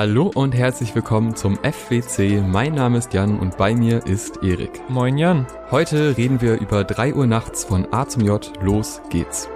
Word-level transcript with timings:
Hallo 0.00 0.30
und 0.32 0.54
herzlich 0.54 0.94
willkommen 0.94 1.34
zum 1.34 1.56
FWC. 1.56 2.40
Mein 2.46 2.74
Name 2.74 2.98
ist 2.98 3.12
Jan 3.12 3.40
und 3.40 3.56
bei 3.56 3.74
mir 3.74 4.06
ist 4.06 4.44
Erik. 4.44 4.88
Moin 4.88 5.18
Jan. 5.18 5.44
Heute 5.72 6.16
reden 6.16 6.40
wir 6.40 6.60
über 6.60 6.84
3 6.84 7.14
Uhr 7.14 7.26
nachts 7.26 7.64
von 7.64 7.92
A 7.92 8.06
zum 8.06 8.22
J. 8.22 8.48
Los 8.62 9.02
geht's. 9.10 9.48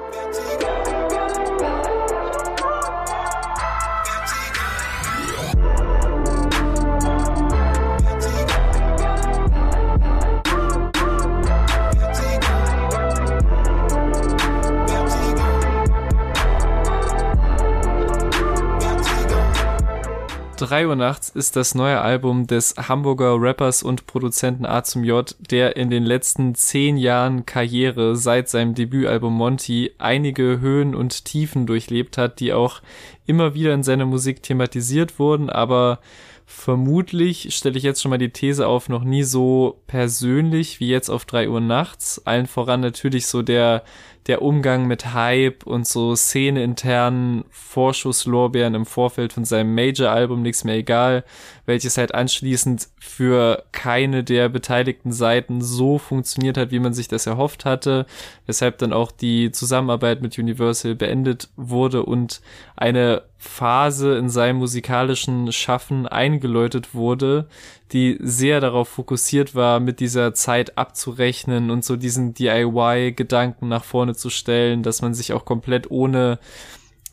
3 20.72 20.86
Uhr 20.86 20.96
nachts 20.96 21.28
ist 21.28 21.54
das 21.56 21.74
neue 21.74 22.00
Album 22.00 22.46
des 22.46 22.74
Hamburger 22.88 23.38
Rappers 23.38 23.82
und 23.82 24.06
Produzenten 24.06 24.64
A 24.64 24.82
zum 24.82 25.04
J, 25.04 25.36
der 25.38 25.76
in 25.76 25.90
den 25.90 26.02
letzten 26.02 26.54
zehn 26.54 26.96
Jahren 26.96 27.44
Karriere 27.44 28.16
seit 28.16 28.48
seinem 28.48 28.74
Debütalbum 28.74 29.34
Monty 29.34 29.90
einige 29.98 30.60
Höhen 30.60 30.94
und 30.94 31.26
Tiefen 31.26 31.66
durchlebt 31.66 32.16
hat, 32.16 32.40
die 32.40 32.54
auch 32.54 32.80
immer 33.26 33.52
wieder 33.52 33.74
in 33.74 33.82
seiner 33.82 34.06
Musik 34.06 34.42
thematisiert 34.42 35.18
wurden, 35.18 35.50
aber 35.50 35.98
vermutlich, 36.46 37.54
stelle 37.54 37.76
ich 37.76 37.82
jetzt 37.82 38.00
schon 38.00 38.08
mal 38.08 38.16
die 38.16 38.32
These 38.32 38.66
auf, 38.66 38.88
noch 38.88 39.04
nie 39.04 39.24
so 39.24 39.82
persönlich 39.86 40.80
wie 40.80 40.88
jetzt 40.88 41.10
auf 41.10 41.26
3 41.26 41.50
Uhr 41.50 41.60
nachts. 41.60 42.22
Allen 42.24 42.46
voran 42.46 42.80
natürlich 42.80 43.26
so 43.26 43.42
der 43.42 43.84
der 44.26 44.42
Umgang 44.42 44.86
mit 44.86 45.14
Hype 45.14 45.66
und 45.66 45.86
so 45.86 46.14
szeneinternen 46.14 47.44
Vorschusslorbeeren 47.50 48.74
im 48.74 48.86
Vorfeld 48.86 49.32
von 49.32 49.44
seinem 49.44 49.74
Major-Album 49.74 50.42
Nix 50.42 50.62
mehr 50.64 50.76
egal, 50.76 51.24
welches 51.66 51.98
halt 51.98 52.14
anschließend 52.14 52.88
für 53.00 53.64
keine 53.72 54.22
der 54.22 54.48
beteiligten 54.48 55.12
Seiten 55.12 55.60
so 55.60 55.98
funktioniert 55.98 56.56
hat, 56.56 56.70
wie 56.70 56.78
man 56.78 56.94
sich 56.94 57.08
das 57.08 57.26
erhofft 57.26 57.64
hatte, 57.64 58.06
weshalb 58.46 58.78
dann 58.78 58.92
auch 58.92 59.10
die 59.10 59.50
Zusammenarbeit 59.50 60.22
mit 60.22 60.38
Universal 60.38 60.94
beendet 60.94 61.48
wurde 61.56 62.04
und 62.04 62.40
eine 62.76 63.22
Phase 63.38 64.16
in 64.18 64.28
seinem 64.28 64.58
musikalischen 64.58 65.50
Schaffen 65.50 66.06
eingeläutet 66.06 66.94
wurde, 66.94 67.48
die 67.92 68.18
sehr 68.20 68.60
darauf 68.60 68.88
fokussiert 68.88 69.54
war, 69.54 69.80
mit 69.80 70.00
dieser 70.00 70.34
Zeit 70.34 70.78
abzurechnen 70.78 71.70
und 71.70 71.84
so 71.84 71.96
diesen 71.96 72.34
DIY-Gedanken 72.34 73.68
nach 73.68 73.84
vorne 73.84 74.14
zu 74.14 74.30
stellen, 74.30 74.82
dass 74.82 75.02
man 75.02 75.14
sich 75.14 75.32
auch 75.32 75.44
komplett 75.44 75.90
ohne 75.90 76.38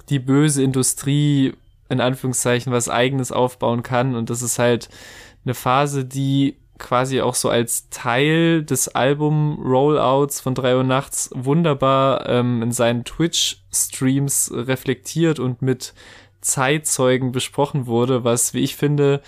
die 0.09 0.19
böse 0.19 0.63
Industrie 0.63 1.53
in 1.89 2.02
Anführungszeichen 2.02 2.71
was 2.71 2.88
eigenes 2.88 3.31
aufbauen 3.31 3.83
kann. 3.83 4.16
Und 4.16 4.30
das 4.30 4.41
ist 4.41 4.59
halt 4.59 4.89
eine 5.44 5.53
Phase, 5.53 6.05
die 6.05 6.55
quasi 6.77 7.19
auch 7.19 7.36
so 7.36 7.49
als 7.49 7.89
Teil 7.89 8.64
des 8.64 8.88
Album-Rollouts 8.88 10.39
von 10.39 10.55
3 10.55 10.77
Uhr 10.77 10.83
nachts 10.83 11.30
wunderbar 11.36 12.27
ähm, 12.30 12.61
in 12.61 12.71
seinen 12.71 13.03
Twitch-Streams 13.03 14.52
reflektiert 14.53 15.39
und 15.39 15.61
mit 15.61 15.93
Zeitzeugen 16.41 17.33
besprochen 17.33 17.86
wurde, 17.86 18.23
was, 18.23 18.53
wie 18.53 18.59
ich 18.59 18.77
finde, 18.77 19.21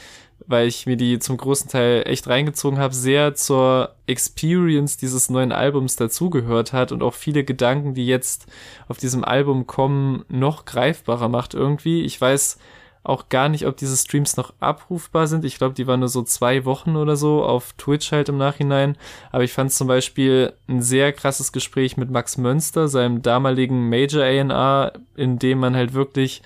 weil 0.51 0.67
ich 0.67 0.85
mir 0.85 0.97
die 0.97 1.19
zum 1.19 1.37
großen 1.37 1.69
Teil 1.69 2.03
echt 2.05 2.27
reingezogen 2.27 2.77
habe, 2.77 2.93
sehr 2.93 3.33
zur 3.33 3.95
Experience 4.07 4.97
dieses 4.97 5.29
neuen 5.29 5.51
Albums 5.51 5.95
dazugehört 5.95 6.73
hat 6.73 6.91
und 6.91 7.01
auch 7.01 7.13
viele 7.13 7.43
Gedanken, 7.43 7.93
die 7.93 8.05
jetzt 8.05 8.45
auf 8.87 8.97
diesem 8.97 9.23
Album 9.23 9.65
kommen, 9.65 10.25
noch 10.27 10.65
greifbarer 10.65 11.29
macht 11.29 11.53
irgendwie. 11.53 12.03
Ich 12.03 12.19
weiß 12.19 12.57
auch 13.03 13.29
gar 13.29 13.49
nicht, 13.49 13.65
ob 13.65 13.77
diese 13.77 13.97
Streams 13.97 14.37
noch 14.37 14.53
abrufbar 14.59 15.25
sind. 15.25 15.43
Ich 15.43 15.57
glaube, 15.57 15.73
die 15.73 15.87
waren 15.87 16.01
nur 16.01 16.09
so 16.09 16.21
zwei 16.21 16.65
Wochen 16.65 16.95
oder 16.95 17.15
so 17.15 17.43
auf 17.43 17.73
Twitch 17.73 18.11
halt 18.11 18.29
im 18.29 18.37
Nachhinein. 18.37 18.95
Aber 19.31 19.43
ich 19.43 19.53
fand 19.53 19.71
zum 19.71 19.87
Beispiel 19.87 20.53
ein 20.67 20.81
sehr 20.81 21.11
krasses 21.11 21.51
Gespräch 21.51 21.97
mit 21.97 22.11
Max 22.11 22.37
Mönster, 22.37 22.87
seinem 22.87 23.23
damaligen 23.23 23.89
Major 23.89 24.23
A&R, 24.23 24.93
in 25.15 25.39
dem 25.39 25.59
man 25.59 25.75
halt 25.75 25.93
wirklich 25.93 26.43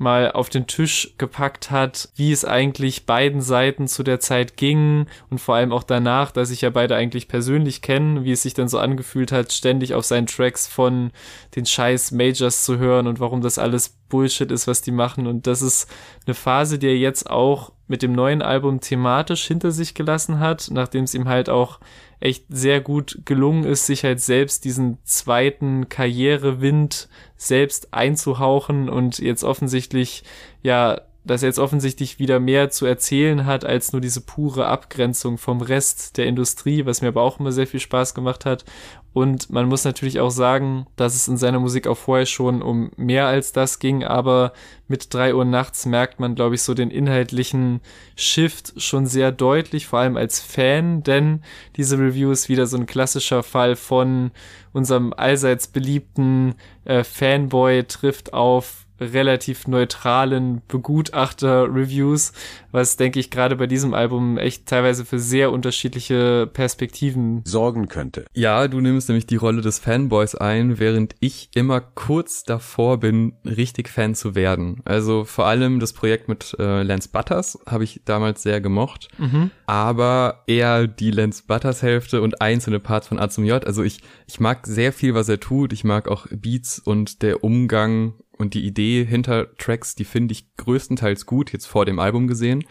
mal 0.00 0.32
auf 0.32 0.48
den 0.48 0.66
Tisch 0.66 1.14
gepackt 1.18 1.70
hat, 1.70 2.08
wie 2.16 2.32
es 2.32 2.44
eigentlich 2.44 3.06
beiden 3.06 3.40
Seiten 3.40 3.88
zu 3.88 4.02
der 4.02 4.20
Zeit 4.20 4.56
ging 4.56 5.06
und 5.30 5.40
vor 5.40 5.56
allem 5.56 5.72
auch 5.72 5.82
danach, 5.82 6.30
dass 6.30 6.48
sich 6.48 6.60
ja 6.60 6.70
beide 6.70 6.96
eigentlich 6.96 7.28
persönlich 7.28 7.82
kennen, 7.82 8.24
wie 8.24 8.32
es 8.32 8.42
sich 8.42 8.54
dann 8.54 8.68
so 8.68 8.78
angefühlt 8.78 9.32
hat, 9.32 9.52
ständig 9.52 9.94
auf 9.94 10.04
seinen 10.04 10.26
Tracks 10.26 10.66
von 10.66 11.10
den 11.56 11.66
scheiß 11.66 12.12
Majors 12.12 12.64
zu 12.64 12.78
hören 12.78 13.06
und 13.06 13.20
warum 13.20 13.40
das 13.40 13.58
alles 13.58 13.96
Bullshit 14.08 14.50
ist, 14.50 14.66
was 14.66 14.82
die 14.82 14.92
machen. 14.92 15.26
Und 15.26 15.46
das 15.46 15.62
ist 15.62 15.88
eine 16.26 16.34
Phase, 16.34 16.78
die 16.78 16.86
er 16.86 16.96
jetzt 16.96 17.28
auch 17.28 17.72
mit 17.86 18.02
dem 18.02 18.12
neuen 18.12 18.42
Album 18.42 18.80
thematisch 18.80 19.46
hinter 19.46 19.70
sich 19.70 19.94
gelassen 19.94 20.38
hat, 20.40 20.68
nachdem 20.70 21.04
es 21.04 21.14
ihm 21.14 21.28
halt 21.28 21.48
auch 21.48 21.80
echt 22.20 22.44
sehr 22.48 22.80
gut 22.80 23.20
gelungen 23.24 23.64
ist, 23.64 23.86
sich 23.86 24.04
halt 24.04 24.20
selbst 24.20 24.64
diesen 24.64 24.98
zweiten 25.04 25.88
Karrierewind 25.88 27.08
selbst 27.36 27.94
einzuhauchen 27.94 28.88
und 28.88 29.18
jetzt 29.18 29.44
offensichtlich 29.44 30.24
ja 30.62 31.00
dass 31.28 31.42
er 31.42 31.48
jetzt 31.48 31.58
offensichtlich 31.58 32.18
wieder 32.18 32.40
mehr 32.40 32.70
zu 32.70 32.86
erzählen 32.86 33.46
hat 33.46 33.64
als 33.64 33.92
nur 33.92 34.00
diese 34.00 34.20
pure 34.20 34.66
Abgrenzung 34.66 35.38
vom 35.38 35.60
Rest 35.60 36.16
der 36.16 36.26
Industrie, 36.26 36.86
was 36.86 37.02
mir 37.02 37.08
aber 37.08 37.22
auch 37.22 37.38
immer 37.38 37.52
sehr 37.52 37.66
viel 37.66 37.80
Spaß 37.80 38.14
gemacht 38.14 38.44
hat. 38.44 38.64
Und 39.12 39.50
man 39.50 39.66
muss 39.66 39.84
natürlich 39.84 40.20
auch 40.20 40.30
sagen, 40.30 40.86
dass 40.96 41.14
es 41.14 41.28
in 41.28 41.36
seiner 41.36 41.60
Musik 41.60 41.86
auch 41.86 41.96
vorher 41.96 42.26
schon 42.26 42.62
um 42.62 42.90
mehr 42.96 43.26
als 43.26 43.52
das 43.52 43.78
ging, 43.78 44.04
aber 44.04 44.52
mit 44.86 45.12
drei 45.12 45.34
Uhr 45.34 45.44
nachts 45.44 45.86
merkt 45.86 46.20
man, 46.20 46.34
glaube 46.34 46.54
ich, 46.54 46.62
so 46.62 46.74
den 46.74 46.90
inhaltlichen 46.90 47.80
Shift 48.16 48.80
schon 48.80 49.06
sehr 49.06 49.32
deutlich, 49.32 49.86
vor 49.86 49.98
allem 49.98 50.16
als 50.16 50.40
Fan, 50.40 51.02
denn 51.02 51.42
diese 51.76 51.98
Review 51.98 52.30
ist 52.30 52.48
wieder 52.48 52.66
so 52.66 52.76
ein 52.76 52.86
klassischer 52.86 53.42
Fall 53.42 53.76
von 53.76 54.30
unserem 54.72 55.12
allseits 55.12 55.66
beliebten 55.66 56.54
äh, 56.84 57.02
Fanboy 57.02 57.84
trifft 57.84 58.32
auf 58.32 58.86
relativ 59.00 59.66
neutralen 59.66 60.62
Begutachter-Reviews, 60.68 62.32
was, 62.72 62.96
denke 62.96 63.20
ich, 63.20 63.30
gerade 63.30 63.56
bei 63.56 63.66
diesem 63.66 63.94
Album 63.94 64.38
echt 64.38 64.66
teilweise 64.66 65.04
für 65.04 65.18
sehr 65.18 65.52
unterschiedliche 65.52 66.48
Perspektiven 66.52 67.42
sorgen 67.44 67.88
könnte. 67.88 68.24
Ja, 68.34 68.68
du 68.68 68.80
nimmst 68.80 69.08
nämlich 69.08 69.26
die 69.26 69.36
Rolle 69.36 69.62
des 69.62 69.78
Fanboys 69.78 70.34
ein, 70.34 70.78
während 70.78 71.14
ich 71.20 71.50
immer 71.54 71.80
kurz 71.80 72.44
davor 72.44 72.98
bin, 73.00 73.34
richtig 73.44 73.88
Fan 73.88 74.14
zu 74.14 74.34
werden. 74.34 74.80
Also 74.84 75.24
vor 75.24 75.46
allem 75.46 75.80
das 75.80 75.92
Projekt 75.92 76.28
mit 76.28 76.56
äh, 76.58 76.82
Lance 76.82 77.08
Butters 77.10 77.58
habe 77.66 77.84
ich 77.84 78.02
damals 78.04 78.42
sehr 78.42 78.60
gemocht, 78.60 79.08
mhm. 79.18 79.50
aber 79.66 80.42
eher 80.46 80.86
die 80.86 81.10
Lance 81.10 81.44
Butters 81.46 81.82
Hälfte 81.82 82.22
und 82.22 82.40
einzelne 82.40 82.80
Parts 82.80 83.08
von 83.08 83.18
A 83.18 83.28
zum 83.28 83.44
J. 83.44 83.64
Also 83.64 83.82
ich, 83.82 84.00
ich 84.26 84.40
mag 84.40 84.66
sehr 84.66 84.92
viel, 84.92 85.14
was 85.14 85.28
er 85.28 85.40
tut. 85.40 85.72
Ich 85.72 85.84
mag 85.84 86.08
auch 86.08 86.26
Beats 86.30 86.78
und 86.78 87.22
der 87.22 87.44
Umgang 87.44 88.14
und 88.38 88.54
die 88.54 88.64
Idee 88.64 89.04
hinter 89.04 89.54
Tracks, 89.56 89.94
die 89.94 90.04
finde 90.04 90.32
ich 90.32 90.54
größtenteils 90.56 91.26
gut, 91.26 91.52
jetzt 91.52 91.66
vor 91.66 91.84
dem 91.84 91.98
Album 91.98 92.26
gesehen. 92.26 92.64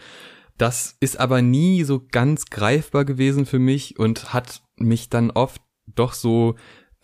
Das 0.56 0.96
ist 0.98 1.20
aber 1.20 1.40
nie 1.40 1.84
so 1.84 2.04
ganz 2.10 2.46
greifbar 2.46 3.04
gewesen 3.04 3.46
für 3.46 3.60
mich 3.60 3.98
und 3.98 4.32
hat 4.32 4.62
mich 4.76 5.08
dann 5.08 5.30
oft 5.30 5.62
doch 5.94 6.12
so 6.12 6.56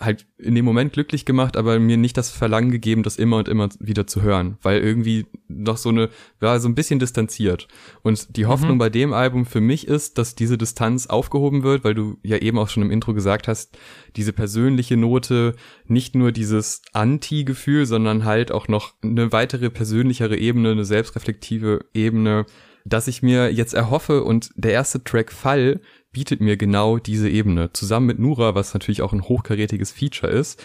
halt 0.05 0.27
in 0.39 0.55
dem 0.55 0.65
Moment 0.65 0.93
glücklich 0.93 1.25
gemacht, 1.25 1.57
aber 1.57 1.79
mir 1.79 1.97
nicht 1.97 2.17
das 2.17 2.31
Verlangen 2.31 2.71
gegeben, 2.71 3.03
das 3.03 3.17
immer 3.17 3.39
und 3.39 3.49
immer 3.49 3.69
wieder 3.79 4.07
zu 4.07 4.23
hören, 4.23 4.59
weil 4.63 4.81
irgendwie 4.81 5.27
noch 5.49 5.77
so 5.77 5.89
eine, 5.89 6.11
war 6.41 6.61
so 6.61 6.69
ein 6.69 6.75
bisschen 6.75 6.99
distanziert. 6.99 7.69
Und 8.03 8.37
die 8.37 8.47
Hoffnung 8.47 8.75
mhm. 8.75 8.79
bei 8.79 8.91
dem 8.91 9.13
Album 9.13 9.47
für 9.47 9.61
mich 9.61 9.89
ist, 9.89 10.19
dass 10.19 10.35
diese 10.35 10.59
Distanz 10.59 11.07
aufgehoben 11.07 11.63
wird, 11.63 11.85
weil 11.85 11.95
du 11.95 12.19
ja 12.23 12.39
eben 12.39 12.59
auch 12.59 12.69
schon 12.69 12.83
im 12.83 12.91
Intro 12.91 13.15
gesagt 13.15 13.49
hast, 13.49 13.77
diese 14.17 14.33
persönliche 14.33 14.97
Note, 14.97 15.55
nicht 15.87 16.15
nur 16.15 16.33
dieses 16.33 16.83
Anti-Gefühl, 16.93 17.87
sondern 17.87 18.25
halt 18.25 18.53
auch 18.53 18.69
noch 18.69 18.95
eine 19.03 19.33
weitere 19.33 19.71
persönlichere 19.71 20.37
Ebene, 20.37 20.73
eine 20.73 20.85
selbstreflektive 20.85 21.87
Ebene, 21.95 22.47
dass 22.85 23.09
ich 23.09 23.23
mir 23.23 23.51
jetzt 23.51 23.75
erhoffe 23.75 24.25
und 24.25 24.51
der 24.57 24.73
erste 24.73 25.03
Track 25.03 25.33
Fall 25.33 25.81
bietet 26.15 26.41
mir 26.41 26.57
genau 26.57 26.97
diese 26.97 27.29
Ebene, 27.29 27.71
zusammen 27.75 28.07
mit 28.07 28.19
Nura, 28.19 28.55
was 28.55 28.73
natürlich 28.73 29.03
auch 29.03 29.13
ein 29.13 29.25
hochkarätiges 29.25 29.93
Feature 29.93 30.33
ist. 30.33 30.65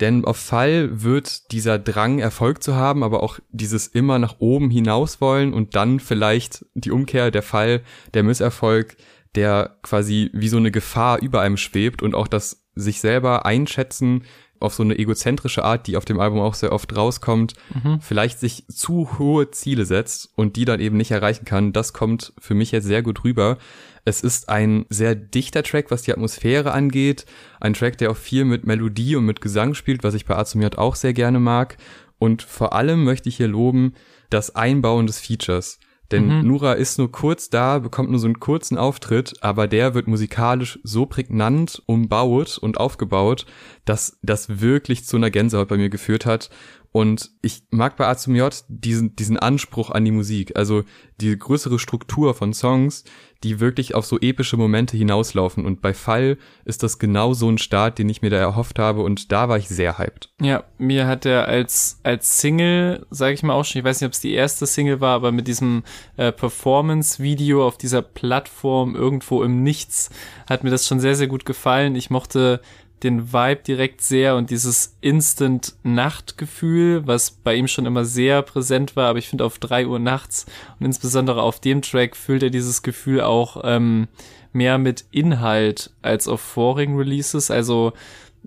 Denn 0.00 0.24
auf 0.24 0.36
Fall 0.36 1.02
wird 1.02 1.52
dieser 1.52 1.78
Drang, 1.78 2.18
Erfolg 2.18 2.62
zu 2.62 2.76
haben, 2.76 3.02
aber 3.02 3.22
auch 3.22 3.40
dieses 3.50 3.88
immer 3.88 4.18
nach 4.18 4.36
oben 4.38 4.70
hinaus 4.70 5.20
wollen 5.20 5.52
und 5.52 5.74
dann 5.74 6.00
vielleicht 6.00 6.64
die 6.74 6.90
Umkehr, 6.90 7.30
der 7.30 7.42
Fall, 7.42 7.82
der 8.14 8.22
Misserfolg, 8.22 8.96
der 9.34 9.78
quasi 9.82 10.30
wie 10.32 10.48
so 10.48 10.56
eine 10.56 10.70
Gefahr 10.70 11.20
über 11.20 11.40
einem 11.40 11.56
schwebt 11.56 12.02
und 12.02 12.14
auch 12.14 12.28
das 12.28 12.64
sich 12.74 13.00
selber 13.00 13.44
einschätzen 13.44 14.24
auf 14.62 14.74
so 14.74 14.82
eine 14.82 14.98
egozentrische 14.98 15.64
Art, 15.64 15.86
die 15.86 15.96
auf 15.96 16.04
dem 16.04 16.20
Album 16.20 16.40
auch 16.40 16.54
sehr 16.54 16.72
oft 16.72 16.96
rauskommt, 16.96 17.54
mhm. 17.74 18.00
vielleicht 18.00 18.38
sich 18.38 18.64
zu 18.68 19.18
hohe 19.18 19.50
Ziele 19.50 19.84
setzt 19.84 20.30
und 20.36 20.56
die 20.56 20.64
dann 20.64 20.80
eben 20.80 20.96
nicht 20.96 21.10
erreichen 21.10 21.44
kann, 21.44 21.72
das 21.72 21.92
kommt 21.92 22.32
für 22.38 22.54
mich 22.54 22.70
jetzt 22.70 22.86
sehr 22.86 23.02
gut 23.02 23.24
rüber. 23.24 23.58
Es 24.04 24.22
ist 24.22 24.48
ein 24.48 24.86
sehr 24.88 25.14
dichter 25.14 25.62
Track, 25.62 25.90
was 25.90 26.02
die 26.02 26.12
Atmosphäre 26.12 26.72
angeht. 26.72 27.24
Ein 27.60 27.74
Track, 27.74 27.98
der 27.98 28.10
auch 28.10 28.16
viel 28.16 28.44
mit 28.44 28.66
Melodie 28.66 29.16
und 29.16 29.26
mit 29.26 29.40
Gesang 29.40 29.74
spielt, 29.74 30.02
was 30.02 30.14
ich 30.14 30.26
bei 30.26 30.36
Azumiat 30.36 30.78
auch 30.78 30.96
sehr 30.96 31.12
gerne 31.12 31.38
mag. 31.38 31.76
Und 32.18 32.42
vor 32.42 32.72
allem 32.72 33.04
möchte 33.04 33.28
ich 33.28 33.36
hier 33.36 33.48
loben, 33.48 33.94
das 34.30 34.54
Einbauen 34.54 35.06
des 35.06 35.20
Features. 35.20 35.78
Denn 36.12 36.28
mhm. 36.28 36.46
Nura 36.46 36.74
ist 36.74 36.98
nur 36.98 37.10
kurz 37.10 37.48
da, 37.48 37.78
bekommt 37.78 38.10
nur 38.10 38.20
so 38.20 38.26
einen 38.26 38.38
kurzen 38.38 38.76
Auftritt, 38.76 39.34
aber 39.40 39.66
der 39.66 39.94
wird 39.94 40.06
musikalisch 40.06 40.78
so 40.82 41.06
prägnant 41.06 41.82
umbaut 41.86 42.58
und 42.58 42.78
aufgebaut, 42.78 43.46
dass 43.86 44.18
das 44.22 44.60
wirklich 44.60 45.04
zu 45.04 45.16
einer 45.16 45.30
Gänsehaut 45.30 45.68
bei 45.68 45.78
mir 45.78 45.88
geführt 45.88 46.26
hat. 46.26 46.50
Und 46.92 47.30
ich 47.40 47.62
mag 47.70 47.96
bei 47.96 48.06
A 48.06 48.16
zum 48.16 48.34
J 48.34 48.54
diesen, 48.68 49.16
diesen 49.16 49.38
Anspruch 49.38 49.90
an 49.90 50.04
die 50.04 50.10
Musik, 50.10 50.56
also 50.56 50.84
die 51.20 51.36
größere 51.38 51.78
Struktur 51.78 52.34
von 52.34 52.52
Songs, 52.52 53.04
die 53.42 53.60
wirklich 53.60 53.94
auf 53.94 54.04
so 54.04 54.18
epische 54.20 54.56
Momente 54.56 54.96
hinauslaufen. 54.96 55.64
Und 55.64 55.80
bei 55.80 55.94
Fall 55.94 56.36
ist 56.64 56.82
das 56.82 56.98
genau 56.98 57.32
so 57.32 57.48
ein 57.48 57.58
Start, 57.58 57.98
den 57.98 58.08
ich 58.08 58.22
mir 58.22 58.30
da 58.30 58.36
erhofft 58.36 58.78
habe. 58.78 59.02
Und 59.02 59.32
da 59.32 59.48
war 59.48 59.56
ich 59.56 59.68
sehr 59.68 59.98
hyped. 59.98 60.30
Ja, 60.40 60.64
mir 60.78 61.06
hat 61.06 61.24
er 61.24 61.48
als, 61.48 61.98
als 62.02 62.38
Single, 62.38 63.06
sage 63.10 63.34
ich 63.34 63.42
mal 63.42 63.54
auch 63.54 63.64
schon, 63.64 63.80
ich 63.80 63.84
weiß 63.84 64.00
nicht, 64.00 64.06
ob 64.06 64.12
es 64.12 64.20
die 64.20 64.34
erste 64.34 64.66
Single 64.66 65.00
war, 65.00 65.14
aber 65.14 65.32
mit 65.32 65.48
diesem 65.48 65.84
äh, 66.16 66.30
Performance-Video 66.30 67.66
auf 67.66 67.78
dieser 67.78 68.02
Plattform 68.02 68.94
irgendwo 68.94 69.42
im 69.42 69.62
Nichts 69.62 70.10
hat 70.48 70.62
mir 70.62 70.70
das 70.70 70.86
schon 70.86 71.00
sehr, 71.00 71.16
sehr 71.16 71.26
gut 71.26 71.44
gefallen. 71.44 71.96
Ich 71.96 72.10
mochte 72.10 72.60
den 73.02 73.32
Vibe 73.32 73.62
direkt 73.66 74.00
sehr 74.00 74.36
und 74.36 74.50
dieses 74.50 74.96
Instant-Nachtgefühl, 75.00 77.06
was 77.06 77.30
bei 77.30 77.54
ihm 77.54 77.68
schon 77.68 77.86
immer 77.86 78.04
sehr 78.04 78.42
präsent 78.42 78.96
war, 78.96 79.08
aber 79.08 79.18
ich 79.18 79.28
finde 79.28 79.44
auf 79.44 79.58
drei 79.58 79.86
Uhr 79.86 79.98
nachts 79.98 80.46
und 80.78 80.86
insbesondere 80.86 81.42
auf 81.42 81.60
dem 81.60 81.82
Track 81.82 82.16
füllt 82.16 82.42
er 82.42 82.50
dieses 82.50 82.82
Gefühl 82.82 83.22
auch 83.22 83.62
ähm, 83.64 84.08
mehr 84.52 84.78
mit 84.78 85.04
Inhalt 85.10 85.90
als 86.02 86.28
auf 86.28 86.40
vorigen 86.40 86.96
Releases, 86.96 87.50
also 87.50 87.92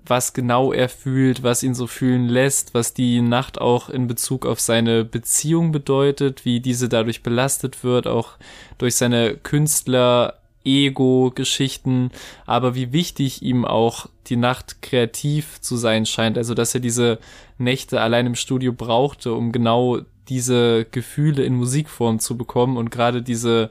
was 0.04 0.32
genau 0.32 0.72
er 0.72 0.88
fühlt, 0.88 1.42
was 1.42 1.62
ihn 1.62 1.74
so 1.74 1.86
fühlen 1.86 2.28
lässt, 2.28 2.74
was 2.74 2.94
die 2.94 3.22
Nacht 3.22 3.60
auch 3.60 3.88
in 3.88 4.06
Bezug 4.06 4.46
auf 4.46 4.60
seine 4.60 5.04
Beziehung 5.04 5.72
bedeutet, 5.72 6.44
wie 6.44 6.60
diese 6.60 6.88
dadurch 6.88 7.22
belastet 7.22 7.82
wird, 7.82 8.06
auch 8.06 8.32
durch 8.78 8.94
seine 8.94 9.36
Künstler 9.36 10.34
Ego-Geschichten, 10.66 12.10
aber 12.44 12.74
wie 12.74 12.92
wichtig 12.92 13.42
ihm 13.42 13.64
auch 13.64 14.06
die 14.26 14.36
Nacht 14.36 14.82
kreativ 14.82 15.60
zu 15.60 15.76
sein 15.76 16.04
scheint. 16.04 16.36
Also, 16.36 16.54
dass 16.54 16.74
er 16.74 16.80
diese 16.80 17.18
Nächte 17.58 18.00
allein 18.00 18.26
im 18.26 18.34
Studio 18.34 18.72
brauchte, 18.72 19.32
um 19.32 19.52
genau 19.52 20.00
diese 20.28 20.86
Gefühle 20.90 21.44
in 21.44 21.54
Musikform 21.54 22.18
zu 22.18 22.36
bekommen 22.36 22.76
und 22.76 22.90
gerade 22.90 23.22
diese 23.22 23.70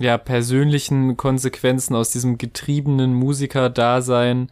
ja, 0.00 0.16
persönlichen 0.16 1.18
Konsequenzen 1.18 1.94
aus 1.94 2.10
diesem 2.10 2.38
getriebenen 2.38 3.12
Musiker-Dasein, 3.12 4.48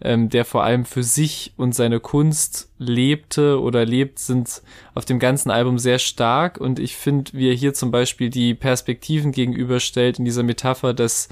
ähm, 0.00 0.28
der 0.28 0.44
vor 0.44 0.62
allem 0.62 0.84
für 0.84 1.02
sich 1.02 1.52
und 1.56 1.74
seine 1.74 1.98
Kunst 1.98 2.70
lebte 2.78 3.60
oder 3.60 3.84
lebt, 3.84 4.20
sind 4.20 4.62
auf 4.94 5.04
dem 5.04 5.18
ganzen 5.18 5.50
Album 5.50 5.80
sehr 5.80 5.98
stark. 5.98 6.58
Und 6.58 6.78
ich 6.78 6.96
finde, 6.96 7.32
wie 7.34 7.50
er 7.50 7.54
hier 7.54 7.74
zum 7.74 7.90
Beispiel 7.90 8.30
die 8.30 8.54
Perspektiven 8.54 9.32
gegenüberstellt 9.32 10.20
in 10.20 10.24
dieser 10.24 10.44
Metapher, 10.44 10.94
dass 10.94 11.28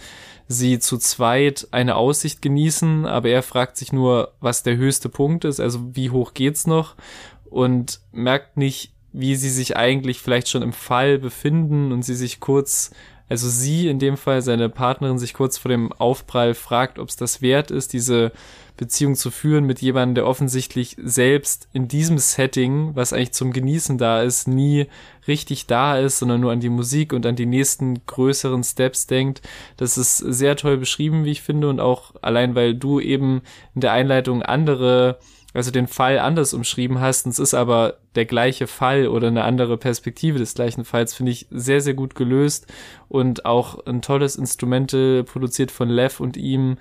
sie 0.49 0.81
zu 0.81 0.99
zweit 0.99 1.69
eine 1.71 1.95
Aussicht 1.95 2.43
genießen, 2.43 3.07
aber 3.07 3.29
er 3.29 3.45
fragt 3.45 3.77
sich 3.77 3.93
nur, 3.93 4.33
was 4.41 4.65
der 4.65 4.77
höchste 4.77 5.09
Punkt 5.09 5.45
ist, 5.45 5.61
also 5.61 5.95
wie 5.95 6.11
hoch 6.11 6.35
geht's 6.35 6.67
noch 6.67 6.97
und 7.45 8.01
merkt 8.11 8.57
nicht, 8.57 8.93
wie 9.13 9.37
sie 9.37 9.49
sich 9.49 9.77
eigentlich 9.77 10.19
vielleicht 10.19 10.49
schon 10.49 10.63
im 10.63 10.73
Fall 10.73 11.21
befinden 11.21 11.93
und 11.93 12.03
sie 12.03 12.17
sich 12.17 12.41
kurz 12.41 12.91
also 13.31 13.49
sie 13.49 13.89
in 13.89 14.01
dem 14.01 14.17
Fall, 14.17 14.43
seine 14.43 14.69
Partnerin, 14.69 15.19
sich 15.19 15.35
kurz 15.35 15.57
vor 15.57 15.71
dem 15.71 15.93
Aufprall 15.93 16.53
fragt, 16.53 16.99
ob 16.99 17.09
es 17.09 17.17
das 17.17 17.41
wert 17.41 17.71
ist, 17.71 17.93
diese 17.93 18.33
Beziehung 18.77 19.15
zu 19.15 19.31
führen 19.31 19.67
mit 19.67 19.81
jemandem, 19.81 20.17
der 20.17 20.27
offensichtlich 20.27 20.97
selbst 21.01 21.69
in 21.73 21.87
diesem 21.87 22.19
Setting, 22.19 22.97
was 22.97 23.13
eigentlich 23.13 23.33
zum 23.33 23.53
Genießen 23.53 23.99
da 23.99 24.23
ist, 24.23 24.49
nie 24.49 24.87
richtig 25.29 25.67
da 25.69 25.97
ist, 25.97 26.19
sondern 26.19 26.41
nur 26.41 26.51
an 26.51 26.61
die 26.61 26.71
Musik 26.71 27.13
und 27.13 27.25
an 27.25 27.37
die 27.37 27.47
nächsten 27.47 28.05
größeren 28.07 28.65
Steps 28.65 29.07
denkt. 29.07 29.43
Das 29.77 29.97
ist 29.97 30.17
sehr 30.17 30.57
toll 30.57 30.77
beschrieben, 30.77 31.25
wie 31.25 31.31
ich 31.31 31.43
finde, 31.43 31.69
und 31.69 31.79
auch 31.79 32.15
allein, 32.23 32.57
weil 32.57 32.75
du 32.75 32.99
eben 32.99 33.43
in 33.77 33.83
der 33.83 33.93
Einleitung 33.93 34.43
andere 34.43 35.19
also 35.53 35.71
den 35.71 35.87
Fall 35.87 36.19
anders 36.19 36.55
umschrieben 36.55 37.01
hast, 37.01 37.27
und 37.27 37.33
es 37.33 37.39
ist 37.39 37.55
aber 37.55 37.99
der 38.15 38.25
gleiche 38.25 38.67
Fall 38.67 39.09
oder 39.09 39.29
eine 39.29 39.45
andere 39.45 39.77
Perspektive 39.77 40.39
des 40.39 40.55
gleichen 40.55 40.85
Falls, 40.85 41.15
finde 41.15 41.33
ich 41.33 41.47
sehr, 41.51 41.81
sehr 41.81 41.95
gut 41.95 42.15
gelöst 42.15 42.67
und 43.09 43.45
auch 43.47 43.85
ein 43.87 44.03
tolles 44.03 44.37
Instrumente 44.37 45.25
produziert 45.25 45.71
von 45.71 45.89
Lev 45.89 46.21
und 46.21 46.37
ihm, 46.37 46.77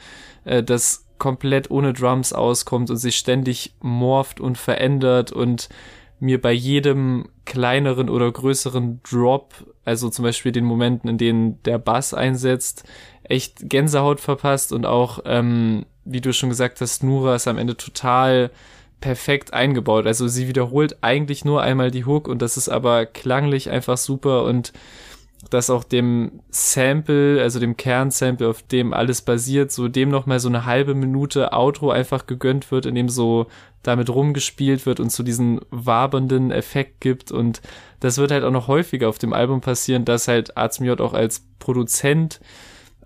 äh, 0.46 0.64
das 0.64 1.06
komplett 1.18 1.70
ohne 1.70 1.94
Drums 1.94 2.34
auskommt 2.34 2.90
und 2.90 2.98
sich 2.98 3.18
ständig 3.18 3.76
morpht 3.82 4.40
und 4.40 4.58
verändert 4.58 5.32
und 5.32 5.70
mir 6.20 6.42
bei 6.42 6.52
jedem 6.52 7.30
kleineren 7.46 8.10
oder 8.10 8.32
größeren 8.32 9.02
Drop, 9.10 9.54
also 9.86 10.10
zum 10.10 10.24
Beispiel 10.24 10.52
den 10.52 10.66
Momenten, 10.66 11.10
in 11.10 11.18
denen 11.18 11.64
der 11.64 11.78
Bass 11.78 12.14
einsetzt, 12.14 12.84
echt 13.30 13.70
Gänsehaut 13.70 14.20
verpasst 14.20 14.74
und 14.74 14.86
auch 14.86 15.20
ähm, 15.26 15.86
wie 16.12 16.22
du 16.22 16.34
schon 16.34 16.50
gesagt 16.50 16.82
hast, 16.82 17.04
Nura 17.04 17.36
ist 17.36 17.48
am 17.48 17.58
Ende 17.58 17.78
total 17.78 18.50
perfekt 19.00 19.54
eingebaut. 19.54 20.08
Also 20.08 20.28
sie 20.28 20.48
wiederholt 20.48 20.98
eigentlich 21.02 21.46
nur 21.46 21.62
einmal 21.62 21.92
die 21.92 22.06
Hook 22.06 22.28
und 22.28 22.42
das 22.42 22.58
ist 22.58 22.70
aber 22.70 23.06
klanglich 23.06 23.70
einfach 23.70 23.98
super 23.98 24.44
und 24.44 24.74
dass 25.50 25.70
auch 25.70 25.86
dem 25.86 26.42
Sample, 26.50 27.42
also 27.42 27.62
dem 27.62 27.78
Kernsample, 27.78 28.50
auf 28.50 28.62
dem 28.62 28.92
alles 28.94 29.22
basiert, 29.22 29.72
so 29.72 29.88
dem 29.88 30.10
nochmal 30.10 30.42
so 30.42 30.50
eine 30.50 30.66
halbe 30.66 30.96
Minute 30.96 31.54
Outro 31.54 31.92
einfach 31.92 32.28
gegönnt 32.28 32.72
wird, 32.72 32.86
in 32.86 32.96
dem 32.96 33.08
so 33.08 33.48
damit 33.82 34.10
rumgespielt 34.10 34.86
wird 34.86 35.00
und 35.00 35.14
so 35.14 35.24
diesen 35.24 35.62
wabernden 35.70 36.52
Effekt 36.52 37.00
gibt 37.00 37.32
und 37.32 37.62
das 38.02 38.18
wird 38.18 38.32
halt 38.32 38.44
auch 38.44 38.52
noch 38.52 38.68
häufiger 38.68 39.08
auf 39.08 39.18
dem 39.18 39.32
Album 39.32 39.62
passieren, 39.62 40.04
dass 40.04 40.28
halt 40.28 40.58
Azmiot 40.58 41.00
auch 41.00 41.14
als 41.14 41.46
Produzent 41.60 42.42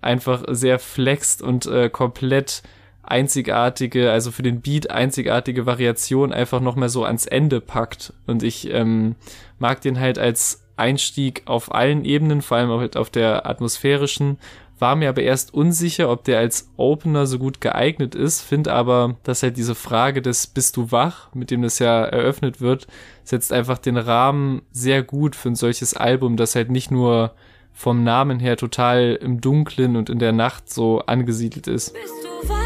einfach 0.04 0.44
sehr 0.48 0.78
flext 0.78 1.42
und 1.42 1.66
äh, 1.66 1.88
komplett 1.90 2.62
einzigartige, 3.02 4.10
also 4.10 4.30
für 4.30 4.42
den 4.42 4.60
Beat 4.60 4.90
einzigartige 4.90 5.66
Variation 5.66 6.32
einfach 6.32 6.60
nochmal 6.60 6.88
so 6.88 7.04
ans 7.04 7.26
Ende 7.26 7.60
packt. 7.60 8.12
Und 8.26 8.42
ich 8.42 8.70
ähm, 8.72 9.16
mag 9.58 9.80
den 9.80 10.00
halt 10.00 10.18
als 10.18 10.62
Einstieg 10.76 11.42
auf 11.46 11.74
allen 11.74 12.04
Ebenen, 12.04 12.42
vor 12.42 12.56
allem 12.56 12.70
halt 12.70 12.96
auf 12.96 13.10
der 13.10 13.46
atmosphärischen, 13.46 14.38
war 14.78 14.96
mir 14.96 15.08
aber 15.08 15.22
erst 15.22 15.54
unsicher, 15.54 16.10
ob 16.10 16.24
der 16.24 16.38
als 16.38 16.70
Opener 16.76 17.26
so 17.26 17.38
gut 17.38 17.60
geeignet 17.60 18.14
ist, 18.14 18.40
finde 18.40 18.72
aber, 18.72 19.16
dass 19.22 19.42
halt 19.42 19.56
diese 19.56 19.74
Frage 19.74 20.20
des 20.20 20.48
Bist 20.48 20.76
du 20.76 20.90
wach, 20.90 21.32
mit 21.32 21.50
dem 21.50 21.62
das 21.62 21.78
ja 21.78 22.04
eröffnet 22.04 22.60
wird, 22.60 22.88
setzt 23.22 23.52
einfach 23.52 23.78
den 23.78 23.96
Rahmen 23.96 24.62
sehr 24.72 25.02
gut 25.02 25.36
für 25.36 25.50
ein 25.50 25.54
solches 25.54 25.94
Album, 25.94 26.36
das 26.36 26.56
halt 26.56 26.70
nicht 26.70 26.90
nur 26.90 27.34
vom 27.74 28.02
Namen 28.02 28.40
her 28.40 28.56
total 28.56 29.18
im 29.20 29.42
Dunklen 29.42 29.96
und 29.96 30.08
in 30.08 30.18
der 30.18 30.32
Nacht 30.32 30.72
so 30.72 31.00
angesiedelt 31.00 31.66
ist. 31.66 31.92
Bist 31.92 32.14
du 32.24 32.48
wach? 32.48 32.64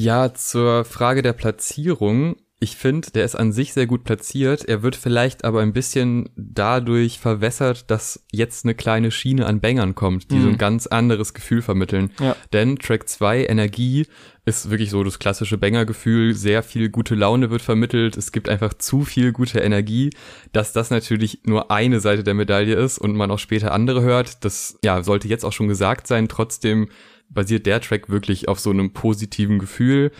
Ja, 0.00 0.32
zur 0.32 0.84
Frage 0.84 1.22
der 1.22 1.32
Platzierung. 1.32 2.36
Ich 2.60 2.76
finde, 2.76 3.12
der 3.12 3.24
ist 3.24 3.36
an 3.36 3.52
sich 3.52 3.72
sehr 3.72 3.86
gut 3.86 4.02
platziert. 4.02 4.64
Er 4.64 4.82
wird 4.82 4.96
vielleicht 4.96 5.44
aber 5.44 5.60
ein 5.60 5.72
bisschen 5.72 6.30
dadurch 6.34 7.20
verwässert, 7.20 7.88
dass 7.88 8.24
jetzt 8.32 8.64
eine 8.64 8.74
kleine 8.74 9.12
Schiene 9.12 9.46
an 9.46 9.60
Bängern 9.60 9.94
kommt, 9.94 10.32
die 10.32 10.36
mhm. 10.36 10.42
so 10.42 10.46
ein 10.48 10.52
mhm. 10.54 10.58
ganz 10.58 10.86
anderes 10.88 11.34
Gefühl 11.34 11.62
vermitteln. 11.62 12.10
Ja. 12.18 12.34
Denn 12.52 12.76
Track 12.76 13.08
2, 13.08 13.46
Energie, 13.46 14.06
ist 14.44 14.70
wirklich 14.70 14.90
so 14.90 15.04
das 15.04 15.20
klassische 15.20 15.58
Banger-Gefühl. 15.58 16.34
Sehr 16.34 16.62
viel 16.64 16.88
gute 16.88 17.14
Laune 17.14 17.50
wird 17.50 17.62
vermittelt. 17.62 18.16
Es 18.16 18.32
gibt 18.32 18.48
einfach 18.48 18.74
zu 18.74 19.04
viel 19.04 19.32
gute 19.32 19.60
Energie, 19.60 20.10
dass 20.52 20.72
das 20.72 20.90
natürlich 20.90 21.42
nur 21.44 21.70
eine 21.70 22.00
Seite 22.00 22.24
der 22.24 22.34
Medaille 22.34 22.74
ist 22.74 22.98
und 22.98 23.14
man 23.14 23.30
auch 23.30 23.38
später 23.38 23.72
andere 23.72 24.02
hört. 24.02 24.44
Das, 24.44 24.78
ja, 24.82 25.02
sollte 25.04 25.28
jetzt 25.28 25.44
auch 25.44 25.52
schon 25.52 25.68
gesagt 25.68 26.06
sein. 26.08 26.28
Trotzdem 26.28 26.88
basiert 27.28 27.66
der 27.66 27.80
Track 27.80 28.08
wirklich 28.08 28.48
auf 28.48 28.58
so 28.58 28.70
einem 28.70 28.92
positiven 28.92 29.58
Gefühl, 29.58 30.10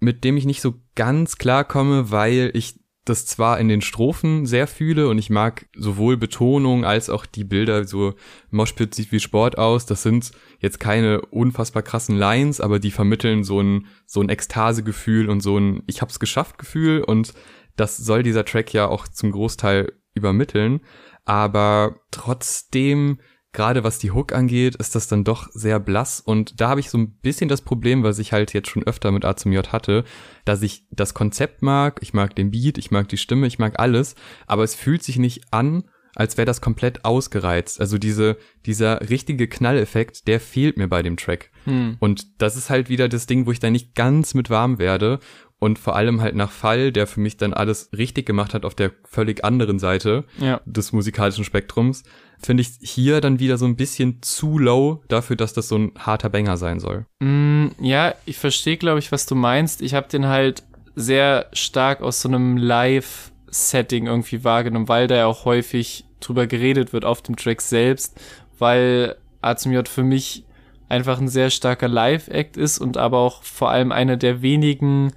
mit 0.00 0.24
dem 0.24 0.36
ich 0.36 0.44
nicht 0.44 0.60
so 0.60 0.74
ganz 0.94 1.38
klar 1.38 1.64
komme, 1.64 2.10
weil 2.10 2.50
ich 2.54 2.80
das 3.08 3.26
zwar 3.26 3.58
in 3.58 3.68
den 3.68 3.80
Strophen 3.80 4.46
sehr 4.46 4.66
fühle 4.66 5.08
und 5.08 5.18
ich 5.18 5.30
mag 5.30 5.66
sowohl 5.74 6.16
Betonung 6.16 6.84
als 6.84 7.08
auch 7.08 7.26
die 7.26 7.44
Bilder, 7.44 7.84
so 7.84 8.14
Moshpit 8.50 8.94
sieht 8.94 9.12
wie 9.12 9.20
Sport 9.20 9.56
aus, 9.56 9.86
das 9.86 10.02
sind 10.02 10.32
jetzt 10.60 10.78
keine 10.80 11.22
unfassbar 11.22 11.82
krassen 11.82 12.16
Lines, 12.16 12.60
aber 12.60 12.78
die 12.78 12.90
vermitteln 12.90 13.44
so 13.44 13.60
ein, 13.60 13.86
so 14.06 14.20
ein 14.20 14.28
Ekstasegefühl 14.28 15.30
und 15.30 15.40
so 15.40 15.58
ein 15.58 15.82
Ich 15.86 16.02
hab's 16.02 16.20
geschafft 16.20 16.58
Gefühl. 16.58 17.02
Und 17.02 17.32
das 17.76 17.96
soll 17.96 18.22
dieser 18.22 18.44
Track 18.44 18.72
ja 18.72 18.88
auch 18.88 19.08
zum 19.08 19.30
Großteil 19.30 19.92
übermitteln, 20.14 20.80
aber 21.24 22.00
trotzdem 22.10 23.20
gerade 23.52 23.84
was 23.84 23.98
die 23.98 24.10
Hook 24.10 24.32
angeht, 24.32 24.76
ist 24.76 24.94
das 24.94 25.08
dann 25.08 25.24
doch 25.24 25.48
sehr 25.52 25.80
blass 25.80 26.20
und 26.20 26.60
da 26.60 26.68
habe 26.68 26.80
ich 26.80 26.90
so 26.90 26.98
ein 26.98 27.12
bisschen 27.20 27.48
das 27.48 27.62
Problem, 27.62 28.02
was 28.02 28.18
ich 28.18 28.32
halt 28.32 28.52
jetzt 28.52 28.68
schon 28.68 28.84
öfter 28.84 29.10
mit 29.10 29.24
A 29.24 29.36
zum 29.36 29.52
J 29.52 29.72
hatte, 29.72 30.04
dass 30.44 30.62
ich 30.62 30.86
das 30.90 31.14
Konzept 31.14 31.62
mag, 31.62 31.98
ich 32.02 32.12
mag 32.12 32.34
den 32.36 32.50
Beat, 32.50 32.78
ich 32.78 32.90
mag 32.90 33.08
die 33.08 33.16
Stimme, 33.16 33.46
ich 33.46 33.58
mag 33.58 33.78
alles, 33.78 34.14
aber 34.46 34.64
es 34.64 34.74
fühlt 34.74 35.02
sich 35.02 35.18
nicht 35.18 35.52
an, 35.52 35.84
als 36.14 36.36
wäre 36.36 36.46
das 36.46 36.60
komplett 36.60 37.04
ausgereizt. 37.04 37.80
Also 37.80 37.96
diese, 37.96 38.38
dieser 38.66 39.08
richtige 39.08 39.46
Knalleffekt, 39.46 40.26
der 40.26 40.40
fehlt 40.40 40.76
mir 40.76 40.88
bei 40.88 41.02
dem 41.02 41.16
Track. 41.16 41.50
Hm. 41.64 41.96
Und 42.00 42.42
das 42.42 42.56
ist 42.56 42.70
halt 42.70 42.88
wieder 42.88 43.08
das 43.08 43.26
Ding, 43.26 43.46
wo 43.46 43.52
ich 43.52 43.60
da 43.60 43.70
nicht 43.70 43.94
ganz 43.94 44.34
mit 44.34 44.50
warm 44.50 44.78
werde. 44.78 45.20
Und 45.60 45.78
vor 45.78 45.96
allem 45.96 46.20
halt 46.20 46.34
nach 46.34 46.50
Fall, 46.50 46.92
der 46.92 47.06
für 47.06 47.20
mich 47.20 47.36
dann 47.36 47.52
alles 47.52 47.90
richtig 47.96 48.26
gemacht 48.26 48.52
hat 48.52 48.64
auf 48.64 48.74
der 48.74 48.92
völlig 49.04 49.44
anderen 49.44 49.78
Seite 49.78 50.24
ja. 50.38 50.60
des 50.66 50.92
musikalischen 50.92 51.44
Spektrums, 51.44 52.04
finde 52.40 52.62
ich 52.62 52.70
hier 52.80 53.20
dann 53.20 53.40
wieder 53.40 53.58
so 53.58 53.66
ein 53.66 53.76
bisschen 53.76 54.22
zu 54.22 54.58
low 54.58 55.02
dafür, 55.08 55.36
dass 55.36 55.52
das 55.52 55.68
so 55.68 55.76
ein 55.76 55.92
harter 55.98 56.28
Banger 56.28 56.56
sein 56.56 56.80
soll. 56.80 57.04
Mm, 57.20 57.68
ja, 57.80 58.14
ich 58.26 58.38
verstehe, 58.38 58.76
glaube 58.76 59.00
ich, 59.00 59.12
was 59.12 59.26
du 59.26 59.34
meinst. 59.34 59.82
Ich 59.82 59.94
habe 59.94 60.08
den 60.08 60.26
halt 60.26 60.62
sehr 60.94 61.46
stark 61.52 62.00
aus 62.00 62.22
so 62.22 62.28
einem 62.28 62.56
Live-Setting 62.56 64.06
irgendwie 64.06 64.44
wahrgenommen, 64.44 64.88
weil 64.88 65.06
da 65.06 65.16
ja 65.16 65.26
auch 65.26 65.44
häufig 65.44 66.04
drüber 66.20 66.46
geredet 66.46 66.92
wird 66.92 67.04
auf 67.04 67.22
dem 67.22 67.36
Track 67.36 67.60
selbst, 67.60 68.20
weil 68.58 69.16
A 69.40 69.56
zum 69.56 69.72
J 69.72 69.88
für 69.88 70.02
mich 70.02 70.44
einfach 70.88 71.20
ein 71.20 71.28
sehr 71.28 71.50
starker 71.50 71.88
Live-Act 71.88 72.56
ist 72.56 72.78
und 72.78 72.96
aber 72.96 73.18
auch 73.18 73.42
vor 73.42 73.70
allem 73.70 73.92
einer 73.92 74.16
der 74.16 74.42
wenigen 74.42 75.12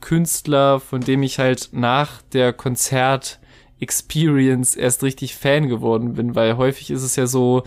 Künstler, 0.00 0.80
von 0.80 1.00
dem 1.00 1.22
ich 1.22 1.38
halt 1.38 1.70
nach 1.72 2.22
der 2.32 2.52
Konzert 2.52 3.40
Experience 3.80 4.76
erst 4.76 5.02
richtig 5.02 5.36
Fan 5.36 5.68
geworden 5.68 6.14
bin, 6.14 6.34
weil 6.34 6.56
häufig 6.56 6.90
ist 6.90 7.02
es 7.02 7.16
ja 7.16 7.26
so, 7.26 7.62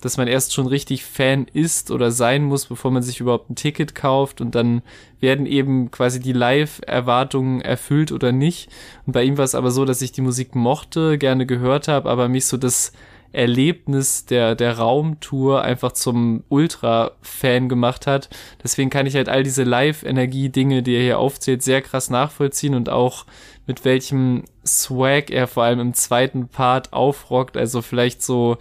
dass 0.00 0.16
man 0.16 0.28
erst 0.28 0.52
schon 0.52 0.66
richtig 0.66 1.04
Fan 1.04 1.46
ist 1.52 1.90
oder 1.90 2.10
sein 2.10 2.44
muss, 2.44 2.66
bevor 2.66 2.90
man 2.90 3.02
sich 3.02 3.20
überhaupt 3.20 3.50
ein 3.50 3.56
Ticket 3.56 3.94
kauft 3.94 4.40
und 4.40 4.54
dann 4.54 4.82
werden 5.20 5.46
eben 5.46 5.90
quasi 5.90 6.20
die 6.20 6.32
Live-Erwartungen 6.32 7.60
erfüllt 7.60 8.12
oder 8.12 8.30
nicht. 8.30 8.68
Und 9.06 9.14
bei 9.14 9.24
ihm 9.24 9.38
war 9.38 9.44
es 9.44 9.54
aber 9.54 9.70
so, 9.70 9.84
dass 9.84 10.02
ich 10.02 10.12
die 10.12 10.20
Musik 10.20 10.54
mochte, 10.54 11.18
gerne 11.18 11.46
gehört 11.46 11.88
habe, 11.88 12.10
aber 12.10 12.28
mich 12.28 12.46
so 12.46 12.56
das 12.56 12.92
Erlebnis 13.32 14.24
der, 14.24 14.54
der 14.54 14.78
Raumtour 14.78 15.62
einfach 15.62 15.92
zum 15.92 16.44
Ultra-Fan 16.48 17.68
gemacht 17.68 18.06
hat. 18.06 18.30
Deswegen 18.62 18.90
kann 18.90 19.06
ich 19.06 19.14
halt 19.14 19.28
all 19.28 19.42
diese 19.42 19.64
Live-Energie-Dinge, 19.64 20.82
die 20.82 20.94
er 20.94 21.02
hier 21.02 21.18
aufzählt, 21.18 21.62
sehr 21.62 21.82
krass 21.82 22.08
nachvollziehen 22.10 22.74
und 22.74 22.88
auch 22.88 23.26
mit 23.66 23.84
welchem 23.84 24.44
Swag 24.66 25.30
er 25.30 25.46
vor 25.46 25.64
allem 25.64 25.80
im 25.80 25.94
zweiten 25.94 26.48
Part 26.48 26.92
aufrockt. 26.92 27.56
Also 27.56 27.82
vielleicht 27.82 28.22
so 28.22 28.58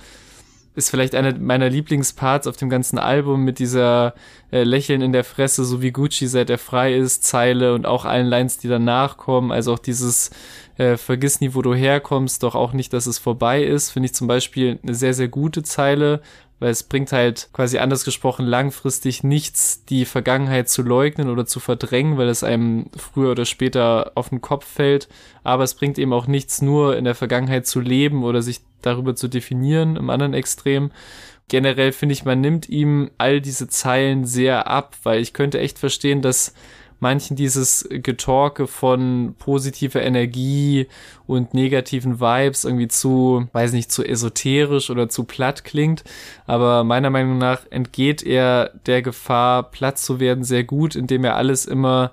ist 0.76 0.90
vielleicht 0.90 1.16
einer 1.16 1.38
meiner 1.38 1.70
Lieblingsparts 1.70 2.48
auf 2.48 2.58
dem 2.58 2.70
ganzen 2.70 3.00
Album 3.00 3.44
mit 3.44 3.60
dieser 3.60 4.14
äh, 4.52 4.64
Lächeln 4.64 5.02
in 5.02 5.14
der 5.14 5.24
Fresse, 5.24 5.64
so 5.64 5.82
wie 5.82 5.92
Gucci 5.92 6.28
seit 6.28 6.50
er 6.50 6.58
frei 6.58 6.94
ist, 6.94 7.24
Zeile 7.24 7.74
und 7.74 7.86
auch 7.86 8.06
allen 8.06 8.28
Lines, 8.28 8.58
die 8.58 8.68
danach 8.68 9.18
kommen. 9.18 9.52
Also 9.52 9.74
auch 9.74 9.80
dieses 9.80 10.32
äh, 10.78 10.98
Vergiss 10.98 11.40
nie, 11.40 11.54
wo 11.54 11.62
du 11.62 11.74
herkommst, 11.74 12.44
doch 12.44 12.56
auch 12.56 12.74
nicht, 12.74 12.92
dass 12.92 13.06
es 13.06 13.20
vorbei 13.20 13.64
ist, 13.64 13.92
finde 13.92 14.08
ich 14.08 14.14
zum 14.14 14.28
Beispiel 14.28 14.80
eine 14.84 14.96
sehr, 14.96 15.14
sehr 15.14 15.30
gute 15.30 15.64
Zeile, 15.64 16.22
weil 16.60 16.70
es 16.70 16.84
bringt 16.84 17.12
halt 17.12 17.50
quasi 17.52 17.80
anders 17.80 18.06
gesprochen 18.06 18.46
langfristig 18.46 19.24
nichts, 19.24 19.84
die 19.86 20.06
Vergangenheit 20.06 20.70
zu 20.70 20.84
leugnen 20.84 21.30
oder 21.30 21.46
zu 21.46 21.60
verdrängen, 21.60 22.18
weil 22.18 22.30
es 22.30 22.44
einem 22.44 22.88
früher 22.96 23.32
oder 23.32 23.46
später 23.46 24.14
auf 24.16 24.30
den 24.30 24.42
Kopf 24.42 24.66
fällt. 24.66 25.10
Aber 25.44 25.64
es 25.64 25.74
bringt 25.74 25.98
eben 25.98 26.14
auch 26.14 26.28
nichts, 26.28 26.62
nur 26.62 26.98
in 26.98 27.04
der 27.04 27.16
Vergangenheit 27.16 27.68
zu 27.68 27.82
leben 27.82 28.24
oder 28.24 28.42
sich 28.42 28.62
darüber 28.82 29.16
zu 29.16 29.28
definieren 29.28 29.98
im 29.98 30.10
anderen 30.10 30.34
Extrem. 30.34 30.92
Generell 31.48 31.92
finde 31.92 32.14
ich, 32.14 32.26
man 32.26 32.42
nimmt 32.42 32.70
ihm 32.70 33.12
all 33.18 33.42
diese 33.42 33.68
Zeilen 33.68 34.26
sehr 34.26 34.68
ab, 34.68 34.96
weil 35.04 35.22
ich 35.22 35.34
könnte 35.34 35.60
echt 35.60 35.78
verstehen, 35.78 36.22
dass 36.22 36.54
manchen 37.06 37.36
dieses 37.36 37.88
Getorke 37.92 38.66
von 38.66 39.36
positiver 39.38 40.02
Energie 40.02 40.88
und 41.28 41.54
negativen 41.54 42.20
Vibes 42.20 42.66
irgendwie 42.66 42.88
zu, 42.88 43.48
weiß 43.54 43.74
nicht, 43.74 43.92
zu 43.92 44.04
esoterisch 44.04 44.90
oder 44.90 45.08
zu 45.08 45.24
platt 45.26 45.64
klingt. 45.64 46.04
Aber 46.48 46.84
meiner 46.84 47.12
Meinung 47.12 47.38
nach 47.38 47.62
entgeht 47.70 48.24
er 48.24 48.72
der 48.88 49.04
Gefahr, 49.04 49.70
platt 49.70 50.00
zu 50.00 50.20
werden, 50.20 50.44
sehr 50.44 50.64
gut, 50.64 50.96
indem 50.96 51.24
er 51.26 51.36
alles 51.36 51.68
immer 51.68 52.12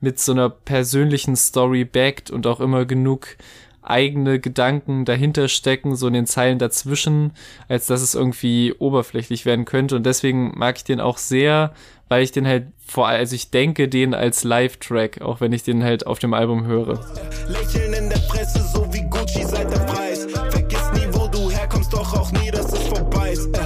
mit 0.00 0.18
so 0.18 0.32
einer 0.32 0.50
persönlichen 0.50 1.36
Story 1.36 1.84
backt 1.84 2.32
und 2.32 2.48
auch 2.48 2.58
immer 2.58 2.84
genug 2.84 3.36
eigene 3.80 4.40
Gedanken 4.40 5.04
dahinter 5.04 5.46
stecken, 5.46 5.94
so 5.94 6.08
in 6.08 6.14
den 6.14 6.26
Zeilen 6.26 6.58
dazwischen, 6.58 7.30
als 7.68 7.86
dass 7.86 8.02
es 8.02 8.16
irgendwie 8.16 8.74
oberflächlich 8.76 9.44
werden 9.44 9.66
könnte. 9.66 9.94
Und 9.94 10.04
deswegen 10.04 10.50
mag 10.56 10.78
ich 10.78 10.84
den 10.84 10.98
auch 10.98 11.18
sehr, 11.18 11.74
weil 12.08 12.24
ich 12.24 12.32
den 12.32 12.46
halt 12.46 12.66
vor 12.92 13.08
allem, 13.08 13.20
also 13.20 13.34
ich 13.34 13.50
denke 13.50 13.88
den 13.88 14.12
als 14.12 14.44
Live-Track, 14.44 15.22
auch 15.22 15.40
wenn 15.40 15.52
ich 15.52 15.62
den 15.62 15.82
halt 15.82 16.06
auf 16.06 16.18
dem 16.18 16.34
Album 16.34 16.66
höre. 16.66 17.00
Lächeln 17.48 17.94
in 17.94 18.10
der 18.10 18.18
Presse, 18.28 18.62
so 18.70 18.86
wie 18.92 19.00
Gucci 19.08 19.44
seit 19.44 19.72
der 19.72 19.78
Preis. 19.78 20.26
Vergiss 20.50 20.92
nie, 20.92 21.08
wo 21.12 21.26
du 21.26 21.50
herkommst, 21.50 21.90
doch 21.90 22.12
auch 22.12 22.30
nie, 22.32 22.50
dass 22.50 22.70
es 22.70 22.82
vorbei 22.88 23.32
ist. 23.32 23.48
Äh, 23.56 23.60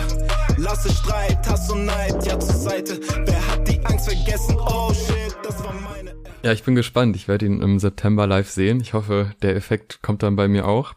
lasse 0.58 0.92
Streit, 0.92 1.38
Hass 1.48 1.68
und 1.72 1.86
Neid, 1.86 2.24
ja 2.24 2.38
zur 2.38 2.54
Seite. 2.54 3.00
Wer 3.24 3.48
hat 3.48 3.66
die 3.66 3.84
Angst 3.84 4.08
vergessen? 4.08 4.56
Oh 4.60 4.92
shit, 4.94 5.36
das 5.42 5.58
war 5.64 5.74
meine. 5.74 6.14
Ja, 6.44 6.52
ich 6.52 6.62
bin 6.62 6.76
gespannt. 6.76 7.16
Ich 7.16 7.26
werde 7.26 7.46
ihn 7.46 7.60
im 7.60 7.80
September 7.80 8.28
live 8.28 8.48
sehen. 8.48 8.80
Ich 8.80 8.94
hoffe, 8.94 9.32
der 9.42 9.56
Effekt 9.56 10.02
kommt 10.02 10.22
dann 10.22 10.36
bei 10.36 10.46
mir 10.46 10.68
auch. 10.68 10.94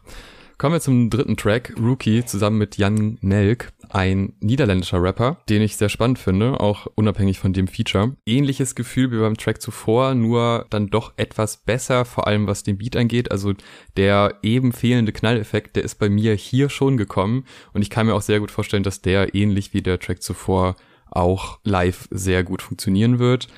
Kommen 0.60 0.74
wir 0.74 0.80
zum 0.82 1.08
dritten 1.08 1.38
Track, 1.38 1.72
Rookie, 1.80 2.22
zusammen 2.26 2.58
mit 2.58 2.76
Jan 2.76 3.16
Nelk, 3.22 3.72
ein 3.88 4.34
niederländischer 4.40 5.02
Rapper, 5.02 5.38
den 5.48 5.62
ich 5.62 5.78
sehr 5.78 5.88
spannend 5.88 6.18
finde, 6.18 6.60
auch 6.60 6.86
unabhängig 6.96 7.38
von 7.38 7.54
dem 7.54 7.66
Feature. 7.66 8.14
Ähnliches 8.26 8.74
Gefühl 8.74 9.10
wie 9.10 9.20
beim 9.20 9.38
Track 9.38 9.62
zuvor, 9.62 10.14
nur 10.14 10.66
dann 10.68 10.88
doch 10.88 11.14
etwas 11.16 11.56
besser, 11.56 12.04
vor 12.04 12.26
allem 12.26 12.46
was 12.46 12.62
den 12.62 12.76
Beat 12.76 12.94
angeht. 12.94 13.32
Also 13.32 13.54
der 13.96 14.34
eben 14.42 14.74
fehlende 14.74 15.12
Knalleffekt, 15.12 15.76
der 15.76 15.82
ist 15.84 15.94
bei 15.94 16.10
mir 16.10 16.34
hier 16.34 16.68
schon 16.68 16.98
gekommen 16.98 17.46
und 17.72 17.80
ich 17.80 17.88
kann 17.88 18.04
mir 18.04 18.14
auch 18.14 18.20
sehr 18.20 18.40
gut 18.40 18.50
vorstellen, 18.50 18.82
dass 18.82 19.00
der 19.00 19.34
ähnlich 19.34 19.72
wie 19.72 19.80
der 19.80 19.98
Track 19.98 20.22
zuvor 20.22 20.76
auch 21.10 21.58
live 21.64 22.06
sehr 22.10 22.44
gut 22.44 22.60
funktionieren 22.60 23.18
wird. 23.18 23.48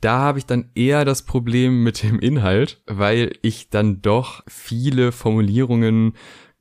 Da 0.00 0.18
habe 0.18 0.38
ich 0.38 0.46
dann 0.46 0.70
eher 0.76 1.04
das 1.04 1.22
Problem 1.22 1.82
mit 1.82 2.04
dem 2.04 2.20
Inhalt, 2.20 2.82
weil 2.86 3.32
ich 3.42 3.70
dann 3.70 4.00
doch 4.00 4.44
viele 4.46 5.10
Formulierungen 5.10 6.14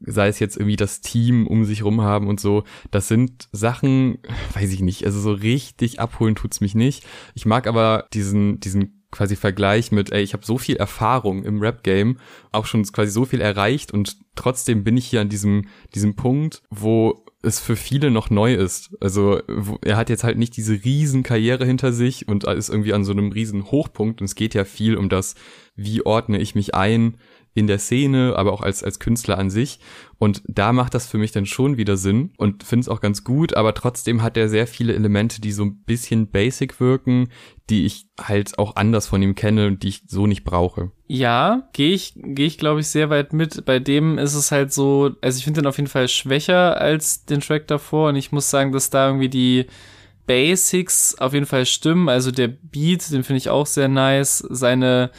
sei 0.06 0.28
es 0.28 0.40
jetzt 0.40 0.58
irgendwie 0.58 0.76
das 0.76 1.02
Team 1.02 1.48
um 1.48 1.66
sich 1.66 1.84
rum 1.84 2.02
haben 2.02 2.28
und 2.28 2.40
so, 2.40 2.64
das 2.90 3.08
sind 3.08 3.50
Sachen, 3.52 4.20
weiß 4.54 4.72
ich 4.72 4.82
nicht, 4.82 5.06
also 5.06 5.20
so 5.20 5.32
richtig 5.32 6.00
abholen 6.00 6.36
tut's 6.36 6.62
mich 6.62 6.76
nicht. 6.76 7.06
Ich 7.36 7.46
mag 7.46 7.68
aber 7.68 8.08
diesen, 8.14 8.60
diesen 8.60 9.02
quasi 9.12 9.36
Vergleich 9.36 9.92
mit, 9.92 10.12
ey, 10.12 10.24
ich 10.24 10.34
habe 10.34 10.46
so 10.46 10.58
viel 10.58 10.78
Erfahrung 10.78 11.44
im 11.44 11.60
Rap-Game, 11.60 12.18
auch 12.52 12.66
schon 12.66 12.84
quasi 12.84 13.12
so 13.12 13.26
viel 13.26 13.42
erreicht 13.42 13.94
und 13.94 14.18
trotzdem 14.36 14.84
bin 14.84 14.98
ich 14.98 15.08
hier 15.08 15.22
an 15.22 15.30
diesem, 15.30 15.68
diesem 15.94 16.16
Punkt, 16.16 16.64
wo 16.70 17.26
es 17.44 17.60
für 17.60 17.76
viele 17.76 18.12
noch 18.12 18.30
neu 18.30 18.54
ist. 18.54 18.96
Also 19.00 19.42
er 19.82 19.98
hat 19.98 20.10
jetzt 20.10 20.24
halt 20.24 20.38
nicht 20.38 20.56
diese 20.56 20.84
riesen 20.86 21.24
Karriere 21.24 21.66
hinter 21.66 21.92
sich 21.92 22.28
und 22.28 22.44
ist 22.46 22.70
irgendwie 22.70 22.94
an 22.94 23.04
so 23.04 23.12
einem 23.12 23.32
riesen 23.32 23.72
Hochpunkt 23.72 24.22
und 24.22 24.26
es 24.26 24.36
geht 24.36 24.54
ja 24.54 24.64
viel 24.64 24.96
um 24.96 25.10
das, 25.10 25.36
wie 25.76 26.06
ordne 26.06 26.40
ich 26.40 26.56
mich 26.56 26.76
ein, 26.76 27.18
in 27.54 27.68
der 27.68 27.80
Szene, 27.80 28.34
aber 28.38 28.54
auch 28.54 28.62
als, 28.62 28.84
als 28.84 29.00
Künstler 29.00 29.38
an 29.38 29.50
sich. 29.50 29.80
Und 30.18 30.42
da 30.46 30.72
macht 30.72 30.94
das 30.94 31.08
für 31.08 31.18
mich 31.18 31.32
dann 31.32 31.46
schon 31.46 31.78
wieder 31.78 31.98
Sinn 31.98 32.32
und 32.38 32.64
finde 32.64 32.82
es 32.82 32.90
auch 32.90 33.02
ganz 33.02 33.24
gut, 33.24 33.56
aber 33.56 33.74
trotzdem 33.74 34.22
hat 34.22 34.38
er 34.38 34.48
sehr 34.48 34.68
viele 34.68 34.94
Elemente, 34.94 35.42
die 35.42 35.52
so 35.52 35.64
ein 35.64 35.84
bisschen 35.84 36.28
basic 36.28 36.80
wirken, 36.80 37.30
die 37.70 37.86
ich 37.86 38.08
halt 38.20 38.58
auch 38.60 38.76
anders 38.76 39.08
von 39.08 39.22
ihm 39.22 39.36
kenne 39.36 39.68
und 39.68 39.84
die 39.84 39.90
ich 39.90 40.04
so 40.08 40.28
nicht 40.28 40.44
brauche. 40.44 40.92
Ja, 41.08 41.68
gehe 41.74 41.94
ich, 41.94 42.14
gehe 42.16 42.46
ich 42.46 42.58
glaube 42.58 42.82
ich 42.82 42.88
sehr 42.88 43.10
weit 43.10 43.34
mit. 43.34 43.66
Bei 43.66 43.80
dem 43.80 44.18
ist 44.18 44.36
es 44.36 44.52
halt 44.52 44.72
so, 44.72 45.12
also 45.22 45.38
ich 45.38 45.44
finde 45.44 45.62
den 45.62 45.68
auf 45.68 45.78
jeden 45.78 45.90
Fall 45.90 46.08
schwächer 46.08 46.80
als 46.80 47.26
den 47.26 47.42
Track 47.42 47.68
davor 47.68 48.10
und 48.10 48.16
ich 48.16 48.32
muss 48.32 48.50
sagen, 48.50 48.72
dass 48.72 48.92
da 48.92 49.08
irgendwie 49.08 49.30
die 49.30 49.66
Basics 50.28 51.16
auf 51.16 51.34
jeden 51.34 51.46
Fall 51.46 51.66
stimmen. 51.66 52.08
Also 52.08 52.32
der 52.32 52.48
Beat, 52.48 53.12
den 53.12 53.24
finde 53.24 53.38
ich 53.38 53.50
auch 53.50 53.66
sehr 53.66 53.88
nice. 53.88 54.46
Seine 54.50 55.12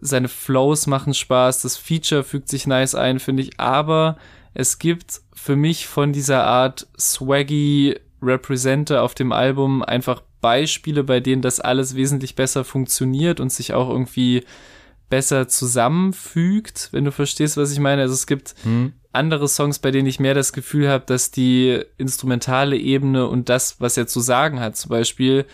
seine 0.00 0.28
Flows 0.28 0.86
machen 0.86 1.14
Spaß, 1.14 1.62
das 1.62 1.76
Feature 1.76 2.24
fügt 2.24 2.48
sich 2.48 2.66
nice 2.66 2.94
ein, 2.94 3.20
finde 3.20 3.42
ich, 3.42 3.60
aber 3.60 4.16
es 4.54 4.78
gibt 4.78 5.20
für 5.34 5.56
mich 5.56 5.86
von 5.86 6.12
dieser 6.12 6.44
Art 6.44 6.86
swaggy 6.98 7.96
Representer 8.22 9.02
auf 9.02 9.14
dem 9.14 9.32
Album 9.32 9.82
einfach 9.82 10.22
Beispiele, 10.40 11.04
bei 11.04 11.20
denen 11.20 11.42
das 11.42 11.60
alles 11.60 11.94
wesentlich 11.94 12.34
besser 12.34 12.64
funktioniert 12.64 13.40
und 13.40 13.52
sich 13.52 13.74
auch 13.74 13.88
irgendwie 13.88 14.44
besser 15.10 15.48
zusammenfügt, 15.48 16.88
wenn 16.92 17.04
du 17.04 17.12
verstehst, 17.12 17.56
was 17.56 17.72
ich 17.72 17.78
meine. 17.78 18.02
Also 18.02 18.14
es 18.14 18.26
gibt 18.26 18.54
hm. 18.62 18.92
andere 19.12 19.48
Songs, 19.48 19.78
bei 19.78 19.90
denen 19.90 20.08
ich 20.08 20.20
mehr 20.20 20.34
das 20.34 20.52
Gefühl 20.52 20.88
habe, 20.88 21.04
dass 21.06 21.30
die 21.30 21.82
instrumentale 21.98 22.76
Ebene 22.76 23.26
und 23.28 23.48
das, 23.48 23.80
was 23.80 23.96
er 23.96 24.06
zu 24.06 24.20
sagen 24.20 24.60
hat, 24.60 24.76
zum 24.76 24.90
Beispiel 24.90 25.44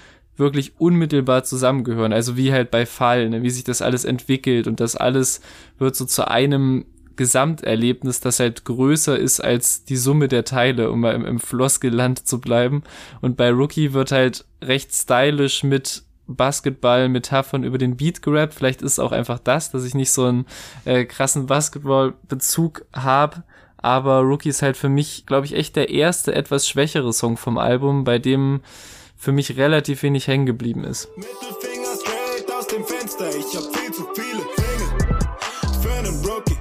wirklich 0.40 0.72
unmittelbar 0.78 1.44
zusammengehören. 1.44 2.12
Also 2.12 2.36
wie 2.36 2.52
halt 2.52 2.72
bei 2.72 2.86
Fall, 2.86 3.28
ne? 3.28 3.42
wie 3.42 3.50
sich 3.50 3.62
das 3.62 3.82
alles 3.82 4.04
entwickelt 4.04 4.66
und 4.66 4.80
das 4.80 4.96
alles 4.96 5.40
wird 5.78 5.94
so 5.94 6.04
zu 6.04 6.26
einem 6.26 6.84
Gesamterlebnis, 7.20 8.20
das 8.20 8.40
halt 8.40 8.64
größer 8.64 9.18
ist 9.18 9.40
als 9.40 9.84
die 9.84 9.96
Summe 9.96 10.26
der 10.26 10.44
Teile, 10.44 10.90
um 10.90 11.00
mal 11.00 11.14
im, 11.14 11.26
im 11.26 11.38
Floskelland 11.38 12.26
zu 12.26 12.40
bleiben. 12.40 12.82
Und 13.20 13.36
bei 13.36 13.50
Rookie 13.50 13.92
wird 13.92 14.10
halt 14.10 14.46
recht 14.62 14.94
stylisch 14.94 15.62
mit 15.62 16.02
Basketball-Metaphern 16.26 17.62
über 17.62 17.76
den 17.76 17.96
Beat 17.96 18.22
gerappt. 18.22 18.54
Vielleicht 18.54 18.80
ist 18.80 18.98
auch 18.98 19.12
einfach 19.12 19.38
das, 19.38 19.70
dass 19.70 19.84
ich 19.84 19.94
nicht 19.94 20.12
so 20.12 20.24
einen 20.24 20.46
äh, 20.86 21.04
krassen 21.04 21.46
Basketball-Bezug 21.46 22.86
habe. 22.94 23.42
aber 23.76 24.20
Rookie 24.20 24.48
ist 24.48 24.62
halt 24.62 24.78
für 24.78 24.88
mich, 24.88 25.26
glaube 25.26 25.44
ich, 25.46 25.54
echt 25.54 25.76
der 25.76 25.90
erste 25.90 26.34
etwas 26.34 26.66
schwächere 26.66 27.12
Song 27.12 27.36
vom 27.36 27.58
Album, 27.58 28.04
bei 28.04 28.18
dem 28.18 28.60
für 29.20 29.32
mich 29.32 29.58
relativ 29.58 30.02
wenig 30.02 30.26
hängen 30.28 30.46
geblieben 30.46 30.82
ist. 30.82 31.10
Mittelfinger 31.14 31.94
straight 32.00 32.50
aus 32.50 32.66
dem 32.68 32.82
Fenster, 32.82 33.28
ich 33.28 33.54
hab 33.54 33.64
viel 33.76 33.92
zu 33.92 34.08
viele 34.14 34.40
Dinge 34.56 35.82
für 35.82 35.92
einen 35.92 36.24
Rookie. 36.24 36.56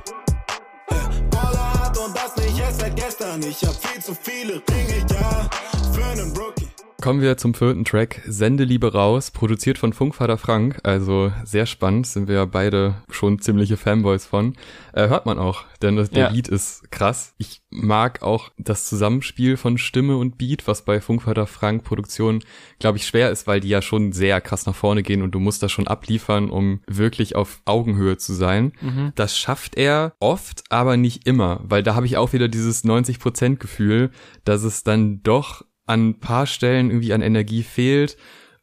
Äh, 0.89 1.37
hat 1.37 1.97
und 1.97 2.13
das 2.13 2.35
nicht 2.35 2.59
erst 2.59 2.81
seit 2.81 2.97
gestern, 2.97 3.41
ich 3.43 3.63
hab 3.63 3.73
viel 3.75 4.03
zu 4.03 4.13
viele 4.13 4.61
Ringe, 4.69 5.05
ja, 5.09 5.49
für 5.93 6.03
einen 6.03 6.35
Rookie. 6.35 6.58
Kommen 7.01 7.21
wir 7.21 7.37
zum 7.37 7.53
vierten 7.53 7.85
Track, 7.85 8.21
Sende 8.27 8.65
Liebe 8.65 8.91
raus, 8.91 9.31
produziert 9.31 9.77
von 9.77 9.93
Funkvater 9.93 10.37
Frank, 10.37 10.79
also 10.83 11.31
sehr 11.45 11.65
spannend, 11.65 12.07
sind 12.07 12.27
wir 12.27 12.35
ja 12.35 12.45
beide 12.45 12.95
schon 13.09 13.39
ziemliche 13.39 13.77
Fanboys 13.77 14.25
von. 14.25 14.55
Äh, 14.91 15.07
hört 15.07 15.25
man 15.25 15.39
auch, 15.39 15.63
denn 15.81 15.95
das, 15.95 16.09
der 16.09 16.25
ja. 16.25 16.29
Beat 16.29 16.49
ist 16.49 16.91
krass. 16.91 17.35
Ich 17.37 17.61
mag 17.69 18.21
auch 18.21 18.49
das 18.57 18.85
Zusammenspiel 18.89 19.55
von 19.55 19.77
Stimme 19.77 20.17
und 20.17 20.37
Beat, 20.37 20.67
was 20.67 20.83
bei 20.83 20.99
Funkvater 20.99 21.47
Frank 21.47 21.85
Produktion, 21.85 22.43
glaube 22.79 22.97
ich, 22.97 23.07
schwer 23.07 23.31
ist, 23.31 23.47
weil 23.47 23.61
die 23.61 23.69
ja 23.69 23.81
schon 23.81 24.11
sehr 24.11 24.41
krass 24.41 24.65
nach 24.65 24.75
vorne 24.75 25.01
gehen 25.01 25.21
und 25.21 25.31
du 25.31 25.39
musst 25.39 25.63
das 25.63 25.71
schon 25.71 25.87
abliefern, 25.87 26.49
um 26.49 26.81
wirklich 26.85 27.33
auf 27.33 27.61
Augenhöhe 27.63 28.17
zu 28.17 28.33
sein. 28.33 28.73
Mhm. 28.81 29.13
Das 29.15 29.37
schafft 29.37 29.77
er 29.77 30.15
oft, 30.19 30.63
aber 30.69 30.97
nicht 30.97 31.25
immer, 31.25 31.61
weil 31.63 31.81
da 31.81 31.95
habe 31.95 32.07
ich 32.07 32.17
auch 32.17 32.33
wieder 32.33 32.49
dieses 32.49 32.83
90% 32.83 33.55
Gefühl, 33.55 34.11
dass 34.43 34.63
es 34.63 34.83
dann 34.83 35.23
doch 35.23 35.63
an 35.89 36.09
ein 36.09 36.19
paar 36.19 36.45
Stellen 36.45 36.89
irgendwie 36.89 37.13
an 37.13 37.21
Energie 37.21 37.63
fehlt. 37.63 38.17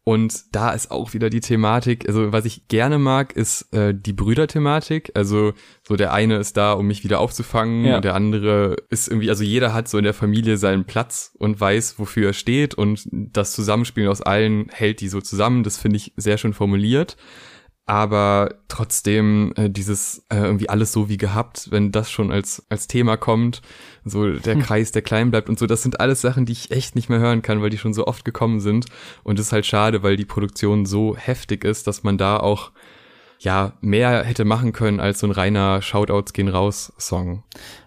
Und 0.09 0.54
da 0.54 0.71
ist 0.71 0.92
auch 0.92 1.14
wieder 1.14 1.30
die 1.30 1.40
Thematik, 1.40 2.06
also 2.06 2.30
was 2.30 2.45
ich 2.45 2.68
gerne 2.68 2.97
mag, 2.97 3.33
ist 3.33 3.75
äh, 3.75 3.92
die 3.92 4.12
Brüderthematik. 4.12 5.11
Also 5.14 5.52
so 5.83 5.97
der 5.97 6.12
eine 6.12 6.37
ist 6.37 6.56
da, 6.56 6.75
um 6.75 6.87
mich 6.87 7.02
wieder 7.02 7.18
aufzufangen, 7.18 7.85
ja. 7.85 7.97
und 7.97 8.04
der 8.04 8.14
andere 8.14 8.76
ist 8.88 9.09
irgendwie, 9.09 9.30
also 9.30 9.42
jeder 9.42 9.75
hat 9.75 9.88
so 9.88 9.99
in 9.99 10.04
der 10.04 10.14
Familie 10.14 10.59
seinen 10.59 10.85
Platz 10.85 11.33
und 11.40 11.61
weiß, 11.61 11.99
wofür 11.99 12.28
er 12.28 12.33
steht 12.35 12.75
und 12.76 13.09
das 13.11 13.50
Zusammenspielen 13.50 14.09
aus 14.09 14.23
allen 14.23 14.68
hält 14.71 15.00
die 15.00 15.09
so 15.09 15.21
zusammen. 15.21 15.64
Das 15.64 15.76
finde 15.76 15.97
ich 15.97 16.12
sehr 16.16 16.38
schön 16.38 16.54
formuliert 16.54 17.16
aber 17.87 18.57
trotzdem 18.66 19.52
äh, 19.57 19.71
dieses 19.71 20.26
äh, 20.28 20.38
irgendwie 20.38 20.69
alles 20.69 20.93
so 20.93 21.09
wie 21.09 21.16
gehabt, 21.16 21.71
wenn 21.71 21.93
das 21.93 22.11
schon 22.11 22.33
als 22.33 22.66
als 22.69 22.88
Thema 22.88 23.16
kommt, 23.16 23.62
so 24.05 24.33
der 24.33 24.55
hm. 24.55 24.62
Kreis, 24.62 24.90
der 24.90 25.02
klein 25.02 25.31
bleibt 25.31 25.49
und 25.49 25.59
so, 25.59 25.66
das 25.66 25.83
sind 25.83 26.00
alles 26.00 26.21
Sachen, 26.21 26.47
die 26.47 26.52
ich 26.52 26.73
echt 26.73 26.97
nicht 26.97 27.09
mehr 27.09 27.21
hören 27.21 27.43
kann, 27.43 27.62
weil 27.62 27.71
die 27.71 27.78
schon 27.78 27.95
so 27.95 28.07
oft 28.07 28.25
gekommen 28.25 28.59
sind 28.61 28.87
und 29.23 29.38
es 29.38 29.47
ist 29.47 29.52
halt 29.52 29.66
schade, 29.66 30.02
weil 30.02 30.16
die 30.16 30.25
Produktion 30.25 30.85
so 30.85 31.16
heftig 31.16 31.64
ist, 31.64 31.87
dass 31.87 32.02
man 32.02 32.19
da 32.19 32.38
auch 32.38 32.73
ja 33.38 33.73
mehr 33.81 34.25
hätte 34.25 34.45
machen 34.45 34.73
können 34.73 35.00
als 35.00 35.21
so 35.21 35.26
ein 35.26 35.33
reiner 35.33 35.83
Shoutouts 35.83 36.33
gehen 36.33 36.49
raus 36.49 36.93
Song. 36.99 37.43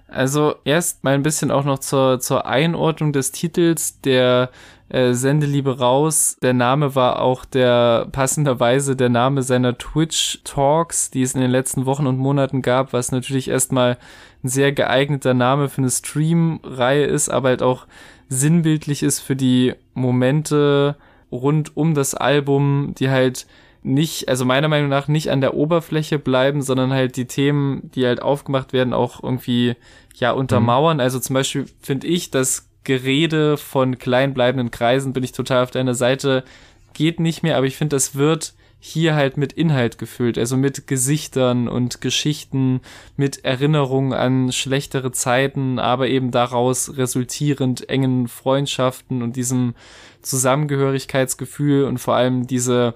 Also 0.08 0.56
erst 0.65 1.03
mal 1.03 1.13
ein 1.13 1.24
bisschen 1.24 1.51
auch 1.51 1.63
noch 1.63 1.79
zur 1.79 2.20
zur 2.20 2.46
Einordnung 2.46 3.13
des 3.13 3.32
Titels, 3.32 4.01
der 4.01 4.50
äh, 4.89 5.13
Sendeliebe 5.13 5.77
raus. 5.77 6.38
Der 6.41 6.53
Name 6.53 6.96
war 6.96 7.22
auch 7.22 7.46
der 7.46 8.08
passenderweise 8.12 8.96
der 8.96 9.10
Name 9.10 9.44
seiner 9.44 9.77
Twitch-Talks, 9.77 11.12
die 11.12 11.22
es 11.22 11.36
in 11.36 11.41
den 11.41 11.51
letzten 11.51 11.86
Wochen 11.86 12.08
und 12.08 12.18
Monaten 12.18 12.63
gab, 12.63 12.91
was 12.91 13.12
natürlich 13.12 13.50
erstmal 13.50 13.98
ein 14.44 14.50
sehr 14.50 14.72
geeigneter 14.72 15.36
Name 15.36 15.70
für 15.70 15.79
eine 15.79 15.91
Stream-Reihe 15.91 17.06
ist, 17.06 17.29
aber 17.29 17.50
halt 17.50 17.62
auch 17.62 17.86
sinnbildlich 18.29 19.03
ist 19.03 19.20
für 19.20 19.36
die 19.36 19.75
Momente 19.94 20.96
rund 21.32 21.77
um 21.77 21.94
das 21.94 22.15
Album, 22.15 22.94
die 22.98 23.10
halt 23.10 23.46
nicht, 23.81 24.27
also 24.27 24.45
meiner 24.45 24.67
Meinung 24.67 24.89
nach 24.89 25.07
nicht 25.07 25.29
an 25.29 25.41
der 25.41 25.53
Oberfläche 25.53 26.19
bleiben, 26.19 26.62
sondern 26.62 26.91
halt 26.91 27.15
die 27.15 27.25
Themen, 27.25 27.89
die 27.95 28.05
halt 28.05 28.21
aufgemacht 28.21 28.74
werden, 28.74 28.93
auch 28.93 29.24
irgendwie 29.24 29.75
ja 30.15 30.31
untermauern. 30.31 30.98
Mhm. 30.98 31.01
Also 31.01 31.19
zum 31.19 31.33
Beispiel 31.33 31.65
finde 31.81 32.07
ich, 32.07 32.31
dass 32.31 32.69
Gerede 32.83 33.57
von 33.57 33.98
kleinbleibenden 33.98 34.71
Kreisen 34.71 35.13
bin 35.13 35.24
ich 35.24 35.31
total 35.31 35.63
auf 35.63 35.71
deiner 35.71 35.95
Seite. 35.95 36.43
Geht 36.93 37.19
nicht 37.19 37.43
mehr, 37.43 37.57
aber 37.57 37.67
ich 37.67 37.77
finde, 37.77 37.95
das 37.95 38.15
wird 38.15 38.53
hier 38.81 39.13
halt 39.13 39.36
mit 39.36 39.51
Inhalt 39.53 39.98
gefüllt, 39.98 40.38
also 40.38 40.55
mit 40.55 40.88
Gesichtern 40.88 41.67
und 41.67 42.00
Geschichten, 42.00 42.79
mit 43.17 43.43
Erinnerungen 43.43 44.13
an 44.13 44.54
schlechtere 44.54 45.12
Zeiten, 45.12 45.80
aber 45.80 46.08
eben 46.08 46.32
daraus 46.32 46.95
resultierend 46.95 47.89
engen 47.89 48.30
Freundschaften 48.30 49.21
und 49.21 49.36
diesem 49.36 49.75
Zusammengehörigkeitsgefühl 50.21 51.84
und 51.84 51.97
vor 51.97 52.15
allem 52.15 52.47
diese 52.47 52.93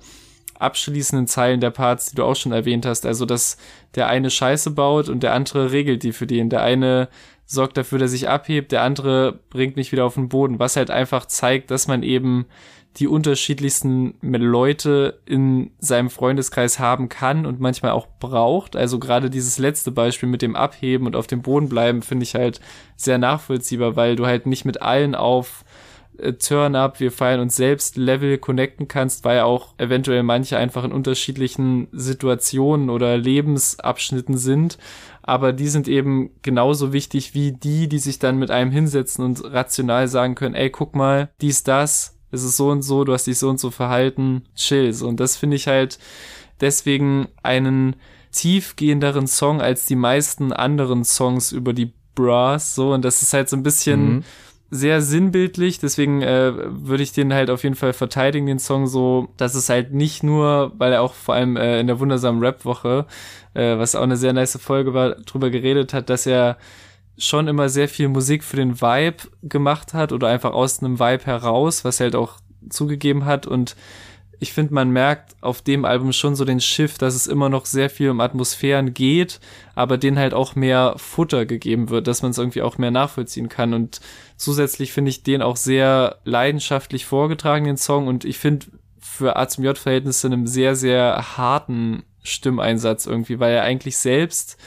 abschließenden 0.63 1.27
Zeilen 1.27 1.59
der 1.59 1.71
Parts, 1.71 2.07
die 2.09 2.15
du 2.15 2.23
auch 2.23 2.35
schon 2.35 2.51
erwähnt 2.51 2.85
hast, 2.85 3.05
also 3.05 3.25
dass 3.25 3.57
der 3.95 4.07
eine 4.07 4.29
Scheiße 4.29 4.71
baut 4.71 5.09
und 5.09 5.21
der 5.23 5.33
andere 5.33 5.71
regelt 5.71 6.03
die 6.03 6.13
für 6.13 6.27
den, 6.27 6.49
der 6.49 6.63
eine 6.63 7.09
sorgt 7.45 7.77
dafür, 7.77 7.99
dass 7.99 8.11
sich 8.11 8.29
abhebt, 8.29 8.71
der 8.71 8.81
andere 8.81 9.39
bringt 9.49 9.75
mich 9.75 9.91
wieder 9.91 10.05
auf 10.05 10.15
den 10.15 10.29
Boden, 10.29 10.59
was 10.59 10.75
halt 10.75 10.89
einfach 10.89 11.25
zeigt, 11.25 11.71
dass 11.71 11.87
man 11.87 12.03
eben 12.03 12.45
die 12.97 13.07
unterschiedlichsten 13.07 14.15
Leute 14.21 15.19
in 15.25 15.71
seinem 15.79 16.11
Freundeskreis 16.11 16.77
haben 16.77 17.09
kann 17.09 17.45
und 17.45 17.59
manchmal 17.59 17.91
auch 17.91 18.07
braucht. 18.19 18.75
Also 18.75 18.99
gerade 18.99 19.31
dieses 19.31 19.57
letzte 19.57 19.91
Beispiel 19.91 20.29
mit 20.29 20.43
dem 20.43 20.55
Abheben 20.55 21.07
und 21.07 21.15
auf 21.15 21.25
dem 21.25 21.41
Boden 21.41 21.69
bleiben 21.69 22.03
finde 22.03 22.23
ich 22.23 22.35
halt 22.35 22.61
sehr 22.95 23.17
nachvollziehbar, 23.17 23.95
weil 23.95 24.15
du 24.15 24.27
halt 24.27 24.45
nicht 24.45 24.63
mit 24.63 24.81
allen 24.81 25.15
auf 25.15 25.65
äh, 26.17 26.33
Turn-up, 26.33 26.99
wir 26.99 27.11
feiern 27.11 27.39
uns 27.39 27.55
selbst 27.55 27.97
Level 27.97 28.37
connecten 28.37 28.87
kannst, 28.87 29.25
weil 29.25 29.41
auch 29.41 29.73
eventuell 29.77 30.23
manche 30.23 30.57
einfach 30.57 30.83
in 30.83 30.91
unterschiedlichen 30.91 31.87
Situationen 31.91 32.89
oder 32.89 33.17
Lebensabschnitten 33.17 34.37
sind. 34.37 34.77
Aber 35.21 35.53
die 35.53 35.67
sind 35.67 35.87
eben 35.87 36.31
genauso 36.41 36.93
wichtig 36.93 37.33
wie 37.33 37.53
die, 37.53 37.87
die 37.87 37.99
sich 37.99 38.19
dann 38.19 38.37
mit 38.37 38.51
einem 38.51 38.71
hinsetzen 38.71 39.23
und 39.23 39.43
rational 39.43 40.07
sagen 40.07 40.35
können, 40.35 40.55
ey, 40.55 40.69
guck 40.69 40.95
mal, 40.95 41.29
dies, 41.41 41.63
das, 41.63 42.17
es 42.31 42.43
ist 42.43 42.57
so 42.57 42.69
und 42.69 42.81
so, 42.81 43.03
du 43.03 43.13
hast 43.13 43.27
dich 43.27 43.39
so 43.39 43.49
und 43.49 43.59
so 43.59 43.71
verhalten, 43.71 44.43
chills. 44.55 45.01
Und 45.01 45.19
das 45.19 45.37
finde 45.37 45.55
ich 45.55 45.67
halt 45.67 45.97
deswegen 46.59 47.27
einen 47.41 47.95
tiefgehenderen 48.31 49.27
Song 49.27 49.61
als 49.61 49.85
die 49.85 49.95
meisten 49.95 50.51
anderen 50.51 51.05
Songs 51.05 51.51
über 51.51 51.73
die 51.73 51.93
Brass, 52.15 52.75
so, 52.75 52.93
und 52.93 53.03
das 53.03 53.23
ist 53.23 53.33
halt 53.33 53.49
so 53.49 53.55
ein 53.55 53.63
bisschen, 53.63 54.15
mhm 54.15 54.23
sehr 54.73 55.01
sinnbildlich, 55.01 55.79
deswegen 55.79 56.21
äh, 56.21 56.53
würde 56.55 57.03
ich 57.03 57.11
den 57.13 57.33
halt 57.33 57.49
auf 57.49 57.63
jeden 57.63 57.75
Fall 57.75 57.93
verteidigen, 57.93 58.47
den 58.47 58.59
Song 58.59 58.87
so, 58.87 59.29
dass 59.37 59.55
es 59.55 59.69
halt 59.69 59.93
nicht 59.93 60.23
nur, 60.23 60.71
weil 60.77 60.93
er 60.93 61.01
auch 61.01 61.13
vor 61.13 61.35
allem 61.35 61.55
äh, 61.57 61.79
in 61.79 61.87
der 61.87 61.99
wundersamen 61.99 62.41
Rap-Woche, 62.43 63.05
äh, 63.53 63.77
was 63.77 63.95
auch 63.95 64.03
eine 64.03 64.17
sehr 64.17 64.33
nice 64.33 64.57
Folge 64.61 64.93
war, 64.93 65.15
drüber 65.15 65.49
geredet 65.49 65.93
hat, 65.93 66.09
dass 66.09 66.25
er 66.25 66.57
schon 67.17 67.47
immer 67.47 67.69
sehr 67.69 67.87
viel 67.87 68.09
Musik 68.09 68.43
für 68.43 68.55
den 68.55 68.81
Vibe 68.81 69.29
gemacht 69.43 69.93
hat 69.93 70.11
oder 70.11 70.27
einfach 70.27 70.53
aus 70.53 70.81
einem 70.81 70.99
Vibe 70.99 71.25
heraus, 71.25 71.85
was 71.85 71.99
er 71.99 72.05
halt 72.05 72.15
auch 72.15 72.37
zugegeben 72.69 73.25
hat. 73.25 73.45
Und 73.45 73.75
ich 74.43 74.51
finde, 74.53 74.73
man 74.73 74.91
merkt 74.91 75.35
auf 75.41 75.61
dem 75.61 75.85
Album 75.85 76.11
schon 76.11 76.35
so 76.35 76.43
den 76.43 76.59
Shift, 76.59 77.01
dass 77.01 77.15
es 77.15 77.27
immer 77.27 77.47
noch 77.47 77.65
sehr 77.65 77.89
viel 77.89 78.09
um 78.09 78.19
Atmosphären 78.19 78.93
geht, 78.93 79.39
aber 79.73 79.97
denen 79.97 80.19
halt 80.19 80.33
auch 80.33 80.53
mehr 80.53 80.95
Futter 80.97 81.45
gegeben 81.45 81.89
wird, 81.89 82.07
dass 82.07 82.21
man 82.21 82.31
es 82.31 82.37
irgendwie 82.37 82.61
auch 82.61 82.77
mehr 82.77 82.91
nachvollziehen 82.91 83.47
kann. 83.47 83.73
Und 83.73 84.01
zusätzlich 84.35 84.91
finde 84.91 85.09
ich 85.09 85.23
den 85.23 85.41
auch 85.41 85.55
sehr 85.55 86.19
leidenschaftlich 86.25 87.05
vorgetragen, 87.05 87.65
den 87.65 87.77
Song. 87.77 88.07
Und 88.07 88.25
ich 88.25 88.37
finde 88.37 88.65
für 88.99 89.37
A 89.37 89.47
zum 89.47 89.63
J-Verhältnisse 89.63 90.27
einen 90.27 90.45
sehr, 90.45 90.75
sehr 90.75 91.37
harten 91.37 92.03
Stimmeinsatz 92.21 93.05
irgendwie, 93.05 93.39
weil 93.39 93.53
er 93.53 93.63
eigentlich 93.63 93.95
selbst 93.95 94.57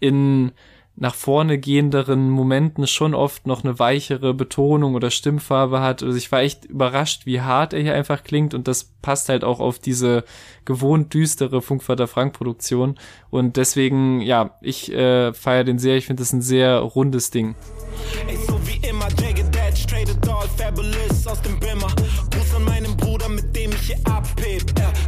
in 0.00 0.52
nach 0.96 1.14
vorne 1.14 1.58
gehenderen 1.58 2.30
Momenten 2.30 2.86
schon 2.86 3.14
oft 3.14 3.46
noch 3.46 3.64
eine 3.64 3.78
weichere 3.78 4.32
Betonung 4.32 4.94
oder 4.94 5.10
Stimmfarbe 5.10 5.80
hat. 5.80 6.02
Also 6.02 6.16
ich 6.16 6.30
war 6.30 6.42
echt 6.42 6.66
überrascht, 6.66 7.26
wie 7.26 7.40
hart 7.40 7.72
er 7.72 7.80
hier 7.80 7.94
einfach 7.94 8.22
klingt 8.22 8.54
und 8.54 8.68
das 8.68 8.84
passt 9.02 9.28
halt 9.28 9.42
auch 9.42 9.58
auf 9.58 9.78
diese 9.80 10.24
gewohnt 10.64 11.12
düstere 11.12 11.62
Funkvater 11.62 12.06
Frank 12.06 12.34
Produktion 12.34 12.96
und 13.30 13.56
deswegen, 13.56 14.20
ja, 14.20 14.56
ich 14.60 14.92
äh, 14.92 15.32
feiere 15.32 15.64
den 15.64 15.78
sehr. 15.78 15.96
Ich 15.96 16.06
finde 16.06 16.22
das 16.22 16.32
ein 16.32 16.42
sehr 16.42 16.78
rundes 16.78 17.30
Ding. 17.30 17.56
Ey, 18.28 18.36
so 18.46 18.58
wie 18.64 18.86
immer, 18.86 19.08
Dad, 19.54 19.76
straight 19.76 20.08
Doll, 20.24 20.48
Fabulous 20.56 21.26
aus 21.26 21.42
dem 21.42 21.58
Bimmer. 21.58 21.88
Gruß 22.30 22.54
an 22.56 22.64
meinen 22.64 22.96
Bruder, 22.96 23.28
mit 23.28 23.54
dem 23.56 23.72
ich 23.72 23.86
hier 23.88 23.98
abheb. 24.04 24.62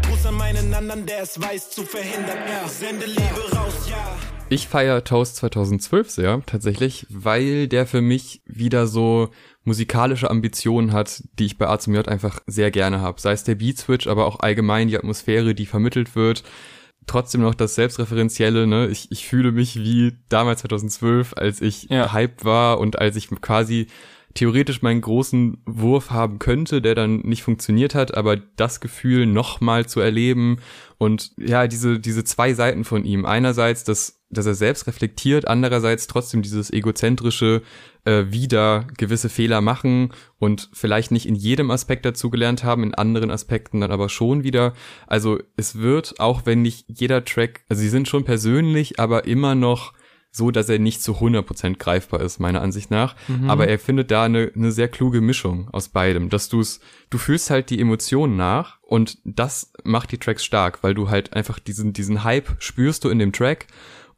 Gruß 0.09 0.27
an 0.27 0.35
meinen 0.35 0.75
anderen, 0.75 1.07
der 1.07 1.23
es 1.23 1.41
weiß 1.41 1.71
zu 1.71 1.83
verhindern. 1.83 2.39
Ja. 2.49 2.69
Sende 2.69 3.07
Liebe 3.07 3.57
raus, 3.57 3.89
ja. 3.89 4.36
Ich 4.49 4.69
feiere 4.69 5.03
Toast 5.03 5.37
2012 5.37 6.09
sehr, 6.09 6.43
tatsächlich, 6.47 7.07
weil 7.11 7.67
der 7.67 7.85
für 7.85 8.01
mich 8.01 8.43
wieder 8.47 8.87
so 8.87 9.31
musikalische 9.65 10.31
Ambitionen 10.31 10.93
hat, 10.93 11.25
die 11.41 11.47
ich 11.47 11.59
bei 11.59 11.67
A 11.67 11.81
zum 11.81 11.95
J 11.95 12.07
einfach 12.07 12.39
sehr 12.47 12.71
gerne 12.71 13.01
habe. 13.01 13.21
Sei 13.21 13.33
es 13.33 13.43
der 13.43 13.57
Beat 13.57 13.79
Switch, 13.79 14.07
aber 14.07 14.25
auch 14.27 14.39
allgemein 14.39 14.87
die 14.87 14.97
Atmosphäre, 14.97 15.57
die 15.57 15.67
vermittelt 15.67 16.15
wird. 16.15 16.45
Trotzdem 17.09 17.41
noch 17.41 17.55
das 17.55 17.75
Selbstreferenzielle, 17.75 18.69
ne? 18.69 18.87
Ich, 18.87 19.11
ich 19.11 19.27
fühle 19.27 19.51
mich 19.51 19.77
wie 19.77 20.13
damals 20.29 20.61
2012, 20.61 21.35
als 21.37 21.61
ich 21.61 21.89
ja. 21.91 22.13
hyped 22.13 22.45
war 22.45 22.79
und 22.79 23.01
als 23.01 23.17
ich 23.17 23.29
quasi 23.41 23.89
theoretisch 24.35 24.83
meinen 24.83 25.01
großen 25.01 25.63
Wurf 25.67 26.11
haben 26.11 26.39
könnte, 26.39 26.81
der 26.81 26.95
dann 26.95 27.21
nicht 27.21 27.43
funktioniert 27.43 27.95
hat, 27.95 28.17
aber 28.17 28.37
das 28.37 28.81
Gefühl 28.81 29.27
nochmal 29.27 29.87
zu 29.87 30.01
erleben 30.01 30.59
und 30.99 31.33
ja, 31.37 31.67
diese, 31.67 31.99
diese 31.99 32.23
zwei 32.23 32.55
Seiten 32.55 32.85
von 32.85 33.05
ihm. 33.05 33.25
Einerseits 33.25 33.83
das 33.83 34.16
dass 34.29 34.47
er 34.47 34.55
selbst 34.55 34.87
reflektiert, 34.87 35.47
andererseits 35.47 36.07
trotzdem 36.07 36.43
dieses 36.43 36.73
egozentrische 36.73 37.63
äh, 38.05 38.25
wieder 38.29 38.87
gewisse 38.97 39.29
Fehler 39.29 39.61
machen 39.61 40.13
und 40.39 40.69
vielleicht 40.73 41.13
nicht 41.13 41.27
in 41.27 41.37
jedem 41.37 41.71
Aspekt 41.71 42.05
dazugelernt 42.05 42.65
haben, 42.65 42.83
in 42.83 42.95
anderen 42.95 43.31
Aspekten 43.31 43.81
dann 43.81 43.93
aber 43.93 44.09
schon 44.09 44.43
wieder. 44.43 44.73
Also 45.07 45.39
es 45.57 45.79
wird, 45.79 46.19
auch 46.19 46.45
wenn 46.45 46.63
nicht 46.63 46.87
jeder 46.89 47.25
Track, 47.25 47.65
also 47.69 47.81
sie 47.81 47.89
sind 47.89 48.09
schon 48.09 48.25
persönlich, 48.25 48.99
aber 48.99 49.27
immer 49.27 49.55
noch 49.55 49.93
so, 50.37 50.51
dass 50.51 50.69
er 50.69 50.79
nicht 50.79 51.03
zu 51.03 51.13
100% 51.13 51.79
greifbar 51.79 52.21
ist, 52.21 52.41
meiner 52.41 52.61
Ansicht 52.61 52.91
nach. 52.91 53.17
Mhm. 53.27 53.49
Aber 53.49 53.69
er 53.69 53.79
findet 53.79 54.11
da 54.11 54.25
eine, 54.25 54.53
eine 54.55 54.71
sehr 54.71 54.89
kluge 54.89 55.23
Mischung 55.23 55.69
aus 55.73 55.89
beidem, 55.89 56.29
dass 56.29 56.51
du's, 56.51 56.81
du 57.09 57.17
fühlst 57.17 57.49
halt 57.49 57.71
die 57.71 57.81
Emotionen 57.81 58.37
nach 58.37 58.79
und 58.83 59.19
das 59.25 59.73
macht 59.83 60.13
die 60.13 60.19
Tracks 60.19 60.45
stark, 60.45 60.83
weil 60.83 60.93
du 60.93 61.09
halt 61.09 61.33
einfach 61.33 61.59
diesen, 61.59 61.95
diesen 61.95 62.23
Hype 62.23 62.57
spürst 62.59 63.05
du 63.05 63.09
in 63.09 63.19
dem 63.19 63.33
Track 63.33 63.67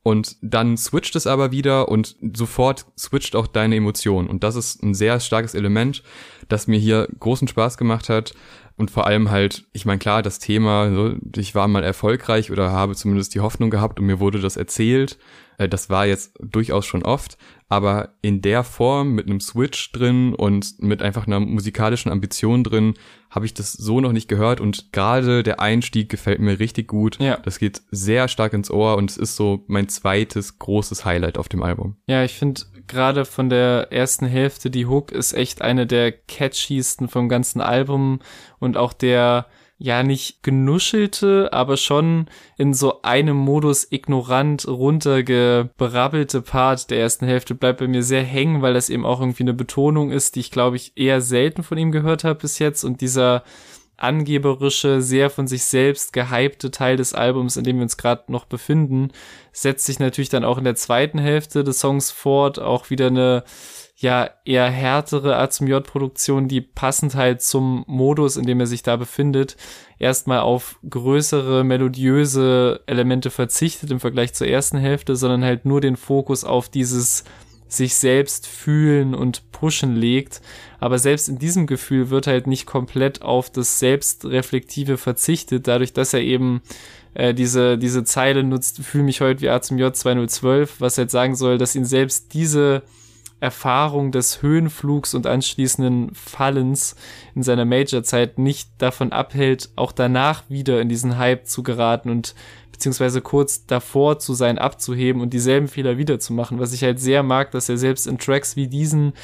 und 0.08 0.36
dann 0.40 0.78
switcht 0.78 1.16
es 1.16 1.26
aber 1.26 1.52
wieder 1.52 1.90
und 1.90 2.16
sofort 2.34 2.86
switcht 2.96 3.36
auch 3.36 3.46
deine 3.46 3.76
Emotion. 3.76 4.26
Und 4.26 4.42
das 4.42 4.56
ist 4.56 4.82
ein 4.82 4.94
sehr 4.94 5.20
starkes 5.20 5.54
Element, 5.54 6.02
das 6.48 6.66
mir 6.66 6.78
hier 6.78 7.08
großen 7.20 7.46
Spaß 7.46 7.76
gemacht 7.76 8.08
hat. 8.08 8.32
Und 8.78 8.90
vor 8.90 9.06
allem 9.06 9.30
halt, 9.30 9.64
ich 9.72 9.84
meine, 9.84 9.98
klar, 9.98 10.22
das 10.22 10.38
Thema, 10.38 10.92
so, 10.94 11.16
ich 11.36 11.54
war 11.54 11.66
mal 11.68 11.82
erfolgreich 11.82 12.50
oder 12.50 12.70
habe 12.70 12.94
zumindest 12.94 13.34
die 13.34 13.40
Hoffnung 13.40 13.70
gehabt 13.70 13.98
und 13.98 14.06
mir 14.06 14.20
wurde 14.20 14.40
das 14.40 14.56
erzählt. 14.56 15.18
Äh, 15.58 15.68
das 15.68 15.90
war 15.90 16.06
jetzt 16.06 16.38
durchaus 16.40 16.86
schon 16.86 17.02
oft, 17.02 17.36
aber 17.68 18.14
in 18.22 18.40
der 18.40 18.64
Form 18.64 19.14
mit 19.14 19.26
einem 19.26 19.40
Switch 19.40 19.92
drin 19.92 20.32
und 20.32 20.80
mit 20.80 21.02
einfach 21.02 21.26
einer 21.26 21.40
musikalischen 21.40 22.10
Ambition 22.10 22.64
drin 22.64 22.94
habe 23.30 23.44
ich 23.44 23.52
das 23.52 23.72
so 23.72 24.00
noch 24.00 24.12
nicht 24.12 24.28
gehört 24.28 24.60
und 24.60 24.92
gerade 24.92 25.42
der 25.42 25.60
Einstieg 25.60 26.08
gefällt 26.08 26.40
mir 26.40 26.58
richtig 26.58 26.88
gut. 26.88 27.18
Ja. 27.18 27.36
Das 27.38 27.58
geht 27.58 27.82
sehr 27.90 28.28
stark 28.28 28.54
ins 28.54 28.70
Ohr 28.70 28.96
und 28.96 29.10
es 29.10 29.16
ist 29.18 29.36
so 29.36 29.64
mein 29.66 29.88
zweites 29.88 30.58
großes 30.58 31.04
Highlight 31.04 31.36
auf 31.36 31.48
dem 31.48 31.62
Album. 31.62 31.96
Ja, 32.06 32.24
ich 32.24 32.34
finde 32.34 32.62
gerade 32.88 33.24
von 33.24 33.48
der 33.48 33.92
ersten 33.92 34.26
Hälfte 34.26 34.70
die 34.70 34.86
Hook 34.86 35.12
ist 35.12 35.32
echt 35.32 35.62
eine 35.62 35.86
der 35.86 36.12
catchiesten 36.12 37.08
vom 37.08 37.28
ganzen 37.28 37.60
Album 37.60 38.20
und 38.58 38.76
auch 38.76 38.92
der 38.92 39.46
ja 39.78 40.02
nicht 40.02 40.42
genuschelte, 40.42 41.52
aber 41.52 41.76
schon 41.76 42.26
in 42.56 42.74
so 42.74 43.02
einem 43.02 43.36
Modus 43.36 43.86
ignorant 43.90 44.66
runtergebrabbelte 44.66 46.42
Part 46.42 46.90
der 46.90 46.98
ersten 46.98 47.26
Hälfte 47.26 47.54
bleibt 47.54 47.78
bei 47.78 47.86
mir 47.86 48.02
sehr 48.02 48.24
hängen, 48.24 48.60
weil 48.60 48.74
das 48.74 48.90
eben 48.90 49.06
auch 49.06 49.20
irgendwie 49.20 49.44
eine 49.44 49.54
Betonung 49.54 50.10
ist, 50.10 50.34
die 50.34 50.40
ich 50.40 50.50
glaube 50.50 50.76
ich 50.76 50.92
eher 50.96 51.20
selten 51.20 51.62
von 51.62 51.78
ihm 51.78 51.92
gehört 51.92 52.24
habe 52.24 52.40
bis 52.40 52.58
jetzt. 52.58 52.82
Und 52.82 53.00
dieser 53.00 53.44
angeberische, 53.98 55.02
sehr 55.02 55.28
von 55.28 55.46
sich 55.46 55.64
selbst 55.64 56.12
gehypte 56.12 56.70
Teil 56.70 56.96
des 56.96 57.12
Albums, 57.12 57.56
in 57.56 57.64
dem 57.64 57.76
wir 57.76 57.82
uns 57.82 57.96
gerade 57.96 58.32
noch 58.32 58.46
befinden, 58.46 59.10
setzt 59.52 59.86
sich 59.86 59.98
natürlich 59.98 60.28
dann 60.28 60.44
auch 60.44 60.56
in 60.56 60.64
der 60.64 60.76
zweiten 60.76 61.18
Hälfte 61.18 61.64
des 61.64 61.80
Songs 61.80 62.10
fort, 62.10 62.58
auch 62.58 62.90
wieder 62.90 63.08
eine 63.08 63.44
ja 64.00 64.30
eher 64.44 64.70
härtere 64.70 65.36
A 65.36 65.50
zum 65.50 65.66
J-Produktion, 65.66 66.46
die 66.46 66.60
passend 66.60 67.16
halt 67.16 67.42
zum 67.42 67.84
Modus, 67.88 68.36
in 68.36 68.46
dem 68.46 68.60
er 68.60 68.66
sich 68.68 68.84
da 68.84 68.94
befindet, 68.94 69.56
erstmal 69.98 70.38
auf 70.38 70.78
größere 70.88 71.64
melodiöse 71.64 72.80
Elemente 72.86 73.30
verzichtet 73.30 73.90
im 73.90 73.98
Vergleich 73.98 74.34
zur 74.34 74.46
ersten 74.46 74.78
Hälfte, 74.78 75.16
sondern 75.16 75.42
halt 75.44 75.64
nur 75.64 75.80
den 75.80 75.96
Fokus 75.96 76.44
auf 76.44 76.68
dieses 76.68 77.24
sich 77.68 77.94
selbst 77.94 78.46
fühlen 78.46 79.14
und 79.14 79.50
pushen 79.52 79.96
legt. 79.96 80.40
Aber 80.80 80.98
selbst 80.98 81.28
in 81.28 81.38
diesem 81.38 81.66
Gefühl 81.66 82.10
wird 82.10 82.26
halt 82.26 82.46
nicht 82.46 82.66
komplett 82.66 83.22
auf 83.22 83.50
das 83.50 83.78
Selbstreflektive 83.78 84.96
verzichtet, 84.96 85.66
dadurch, 85.66 85.92
dass 85.92 86.14
er 86.14 86.20
eben 86.20 86.62
äh, 87.14 87.34
diese, 87.34 87.78
diese 87.78 88.04
Zeile 88.04 88.44
nutzt, 88.44 88.78
fühle 88.78 89.04
mich 89.04 89.20
heute 89.20 89.40
wie 89.40 89.48
A 89.48 89.60
zum 89.60 89.78
J 89.78 89.94
2012, 89.94 90.80
was 90.80 90.98
halt 90.98 91.10
sagen 91.10 91.34
soll, 91.34 91.58
dass 91.58 91.74
ihn 91.74 91.84
selbst 91.84 92.32
diese 92.34 92.82
Erfahrung 93.40 94.10
des 94.10 94.42
Höhenflugs 94.42 95.14
und 95.14 95.26
anschließenden 95.26 96.14
Fallens 96.14 96.96
in 97.34 97.42
seiner 97.42 97.64
Major-Zeit 97.64 98.38
nicht 98.38 98.70
davon 98.78 99.12
abhält, 99.12 99.70
auch 99.76 99.92
danach 99.92 100.42
wieder 100.48 100.80
in 100.80 100.88
diesen 100.88 101.18
Hype 101.18 101.46
zu 101.46 101.62
geraten 101.62 102.10
und 102.10 102.34
beziehungsweise 102.72 103.20
kurz 103.20 103.66
davor 103.66 104.18
zu 104.18 104.34
sein, 104.34 104.58
abzuheben 104.58 105.20
und 105.20 105.32
dieselben 105.32 105.68
Fehler 105.68 105.98
wiederzumachen. 105.98 106.60
Was 106.60 106.72
ich 106.72 106.82
halt 106.82 107.00
sehr 107.00 107.22
mag, 107.22 107.50
dass 107.50 107.68
er 107.68 107.76
selbst 107.76 108.06
in 108.06 108.18
Tracks 108.18 108.56
wie 108.56 108.68
diesen, 108.68 109.14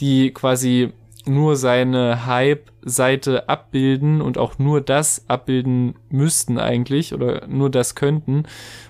die 0.00 0.32
quasi 0.32 0.92
nur 1.26 1.56
seine 1.56 2.26
Hype-Seite 2.26 3.48
abbilden 3.48 4.20
und 4.20 4.38
auch 4.38 4.58
nur 4.58 4.80
das 4.80 5.24
abbilden 5.28 5.94
müssten 6.08 6.58
eigentlich 6.58 7.14
oder 7.14 7.46
nur 7.46 7.70
das 7.70 7.94
könnten 7.94 8.44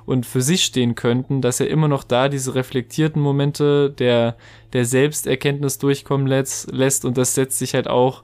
und 0.06 0.26
für 0.26 0.42
sich 0.42 0.64
stehen 0.64 0.94
könnten, 0.94 1.42
dass 1.42 1.60
er 1.60 1.68
immer 1.68 1.88
noch 1.88 2.04
da 2.04 2.28
diese 2.28 2.54
reflektierten 2.54 3.20
Momente 3.20 3.90
der, 3.90 4.36
der 4.72 4.84
Selbsterkenntnis 4.84 5.78
durchkommen 5.78 6.26
lässt, 6.26 6.72
lässt 6.72 7.04
und 7.04 7.18
das 7.18 7.34
setzt 7.34 7.58
sich 7.58 7.74
halt 7.74 7.88
auch 7.88 8.22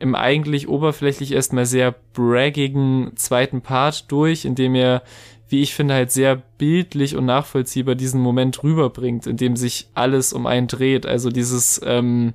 im 0.00 0.14
eigentlich 0.14 0.68
oberflächlich 0.68 1.32
erstmal 1.32 1.66
sehr 1.66 1.94
braggigen 2.12 3.12
zweiten 3.14 3.62
Part 3.62 4.10
durch, 4.10 4.44
indem 4.44 4.74
er 4.74 5.02
wie 5.48 5.60
ich 5.60 5.74
finde, 5.74 5.94
halt 5.94 6.10
sehr 6.10 6.42
bildlich 6.58 7.16
und 7.16 7.26
nachvollziehbar 7.26 7.94
diesen 7.94 8.20
Moment 8.20 8.64
rüberbringt, 8.64 9.26
in 9.26 9.36
dem 9.36 9.56
sich 9.56 9.88
alles 9.94 10.32
um 10.32 10.46
einen 10.46 10.66
dreht. 10.66 11.06
Also 11.06 11.30
dieses, 11.30 11.80
ähm, 11.84 12.32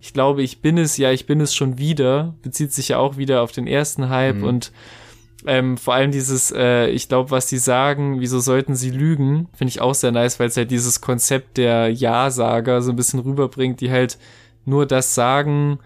ich 0.00 0.12
glaube, 0.12 0.42
ich 0.42 0.60
bin 0.60 0.78
es, 0.78 0.96
ja, 0.96 1.10
ich 1.10 1.26
bin 1.26 1.40
es 1.40 1.54
schon 1.54 1.78
wieder, 1.78 2.34
bezieht 2.42 2.72
sich 2.72 2.88
ja 2.88 2.98
auch 2.98 3.16
wieder 3.16 3.42
auf 3.42 3.52
den 3.52 3.66
ersten 3.66 4.08
Hype 4.08 4.36
mhm. 4.36 4.44
und 4.44 4.72
ähm, 5.46 5.76
vor 5.76 5.94
allem 5.94 6.10
dieses, 6.10 6.50
äh, 6.50 6.88
ich 6.88 7.08
glaube, 7.08 7.30
was 7.30 7.46
die 7.46 7.58
sagen, 7.58 8.20
wieso 8.20 8.40
sollten 8.40 8.74
sie 8.74 8.90
lügen, 8.90 9.48
finde 9.54 9.70
ich 9.70 9.80
auch 9.80 9.94
sehr 9.94 10.12
nice, 10.12 10.40
weil 10.40 10.48
es 10.48 10.56
halt 10.56 10.70
dieses 10.70 11.00
Konzept 11.00 11.56
der 11.56 11.88
Ja-Sager 11.88 12.82
so 12.82 12.90
ein 12.90 12.96
bisschen 12.96 13.20
rüberbringt, 13.20 13.80
die 13.80 13.90
halt 13.90 14.18
nur 14.64 14.86
das 14.86 15.14
sagen, 15.14 15.78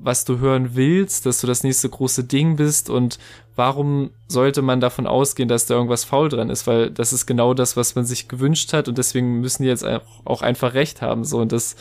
was 0.00 0.24
du 0.24 0.38
hören 0.38 0.74
willst, 0.74 1.26
dass 1.26 1.40
du 1.40 1.46
das 1.46 1.64
nächste 1.64 1.88
große 1.88 2.24
Ding 2.24 2.56
bist 2.56 2.90
und 2.90 3.18
warum 3.56 4.10
sollte 4.28 4.62
man 4.62 4.80
davon 4.80 5.06
ausgehen, 5.06 5.48
dass 5.48 5.66
da 5.66 5.74
irgendwas 5.74 6.04
faul 6.04 6.28
dran 6.28 6.50
ist, 6.50 6.66
weil 6.66 6.90
das 6.90 7.12
ist 7.12 7.26
genau 7.26 7.54
das, 7.54 7.76
was 7.76 7.94
man 7.94 8.04
sich 8.04 8.28
gewünscht 8.28 8.72
hat 8.72 8.88
und 8.88 8.98
deswegen 8.98 9.40
müssen 9.40 9.62
die 9.62 9.68
jetzt 9.68 9.86
auch 10.24 10.42
einfach 10.42 10.74
recht 10.74 11.02
haben, 11.02 11.24
so 11.24 11.38
und 11.38 11.50
das 11.50 11.76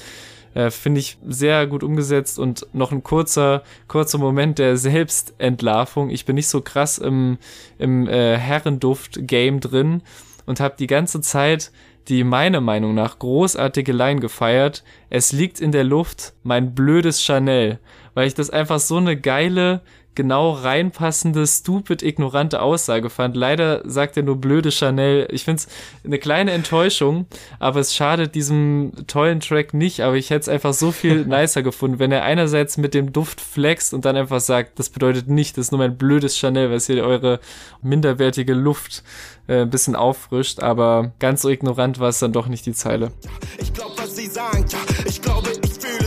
äh, 0.58 0.72
Finde 0.72 1.00
ich 1.00 1.20
sehr 1.28 1.68
gut 1.68 1.84
umgesetzt 1.84 2.40
und 2.40 2.66
noch 2.74 2.92
ein 2.92 3.04
kurzer, 3.04 3.62
kurzer 3.88 4.18
Moment 4.18 4.58
der 4.58 4.76
Selbstentlarvung. 4.76 6.10
Ich 6.10 6.26
bin 6.26 6.36
nicht 6.36 6.48
so 6.48 6.62
krass 6.62 6.98
im, 6.98 7.38
im 7.78 8.08
äh, 8.08 8.38
Herrenduft-Game 8.38 9.60
drin 9.60 10.02
und 10.48 10.60
habe 10.60 10.76
die 10.80 10.88
ganze 10.88 11.22
Zeit 11.22 11.72
die 12.08 12.24
meiner 12.24 12.62
Meinung 12.62 12.96
nach 12.96 13.20
großartige 13.20 13.92
Line 13.92 14.20
gefeiert. 14.20 14.84
Es 15.12 15.32
liegt 15.32 15.60
in 15.60 15.72
der 15.72 15.84
Luft, 15.84 16.34
mein 16.42 16.74
blödes 16.74 17.22
Chanel, 17.22 17.80
weil 18.16 18.28
ich 18.28 18.34
das 18.34 18.50
einfach 18.50 18.80
so 18.80 18.98
eine 18.98 19.16
geile, 19.16 19.82
genau 20.18 20.52
reinpassende, 20.52 21.46
stupid, 21.46 22.02
ignorante 22.02 22.60
Aussage 22.60 23.12
fand. 23.12 23.38
Leider 23.38 23.84
sagt 23.86 24.18
er 24.18 24.24
nur 24.24 24.36
blöde 24.36 24.72
Chanel. 24.72 25.28
Ich 25.32 25.46
finde 25.46 25.62
es 25.62 25.68
eine 26.04 26.18
kleine 26.18 26.52
Enttäuschung, 26.52 27.28
aber 27.60 27.80
es 27.80 27.96
schadet 27.96 28.34
diesem 28.34 28.92
tollen 29.06 29.40
Track 29.40 29.76
nicht. 29.76 30.02
Aber 30.02 30.16
ich 30.16 30.32
hätte 30.32 30.42
es 30.42 30.50
einfach 30.50 30.74
so 30.74 30.92
viel 30.92 31.26
nicer 31.28 31.62
gefunden, 31.62 32.00
wenn 32.00 32.12
er 32.12 32.24
einerseits 32.24 32.78
mit 32.78 32.96
dem 32.96 33.14
Duft 33.14 33.40
flext 33.40 33.94
und 33.94 34.06
dann 34.06 34.18
einfach 34.18 34.40
sagt, 34.40 34.80
das 34.80 34.90
bedeutet 34.90 35.30
nicht, 35.30 35.56
das 35.56 35.68
ist 35.68 35.72
nur 35.72 35.80
mein 35.80 36.00
blödes 36.00 36.36
Chanel, 36.36 36.72
was 36.72 36.88
hier 36.88 37.04
eure 37.04 37.40
minderwertige 37.84 38.56
Luft 38.56 39.04
äh, 39.48 39.62
ein 39.62 39.70
bisschen 39.70 39.96
auffrischt. 39.96 40.62
Aber 40.62 41.12
ganz 41.20 41.44
so 41.44 41.50
ignorant 41.50 42.00
war 42.00 42.10
es 42.10 42.18
dann 42.18 42.34
doch 42.34 42.48
nicht 42.48 42.66
die 42.66 42.74
Zeile. 42.74 43.12
Ich 43.60 43.72
glaube, 43.72 43.94
was 43.98 44.16
sie 44.16 44.26
sagen, 44.26 44.66
ja, 44.68 44.80
ich 45.06 45.22
glaube, 45.22 45.50
ich 45.64 45.74
fühle 45.74 46.07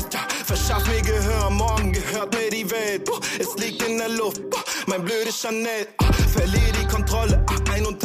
die 2.60 2.70
Welt. 2.70 3.08
Es 3.38 3.56
liegt 3.56 3.82
in 3.86 3.98
der 3.98 4.08
Luft, 4.10 4.42
mein 4.86 5.02
blödes 5.02 5.40
Chanel, 5.40 5.86
verliere 6.28 6.72
die 6.80 6.86
Kontrolle, 6.86 7.44
ein 7.72 7.86
und 7.86 8.00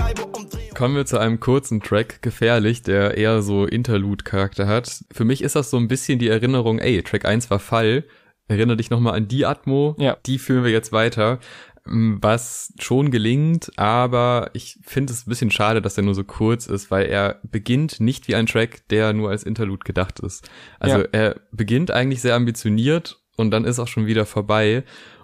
Kommen 0.76 0.96
wir 0.96 1.06
zu 1.06 1.18
einem 1.18 1.40
kurzen 1.40 1.82
Track, 1.82 2.22
Gefährlich, 2.22 2.82
der 2.82 3.18
eher 3.18 3.42
so 3.42 3.66
Interlude-Charakter 3.66 4.68
hat. 4.68 5.04
Für 5.12 5.24
mich 5.24 5.42
ist 5.42 5.56
das 5.56 5.70
so 5.70 5.78
ein 5.78 5.88
bisschen 5.88 6.20
die 6.20 6.28
Erinnerung, 6.28 6.80
ey, 6.80 7.02
Track 7.02 7.26
1 7.26 7.50
war 7.50 7.60
Fall, 7.60 8.06
erinnere 8.48 8.78
dich 8.78 8.90
nochmal 8.90 9.16
an 9.16 9.28
die 9.28 9.46
Atmo, 9.46 9.96
ja. 9.98 10.18
die 10.26 10.38
führen 10.38 10.64
wir 10.64 10.72
jetzt 10.72 10.92
weiter 10.92 11.40
was 11.88 12.74
schon 12.80 13.12
gelingt, 13.12 13.72
aber 13.76 14.50
ich 14.54 14.80
finde 14.82 15.14
es 15.14 15.28
ein 15.28 15.30
bisschen 15.30 15.52
schade, 15.52 15.84
dass 15.84 15.96
er 15.98 16.04
nur 16.04 16.16
so 16.16 16.24
kurz 16.24 16.66
ist, 16.66 16.90
weil 16.90 17.06
er 17.06 17.40
beginnt 17.44 18.00
nicht 18.00 18.28
wie 18.28 18.34
ein 18.34 18.48
Track, 18.48 18.88
der 18.90 19.14
nur 19.14 19.30
als 19.30 19.44
Interlude 19.44 19.84
gedacht 19.84 20.20
ist. 20.20 20.50
Also 20.80 21.02
ja. 21.02 21.08
er 21.12 21.42
beginnt 21.52 21.92
eigentlich 21.92 22.22
sehr 22.22 22.34
ambitioniert 22.34 23.22
und 23.36 23.52
dann 23.52 23.66
ist 23.66 23.80
auch 23.80 23.88
schon 23.88 24.06
wieder 24.06 24.26
vorbei. 24.26 24.84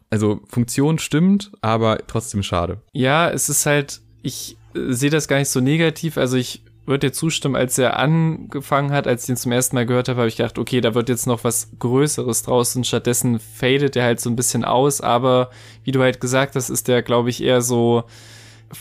Also 0.10 0.42
Funktion 0.48 1.00
stimmt, 1.00 1.52
aber 1.62 2.00
trotzdem 2.08 2.44
schade. 2.44 2.82
Ja, 2.92 3.30
es 3.30 3.50
ist 3.50 3.66
halt, 3.66 4.02
ich 4.22 4.58
sehe 4.74 5.10
das 5.10 5.28
gar 5.28 5.38
nicht 5.38 5.50
so 5.50 5.62
negativ. 5.62 6.18
Also 6.18 6.38
ich 6.38 6.64
würde 6.86 7.08
dir 7.08 7.14
zustimmen, 7.14 7.56
als 7.56 7.78
er 7.78 7.98
angefangen 7.98 8.92
hat, 8.92 9.08
als 9.08 9.24
ich 9.24 9.30
ihn 9.30 9.38
zum 9.38 9.52
ersten 9.52 9.76
Mal 9.76 9.86
gehört 9.86 10.10
habe, 10.10 10.20
habe 10.20 10.28
ich 10.28 10.38
gedacht, 10.38 10.58
okay, 10.58 10.82
da 10.82 10.94
wird 10.94 11.10
jetzt 11.10 11.28
noch 11.28 11.44
was 11.44 11.70
Größeres 11.80 12.44
draus 12.44 12.76
und 12.76 12.88
stattdessen 12.88 13.40
fadet 13.40 13.96
er 13.96 14.04
halt 14.04 14.20
so 14.20 14.30
ein 14.30 14.36
bisschen 14.36 14.66
aus, 14.66 15.00
aber 15.00 15.52
wie 15.84 15.92
du 15.92 16.02
halt 16.02 16.20
gesagt 16.20 16.56
hast, 16.56 16.70
ist 16.70 16.88
der, 16.88 17.04
glaube 17.04 17.30
ich, 17.30 17.42
eher 17.42 17.62
so 17.62 18.04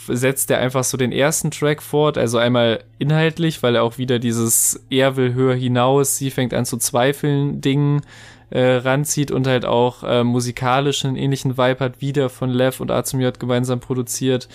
setzt 0.06 0.50
er 0.52 0.58
einfach 0.58 0.84
so 0.84 0.96
den 0.96 1.12
ersten 1.12 1.50
Track 1.50 1.82
fort, 1.82 2.16
also 2.16 2.38
einmal 2.38 2.84
inhaltlich, 2.98 3.62
weil 3.62 3.74
er 3.74 3.82
auch 3.82 3.98
wieder 3.98 4.18
dieses 4.18 4.84
er 4.88 5.16
will 5.16 5.34
höher 5.34 5.56
hinaus, 5.56 6.16
sie 6.16 6.30
fängt 6.30 6.54
an 6.54 6.64
zu 6.64 6.76
zweifeln 6.76 7.60
Ding 7.60 8.02
äh, 8.50 8.76
ranzieht 8.76 9.30
und 9.30 9.46
halt 9.46 9.64
auch 9.64 10.02
äh, 10.02 10.24
musikalisch 10.24 11.04
einen 11.04 11.16
ähnlichen 11.16 11.56
Vibe 11.56 11.80
hat, 11.80 12.00
wieder 12.00 12.28
von 12.28 12.50
Lev 12.50 12.80
und 12.80 12.90
A 12.90 13.04
zum 13.04 13.20
J 13.20 13.38
gemeinsam 13.38 13.80
produziert 13.80 14.48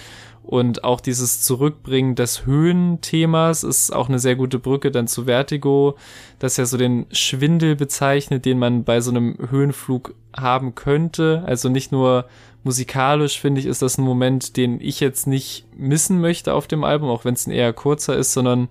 und 0.45 0.84
auch 0.84 1.01
dieses 1.01 1.41
Zurückbringen 1.41 2.13
des 2.13 2.45
Höhenthemas 2.45 3.63
ist 3.63 3.91
auch 3.91 4.10
eine 4.10 4.19
sehr 4.19 4.36
gute 4.36 4.60
Brücke 4.60 4.91
dann 4.91 5.08
zu 5.08 5.25
Vertigo, 5.25 5.95
das 6.38 6.58
ja 6.58 6.65
so 6.67 6.77
den 6.77 7.08
Schwindel 7.12 7.75
bezeichnet, 7.75 8.45
den 8.45 8.60
man 8.60 8.84
bei 8.84 9.01
so 9.01 9.10
einem 9.10 9.38
Höhenflug 9.49 10.13
haben 10.38 10.75
könnte. 10.75 11.43
Also 11.47 11.69
nicht 11.69 11.91
nur 11.91 12.25
musikalisch, 12.63 13.39
finde 13.39 13.60
ich, 13.60 13.65
ist 13.65 13.81
das 13.81 13.97
ein 13.97 14.03
Moment, 14.03 14.55
den 14.55 14.79
ich 14.81 14.99
jetzt 14.99 15.25
nicht 15.25 15.65
missen 15.75 16.21
möchte 16.21 16.53
auf 16.53 16.67
dem 16.67 16.84
Album, 16.84 17.10
auch 17.10 17.25
wenn 17.25 17.34
es 17.34 17.47
ein 17.47 17.51
eher 17.51 17.73
kurzer 17.73 18.15
ist, 18.15 18.34
sondern 18.34 18.67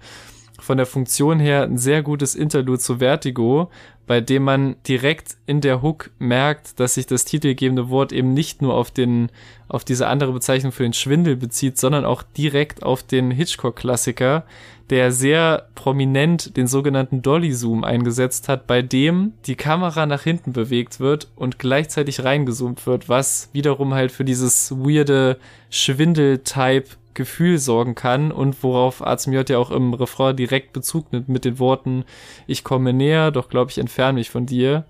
von 0.65 0.79
der 0.79 0.87
Funktion 0.87 1.41
her 1.41 1.63
ein 1.63 1.77
sehr 1.77 2.03
gutes 2.03 2.35
Interlude 2.35 2.79
zu 2.79 2.97
Vertigo, 2.97 3.71
bei 4.07 4.21
dem 4.21 4.45
man 4.45 4.77
direkt 4.89 5.37
in 5.47 5.61
der 5.61 5.83
Hook 5.83 6.11
merkt, 6.19 6.81
dass 6.81 6.95
sich 6.95 7.07
das 7.07 7.27
titelgebende 7.27 7.91
Wort 7.91 8.13
eben 8.13 8.33
nicht 8.33 8.63
nur 8.63 8.75
auf 8.75 8.91
den, 8.91 9.31
auf 9.69 9.85
diese 9.85 10.09
andere 10.09 10.33
Bezeichnung 10.33 10.73
für 10.73 10.83
den 10.83 10.95
Schwindel 10.95 11.37
bezieht, 11.37 11.79
sondern 11.79 12.07
auch 12.07 12.23
direkt 12.23 12.83
auf 12.83 13.03
den 13.03 13.31
Hitchcock-Klassiker, 13.31 14.45
der 14.89 15.13
sehr 15.13 15.69
prominent 15.75 16.57
den 16.57 16.67
sogenannten 16.67 17.21
Dolly-Zoom 17.21 17.85
eingesetzt 17.85 18.49
hat, 18.49 18.67
bei 18.67 18.81
dem 18.81 19.35
die 19.47 19.57
Kamera 19.57 20.07
nach 20.07 20.23
hinten 20.23 20.53
bewegt 20.53 20.99
wird 20.99 21.29
und 21.37 21.59
gleichzeitig 21.59 22.25
reingezoomt 22.25 22.87
wird, 22.87 23.09
was 23.09 23.51
wiederum 23.53 23.95
halt 23.95 24.13
für 24.13 24.25
dieses 24.25 24.71
weirde 24.73 25.39
Schwindel-Type 25.71 26.97
Gefühl 27.15 27.59
sorgen 27.59 27.95
kann 27.95 28.33
und 28.33 28.63
worauf 28.63 29.07
Azmiot 29.07 29.51
ja 29.51 29.59
auch 29.59 29.71
im 29.71 29.95
Refrain 29.95 30.37
direkt 30.37 30.73
Bezug 30.73 31.13
nimmt 31.13 31.29
mit 31.29 31.45
den 31.45 31.59
Worten, 31.59 32.05
ich 32.47 32.65
komme 32.65 32.93
näher, 32.93 33.31
doch 33.31 33.49
glaube 33.49 33.71
ich 33.71 33.79
entferne 33.79 34.19
mich 34.19 34.31
von 34.31 34.47
dir. 34.47 34.85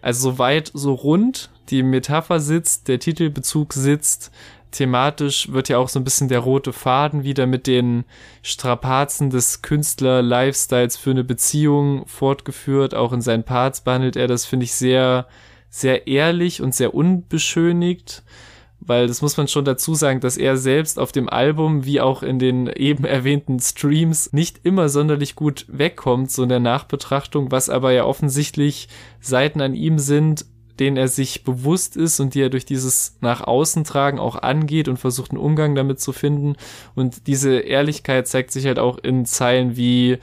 Also 0.00 0.30
so 0.30 0.38
weit, 0.38 0.70
so 0.74 0.94
rund, 0.94 1.50
die 1.70 1.82
Metapher 1.82 2.40
sitzt, 2.40 2.88
der 2.88 2.98
Titelbezug 2.98 3.72
sitzt, 3.72 4.32
thematisch 4.72 5.52
wird 5.52 5.68
ja 5.68 5.78
auch 5.78 5.88
so 5.88 6.00
ein 6.00 6.04
bisschen 6.04 6.28
der 6.28 6.40
rote 6.40 6.72
Faden 6.72 7.22
wieder 7.22 7.46
mit 7.46 7.66
den 7.66 8.04
Strapazen 8.42 9.30
des 9.30 9.62
Künstler-Lifestyles 9.62 10.96
für 10.96 11.10
eine 11.10 11.24
Beziehung 11.24 12.06
fortgeführt. 12.06 12.94
Auch 12.94 13.12
in 13.12 13.20
seinen 13.20 13.44
Parts 13.44 13.82
behandelt 13.82 14.16
er 14.16 14.26
das, 14.26 14.44
finde 14.44 14.64
ich, 14.64 14.74
sehr, 14.74 15.26
sehr 15.70 16.06
ehrlich 16.06 16.62
und 16.62 16.74
sehr 16.74 16.94
unbeschönigt 16.94 18.22
weil 18.84 19.06
das 19.06 19.22
muss 19.22 19.36
man 19.36 19.48
schon 19.48 19.64
dazu 19.64 19.94
sagen, 19.94 20.20
dass 20.20 20.36
er 20.36 20.56
selbst 20.56 20.98
auf 20.98 21.12
dem 21.12 21.28
Album 21.28 21.84
wie 21.84 22.00
auch 22.00 22.22
in 22.22 22.38
den 22.38 22.66
eben 22.66 23.04
erwähnten 23.04 23.60
Streams 23.60 24.32
nicht 24.32 24.60
immer 24.64 24.88
sonderlich 24.88 25.36
gut 25.36 25.66
wegkommt, 25.68 26.30
so 26.30 26.42
in 26.42 26.48
der 26.48 26.60
Nachbetrachtung, 26.60 27.52
was 27.52 27.68
aber 27.68 27.92
ja 27.92 28.04
offensichtlich 28.04 28.88
Seiten 29.20 29.60
an 29.60 29.74
ihm 29.74 29.98
sind, 29.98 30.46
denen 30.80 30.96
er 30.96 31.08
sich 31.08 31.44
bewusst 31.44 31.96
ist 31.96 32.18
und 32.18 32.34
die 32.34 32.40
er 32.40 32.50
durch 32.50 32.64
dieses 32.64 33.18
nach 33.20 33.42
außen 33.42 33.84
tragen 33.84 34.18
auch 34.18 34.36
angeht 34.36 34.88
und 34.88 34.96
versucht 34.96 35.30
einen 35.30 35.40
Umgang 35.40 35.74
damit 35.74 36.00
zu 36.00 36.12
finden. 36.12 36.56
Und 36.94 37.26
diese 37.26 37.58
Ehrlichkeit 37.60 38.26
zeigt 38.26 38.50
sich 38.50 38.66
halt 38.66 38.78
auch 38.78 38.98
in 38.98 39.26
Zeilen 39.26 39.76
wie, 39.76 40.18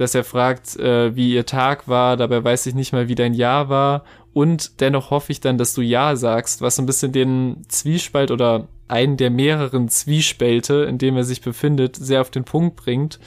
dass 0.00 0.14
er 0.14 0.24
fragt, 0.24 0.76
äh, 0.76 1.14
wie 1.14 1.34
ihr 1.34 1.44
Tag 1.44 1.86
war, 1.86 2.16
dabei 2.16 2.42
weiß 2.42 2.66
ich 2.66 2.74
nicht 2.74 2.92
mal, 2.92 3.08
wie 3.08 3.14
dein 3.14 3.34
Jahr 3.34 3.68
war 3.68 4.04
und 4.32 4.80
dennoch 4.80 5.10
hoffe 5.10 5.32
ich 5.32 5.40
dann, 5.40 5.58
dass 5.58 5.74
du 5.74 5.82
Ja 5.82 6.16
sagst, 6.16 6.62
was 6.62 6.76
so 6.76 6.82
ein 6.82 6.86
bisschen 6.86 7.12
den 7.12 7.64
Zwiespalt 7.68 8.30
oder 8.30 8.68
einen 8.88 9.16
der 9.16 9.30
mehreren 9.30 9.88
Zwiespälte, 9.88 10.86
in 10.88 10.98
dem 10.98 11.16
er 11.16 11.24
sich 11.24 11.40
befindet, 11.40 11.96
sehr 11.96 12.20
auf 12.20 12.30
den 12.30 12.44
Punkt 12.44 12.76
bringt. 12.76 13.18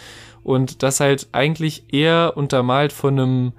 Und 0.44 0.84
das 0.84 1.00
halt 1.00 1.28
eigentlich 1.32 1.94
eher 1.94 2.34
untermalt 2.36 2.92
von 2.92 3.20
einem 3.20 3.54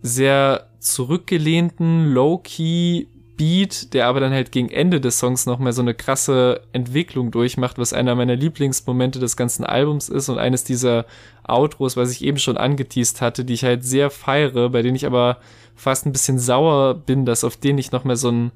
sehr 0.00 0.68
zurückgelehnten, 0.78 2.12
low-key 2.12 3.06
Beat, 3.36 3.94
der 3.94 4.06
aber 4.06 4.20
dann 4.20 4.32
halt 4.32 4.50
gegen 4.50 4.68
Ende 4.68 5.00
des 5.00 5.18
Songs 5.18 5.46
noch 5.46 5.60
mal 5.60 5.72
so 5.72 5.80
eine 5.80 5.94
krasse 5.94 6.62
Entwicklung 6.72 7.30
durchmacht, 7.30 7.78
was 7.78 7.92
einer 7.92 8.14
meiner 8.14 8.34
Lieblingsmomente 8.34 9.20
des 9.20 9.36
ganzen 9.36 9.64
Albums 9.64 10.08
ist 10.08 10.28
und 10.28 10.38
eines 10.38 10.64
dieser 10.64 11.06
Outros, 11.48 11.96
was 11.96 12.10
ich 12.12 12.24
eben 12.24 12.38
schon 12.38 12.56
angeteased 12.56 13.20
hatte, 13.20 13.44
die 13.44 13.54
ich 13.54 13.64
halt 13.64 13.84
sehr 13.84 14.10
feiere, 14.10 14.70
bei 14.70 14.82
denen 14.82 14.96
ich 14.96 15.06
aber 15.06 15.38
fast 15.74 16.06
ein 16.06 16.12
bisschen 16.12 16.38
sauer 16.38 16.94
bin, 16.94 17.24
dass 17.24 17.44
auf 17.44 17.56
den 17.56 17.76
nicht 17.76 17.92
noch 17.92 18.04
mehr 18.04 18.16
so 18.16 18.30
ein 18.30 18.52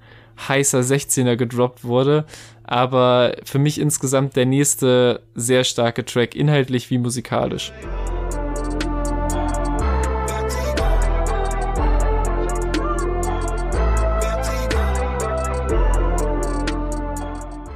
heißer 0.49 0.81
16er 0.81 1.37
gedroppt 1.37 1.85
wurde. 1.85 2.25
Aber 2.65 3.37
für 3.45 3.59
mich 3.59 3.81
insgesamt 3.81 4.37
der 4.37 4.47
nächste 4.47 5.23
sehr 5.35 5.65
starke 5.65 6.05
Track, 6.05 6.35
inhaltlich 6.35 6.91
wie 6.91 6.99
musikalisch. 6.99 7.73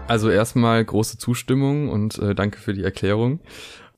Also 0.09 0.31
erstmal 0.31 0.85
große 0.85 1.19
Zustimmung 1.19 1.89
und 1.89 2.19
äh, 2.19 2.35
danke 2.35 2.59
für 2.59 2.73
die 2.73 2.85
Erklärung. 2.85 3.41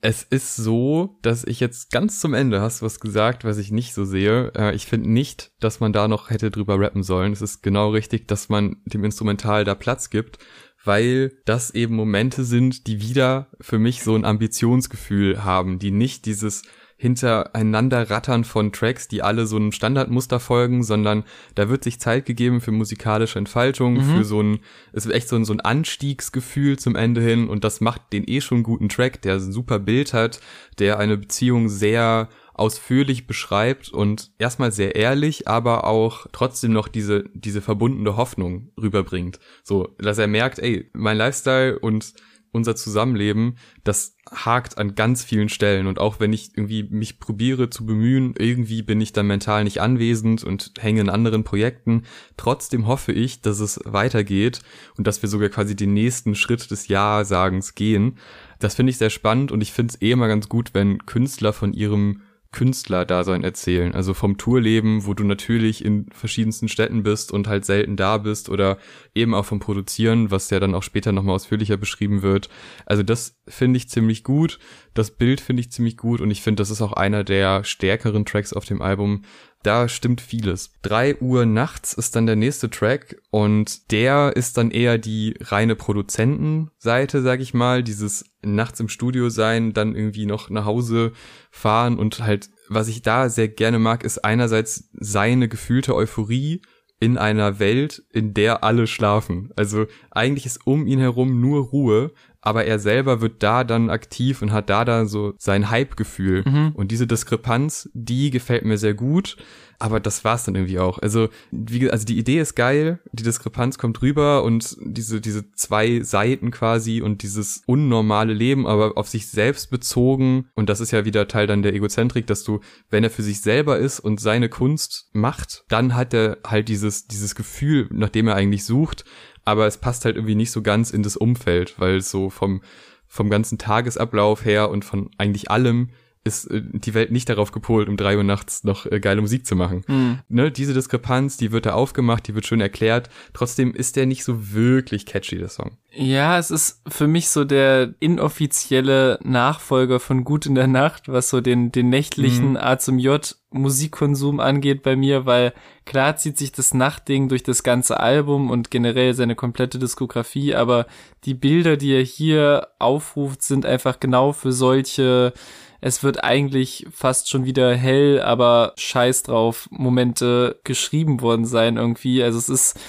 Es 0.00 0.22
ist 0.22 0.54
so, 0.54 1.18
dass 1.22 1.44
ich 1.44 1.58
jetzt 1.58 1.90
ganz 1.90 2.20
zum 2.20 2.32
Ende 2.32 2.60
hast 2.60 2.80
du 2.80 2.86
was 2.86 3.00
gesagt, 3.00 3.44
was 3.44 3.58
ich 3.58 3.72
nicht 3.72 3.94
so 3.94 4.04
sehe. 4.04 4.52
Äh, 4.54 4.74
ich 4.74 4.86
finde 4.86 5.10
nicht, 5.10 5.50
dass 5.58 5.80
man 5.80 5.92
da 5.92 6.06
noch 6.06 6.30
hätte 6.30 6.52
drüber 6.52 6.78
rappen 6.78 7.02
sollen. 7.02 7.32
Es 7.32 7.42
ist 7.42 7.62
genau 7.62 7.90
richtig, 7.90 8.28
dass 8.28 8.48
man 8.48 8.76
dem 8.84 9.04
Instrumental 9.04 9.64
da 9.64 9.74
Platz 9.74 10.10
gibt, 10.10 10.38
weil 10.84 11.32
das 11.46 11.72
eben 11.72 11.96
Momente 11.96 12.44
sind, 12.44 12.86
die 12.86 13.00
wieder 13.00 13.48
für 13.60 13.80
mich 13.80 14.04
so 14.04 14.14
ein 14.14 14.24
Ambitionsgefühl 14.24 15.42
haben, 15.42 15.80
die 15.80 15.90
nicht 15.90 16.26
dieses 16.26 16.62
hintereinander 17.00 18.10
rattern 18.10 18.42
von 18.42 18.72
Tracks, 18.72 19.06
die 19.06 19.22
alle 19.22 19.46
so 19.46 19.54
einem 19.54 19.70
Standardmuster 19.70 20.40
folgen, 20.40 20.82
sondern 20.82 21.22
da 21.54 21.68
wird 21.68 21.84
sich 21.84 22.00
Zeit 22.00 22.26
gegeben 22.26 22.60
für 22.60 22.72
musikalische 22.72 23.38
Entfaltung, 23.38 23.94
mhm. 23.94 24.16
für 24.16 24.24
so 24.24 24.42
ein, 24.42 24.58
es 24.92 25.06
ist 25.06 25.12
echt 25.12 25.28
so 25.28 25.36
ein, 25.36 25.44
so 25.44 25.52
ein 25.52 25.60
Anstiegsgefühl 25.60 26.76
zum 26.76 26.96
Ende 26.96 27.20
hin 27.20 27.48
und 27.48 27.62
das 27.62 27.80
macht 27.80 28.12
den 28.12 28.24
eh 28.26 28.40
schon 28.40 28.64
guten 28.64 28.88
Track, 28.88 29.22
der 29.22 29.34
ein 29.34 29.52
super 29.52 29.78
Bild 29.78 30.12
hat, 30.12 30.40
der 30.80 30.98
eine 30.98 31.16
Beziehung 31.16 31.68
sehr 31.68 32.28
ausführlich 32.54 33.28
beschreibt 33.28 33.90
und 33.90 34.32
erstmal 34.38 34.72
sehr 34.72 34.96
ehrlich, 34.96 35.46
aber 35.46 35.84
auch 35.84 36.26
trotzdem 36.32 36.72
noch 36.72 36.88
diese, 36.88 37.24
diese 37.32 37.62
verbundene 37.62 38.16
Hoffnung 38.16 38.72
rüberbringt. 38.76 39.38
So, 39.62 39.94
dass 39.98 40.18
er 40.18 40.26
merkt, 40.26 40.58
ey, 40.58 40.90
mein 40.92 41.16
Lifestyle 41.16 41.78
und 41.78 42.12
unser 42.52 42.76
Zusammenleben, 42.76 43.56
das 43.84 44.16
hakt 44.30 44.78
an 44.78 44.94
ganz 44.94 45.24
vielen 45.24 45.48
Stellen 45.48 45.86
und 45.86 45.98
auch 45.98 46.20
wenn 46.20 46.32
ich 46.32 46.56
irgendwie 46.56 46.82
mich 46.84 47.18
probiere 47.18 47.70
zu 47.70 47.86
bemühen, 47.86 48.34
irgendwie 48.38 48.82
bin 48.82 49.00
ich 49.00 49.12
dann 49.12 49.26
mental 49.26 49.64
nicht 49.64 49.80
anwesend 49.80 50.44
und 50.44 50.72
hänge 50.78 51.00
in 51.00 51.08
anderen 51.08 51.44
Projekten. 51.44 52.02
Trotzdem 52.36 52.86
hoffe 52.86 53.12
ich, 53.12 53.40
dass 53.40 53.60
es 53.60 53.80
weitergeht 53.84 54.60
und 54.96 55.06
dass 55.06 55.22
wir 55.22 55.28
sogar 55.28 55.48
quasi 55.48 55.76
den 55.76 55.94
nächsten 55.94 56.34
Schritt 56.34 56.70
des 56.70 56.88
Ja-Sagens 56.88 57.74
gehen. 57.74 58.18
Das 58.58 58.74
finde 58.74 58.90
ich 58.90 58.98
sehr 58.98 59.10
spannend 59.10 59.52
und 59.52 59.60
ich 59.60 59.72
finde 59.72 59.94
es 59.94 60.02
eh 60.02 60.10
immer 60.10 60.28
ganz 60.28 60.48
gut, 60.48 60.70
wenn 60.74 61.04
Künstler 61.06 61.52
von 61.52 61.72
ihrem 61.72 62.22
Künstlerdasein 62.50 63.44
erzählen. 63.44 63.94
Also 63.94 64.14
vom 64.14 64.38
Tourleben, 64.38 65.04
wo 65.06 65.14
du 65.14 65.24
natürlich 65.24 65.84
in 65.84 66.06
verschiedensten 66.12 66.68
Städten 66.68 67.02
bist 67.02 67.30
und 67.30 67.46
halt 67.46 67.64
selten 67.64 67.96
da 67.96 68.18
bist 68.18 68.48
oder 68.48 68.78
eben 69.14 69.34
auch 69.34 69.44
vom 69.44 69.60
Produzieren, 69.60 70.30
was 70.30 70.48
ja 70.50 70.58
dann 70.58 70.74
auch 70.74 70.82
später 70.82 71.12
nochmal 71.12 71.34
ausführlicher 71.34 71.76
beschrieben 71.76 72.22
wird. 72.22 72.48
Also 72.86 73.02
das 73.02 73.37
finde 73.48 73.76
ich 73.76 73.88
ziemlich 73.88 74.24
gut. 74.24 74.58
Das 74.94 75.10
Bild 75.10 75.40
finde 75.40 75.60
ich 75.60 75.72
ziemlich 75.72 75.96
gut 75.96 76.20
und 76.20 76.30
ich 76.30 76.42
finde, 76.42 76.60
das 76.60 76.70
ist 76.70 76.82
auch 76.82 76.92
einer 76.92 77.24
der 77.24 77.64
stärkeren 77.64 78.24
Tracks 78.24 78.52
auf 78.52 78.64
dem 78.64 78.82
Album, 78.82 79.22
da 79.62 79.88
stimmt 79.88 80.20
vieles. 80.20 80.70
Drei 80.82 81.16
Uhr 81.16 81.44
nachts 81.44 81.92
ist 81.92 82.14
dann 82.14 82.26
der 82.26 82.36
nächste 82.36 82.70
Track 82.70 83.20
und 83.30 83.90
der 83.90 84.36
ist 84.36 84.56
dann 84.56 84.70
eher 84.70 84.98
die 84.98 85.34
reine 85.40 85.74
Produzentenseite, 85.74 87.22
sag 87.22 87.40
ich 87.40 87.54
mal, 87.54 87.82
dieses 87.82 88.24
nachts 88.42 88.78
im 88.80 88.88
Studio 88.88 89.30
sein, 89.30 89.72
dann 89.72 89.96
irgendwie 89.96 90.26
noch 90.26 90.48
nach 90.48 90.64
Hause 90.64 91.12
fahren 91.50 91.98
und 91.98 92.20
halt, 92.20 92.50
was 92.68 92.88
ich 92.88 93.02
da 93.02 93.28
sehr 93.28 93.48
gerne 93.48 93.78
mag, 93.80 94.04
ist 94.04 94.24
einerseits 94.24 94.90
seine 94.92 95.48
gefühlte 95.48 95.94
Euphorie 95.94 96.62
in 97.00 97.16
einer 97.16 97.58
Welt, 97.58 98.02
in 98.12 98.34
der 98.34 98.64
alle 98.64 98.86
schlafen. 98.86 99.50
Also 99.56 99.86
eigentlich 100.10 100.46
ist 100.46 100.66
um 100.66 100.86
ihn 100.86 100.98
herum 100.98 101.40
nur 101.40 101.66
Ruhe 101.66 102.12
aber 102.40 102.64
er 102.64 102.78
selber 102.78 103.20
wird 103.20 103.42
da 103.42 103.64
dann 103.64 103.90
aktiv 103.90 104.42
und 104.42 104.52
hat 104.52 104.70
da 104.70 104.84
da 104.84 105.06
so 105.06 105.34
sein 105.38 105.70
Hype-Gefühl. 105.70 106.44
Mhm. 106.46 106.72
Und 106.74 106.90
diese 106.90 107.06
Diskrepanz, 107.06 107.88
die 107.94 108.30
gefällt 108.30 108.64
mir 108.64 108.78
sehr 108.78 108.94
gut. 108.94 109.36
aber 109.78 110.00
das 110.00 110.24
war's 110.24 110.44
dann 110.44 110.54
irgendwie 110.54 110.78
auch. 110.78 110.98
Also, 110.98 111.28
wie, 111.50 111.90
also 111.90 112.04
die 112.04 112.18
Idee 112.18 112.40
ist 112.40 112.54
geil, 112.56 112.98
die 113.12 113.22
Diskrepanz 113.22 113.78
kommt 113.78 114.02
rüber 114.02 114.42
und 114.42 114.76
diese, 114.80 115.20
diese 115.20 115.52
zwei 115.52 116.00
Seiten 116.02 116.50
quasi 116.50 117.00
und 117.00 117.22
dieses 117.22 117.62
unnormale 117.66 118.32
Leben, 118.32 118.66
aber 118.66 118.96
auf 118.96 119.08
sich 119.08 119.28
selbst 119.28 119.70
bezogen. 119.70 120.48
Und 120.54 120.68
das 120.68 120.80
ist 120.80 120.90
ja 120.90 121.04
wieder 121.04 121.28
Teil 121.28 121.46
dann 121.46 121.62
der 121.62 121.74
Egozentrik, 121.74 122.26
dass 122.26 122.42
du, 122.42 122.60
wenn 122.90 123.04
er 123.04 123.10
für 123.10 123.22
sich 123.22 123.40
selber 123.40 123.78
ist 123.78 124.00
und 124.00 124.20
seine 124.20 124.48
Kunst 124.48 125.08
macht, 125.12 125.64
dann 125.68 125.94
hat 125.94 126.12
er 126.12 126.38
halt 126.44 126.68
dieses, 126.68 127.06
dieses 127.06 127.34
Gefühl, 127.34 127.88
nach 127.92 128.08
dem 128.08 128.26
er 128.26 128.34
eigentlich 128.34 128.64
sucht. 128.64 129.04
Aber 129.48 129.66
es 129.66 129.78
passt 129.78 130.04
halt 130.04 130.16
irgendwie 130.16 130.34
nicht 130.34 130.50
so 130.50 130.60
ganz 130.60 130.90
in 130.90 131.02
das 131.02 131.16
Umfeld, 131.16 131.80
weil 131.80 132.02
so 132.02 132.28
vom, 132.28 132.60
vom 133.06 133.30
ganzen 133.30 133.56
Tagesablauf 133.56 134.44
her 134.44 134.68
und 134.68 134.84
von 134.84 135.08
eigentlich 135.16 135.50
allem 135.50 135.88
ist 136.24 136.46
äh, 136.50 136.62
die 136.64 136.94
Welt 136.94 137.10
nicht 137.10 137.28
darauf 137.28 137.52
gepolt, 137.52 137.88
um 137.88 137.96
drei 137.96 138.16
Uhr 138.16 138.24
nachts 138.24 138.64
noch 138.64 138.86
äh, 138.86 139.00
geile 139.00 139.20
Musik 139.20 139.46
zu 139.46 139.56
machen. 139.56 139.84
Mhm. 139.86 140.18
Ne, 140.28 140.50
diese 140.50 140.74
Diskrepanz, 140.74 141.36
die 141.36 141.52
wird 141.52 141.66
da 141.66 141.72
aufgemacht, 141.72 142.26
die 142.28 142.34
wird 142.34 142.46
schön 142.46 142.60
erklärt. 142.60 143.08
Trotzdem 143.32 143.74
ist 143.74 143.96
der 143.96 144.06
nicht 144.06 144.24
so 144.24 144.52
wirklich 144.52 145.06
catchy, 145.06 145.38
der 145.38 145.48
Song. 145.48 145.78
Ja, 145.90 146.38
es 146.38 146.50
ist 146.50 146.82
für 146.86 147.08
mich 147.08 147.30
so 147.30 147.44
der 147.44 147.94
inoffizielle 147.98 149.18
Nachfolger 149.22 150.00
von 150.00 150.24
Gut 150.24 150.46
in 150.46 150.54
der 150.54 150.66
Nacht, 150.66 151.08
was 151.08 151.30
so 151.30 151.40
den, 151.40 151.72
den 151.72 151.88
nächtlichen 151.88 152.50
mhm. 152.50 152.56
A 152.56 152.78
zum 152.78 152.98
J 152.98 153.34
Musikkonsum 153.50 154.40
angeht 154.40 154.82
bei 154.82 154.94
mir, 154.94 155.24
weil 155.24 155.54
klar 155.86 156.16
zieht 156.16 156.36
sich 156.36 156.52
das 156.52 156.74
Nachtding 156.74 157.28
durch 157.28 157.42
das 157.42 157.62
ganze 157.62 157.98
Album 157.98 158.50
und 158.50 158.70
generell 158.70 159.14
seine 159.14 159.34
komplette 159.34 159.78
Diskografie, 159.78 160.54
aber 160.54 160.86
die 161.24 161.34
Bilder, 161.34 161.78
die 161.78 161.92
er 161.92 162.02
hier 162.02 162.68
aufruft, 162.78 163.42
sind 163.42 163.64
einfach 163.64 163.98
genau 163.98 164.32
für 164.32 164.52
solche 164.52 165.32
es 165.80 166.02
wird 166.02 166.24
eigentlich 166.24 166.86
fast 166.90 167.28
schon 167.28 167.44
wieder 167.44 167.74
hell, 167.74 168.20
aber 168.20 168.72
scheiß 168.76 169.22
drauf, 169.22 169.68
Momente 169.70 170.60
geschrieben 170.64 171.20
worden 171.20 171.44
sein 171.44 171.76
irgendwie. 171.76 172.22
Also 172.22 172.38
es 172.38 172.48
ist, 172.48 172.80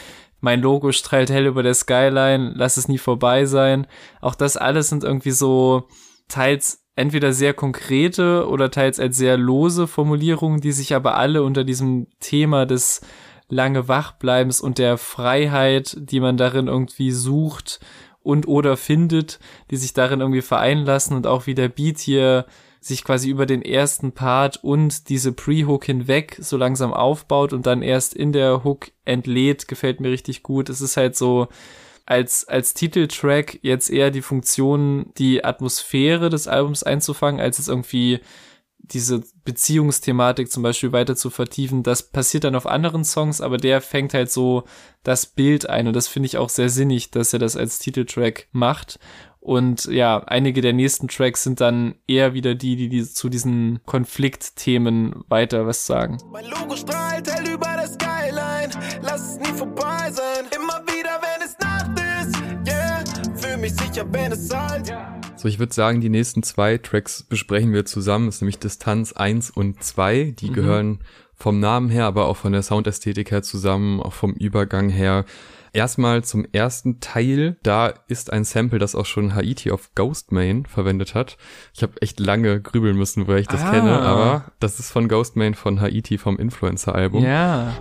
mein 0.42 0.62
Logo 0.62 0.92
strahlt 0.92 1.30
hell 1.30 1.46
über 1.46 1.64
der 1.64 1.76
Skyline, 1.76 2.54
lass 2.56 2.78
es 2.78 2.88
nie 2.88 2.98
vorbei 2.98 3.46
sein. 3.46 3.86
Auch 4.22 4.36
das 4.36 4.58
alles 4.58 4.90
sind 4.90 5.04
irgendwie 5.04 5.32
so 5.32 5.88
teils 6.28 6.84
entweder 6.96 7.32
sehr 7.32 7.54
konkrete 7.54 8.48
oder 8.48 8.72
teils 8.72 9.00
als 9.00 9.18
sehr 9.18 9.38
lose 9.38 9.88
Formulierungen, 9.88 10.60
die 10.60 10.72
sich 10.72 10.94
aber 10.94 11.16
alle 11.16 11.44
unter 11.44 11.64
diesem 11.64 12.08
Thema 12.20 12.66
des 12.66 13.02
lange 13.48 13.88
Wachbleibens 13.88 14.62
und 14.62 14.78
der 14.78 14.98
Freiheit, 14.98 15.96
die 16.00 16.20
man 16.20 16.38
darin 16.38 16.68
irgendwie 16.68 17.12
sucht 17.12 17.80
und 18.22 18.48
oder 18.48 18.78
findet, 18.78 19.40
die 19.72 19.78
sich 19.78 19.94
darin 19.94 20.20
irgendwie 20.20 20.42
vereinen 20.42 20.86
lassen 20.86 21.16
und 21.16 21.26
auch 21.26 21.48
wie 21.48 21.56
der 21.56 21.70
Beat 21.70 22.00
hier 22.00 22.46
sich 22.80 23.04
quasi 23.04 23.30
über 23.30 23.46
den 23.46 23.62
ersten 23.62 24.14
Part 24.14 24.64
und 24.64 25.10
diese 25.10 25.34
Pre-Hook 25.34 25.86
hinweg 25.86 26.38
so 26.40 26.56
langsam 26.58 26.94
aufbaut 26.94 27.52
und 27.52 27.66
dann 27.66 27.82
erst 27.82 28.14
in 28.14 28.32
der 28.32 28.64
Hook 28.64 28.92
entlädt, 29.06 29.68
gefällt 29.68 30.00
mir 30.00 30.12
richtig 30.12 30.44
gut. 30.44 30.70
Es 30.70 30.80
ist 30.80 30.96
halt 30.96 31.16
so 31.16 31.48
als, 32.06 32.48
als 32.48 32.74
Titeltrack 32.74 33.60
jetzt 33.62 33.90
eher 33.90 34.12
die 34.12 34.22
Funktion, 34.22 35.12
die 35.18 35.44
Atmosphäre 35.44 36.30
des 36.30 36.48
Albums 36.48 36.84
einzufangen, 36.84 37.40
als 37.40 37.60
es 37.60 37.68
irgendwie 37.68 38.20
diese 38.80 39.24
Beziehungsthematik 39.46 40.52
zum 40.52 40.64
Beispiel 40.64 40.92
weiter 40.92 41.16
zu 41.16 41.30
vertiefen. 41.30 41.84
Das 41.84 42.04
passiert 42.04 42.46
dann 42.46 42.56
auf 42.56 42.66
anderen 42.66 43.04
Songs, 43.04 43.42
aber 43.42 43.58
der 43.58 43.82
fängt 43.82 44.14
halt 44.14 44.32
so 44.32 44.64
das 45.04 45.26
Bild 45.28 45.70
ein 45.70 45.88
und 45.88 45.96
das 45.96 46.08
finde 46.08 46.28
ich 46.28 46.38
auch 46.38 46.50
sehr 46.50 46.70
sinnig, 46.70 47.12
dass 47.12 47.34
er 47.34 47.40
das 47.40 47.56
als 47.56 47.80
Titeltrack 47.80 48.48
macht. 48.52 49.00
Und 49.42 49.86
ja, 49.86 50.22
einige 50.26 50.60
der 50.62 50.74
nächsten 50.74 51.08
Tracks 51.08 51.44
sind 51.44 51.62
dann 51.62 51.96
eher 52.08 52.34
wieder 52.34 52.56
die, 52.56 52.76
die, 52.76 52.90
die 52.90 53.06
zu 53.06 53.30
diesen 53.30 53.80
Konfliktthemen 53.86 55.24
weiter 55.30 55.66
was 55.66 55.86
sagen. 55.86 56.18
Mein 56.32 56.46
Logo 56.46 56.76
strahlt 56.76 57.32
hell 57.32 57.54
über 57.54 57.68
der 57.78 57.88
Skyline, 57.88 58.70
lass 59.02 59.34
es 59.34 59.40
nie 59.40 59.58
vorbei 59.58 60.12
sein. 60.12 60.46
Immer 60.54 60.82
wieder, 60.88 61.22
wenn 61.22 61.48
es 61.48 61.58
Nacht 61.60 61.92
ist, 62.22 62.36
yeah, 62.68 63.02
fühl 63.36 63.58
mich 63.58 63.74
sicher, 63.74 64.06
wenn 64.12 64.34
es 64.34 64.54
halt. 64.54 64.94
So, 65.38 65.48
ich 65.48 65.58
würde 65.58 65.74
sagen, 65.74 66.02
die 66.02 66.10
nächsten 66.10 66.44
zwei 66.44 66.78
Tracks 66.78 67.24
besprechen 67.24 67.72
wir 67.72 67.86
zusammen. 67.86 68.26
Das 68.26 68.36
ist 68.36 68.42
nämlich 68.42 68.60
Distanz 68.60 69.14
1 69.14 69.52
und 69.52 69.82
2. 69.82 70.36
Die 70.38 70.50
mhm. 70.50 70.54
gehören 70.54 71.00
vom 71.34 71.62
Namen 71.62 71.90
her, 71.90 72.06
aber 72.06 72.26
auch 72.26 72.36
von 72.36 72.52
der 72.52 72.62
Soundästhetik 72.62 73.32
her 73.32 73.42
zusammen, 73.42 74.02
auch 74.02 74.12
vom 74.12 74.34
Übergang 74.34 74.90
her. 74.90 75.24
Erstmal 75.74 76.24
zum 76.24 76.46
ersten 76.52 77.00
Teil, 77.00 77.58
da 77.64 77.94
ist 78.08 78.32
ein 78.32 78.44
Sample, 78.44 78.80
das 78.80 78.96
auch 78.96 79.06
schon 79.06 79.36
Haiti 79.36 79.72
auf 79.72 79.94
Ghostmain 79.96 80.66
verwendet 80.66 81.16
hat. 81.16 81.38
Ich 81.74 81.84
habe 81.84 82.02
echt 82.02 82.20
lange 82.20 82.62
grübeln 82.62 82.98
müssen, 82.98 83.28
woher 83.28 83.40
ich 83.40 83.48
das 83.48 83.64
ah. 83.64 83.72
kenne, 83.72 84.00
aber 84.00 84.46
das 84.60 84.80
ist 84.80 84.92
von 84.92 85.08
Ghostmain 85.08 85.54
von 85.54 85.82
Haiti 85.82 86.18
vom 86.18 86.38
Influencer-Album. 86.38 87.24
Ja. 87.24 87.74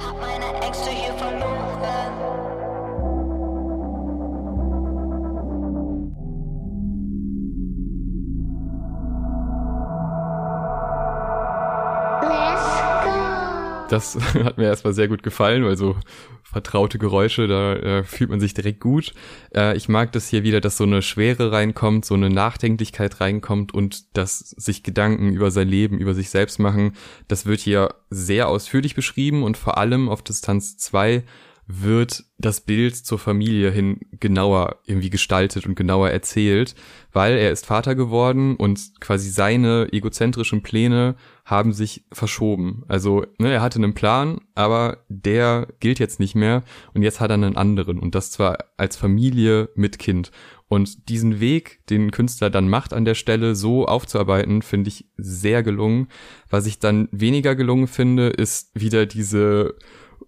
Das 13.88 14.16
hat 14.34 14.58
mir 14.58 14.64
erstmal 14.64 14.92
sehr 14.92 15.08
gut 15.08 15.22
gefallen, 15.22 15.64
weil 15.64 15.76
so 15.76 15.96
vertraute 16.42 16.98
Geräusche, 16.98 17.46
da 17.46 17.74
äh, 17.74 18.04
fühlt 18.04 18.30
man 18.30 18.40
sich 18.40 18.54
direkt 18.54 18.80
gut. 18.80 19.12
Äh, 19.54 19.76
ich 19.76 19.88
mag 19.88 20.12
das 20.12 20.28
hier 20.28 20.42
wieder, 20.42 20.60
dass 20.60 20.76
so 20.76 20.84
eine 20.84 21.02
Schwere 21.02 21.52
reinkommt, 21.52 22.04
so 22.04 22.14
eine 22.14 22.30
Nachdenklichkeit 22.30 23.20
reinkommt 23.20 23.74
und 23.74 24.16
dass 24.16 24.38
sich 24.38 24.82
Gedanken 24.82 25.32
über 25.32 25.50
sein 25.50 25.68
Leben, 25.68 25.98
über 25.98 26.14
sich 26.14 26.30
selbst 26.30 26.58
machen. 26.58 26.92
Das 27.28 27.44
wird 27.44 27.60
hier 27.60 27.94
sehr 28.08 28.48
ausführlich 28.48 28.94
beschrieben 28.94 29.42
und 29.42 29.56
vor 29.56 29.76
allem 29.76 30.08
auf 30.08 30.22
Distanz 30.22 30.78
2 30.78 31.22
wird 31.70 32.24
das 32.38 32.62
Bild 32.62 32.96
zur 32.96 33.18
Familie 33.18 33.70
hin 33.70 34.00
genauer 34.18 34.78
irgendwie 34.86 35.10
gestaltet 35.10 35.66
und 35.66 35.74
genauer 35.74 36.08
erzählt, 36.08 36.74
weil 37.12 37.36
er 37.36 37.50
ist 37.50 37.66
Vater 37.66 37.94
geworden 37.94 38.56
und 38.56 38.80
quasi 39.00 39.28
seine 39.28 39.88
egozentrischen 39.92 40.62
Pläne 40.62 41.14
haben 41.44 41.74
sich 41.74 42.06
verschoben. 42.10 42.84
Also 42.88 43.26
ne, 43.36 43.52
er 43.52 43.60
hatte 43.60 43.78
einen 43.78 43.92
Plan, 43.92 44.40
aber 44.54 45.04
der 45.10 45.68
gilt 45.78 45.98
jetzt 45.98 46.20
nicht 46.20 46.34
mehr 46.34 46.62
und 46.94 47.02
jetzt 47.02 47.20
hat 47.20 47.30
er 47.30 47.34
einen 47.34 47.58
anderen 47.58 47.98
und 47.98 48.14
das 48.14 48.30
zwar 48.30 48.56
als 48.78 48.96
Familie 48.96 49.68
mit 49.74 49.98
Kind. 49.98 50.32
Und 50.68 51.08
diesen 51.08 51.40
Weg, 51.40 51.80
den 51.88 52.10
Künstler 52.10 52.50
dann 52.50 52.68
macht 52.68 52.92
an 52.92 53.04
der 53.04 53.14
Stelle, 53.14 53.54
so 53.54 53.86
aufzuarbeiten, 53.86 54.62
finde 54.62 54.88
ich 54.88 55.06
sehr 55.16 55.62
gelungen. 55.62 56.08
Was 56.50 56.66
ich 56.66 56.78
dann 56.78 57.08
weniger 57.10 57.54
gelungen 57.54 57.88
finde, 57.88 58.28
ist 58.28 58.70
wieder 58.74 59.06
diese 59.06 59.76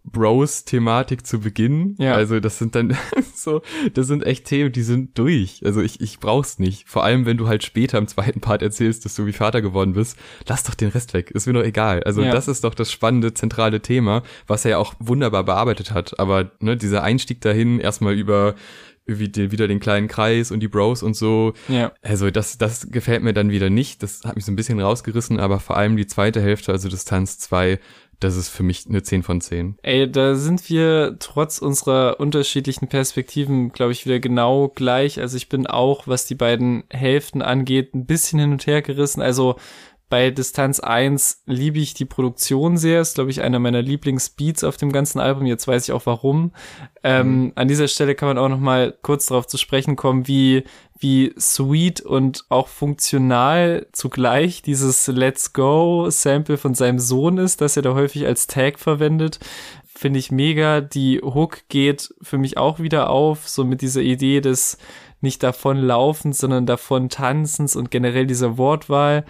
Bros-Thematik 0.04 1.26
zu 1.26 1.40
Beginn. 1.40 1.94
Ja. 1.98 2.14
Also 2.14 2.40
das 2.40 2.58
sind 2.58 2.74
dann 2.74 2.96
so, 3.34 3.62
das 3.94 4.06
sind 4.06 4.24
echt 4.24 4.46
Themen, 4.46 4.72
die 4.72 4.82
sind 4.82 5.16
durch. 5.18 5.62
Also 5.64 5.80
ich, 5.80 6.00
ich 6.00 6.18
brauch's 6.18 6.58
nicht. 6.58 6.88
Vor 6.88 7.04
allem, 7.04 7.26
wenn 7.26 7.36
du 7.36 7.48
halt 7.48 7.64
später 7.64 7.98
im 7.98 8.08
zweiten 8.08 8.40
Part 8.40 8.62
erzählst, 8.62 9.04
dass 9.04 9.14
du 9.14 9.26
wie 9.26 9.32
Vater 9.32 9.62
geworden 9.62 9.92
bist, 9.92 10.16
lass 10.46 10.64
doch 10.64 10.74
den 10.74 10.88
Rest 10.88 11.14
weg. 11.14 11.30
Ist 11.30 11.46
mir 11.46 11.52
doch 11.52 11.64
egal. 11.64 12.02
Also 12.04 12.22
ja. 12.22 12.32
das 12.32 12.48
ist 12.48 12.64
doch 12.64 12.74
das 12.74 12.90
spannende, 12.90 13.34
zentrale 13.34 13.80
Thema, 13.80 14.22
was 14.46 14.64
er 14.64 14.72
ja 14.72 14.78
auch 14.78 14.94
wunderbar 14.98 15.44
bearbeitet 15.44 15.92
hat. 15.92 16.18
Aber 16.18 16.50
ne, 16.60 16.76
dieser 16.76 17.02
Einstieg 17.02 17.40
dahin, 17.40 17.78
erstmal 17.78 18.14
über 18.14 18.54
wie 19.06 19.50
wieder 19.50 19.66
den 19.66 19.80
kleinen 19.80 20.08
Kreis 20.08 20.50
und 20.50 20.60
die 20.60 20.68
Bros 20.68 21.02
und 21.02 21.14
so. 21.14 21.54
Ja. 21.68 21.92
Also 22.02 22.30
das, 22.30 22.58
das 22.58 22.90
gefällt 22.90 23.22
mir 23.22 23.32
dann 23.32 23.50
wieder 23.50 23.70
nicht. 23.70 24.02
Das 24.02 24.22
hat 24.24 24.36
mich 24.36 24.44
so 24.44 24.52
ein 24.52 24.56
bisschen 24.56 24.80
rausgerissen, 24.80 25.40
aber 25.40 25.58
vor 25.60 25.76
allem 25.76 25.96
die 25.96 26.06
zweite 26.06 26.40
Hälfte, 26.40 26.72
also 26.72 26.88
Distanz 26.88 27.38
2, 27.38 27.80
das 28.20 28.36
ist 28.36 28.50
für 28.50 28.62
mich 28.62 28.86
eine 28.86 29.02
10 29.02 29.22
von 29.22 29.40
10. 29.40 29.78
Ey, 29.82 30.10
da 30.10 30.34
sind 30.34 30.68
wir 30.68 31.16
trotz 31.18 31.58
unserer 31.58 32.20
unterschiedlichen 32.20 32.86
Perspektiven, 32.88 33.72
glaube 33.72 33.92
ich, 33.92 34.04
wieder 34.04 34.20
genau 34.20 34.68
gleich. 34.68 35.20
Also 35.20 35.36
ich 35.36 35.48
bin 35.48 35.66
auch, 35.66 36.06
was 36.06 36.26
die 36.26 36.34
beiden 36.34 36.84
Hälften 36.90 37.42
angeht, 37.42 37.94
ein 37.94 38.06
bisschen 38.06 38.38
hin 38.38 38.52
und 38.52 38.66
her 38.66 38.82
gerissen. 38.82 39.22
Also 39.22 39.56
bei 40.10 40.30
Distanz 40.30 40.80
1 40.80 41.44
liebe 41.46 41.78
ich 41.78 41.94
die 41.94 42.04
Produktion 42.04 42.76
sehr. 42.76 43.00
Ist, 43.00 43.14
glaube 43.14 43.30
ich, 43.30 43.40
einer 43.40 43.60
meiner 43.60 43.80
Lieblingsbeats 43.80 44.64
auf 44.64 44.76
dem 44.76 44.92
ganzen 44.92 45.20
Album. 45.20 45.46
Jetzt 45.46 45.66
weiß 45.66 45.84
ich 45.84 45.92
auch 45.92 46.04
warum. 46.04 46.52
Ähm, 47.02 47.44
mhm. 47.44 47.52
An 47.54 47.68
dieser 47.68 47.88
Stelle 47.88 48.14
kann 48.14 48.28
man 48.28 48.36
auch 48.36 48.48
noch 48.48 48.58
mal 48.58 48.98
kurz 49.02 49.26
darauf 49.26 49.46
zu 49.46 49.56
sprechen 49.56 49.94
kommen, 49.94 50.26
wie, 50.26 50.64
wie 50.98 51.32
sweet 51.38 52.00
und 52.00 52.44
auch 52.48 52.66
funktional 52.66 53.86
zugleich 53.92 54.62
dieses 54.62 55.06
Let's 55.06 55.52
Go 55.52 56.10
Sample 56.10 56.58
von 56.58 56.74
seinem 56.74 56.98
Sohn 56.98 57.38
ist, 57.38 57.60
das 57.60 57.76
er 57.76 57.82
da 57.82 57.94
häufig 57.94 58.26
als 58.26 58.48
Tag 58.48 58.80
verwendet. 58.80 59.38
Finde 59.86 60.18
ich 60.18 60.32
mega. 60.32 60.80
Die 60.80 61.20
Hook 61.20 61.68
geht 61.68 62.12
für 62.20 62.36
mich 62.36 62.58
auch 62.58 62.80
wieder 62.80 63.10
auf, 63.10 63.48
so 63.48 63.64
mit 63.64 63.80
dieser 63.80 64.02
Idee 64.02 64.40
des 64.40 64.76
nicht 65.20 65.42
davon 65.42 65.76
laufens, 65.76 66.38
sondern 66.38 66.66
davon 66.66 67.08
tanzens 67.08 67.76
und 67.76 67.90
generell 67.90 68.26
dieser 68.26 68.58
Wortwahl. 68.58 69.24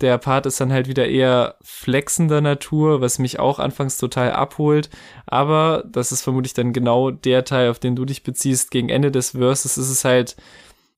Der 0.00 0.18
Part 0.18 0.46
ist 0.46 0.60
dann 0.60 0.72
halt 0.72 0.88
wieder 0.88 1.06
eher 1.06 1.56
flexender 1.62 2.40
Natur, 2.40 3.00
was 3.00 3.18
mich 3.18 3.38
auch 3.38 3.58
anfangs 3.58 3.96
total 3.96 4.32
abholt. 4.32 4.90
Aber 5.26 5.84
das 5.86 6.10
ist 6.10 6.22
vermutlich 6.22 6.54
dann 6.54 6.72
genau 6.72 7.10
der 7.10 7.44
Teil, 7.44 7.70
auf 7.70 7.78
den 7.78 7.94
du 7.94 8.04
dich 8.04 8.22
beziehst. 8.24 8.70
Gegen 8.70 8.88
Ende 8.88 9.12
des 9.12 9.30
Verses 9.30 9.76
ist 9.78 9.90
es 9.90 10.04
halt 10.04 10.36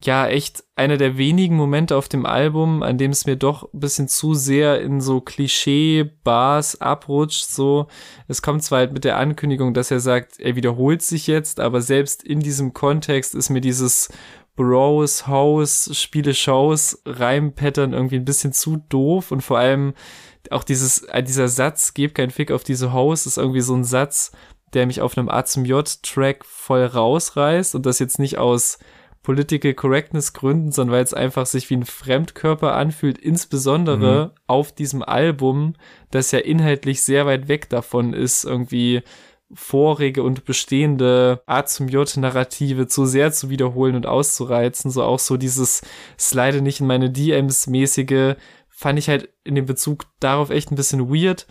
ja 0.02 0.26
echt 0.28 0.62
einer 0.74 0.98
der 0.98 1.16
wenigen 1.16 1.56
Momente 1.56 1.96
auf 1.96 2.08
dem 2.08 2.26
Album, 2.26 2.82
an 2.82 2.98
dem 2.98 3.12
es 3.12 3.26
mir 3.26 3.36
doch 3.36 3.72
ein 3.72 3.80
bisschen 3.80 4.08
zu 4.08 4.34
sehr 4.34 4.80
in 4.80 5.00
so 5.00 5.20
Klischee-Bars 5.20 6.80
abrutscht. 6.80 7.46
So, 7.48 7.86
es 8.28 8.42
kommt 8.42 8.62
zwar 8.62 8.80
halt 8.80 8.92
mit 8.92 9.04
der 9.04 9.16
Ankündigung, 9.16 9.74
dass 9.74 9.90
er 9.90 10.00
sagt, 10.00 10.38
er 10.38 10.56
wiederholt 10.56 11.02
sich 11.02 11.26
jetzt, 11.26 11.60
aber 11.60 11.80
selbst 11.80 12.22
in 12.22 12.40
diesem 12.40 12.74
Kontext 12.74 13.34
ist 13.34 13.50
mir 13.50 13.60
dieses 13.60 14.10
Bros, 14.56 15.26
House, 15.26 15.90
Spiele, 15.92 16.34
Shows, 16.34 17.02
Reimpattern 17.04 17.92
irgendwie 17.92 18.16
ein 18.16 18.24
bisschen 18.24 18.52
zu 18.52 18.82
doof 18.88 19.30
und 19.30 19.42
vor 19.42 19.58
allem 19.58 19.92
auch 20.50 20.64
dieses, 20.64 21.02
äh, 21.02 21.22
dieser 21.22 21.48
Satz, 21.48 21.94
gebt 21.94 22.14
kein 22.14 22.30
Fick 22.30 22.50
auf 22.50 22.64
diese 22.64 22.92
House, 22.92 23.26
ist 23.26 23.38
irgendwie 23.38 23.60
so 23.60 23.74
ein 23.74 23.84
Satz, 23.84 24.32
der 24.72 24.86
mich 24.86 25.00
auf 25.00 25.16
einem 25.16 25.28
A 25.28 25.44
zum 25.44 25.64
J-Track 25.64 26.44
voll 26.44 26.84
rausreißt 26.84 27.74
und 27.74 27.86
das 27.86 27.98
jetzt 27.98 28.18
nicht 28.18 28.38
aus 28.38 28.78
Political 29.22 29.74
Correctness 29.74 30.32
Gründen, 30.34 30.70
sondern 30.70 30.96
weil 30.96 31.02
es 31.02 31.12
einfach 31.12 31.46
sich 31.46 31.68
wie 31.68 31.76
ein 31.76 31.84
Fremdkörper 31.84 32.74
anfühlt, 32.74 33.18
insbesondere 33.18 34.26
mhm. 34.26 34.40
auf 34.46 34.70
diesem 34.70 35.02
Album, 35.02 35.74
das 36.12 36.30
ja 36.30 36.38
inhaltlich 36.38 37.02
sehr 37.02 37.26
weit 37.26 37.48
weg 37.48 37.68
davon 37.68 38.12
ist, 38.12 38.44
irgendwie 38.44 39.02
vorige 39.52 40.22
und 40.22 40.44
bestehende 40.44 41.42
A 41.46 41.64
zum 41.64 41.88
J 41.88 42.16
Narrative 42.16 42.86
zu 42.88 43.06
sehr 43.06 43.32
zu 43.32 43.48
wiederholen 43.48 43.94
und 43.94 44.06
auszureizen, 44.06 44.90
so 44.90 45.02
auch 45.02 45.18
so 45.18 45.36
dieses 45.36 45.82
Slide 46.18 46.62
nicht 46.62 46.80
in 46.80 46.86
meine 46.86 47.10
DMs 47.10 47.66
mäßige, 47.66 48.34
fand 48.68 48.98
ich 48.98 49.08
halt 49.08 49.28
in 49.44 49.54
dem 49.54 49.66
Bezug 49.66 50.04
darauf 50.20 50.50
echt 50.50 50.70
ein 50.70 50.76
bisschen 50.76 51.08
weird. 51.08 51.46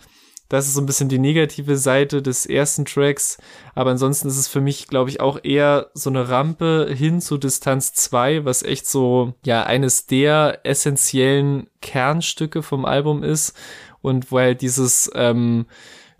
Das 0.48 0.68
ist 0.68 0.74
so 0.74 0.80
ein 0.80 0.86
bisschen 0.86 1.08
die 1.08 1.18
negative 1.18 1.76
Seite 1.76 2.22
des 2.22 2.46
ersten 2.46 2.84
Tracks. 2.84 3.38
Aber 3.74 3.90
ansonsten 3.90 4.28
ist 4.28 4.38
es 4.38 4.46
für 4.46 4.60
mich, 4.60 4.86
glaube 4.86 5.10
ich, 5.10 5.20
auch 5.20 5.40
eher 5.42 5.90
so 5.92 6.08
eine 6.08 6.28
Rampe 6.28 6.88
hin 6.96 7.20
zu 7.20 7.36
Distanz 7.36 7.94
2, 7.94 8.44
was 8.44 8.62
echt 8.62 8.86
so, 8.86 9.34
ja, 9.44 9.64
eines 9.64 10.06
der 10.06 10.60
essentiellen 10.62 11.68
Kernstücke 11.82 12.62
vom 12.62 12.84
Album 12.84 13.24
ist. 13.24 13.56
Und 14.02 14.30
wo 14.30 14.38
halt 14.38 14.60
dieses, 14.60 15.10
ähm, 15.16 15.66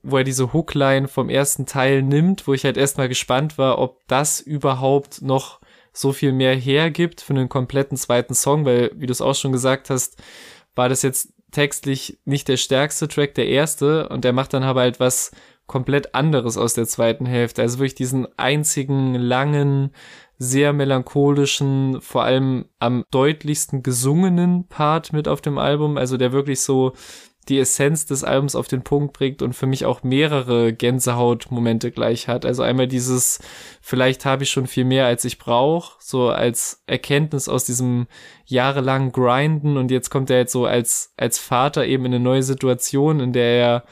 wo 0.06 0.18
er 0.18 0.24
diese 0.24 0.52
Hookline 0.52 1.08
vom 1.08 1.28
ersten 1.28 1.66
Teil 1.66 2.02
nimmt, 2.02 2.46
wo 2.46 2.54
ich 2.54 2.64
halt 2.64 2.76
erstmal 2.76 3.08
gespannt 3.08 3.58
war, 3.58 3.78
ob 3.78 4.06
das 4.06 4.40
überhaupt 4.40 5.20
noch 5.22 5.60
so 5.92 6.12
viel 6.12 6.32
mehr 6.32 6.54
hergibt 6.54 7.20
für 7.20 7.32
einen 7.32 7.48
kompletten 7.48 7.96
zweiten 7.96 8.34
Song, 8.34 8.64
weil, 8.64 8.90
wie 8.94 9.06
du 9.06 9.12
es 9.12 9.20
auch 9.20 9.34
schon 9.34 9.52
gesagt 9.52 9.90
hast, 9.90 10.22
war 10.74 10.88
das 10.88 11.02
jetzt 11.02 11.32
textlich 11.50 12.18
nicht 12.24 12.48
der 12.48 12.56
stärkste 12.56 13.08
Track, 13.08 13.34
der 13.34 13.48
erste, 13.48 14.08
und 14.08 14.24
der 14.24 14.32
macht 14.32 14.52
dann 14.52 14.62
aber 14.62 14.82
halt 14.82 15.00
was 15.00 15.30
komplett 15.66 16.14
anderes 16.14 16.56
aus 16.56 16.74
der 16.74 16.86
zweiten 16.86 17.26
Hälfte. 17.26 17.62
Also 17.62 17.78
wirklich 17.78 17.94
diesen 17.94 18.26
einzigen 18.38 19.14
langen, 19.14 19.90
sehr 20.38 20.72
melancholischen, 20.72 22.00
vor 22.00 22.24
allem 22.24 22.66
am 22.78 23.04
deutlichsten 23.10 23.82
gesungenen 23.82 24.68
Part 24.68 25.12
mit 25.12 25.28
auf 25.28 25.40
dem 25.40 25.58
Album, 25.58 25.96
also 25.96 26.16
der 26.16 26.32
wirklich 26.32 26.60
so 26.60 26.92
die 27.48 27.58
Essenz 27.58 28.06
des 28.06 28.24
Albums 28.24 28.56
auf 28.56 28.66
den 28.66 28.82
Punkt 28.82 29.12
bringt 29.12 29.40
und 29.42 29.52
für 29.52 29.66
mich 29.66 29.84
auch 29.84 30.02
mehrere 30.02 30.72
Gänsehautmomente 30.72 31.92
gleich 31.92 32.28
hat. 32.28 32.44
Also 32.44 32.62
einmal 32.62 32.88
dieses, 32.88 33.38
vielleicht 33.80 34.24
habe 34.24 34.42
ich 34.42 34.50
schon 34.50 34.66
viel 34.66 34.84
mehr, 34.84 35.06
als 35.06 35.24
ich 35.24 35.38
brauche, 35.38 35.96
so 36.00 36.28
als 36.28 36.82
Erkenntnis 36.86 37.48
aus 37.48 37.64
diesem 37.64 38.06
jahrelangen 38.46 39.12
Grinden 39.12 39.76
und 39.76 39.90
jetzt 39.90 40.10
kommt 40.10 40.30
er 40.30 40.38
jetzt 40.38 40.52
so 40.52 40.66
als, 40.66 41.12
als 41.16 41.38
Vater 41.38 41.86
eben 41.86 42.04
in 42.06 42.14
eine 42.14 42.24
neue 42.24 42.42
Situation, 42.42 43.20
in 43.20 43.32
der 43.32 43.58
er, 43.58 43.84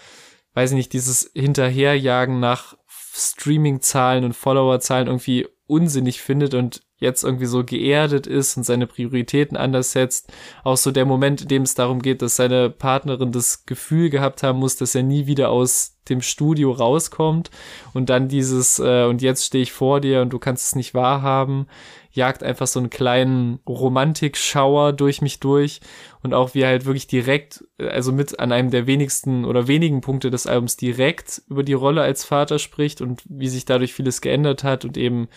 weiß 0.55 0.71
ich 0.71 0.77
nicht, 0.77 0.93
dieses 0.93 1.31
Hinterherjagen 1.35 2.41
nach 2.41 2.77
Streaming-Zahlen 3.17 4.25
und 4.25 4.35
Follower-Zahlen 4.35 5.07
irgendwie 5.07 5.47
unsinnig 5.67 6.21
findet 6.21 6.55
und 6.55 6.83
jetzt 6.97 7.25
irgendwie 7.25 7.47
so 7.47 7.65
geerdet 7.65 8.27
ist 8.27 8.57
und 8.57 8.65
seine 8.65 8.87
Prioritäten 8.87 9.57
anders 9.57 9.93
setzt. 9.93 10.33
Auch 10.63 10.77
so 10.77 10.91
der 10.91 11.05
Moment, 11.05 11.43
in 11.43 11.49
dem 11.49 11.63
es 11.63 11.75
darum 11.75 12.03
geht, 12.03 12.23
dass 12.23 12.37
seine 12.37 12.71
Partnerin 12.71 13.33
das 13.33 13.67
Gefühl 13.67 14.11
gehabt 14.11 14.43
haben 14.43 14.59
muss, 14.59 14.77
dass 14.77 14.95
er 14.95 15.03
nie 15.03 15.27
wieder 15.27 15.51
aus 15.51 15.99
dem 16.09 16.21
Studio 16.21 16.71
rauskommt 16.73 17.51
und 17.95 18.11
dann 18.11 18.29
dieses 18.29 18.79
äh, 18.79 19.05
und 19.05 19.23
jetzt 19.23 19.45
stehe 19.45 19.63
ich 19.63 19.73
vor 19.73 20.01
dir 20.01 20.21
und 20.21 20.31
du 20.31 20.39
kannst 20.39 20.67
es 20.67 20.77
nicht 20.77 20.93
wahrhaben, 20.93 21.67
jagt 22.15 22.43
einfach 22.43 22.67
so 22.67 22.79
einen 22.79 22.91
kleinen 22.91 23.59
Romantikschauer 23.69 24.93
durch 24.93 25.21
mich 25.21 25.41
durch 25.41 25.81
und 26.23 26.33
auch 26.33 26.55
wie 26.55 26.61
er 26.61 26.69
halt 26.69 26.87
wirklich 26.87 27.09
direkt, 27.09 27.65
also 27.79 28.13
mit 28.13 28.39
an 28.39 28.53
einem 28.53 28.71
der 28.71 28.87
wenigsten 28.87 29.45
oder 29.45 29.67
wenigen 29.67 30.01
Punkte 30.01 30.31
des 30.31 30.47
Albums 30.47 30.77
direkt 30.77 31.43
über 31.49 31.65
die 31.65 31.73
Rolle 31.73 32.03
als 32.03 32.25
Vater 32.25 32.59
spricht 32.59 33.01
und 33.01 33.23
wie 33.29 33.49
sich 33.49 33.65
dadurch 33.65 33.93
vieles 33.93 34.21
geändert 34.21 34.63
hat 34.63 34.85
und 34.85 34.97
eben 34.97 35.29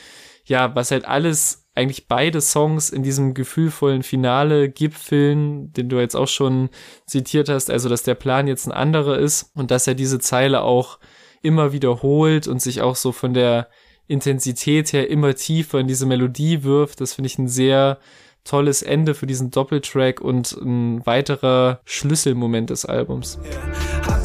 ja, 0.46 0.74
was 0.76 0.92
halt 0.92 1.06
alles, 1.06 1.68
eigentlich 1.76 2.08
beide 2.08 2.42
Songs 2.42 2.90
in 2.90 3.04
diesem 3.04 3.34
gefühlvollen 3.34 4.02
Finale 4.02 4.70
gipfeln, 4.70 5.74
den 5.74 5.90
du 5.90 6.00
jetzt 6.00 6.16
auch 6.16 6.28
schon 6.28 6.70
zitiert 7.06 7.50
hast, 7.50 7.70
also 7.70 7.90
dass 7.90 8.04
der 8.04 8.16
Plan 8.16 8.48
jetzt 8.48 8.66
ein 8.66 8.72
anderer 8.72 9.18
ist 9.18 9.52
und 9.56 9.72
dass 9.72 9.88
er 9.88 9.94
diese 9.94 10.20
Zeile 10.20 10.62
auch 10.62 11.00
immer 11.42 11.74
wiederholt 11.74 12.48
und 12.48 12.62
sich 12.62 12.82
auch 12.82 12.96
so 12.96 13.12
von 13.12 13.34
der 13.34 13.68
Intensität 14.08 14.94
her 14.94 15.10
immer 15.10 15.36
tiefer 15.36 15.80
in 15.80 15.88
diese 15.88 16.06
Melodie 16.06 16.64
wirft. 16.64 17.02
Das 17.02 17.14
finde 17.14 17.28
ich 17.28 17.38
ein 17.38 17.48
sehr 17.48 17.98
tolles 18.44 18.82
Ende 18.82 19.14
für 19.14 19.28
diesen 19.28 19.52
Doppeltrack 19.52 20.22
und 20.22 20.54
ein 20.54 21.06
weiterer 21.06 21.82
Schlüsselmoment 21.86 22.70
des 22.70 22.86
Albums. 22.86 23.38
Yeah. 23.44 24.17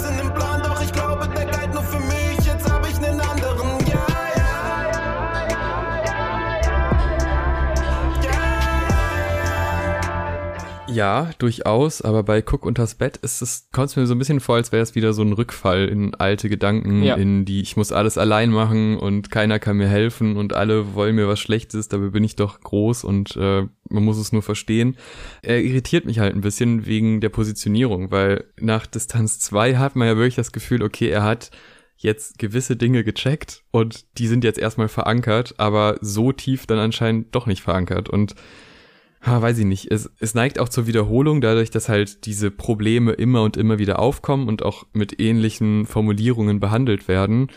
Ja, 10.93 11.31
durchaus, 11.39 12.03
aber 12.03 12.23
bei 12.23 12.41
Cook 12.41 12.65
unters 12.65 12.95
Bett 12.95 13.17
ist 13.19 13.43
es, 13.43 13.69
kommt 13.73 13.89
es 13.89 13.97
mir 13.97 14.07
so 14.07 14.15
ein 14.15 14.19
bisschen 14.19 14.41
vor, 14.41 14.57
als 14.57 14.73
wäre 14.73 14.83
es 14.83 14.95
wieder 14.95 15.13
so 15.13 15.23
ein 15.23 15.33
Rückfall 15.33 15.89
in 15.89 16.15
alte 16.15 16.49
Gedanken, 16.49 17.03
ja. 17.03 17.15
in 17.15 17.45
die 17.45 17.61
ich 17.61 17.77
muss 17.77 17.93
alles 17.93 18.19
allein 18.19 18.51
machen 18.51 18.97
und 18.97 19.31
keiner 19.31 19.59
kann 19.59 19.77
mir 19.77 19.89
helfen 19.89 20.37
und 20.37 20.55
alle 20.55 20.95
wollen 20.95 21.17
mir 21.17 21.29
was 21.29 21.41
Schlechtes, 21.41 21.89
dabei 21.89 22.09
bin 22.09 22.25
ich 22.25 22.37
doch 22.37 22.61
groß 22.61 23.05
und 23.05 23.37
äh, 23.37 23.67
man 23.89 24.05
muss 24.05 24.19
es 24.19 24.33
nur 24.33 24.43
verstehen. 24.43 24.97
Er 25.43 25.63
irritiert 25.63 26.05
mich 26.05 26.19
halt 26.19 26.35
ein 26.35 26.41
bisschen 26.41 26.87
wegen 26.87 27.21
der 27.21 27.29
Positionierung, 27.29 28.11
weil 28.11 28.45
nach 28.61 28.87
Distanz 28.87 29.39
2 29.41 29.77
hat 29.77 29.97
man 29.97 30.09
ja 30.09 30.17
wirklich 30.17 30.37
das 30.37 30.53
Gefühl, 30.53 30.83
okay, 30.83 31.09
er 31.09 31.23
hat 31.23 31.51
jetzt 31.97 32.39
gewisse 32.39 32.77
Dinge 32.77 33.05
gecheckt 33.05 33.63
und 33.71 34.19
die 34.19 34.27
sind 34.27 34.45
jetzt 34.45 34.59
erstmal 34.59 34.89
verankert, 34.89 35.55
aber 35.59 35.99
so 36.01 36.33
tief 36.33 36.67
dann 36.67 36.79
anscheinend 36.79 37.35
doch 37.35 37.47
nicht 37.47 37.63
verankert 37.63 38.09
und 38.09 38.35
ha, 39.23 39.41
weiß 39.41 39.59
ich 39.59 39.65
nicht, 39.65 39.91
es, 39.91 40.11
es 40.19 40.35
neigt 40.35 40.59
auch 40.59 40.69
zur 40.69 40.87
Wiederholung, 40.87 41.41
dadurch, 41.41 41.71
dass 41.71 41.89
halt 41.89 42.27
diese 42.27 42.51
Probleme 42.51 43.13
immer 43.13 43.43
und 43.43 43.57
immer 43.57 43.79
wieder 43.79 43.99
aufkommen 43.99 44.49
und 44.49 44.65
auch 44.65 44.85
mit 44.93 45.21
ähnlichen 45.21 45.87
Formulierungen 45.87 46.61
behandelt 46.61 47.09
werden. 47.09 47.49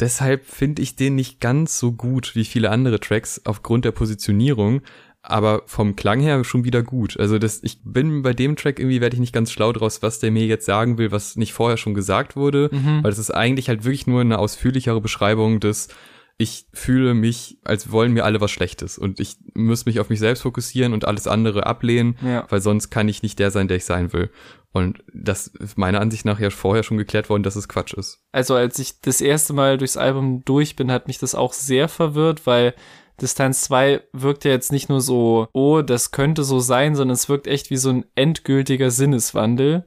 Deshalb 0.00 0.44
finde 0.44 0.82
ich 0.82 0.96
den 0.96 1.14
nicht 1.14 1.40
ganz 1.40 1.78
so 1.78 1.92
gut 1.92 2.34
wie 2.34 2.44
viele 2.44 2.70
andere 2.70 3.00
Tracks 3.00 3.40
aufgrund 3.44 3.84
der 3.84 3.92
Positionierung, 3.92 4.82
aber 5.22 5.62
vom 5.64 5.96
Klang 5.96 6.20
her 6.20 6.44
schon 6.44 6.64
wieder 6.64 6.82
gut. 6.82 7.18
Also 7.18 7.38
das, 7.38 7.62
ich 7.62 7.78
bin 7.82 8.20
bei 8.20 8.34
dem 8.34 8.56
Track 8.56 8.78
irgendwie 8.78 9.00
werde 9.00 9.14
ich 9.14 9.20
nicht 9.20 9.32
ganz 9.32 9.50
schlau 9.50 9.72
draus, 9.72 10.02
was 10.02 10.18
der 10.18 10.30
mir 10.30 10.44
jetzt 10.44 10.66
sagen 10.66 10.98
will, 10.98 11.12
was 11.12 11.36
nicht 11.36 11.54
vorher 11.54 11.78
schon 11.78 11.94
gesagt 11.94 12.36
wurde, 12.36 12.68
mhm. 12.70 13.02
weil 13.02 13.10
das 13.10 13.18
ist 13.18 13.30
eigentlich 13.30 13.68
halt 13.68 13.84
wirklich 13.84 14.06
nur 14.06 14.20
eine 14.20 14.38
ausführlichere 14.38 15.00
Beschreibung 15.00 15.60
des 15.60 15.88
ich 16.36 16.66
fühle 16.72 17.14
mich, 17.14 17.58
als 17.62 17.92
wollen 17.92 18.12
mir 18.12 18.24
alle 18.24 18.40
was 18.40 18.50
Schlechtes 18.50 18.98
und 18.98 19.20
ich 19.20 19.36
muss 19.54 19.86
mich 19.86 20.00
auf 20.00 20.10
mich 20.10 20.18
selbst 20.18 20.42
fokussieren 20.42 20.92
und 20.92 21.04
alles 21.04 21.28
andere 21.28 21.66
ablehnen, 21.66 22.16
ja. 22.24 22.44
weil 22.48 22.60
sonst 22.60 22.90
kann 22.90 23.08
ich 23.08 23.22
nicht 23.22 23.38
der 23.38 23.50
sein, 23.50 23.68
der 23.68 23.76
ich 23.76 23.84
sein 23.84 24.12
will. 24.12 24.30
Und 24.72 25.04
das 25.12 25.46
ist 25.46 25.78
meiner 25.78 26.00
Ansicht 26.00 26.24
nach 26.24 26.40
ja 26.40 26.50
vorher 26.50 26.82
schon 26.82 26.96
geklärt 26.98 27.30
worden, 27.30 27.44
dass 27.44 27.54
es 27.54 27.68
Quatsch 27.68 27.94
ist. 27.94 28.24
Also 28.32 28.56
als 28.56 28.80
ich 28.80 29.00
das 29.00 29.20
erste 29.20 29.52
Mal 29.52 29.78
durchs 29.78 29.96
Album 29.96 30.44
durch 30.44 30.74
bin, 30.74 30.90
hat 30.90 31.06
mich 31.06 31.18
das 31.18 31.36
auch 31.36 31.52
sehr 31.52 31.88
verwirrt, 31.88 32.44
weil 32.46 32.74
Distanz 33.20 33.62
2 33.62 34.02
wirkt 34.12 34.44
ja 34.44 34.50
jetzt 34.50 34.72
nicht 34.72 34.88
nur 34.88 35.00
so, 35.00 35.46
oh, 35.52 35.82
das 35.82 36.10
könnte 36.10 36.42
so 36.42 36.58
sein, 36.58 36.96
sondern 36.96 37.14
es 37.14 37.28
wirkt 37.28 37.46
echt 37.46 37.70
wie 37.70 37.76
so 37.76 37.90
ein 37.90 38.04
endgültiger 38.16 38.90
Sinneswandel 38.90 39.84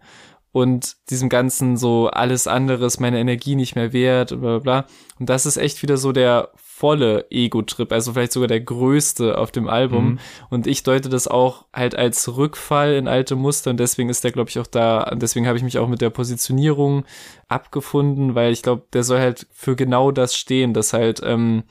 und 0.58 0.96
diesem 1.12 1.30
ganzen 1.30 1.78
so 1.78 2.08
alles 2.08 2.48
anderes 2.48 3.00
meine 3.00 3.20
Energie 3.20 3.56
nicht 3.56 3.76
mehr 3.76 3.94
wert 3.94 4.32
und 4.32 4.42
bla 4.42 4.58
bla 4.58 4.82
bla. 4.82 4.88
Und 5.20 5.30
das 5.30 5.46
ist 5.46 5.58
echt 5.58 5.84
wieder 5.84 5.98
so 5.98 6.12
der 6.12 6.50
volle 6.56 7.28
Ego-Trip, 7.30 7.92
also 7.92 8.14
vielleicht 8.14 8.32
sogar 8.32 8.48
der 8.48 8.62
größte 8.62 9.38
auf 9.38 9.52
dem 9.52 9.70
Album. 9.70 10.06
Mhm. 10.06 10.20
Und 10.50 10.66
ich 10.66 10.82
deute 10.82 11.10
das 11.10 11.28
auch 11.28 11.66
halt 11.72 11.94
als 11.96 12.38
Rückfall 12.38 12.96
in 12.96 13.08
alte 13.08 13.36
Muster 13.36 13.70
und 13.70 13.80
deswegen 13.80 14.10
ist 14.10 14.24
der, 14.24 14.32
glaube 14.32 14.50
ich, 14.50 14.58
auch 14.58 14.66
da, 14.66 15.12
deswegen 15.14 15.46
habe 15.46 15.60
ich 15.60 15.64
mich 15.64 15.78
auch 15.78 15.88
mit 15.88 16.02
der 16.02 16.10
Positionierung 16.10 17.06
abgefunden, 17.48 18.34
weil 18.34 18.52
ich 18.52 18.64
glaube, 18.64 18.88
der 18.94 19.04
soll 19.04 19.20
halt 19.20 19.46
für 19.52 19.76
genau 19.76 20.12
das 20.12 20.36
stehen, 20.36 20.74
dass 20.74 20.92
halt 20.92 21.22
ähm, 21.24 21.66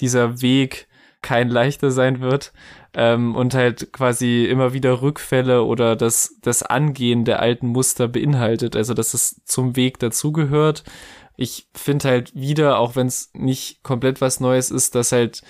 dieser 0.00 0.40
Weg 0.40 0.88
kein 1.20 1.50
leichter 1.50 1.90
sein 1.90 2.20
wird 2.20 2.52
ähm, 2.94 3.34
und 3.36 3.54
halt 3.54 3.92
quasi 3.92 4.44
immer 4.44 4.72
wieder 4.72 5.02
Rückfälle 5.02 5.64
oder 5.64 5.96
das, 5.96 6.36
das 6.42 6.62
Angehen 6.62 7.24
der 7.24 7.40
alten 7.40 7.68
Muster 7.68 8.08
beinhaltet, 8.08 8.76
also 8.76 8.94
dass 8.94 9.14
es 9.14 9.40
zum 9.44 9.76
Weg 9.76 9.98
dazugehört. 9.98 10.84
Ich 11.36 11.68
finde 11.74 12.08
halt 12.08 12.34
wieder, 12.34 12.78
auch 12.78 12.96
wenn 12.96 13.06
es 13.06 13.30
nicht 13.32 13.82
komplett 13.82 14.20
was 14.20 14.40
Neues 14.40 14.70
ist, 14.70 14.94
dass 14.94 15.12
halt 15.12 15.42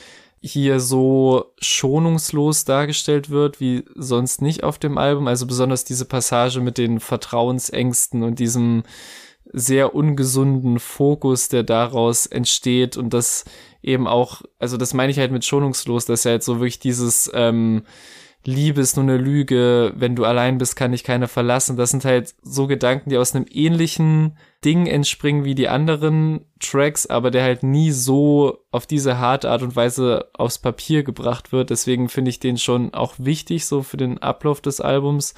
hier 0.43 0.81
so 0.81 1.53
schonungslos 1.61 2.65
dargestellt 2.65 3.29
wird, 3.29 3.61
wie 3.61 3.85
sonst 3.95 4.41
nicht 4.41 4.65
auf 4.65 4.79
dem 4.79 4.97
Album. 4.97 5.29
Also 5.29 5.47
besonders 5.47 5.85
diese 5.85 6.07
Passage 6.07 6.61
mit 6.61 6.79
den 6.79 6.99
Vertrauensängsten 6.99 8.23
und 8.23 8.39
diesem 8.39 8.85
sehr 9.53 9.95
ungesunden 9.95 10.79
Fokus, 10.79 11.49
der 11.49 11.63
daraus 11.63 12.27
entsteht 12.27 12.97
und 12.97 13.13
das 13.15 13.45
eben 13.83 14.07
auch, 14.07 14.43
also 14.59 14.77
das 14.77 14.95
meine 14.95 15.11
ich 15.11 15.19
halt 15.19 15.33
mit 15.33 15.45
schonungslos, 15.45 16.07
dass 16.07 16.25
er 16.25 16.33
halt 16.33 16.43
so 16.43 16.61
wirklich 16.61 16.79
dieses 16.79 17.31
ähm, 17.35 17.83
Liebe 18.45 18.81
ist 18.81 18.97
nur 18.97 19.03
eine 19.03 19.19
Lüge, 19.19 19.93
wenn 19.97 20.17
du 20.17 20.25
allein 20.25 20.57
bist, 20.57 20.75
kann 20.75 20.93
dich 20.93 21.05
keiner 21.05 21.29
verlassen. 21.29 21.77
Das 21.77 21.91
sind 21.91 22.07
halt 22.07 22.35
so 22.43 22.67
Gedanken, 22.67 23.11
die 23.11 23.19
aus 23.19 23.35
einem 23.35 23.45
ähnlichen 23.51 24.39
Ding 24.65 24.87
entspringen 24.87 25.45
wie 25.45 25.55
die 25.55 25.69
anderen 25.69 26.47
Tracks, 26.59 27.07
aber 27.07 27.31
der 27.31 27.43
halt 27.43 27.63
nie 27.63 27.91
so 27.91 28.65
auf 28.71 28.87
diese 28.87 29.19
harte 29.19 29.51
Art 29.51 29.63
und 29.63 29.77
Weise 29.77 30.31
aufs 30.33 30.59
Papier 30.59 31.03
gebracht 31.03 31.53
wird. 31.53 31.69
Deswegen 31.69 32.09
finde 32.09 32.31
ich 32.31 32.41
den 32.41 32.57
schon 32.57 32.95
auch 32.95 33.15
wichtig, 33.19 33.67
so 33.67 33.83
für 33.83 33.99
den 33.99 34.19
Ablauf 34.19 34.63
des 34.63 34.81
Albums. 34.81 35.35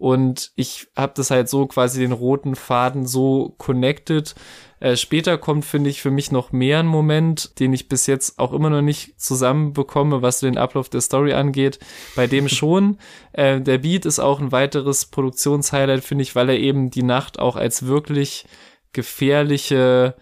Und 0.00 0.52
ich 0.56 0.88
habe 0.96 1.12
das 1.14 1.30
halt 1.30 1.50
so 1.50 1.66
quasi 1.66 2.00
den 2.00 2.12
roten 2.12 2.54
Faden 2.56 3.04
so 3.04 3.54
connected. 3.58 4.34
Äh, 4.80 4.96
später 4.96 5.36
kommt, 5.36 5.66
finde 5.66 5.90
ich, 5.90 6.00
für 6.00 6.10
mich 6.10 6.32
noch 6.32 6.52
mehr 6.52 6.78
ein 6.78 6.86
Moment, 6.86 7.60
den 7.60 7.74
ich 7.74 7.86
bis 7.86 8.06
jetzt 8.06 8.38
auch 8.38 8.54
immer 8.54 8.70
noch 8.70 8.80
nicht 8.80 9.20
zusammenbekomme, 9.20 10.22
was 10.22 10.40
den 10.40 10.56
Ablauf 10.56 10.88
der 10.88 11.02
Story 11.02 11.34
angeht. 11.34 11.80
Bei 12.16 12.26
dem 12.26 12.48
schon. 12.48 12.96
Äh, 13.34 13.60
der 13.60 13.76
Beat 13.76 14.06
ist 14.06 14.20
auch 14.20 14.40
ein 14.40 14.52
weiteres 14.52 15.04
Produktionshighlight, 15.04 16.02
finde 16.02 16.22
ich, 16.22 16.34
weil 16.34 16.48
er 16.48 16.58
eben 16.58 16.88
die 16.88 17.02
Nacht 17.02 17.38
auch 17.38 17.56
als 17.56 17.84
wirklich 17.84 18.46
gefährliche 18.94 20.16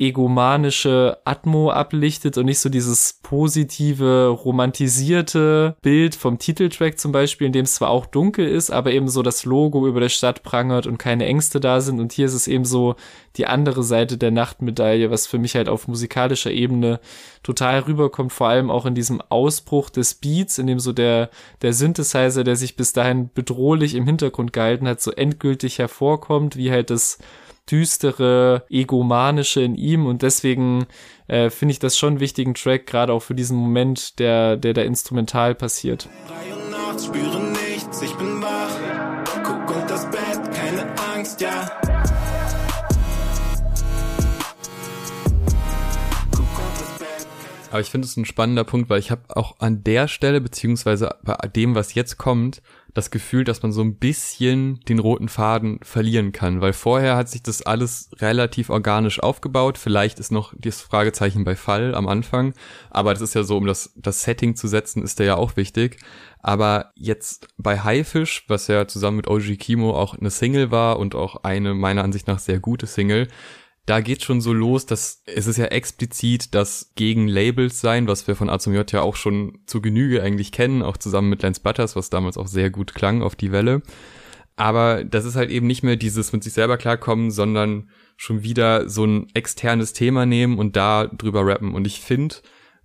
egomanische 0.00 1.18
Atmo 1.26 1.70
ablichtet 1.70 2.38
und 2.38 2.46
nicht 2.46 2.58
so 2.58 2.70
dieses 2.70 3.20
positive, 3.22 4.28
romantisierte 4.28 5.76
Bild 5.82 6.14
vom 6.14 6.38
Titeltrack 6.38 6.98
zum 6.98 7.12
Beispiel, 7.12 7.46
in 7.46 7.52
dem 7.52 7.66
es 7.66 7.74
zwar 7.74 7.90
auch 7.90 8.06
dunkel 8.06 8.48
ist, 8.48 8.70
aber 8.70 8.92
eben 8.92 9.08
so 9.08 9.22
das 9.22 9.44
Logo 9.44 9.86
über 9.86 10.00
der 10.00 10.08
Stadt 10.08 10.42
prangert 10.42 10.86
und 10.86 10.96
keine 10.96 11.26
Ängste 11.26 11.60
da 11.60 11.82
sind. 11.82 12.00
Und 12.00 12.12
hier 12.12 12.24
ist 12.24 12.32
es 12.32 12.48
eben 12.48 12.64
so 12.64 12.96
die 13.36 13.46
andere 13.46 13.82
Seite 13.82 14.16
der 14.16 14.30
Nachtmedaille, 14.30 15.10
was 15.10 15.26
für 15.26 15.38
mich 15.38 15.54
halt 15.54 15.68
auf 15.68 15.86
musikalischer 15.86 16.50
Ebene 16.50 16.98
total 17.42 17.80
rüberkommt, 17.80 18.32
vor 18.32 18.48
allem 18.48 18.70
auch 18.70 18.86
in 18.86 18.94
diesem 18.94 19.20
Ausbruch 19.28 19.90
des 19.90 20.14
Beats, 20.14 20.56
in 20.56 20.66
dem 20.66 20.80
so 20.80 20.94
der, 20.94 21.28
der 21.60 21.74
Synthesizer, 21.74 22.42
der 22.42 22.56
sich 22.56 22.74
bis 22.74 22.94
dahin 22.94 23.28
bedrohlich 23.34 23.94
im 23.94 24.06
Hintergrund 24.06 24.54
gehalten 24.54 24.88
hat, 24.88 25.02
so 25.02 25.10
endgültig 25.10 25.78
hervorkommt, 25.78 26.56
wie 26.56 26.70
halt 26.70 26.88
das 26.88 27.18
düstere, 27.70 28.64
egomanische 28.68 29.62
in 29.62 29.74
ihm 29.74 30.06
und 30.06 30.22
deswegen 30.22 30.86
äh, 31.28 31.50
finde 31.50 31.72
ich 31.72 31.78
das 31.78 31.96
schon 31.96 32.14
einen 32.14 32.20
wichtigen 32.20 32.54
Track, 32.54 32.86
gerade 32.86 33.12
auch 33.12 33.22
für 33.22 33.34
diesen 33.34 33.56
Moment, 33.56 34.18
der, 34.18 34.56
der 34.56 34.74
da 34.74 34.82
instrumental 34.82 35.54
passiert. 35.54 36.08
Drei 36.26 36.54
und 36.54 36.70
nachts, 36.70 37.06
spüre 37.06 37.40
nichts, 37.40 38.02
ich 38.02 38.14
bin 38.14 38.42
wach, 38.42 38.76
guck 39.44 39.76
und 39.76 39.90
das 39.90 40.10
Bett, 40.10 40.52
keine 40.52 40.86
Angst, 41.14 41.40
ja. 41.40 41.70
Aber 47.70 47.80
ich 47.80 47.90
finde 47.90 48.06
es 48.06 48.16
ein 48.16 48.24
spannender 48.24 48.64
Punkt, 48.64 48.90
weil 48.90 48.98
ich 48.98 49.10
habe 49.10 49.22
auch 49.28 49.60
an 49.60 49.84
der 49.84 50.08
Stelle, 50.08 50.40
beziehungsweise 50.40 51.14
bei 51.22 51.46
dem, 51.46 51.74
was 51.74 51.94
jetzt 51.94 52.18
kommt, 52.18 52.62
das 52.94 53.10
Gefühl, 53.10 53.44
dass 53.44 53.62
man 53.62 53.72
so 53.72 53.82
ein 53.82 53.96
bisschen 53.96 54.80
den 54.88 54.98
roten 54.98 55.28
Faden 55.28 55.78
verlieren 55.82 56.32
kann, 56.32 56.60
weil 56.60 56.72
vorher 56.72 57.16
hat 57.16 57.28
sich 57.28 57.42
das 57.42 57.62
alles 57.62 58.10
relativ 58.18 58.70
organisch 58.70 59.20
aufgebaut. 59.20 59.78
Vielleicht 59.78 60.18
ist 60.18 60.32
noch 60.32 60.54
das 60.58 60.80
Fragezeichen 60.80 61.44
bei 61.44 61.56
Fall 61.56 61.94
am 61.94 62.08
Anfang, 62.08 62.54
aber 62.90 63.12
das 63.12 63.22
ist 63.22 63.34
ja 63.34 63.42
so, 63.42 63.56
um 63.56 63.66
das, 63.66 63.92
das 63.96 64.22
Setting 64.22 64.56
zu 64.56 64.68
setzen, 64.68 65.02
ist 65.02 65.18
der 65.18 65.26
ja 65.26 65.36
auch 65.36 65.56
wichtig. 65.56 65.98
Aber 66.42 66.92
jetzt 66.94 67.48
bei 67.58 67.80
Haifisch, 67.80 68.44
was 68.48 68.66
ja 68.66 68.88
zusammen 68.88 69.18
mit 69.18 69.28
OG 69.28 69.58
Kimo 69.58 69.94
auch 69.94 70.14
eine 70.14 70.30
Single 70.30 70.70
war 70.70 70.98
und 70.98 71.14
auch 71.14 71.44
eine 71.44 71.74
meiner 71.74 72.02
Ansicht 72.02 72.26
nach 72.26 72.38
sehr 72.38 72.60
gute 72.60 72.86
Single, 72.86 73.28
da 73.90 74.00
geht 74.00 74.22
schon 74.22 74.40
so 74.40 74.52
los, 74.52 74.86
dass 74.86 75.24
es 75.26 75.48
ist 75.48 75.56
ja 75.56 75.64
explizit 75.64 76.54
das 76.54 76.92
gegen 76.94 77.26
Labels 77.26 77.80
sein, 77.80 78.06
was 78.06 78.28
wir 78.28 78.36
von 78.36 78.48
A 78.48 78.60
zum 78.60 78.72
J 78.72 78.88
ja 78.92 79.02
auch 79.02 79.16
schon 79.16 79.58
zu 79.66 79.82
Genüge 79.82 80.22
eigentlich 80.22 80.52
kennen, 80.52 80.82
auch 80.82 80.96
zusammen 80.96 81.28
mit 81.28 81.42
Lance 81.42 81.60
Butters, 81.60 81.96
was 81.96 82.08
damals 82.08 82.38
auch 82.38 82.46
sehr 82.46 82.70
gut 82.70 82.94
klang 82.94 83.20
auf 83.20 83.34
die 83.34 83.50
Welle. 83.50 83.82
Aber 84.54 85.02
das 85.02 85.24
ist 85.24 85.34
halt 85.34 85.50
eben 85.50 85.66
nicht 85.66 85.82
mehr 85.82 85.96
dieses 85.96 86.32
mit 86.32 86.44
sich 86.44 86.52
selber 86.52 86.78
klarkommen, 86.78 87.32
sondern 87.32 87.90
schon 88.16 88.44
wieder 88.44 88.88
so 88.88 89.04
ein 89.04 89.26
externes 89.34 89.92
Thema 89.92 90.24
nehmen 90.24 90.60
und 90.60 90.76
da 90.76 91.08
drüber 91.08 91.44
rappen. 91.44 91.74
Und 91.74 91.84
ich 91.84 92.00
finde, 92.00 92.36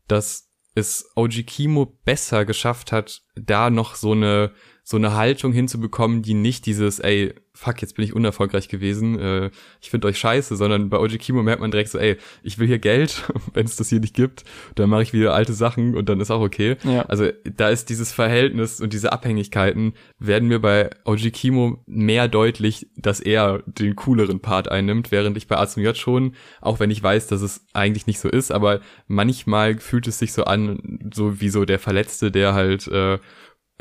dass 0.08 0.50
es 0.74 1.12
OG 1.16 1.46
Kimo 1.46 1.86
besser 2.04 2.46
geschafft 2.46 2.92
hat, 2.92 3.22
da 3.36 3.70
noch 3.70 3.96
so 3.96 4.12
eine 4.12 4.52
so 4.88 4.98
eine 4.98 5.16
Haltung 5.16 5.52
hinzubekommen, 5.52 6.22
die 6.22 6.36
nicht 6.36 6.68
dieses, 6.68 7.00
ey, 7.00 7.34
fuck, 7.56 7.82
jetzt 7.82 7.96
bin 7.96 8.06
ich 8.06 8.14
unerfolgreich 8.14 8.68
gewesen, 8.68 9.18
äh, 9.18 9.50
ich 9.82 9.90
finde 9.90 10.08
euch 10.08 10.20
scheiße, 10.20 10.56
sondern 10.56 10.90
bei 10.90 11.00
OG 11.00 11.18
Kimo 11.18 11.42
merkt 11.42 11.60
man 11.60 11.72
direkt 11.72 11.90
so, 11.90 11.98
ey, 11.98 12.18
ich 12.44 12.60
will 12.60 12.68
hier 12.68 12.78
Geld, 12.78 13.24
wenn 13.54 13.66
es 13.66 13.78
das 13.78 13.90
hier 13.90 14.00
nicht 14.00 14.14
gibt, 14.14 14.44
dann 14.76 14.92
mache 14.92 15.02
ich 15.02 15.12
wieder 15.12 15.34
alte 15.34 15.54
Sachen 15.54 15.96
und 15.96 16.08
dann 16.08 16.20
ist 16.20 16.30
auch 16.30 16.42
okay. 16.42 16.76
Ja. 16.84 17.02
Also 17.04 17.30
da 17.44 17.70
ist 17.70 17.90
dieses 17.90 18.12
Verhältnis 18.12 18.80
und 18.80 18.94
diese 18.94 19.12
Abhängigkeiten 19.12 19.94
werden 20.20 20.50
mir 20.50 20.60
bei 20.60 20.92
OG 21.06 21.32
Kimo 21.34 21.82
mehr 21.88 22.28
deutlich, 22.28 22.88
dass 22.96 23.20
er 23.20 23.64
den 23.66 23.96
cooleren 23.96 24.40
Part 24.40 24.70
einnimmt, 24.70 25.12
während 25.12 25.36
ich 25.36 25.48
bei 25.48 25.58
A 25.58 25.66
J 25.66 25.98
schon, 25.98 26.36
auch 26.62 26.80
wenn 26.80 26.92
ich 26.92 27.02
weiß, 27.02 27.26
dass 27.26 27.42
es 27.42 27.66
eigentlich 27.74 28.06
nicht 28.06 28.20
so 28.20 28.30
ist, 28.30 28.52
aber 28.52 28.82
manchmal 29.08 29.80
fühlt 29.80 30.08
es 30.08 30.20
sich 30.20 30.32
so 30.32 30.44
an, 30.44 31.10
so 31.12 31.42
wie 31.42 31.50
so 31.50 31.66
der 31.66 31.80
Verletzte, 31.80 32.30
der 32.32 32.54
halt 32.54 32.88
äh, 32.88 33.18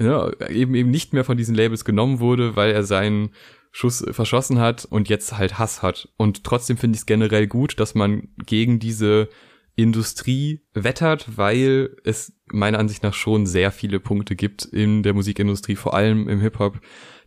ja, 0.00 0.30
eben 0.48 0.74
eben 0.74 0.90
nicht 0.90 1.12
mehr 1.12 1.24
von 1.24 1.36
diesen 1.36 1.54
Labels 1.54 1.84
genommen 1.84 2.20
wurde, 2.20 2.56
weil 2.56 2.72
er 2.72 2.82
seinen 2.82 3.30
Schuss 3.70 4.04
verschossen 4.10 4.60
hat 4.60 4.84
und 4.84 5.08
jetzt 5.08 5.36
halt 5.36 5.58
Hass 5.58 5.82
hat. 5.82 6.08
Und 6.16 6.44
trotzdem 6.44 6.76
finde 6.76 6.96
ich 6.96 7.00
es 7.00 7.06
generell 7.06 7.46
gut, 7.46 7.80
dass 7.80 7.94
man 7.94 8.28
gegen 8.46 8.78
diese 8.78 9.28
Industrie 9.76 10.62
wettert, 10.74 11.36
weil 11.36 11.96
es 12.04 12.38
meiner 12.46 12.78
Ansicht 12.78 13.02
nach 13.02 13.14
schon 13.14 13.46
sehr 13.46 13.72
viele 13.72 13.98
Punkte 13.98 14.36
gibt 14.36 14.64
in 14.64 15.02
der 15.02 15.14
Musikindustrie, 15.14 15.74
vor 15.74 15.94
allem 15.94 16.28
im 16.28 16.40
Hip-Hop, 16.40 16.80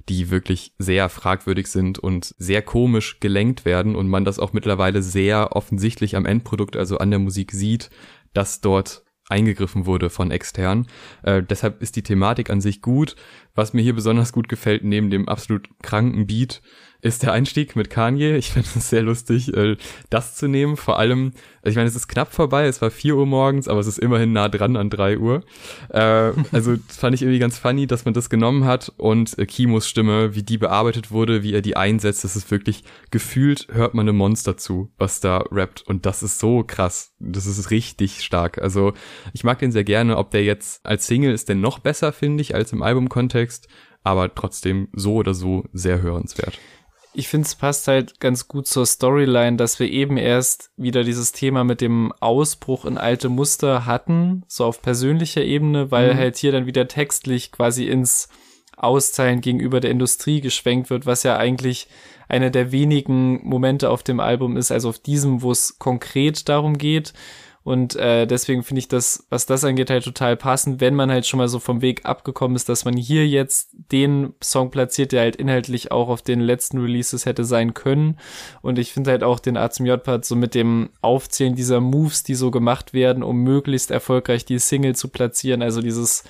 die 0.07 0.29
wirklich 0.29 0.73
sehr 0.77 1.09
fragwürdig 1.09 1.67
sind 1.67 1.99
und 1.99 2.33
sehr 2.37 2.61
komisch 2.61 3.19
gelenkt 3.19 3.65
werden 3.65 3.95
und 3.95 4.07
man 4.07 4.23
das 4.23 4.39
auch 4.39 4.53
mittlerweile 4.53 5.01
sehr 5.01 5.55
offensichtlich 5.55 6.15
am 6.15 6.25
Endprodukt, 6.25 6.77
also 6.77 6.97
an 6.97 7.09
der 7.09 7.19
Musik 7.19 7.51
sieht, 7.51 7.89
dass 8.33 8.61
dort 8.61 9.03
eingegriffen 9.29 9.85
wurde 9.85 10.09
von 10.09 10.31
extern. 10.31 10.87
Äh, 11.23 11.43
deshalb 11.43 11.81
ist 11.81 11.95
die 11.95 12.03
Thematik 12.03 12.49
an 12.49 12.61
sich 12.61 12.81
gut. 12.81 13.15
Was 13.55 13.73
mir 13.73 13.81
hier 13.81 13.95
besonders 13.95 14.31
gut 14.31 14.49
gefällt, 14.49 14.83
neben 14.83 15.09
dem 15.09 15.27
absolut 15.27 15.69
kranken 15.81 16.27
Beat, 16.27 16.61
ist 17.01 17.23
der 17.23 17.31
Einstieg 17.31 17.75
mit 17.75 17.89
Kanye. 17.89 18.37
Ich 18.37 18.51
finde 18.51 18.67
es 18.75 18.89
sehr 18.89 19.03
lustig, 19.03 19.55
äh, 19.55 19.77
das 20.09 20.35
zu 20.35 20.47
nehmen. 20.47 20.77
Vor 20.77 20.97
allem, 20.99 21.31
also 21.61 21.71
ich 21.71 21.75
meine, 21.75 21.87
es 21.87 21.95
ist 21.95 22.07
knapp 22.07 22.33
vorbei, 22.33 22.65
es 22.65 22.81
war 22.81 22.89
vier 22.89 23.15
Uhr 23.15 23.25
morgens, 23.25 23.67
aber 23.67 23.79
es 23.79 23.87
ist 23.87 23.99
immerhin 23.99 24.33
nah 24.33 24.49
dran 24.49 24.75
an 24.75 24.89
drei 24.89 25.17
Uhr. 25.17 25.43
Äh, 25.89 25.99
also 26.51 26.75
fand 26.87 27.15
ich 27.15 27.21
irgendwie 27.21 27.39
ganz 27.39 27.57
funny, 27.57 27.87
dass 27.87 28.05
man 28.05 28.13
das 28.13 28.29
genommen 28.29 28.65
hat 28.65 28.91
und 28.97 29.37
äh, 29.37 29.45
Kimos 29.45 29.87
Stimme, 29.87 30.35
wie 30.35 30.43
die 30.43 30.57
bearbeitet 30.57 31.11
wurde, 31.11 31.43
wie 31.43 31.53
er 31.53 31.61
die 31.61 31.77
einsetzt, 31.77 32.23
das 32.23 32.35
ist 32.35 32.49
wirklich 32.51 32.83
gefühlt, 33.11 33.67
hört 33.71 33.93
man 33.93 34.07
einem 34.07 34.17
Monster 34.17 34.57
zu, 34.57 34.91
was 34.97 35.19
da 35.19 35.43
rappt. 35.51 35.83
Und 35.83 36.05
das 36.05 36.23
ist 36.23 36.39
so 36.39 36.63
krass. 36.65 37.13
Das 37.19 37.45
ist 37.45 37.71
richtig 37.71 38.23
stark. 38.23 38.57
Also 38.59 38.93
ich 39.33 39.43
mag 39.43 39.59
den 39.59 39.71
sehr 39.71 39.83
gerne. 39.83 40.17
Ob 40.17 40.31
der 40.31 40.43
jetzt 40.43 40.85
als 40.85 41.07
Single 41.07 41.33
ist, 41.33 41.49
denn 41.49 41.61
noch 41.61 41.79
besser, 41.79 42.11
finde 42.11 42.41
ich, 42.41 42.55
als 42.55 42.73
im 42.73 42.81
Albumkontext 42.81 43.67
aber 44.03 44.33
trotzdem 44.33 44.87
so 44.93 45.15
oder 45.15 45.33
so 45.33 45.65
sehr 45.73 46.01
hörenswert 46.01 46.57
ich 47.13 47.27
finde, 47.27 47.47
es 47.47 47.55
passt 47.55 47.87
halt 47.87 48.19
ganz 48.19 48.47
gut 48.47 48.67
zur 48.67 48.85
Storyline, 48.85 49.57
dass 49.57 49.79
wir 49.79 49.89
eben 49.89 50.17
erst 50.17 50.69
wieder 50.77 51.03
dieses 51.03 51.31
Thema 51.31 51.63
mit 51.63 51.81
dem 51.81 52.13
Ausbruch 52.19 52.85
in 52.85 52.97
alte 52.97 53.29
Muster 53.29 53.85
hatten, 53.85 54.43
so 54.47 54.65
auf 54.65 54.81
persönlicher 54.81 55.43
Ebene, 55.43 55.89
weil 55.91 56.13
mhm. 56.13 56.17
halt 56.17 56.37
hier 56.37 56.51
dann 56.51 56.65
wieder 56.65 56.87
textlich 56.87 57.51
quasi 57.51 57.85
ins 57.85 58.29
Auszeilen 58.75 59.41
gegenüber 59.41 59.79
der 59.79 59.91
Industrie 59.91 60.39
geschwenkt 60.41 60.89
wird, 60.91 61.07
was 61.07 61.23
ja 61.23 61.37
eigentlich 61.37 61.87
einer 62.29 62.49
der 62.49 62.71
wenigen 62.71 63.41
Momente 63.47 63.89
auf 63.89 64.03
dem 64.03 64.19
Album 64.19 64.55
ist, 64.57 64.71
also 64.71 64.89
auf 64.89 64.99
diesem, 64.99 65.41
wo 65.41 65.51
es 65.51 65.79
konkret 65.79 66.47
darum 66.47 66.77
geht, 66.77 67.13
und 67.67 67.97
äh, 67.97 68.25
deswegen 68.25 68.63
finde 68.63 68.79
ich 68.79 68.87
das, 68.87 69.27
was 69.29 69.45
das 69.45 69.65
angeht, 69.65 69.89
halt 69.89 70.05
total 70.05 70.37
passend, 70.37 70.79
wenn 70.79 70.95
man 70.95 71.11
halt 71.11 71.27
schon 71.27 71.37
mal 71.37 71.49
so 71.49 71.59
vom 71.59 71.81
Weg 71.81 72.05
abgekommen 72.05 72.55
ist, 72.55 72.69
dass 72.69 72.85
man 72.85 72.95
hier 72.95 73.27
jetzt 73.27 73.75
den 73.91 74.33
Song 74.41 74.71
platziert, 74.71 75.11
der 75.11 75.19
halt 75.19 75.35
inhaltlich 75.35 75.91
auch 75.91 76.07
auf 76.07 76.21
den 76.21 76.39
letzten 76.39 76.77
Releases 76.77 77.25
hätte 77.25 77.43
sein 77.43 77.73
können. 77.73 78.19
Und 78.61 78.79
ich 78.79 78.93
finde 78.93 79.11
halt 79.11 79.21
auch 79.21 79.41
den 79.41 79.57
A 79.57 79.69
zum 79.69 79.85
J-Part 79.85 80.23
so 80.23 80.37
mit 80.37 80.55
dem 80.55 80.91
Aufzählen 81.01 81.55
dieser 81.55 81.81
Moves, 81.81 82.23
die 82.23 82.35
so 82.35 82.51
gemacht 82.51 82.93
werden, 82.93 83.21
um 83.21 83.43
möglichst 83.43 83.91
erfolgreich 83.91 84.45
die 84.45 84.59
Single 84.59 84.95
zu 84.95 85.09
platzieren. 85.09 85.61
Also 85.61 85.81
dieses 85.81 86.23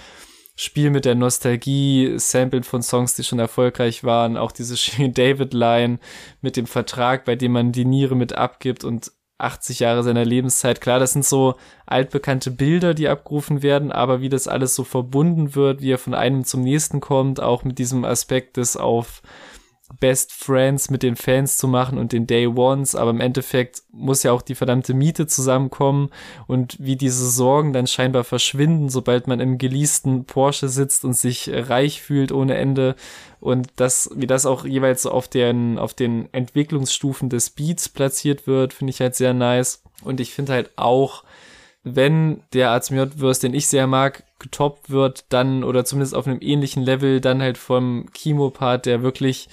Spiel 0.55 0.89
mit 0.89 1.05
der 1.05 1.13
Nostalgie, 1.13 2.17
Sample 2.17 2.63
von 2.63 2.81
Songs, 2.81 3.13
die 3.13 3.23
schon 3.23 3.37
erfolgreich 3.37 4.03
waren, 4.03 4.37
auch 4.37 4.51
diese 4.51 4.73
David-Line 5.11 5.99
mit 6.41 6.57
dem 6.57 6.65
Vertrag, 6.65 7.25
bei 7.25 7.35
dem 7.35 7.51
man 7.51 7.73
die 7.73 7.85
Niere 7.85 8.15
mit 8.15 8.33
abgibt 8.33 8.83
und 8.83 9.11
80 9.37 9.79
Jahre 9.79 10.03
seiner 10.03 10.25
Lebenszeit. 10.25 10.81
Klar, 10.81 10.99
das 10.99 11.13
sind 11.13 11.25
so 11.25 11.55
altbekannte 11.85 12.51
Bilder, 12.51 12.93
die 12.93 13.07
abgerufen 13.07 13.61
werden, 13.61 13.91
aber 13.91 14.21
wie 14.21 14.29
das 14.29 14.47
alles 14.47 14.75
so 14.75 14.83
verbunden 14.83 15.55
wird, 15.55 15.81
wie 15.81 15.91
er 15.91 15.97
von 15.97 16.13
einem 16.13 16.43
zum 16.43 16.61
nächsten 16.61 16.99
kommt, 16.99 17.39
auch 17.39 17.63
mit 17.63 17.77
diesem 17.77 18.03
Aspekt 18.03 18.57
des 18.57 18.77
auf 18.77 19.21
Best 19.99 20.33
Friends 20.33 20.89
mit 20.89 21.01
den 21.01 21.15
Fans 21.15 21.57
zu 21.57 21.67
machen 21.67 21.97
und 21.97 22.11
den 22.11 22.27
Day 22.27 22.47
Ones, 22.47 22.93
aber 22.93 23.11
im 23.11 23.21
Endeffekt 23.21 23.83
muss 23.91 24.23
ja 24.23 24.31
auch 24.31 24.41
die 24.41 24.55
verdammte 24.55 24.93
Miete 24.93 25.27
zusammenkommen 25.27 26.09
und 26.45 26.77
wie 26.79 26.95
diese 26.95 27.29
Sorgen 27.29 27.73
dann 27.73 27.87
scheinbar 27.87 28.23
verschwinden, 28.23 28.89
sobald 28.89 29.27
man 29.27 29.39
im 29.39 29.57
geleasten 29.57 30.25
Porsche 30.25 30.69
sitzt 30.69 31.05
und 31.05 31.13
sich 31.13 31.49
reich 31.51 32.01
fühlt 32.01 32.31
ohne 32.31 32.55
Ende 32.55 32.95
und 33.39 33.69
das, 33.77 34.09
wie 34.13 34.27
das 34.27 34.45
auch 34.45 34.65
jeweils 34.65 35.03
so 35.03 35.11
auf 35.11 35.27
den, 35.27 35.79
auf 35.79 35.93
den 35.93 36.31
Entwicklungsstufen 36.33 37.29
des 37.29 37.49
Beats 37.51 37.87
platziert 37.87 38.45
wird, 38.45 38.73
finde 38.73 38.91
ich 38.91 38.99
halt 38.99 39.15
sehr 39.15 39.33
nice 39.33 39.81
und 40.03 40.19
ich 40.19 40.33
finde 40.33 40.53
halt 40.53 40.71
auch, 40.75 41.23
wenn 41.95 42.41
der 42.53 42.71
Azmiot-Verse, 42.71 43.41
den 43.41 43.53
ich 43.53 43.67
sehr 43.67 43.87
mag, 43.87 44.23
getoppt 44.39 44.89
wird, 44.89 45.25
dann 45.29 45.63
oder 45.63 45.85
zumindest 45.85 46.15
auf 46.15 46.27
einem 46.27 46.39
ähnlichen 46.41 46.83
Level, 46.83 47.21
dann 47.21 47.41
halt 47.41 47.57
vom 47.57 48.07
Chemo-Part, 48.13 48.85
der 48.85 49.01
wirklich 49.01 49.49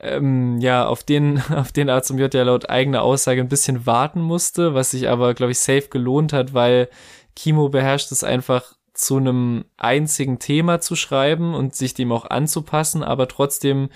ähm, 0.00 0.58
ja, 0.60 0.86
auf 0.86 1.02
den, 1.02 1.42
auf 1.54 1.72
den 1.72 1.88
J 1.88 2.34
ja 2.34 2.42
laut 2.42 2.70
eigener 2.70 3.02
Aussage 3.02 3.40
ein 3.40 3.48
bisschen 3.48 3.86
warten 3.86 4.20
musste, 4.20 4.74
was 4.74 4.92
sich 4.92 5.08
aber, 5.08 5.34
glaube 5.34 5.52
ich, 5.52 5.58
safe 5.58 5.88
gelohnt 5.88 6.32
hat, 6.32 6.54
weil 6.54 6.88
Kimo 7.34 7.68
beherrscht 7.68 8.12
es 8.12 8.24
einfach 8.24 8.74
zu 8.94 9.16
einem 9.16 9.64
einzigen 9.76 10.38
Thema 10.40 10.80
zu 10.80 10.96
schreiben 10.96 11.54
und 11.54 11.74
sich 11.74 11.94
dem 11.94 12.10
auch 12.10 12.28
anzupassen, 12.28 13.04
aber 13.04 13.28
trotzdem 13.28 13.90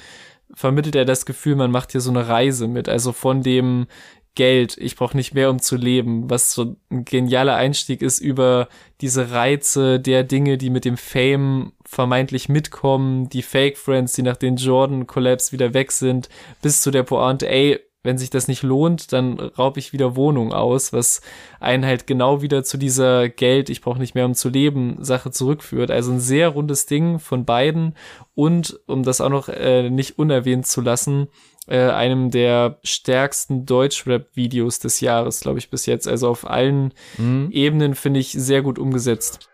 vermittelt 0.55 0.95
er 0.95 1.05
das 1.05 1.27
Gefühl, 1.27 1.57
man 1.57 1.71
macht 1.71 1.93
hier 1.93 2.01
so 2.01 2.11
eine 2.11 2.29
Reise 2.29 2.69
mit. 2.69 2.89
Also 2.89 3.13
von 3.13 3.43
dem 3.43 3.87
Geld, 4.35 4.79
ich 4.79 4.97
brauche 4.97 5.17
nicht 5.17 5.35
mehr, 5.35 5.51
um 5.51 5.59
zu 5.59 5.77
leben, 5.77 6.31
was 6.31 6.53
so 6.53 6.77
ein 6.91 7.05
genialer 7.05 7.57
Einstieg 7.57 8.01
ist 8.01 8.19
über 8.19 8.69
diese 9.01 9.31
Reize 9.31 10.01
der 10.01 10.25
Dinge, 10.25 10.57
die 10.57 10.71
mit 10.71 10.85
dem 10.85 10.97
Fame 10.97 11.73
vermeintlich 11.85 12.49
mitkommen, 12.49 13.29
die 13.29 13.43
Fake 13.43 13.77
Friends, 13.77 14.15
die 14.15 14.23
nach 14.23 14.37
den 14.37 14.57
Jordan 14.57 15.07
Collapse 15.07 15.53
wieder 15.53 15.75
weg 15.75 15.93
sind, 15.93 16.29
bis 16.63 16.81
zu 16.81 16.91
der 16.91 17.03
Pointe, 17.03 17.49
ey, 17.49 17.79
wenn 18.05 18.19
sich 18.19 18.31
das 18.31 18.49
nicht 18.49 18.63
lohnt, 18.63 19.13
dann 19.13 19.39
raub 19.39 19.77
ich 19.77 19.93
wieder 19.93 20.17
Wohnung 20.17 20.53
aus, 20.53 20.93
was 20.93 21.21
einen 21.61 21.87
halt 21.87 22.07
genau 22.07 22.43
wieder 22.43 22.65
zu 22.65 22.77
dieser 22.77 23.29
Geld, 23.29 23.71
ich 23.71 23.81
brauche 23.81 24.01
nicht 24.01 24.15
mehr 24.15 24.27
um 24.27 24.35
zu 24.35 24.49
leben, 24.49 24.97
Sache 25.05 25.31
zurückführt. 25.31 25.91
Also 25.91 26.11
ein 26.11 26.21
sehr 26.21 26.49
rundes 26.49 26.87
Ding 26.87 27.21
von 27.21 27.45
beiden. 27.45 27.95
Und 28.35 28.81
um 28.87 29.05
das 29.05 29.21
auch 29.21 29.29
noch 29.29 29.49
äh, 29.49 29.89
nicht 29.89 30.19
unerwähnt 30.19 30.67
zu 30.67 30.81
lassen, 30.81 31.29
äh, 31.69 31.91
einem 31.91 32.31
der 32.31 32.79
stärksten 32.83 33.67
Deutschrap-Videos 33.67 34.79
des 34.79 35.01
Jahres, 35.01 35.41
glaube 35.41 35.59
ich, 35.59 35.71
bis 35.71 35.87
jetzt. 35.87 36.09
Also 36.09 36.29
auf 36.29 36.49
allen 36.49 36.93
mhm. 37.19 37.51
Ebenen 37.53 37.95
finde 37.95 38.21
ich 38.21 38.33
sehr 38.33 38.63
gut 38.63 38.79
umgesetzt. 38.79 39.49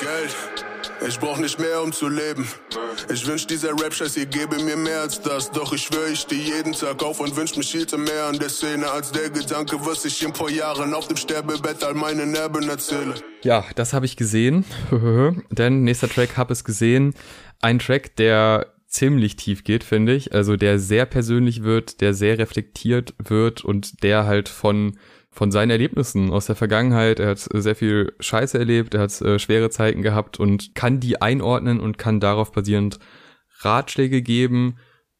Geld. 0.00 0.34
Ich 1.06 1.18
brauch 1.18 1.36
nicht 1.36 1.58
mehr, 1.60 1.82
um 1.82 1.92
zu 1.92 2.08
leben. 2.08 2.48
Ich 3.12 3.26
wünsch 3.26 3.46
dieser 3.46 3.70
Rap-Scheiß, 3.70 4.16
ihr 4.16 4.26
gebe 4.26 4.56
mir 4.62 4.76
mehr 4.76 5.02
als 5.02 5.20
das. 5.20 5.50
Doch 5.50 5.72
ich 5.74 5.82
schwör, 5.82 6.08
ich 6.08 6.20
steh 6.20 6.36
jeden 6.36 6.72
Tag 6.72 7.02
auf 7.02 7.20
und 7.20 7.36
wünsch 7.36 7.56
mich 7.56 7.70
hielte 7.70 7.98
mehr 7.98 8.24
an 8.26 8.38
der 8.38 8.48
Szene 8.48 8.90
als 8.90 9.12
der 9.12 9.28
Gedanke, 9.28 9.76
was 9.84 10.04
ich 10.06 10.22
in 10.22 10.32
paar 10.32 10.50
Jahren 10.50 10.94
auf 10.94 11.08
dem 11.08 11.16
Sterbebett 11.16 11.84
all 11.84 11.94
meine 11.94 12.26
Nerven 12.26 12.68
erzähle. 12.68 13.14
Ja, 13.42 13.64
das 13.74 13.92
habe 13.92 14.06
ich 14.06 14.16
gesehen. 14.16 14.64
Denn 15.50 15.82
nächster 15.82 16.08
Track 16.08 16.38
hab 16.38 16.50
es 16.50 16.64
gesehen. 16.64 17.14
Ein 17.60 17.78
Track, 17.78 18.16
der 18.16 18.73
ziemlich 18.94 19.36
tief 19.36 19.64
geht, 19.64 19.82
finde 19.82 20.14
ich. 20.14 20.32
Also 20.32 20.56
der 20.56 20.78
sehr 20.78 21.04
persönlich 21.04 21.64
wird, 21.64 22.00
der 22.00 22.14
sehr 22.14 22.38
reflektiert 22.38 23.14
wird 23.18 23.64
und 23.64 24.02
der 24.02 24.24
halt 24.24 24.48
von 24.48 24.98
von 25.30 25.50
seinen 25.50 25.70
Erlebnissen 25.70 26.30
aus 26.30 26.46
der 26.46 26.54
Vergangenheit. 26.54 27.18
Er 27.18 27.30
hat 27.30 27.40
sehr 27.52 27.74
viel 27.74 28.12
Scheiße 28.20 28.56
erlebt, 28.56 28.94
er 28.94 29.00
hat 29.00 29.20
äh, 29.20 29.40
schwere 29.40 29.68
Zeiten 29.68 30.00
gehabt 30.00 30.38
und 30.38 30.76
kann 30.76 31.00
die 31.00 31.20
einordnen 31.20 31.80
und 31.80 31.98
kann 31.98 32.20
darauf 32.20 32.52
basierend 32.52 33.00
Ratschläge 33.62 34.22
geben 34.22 34.76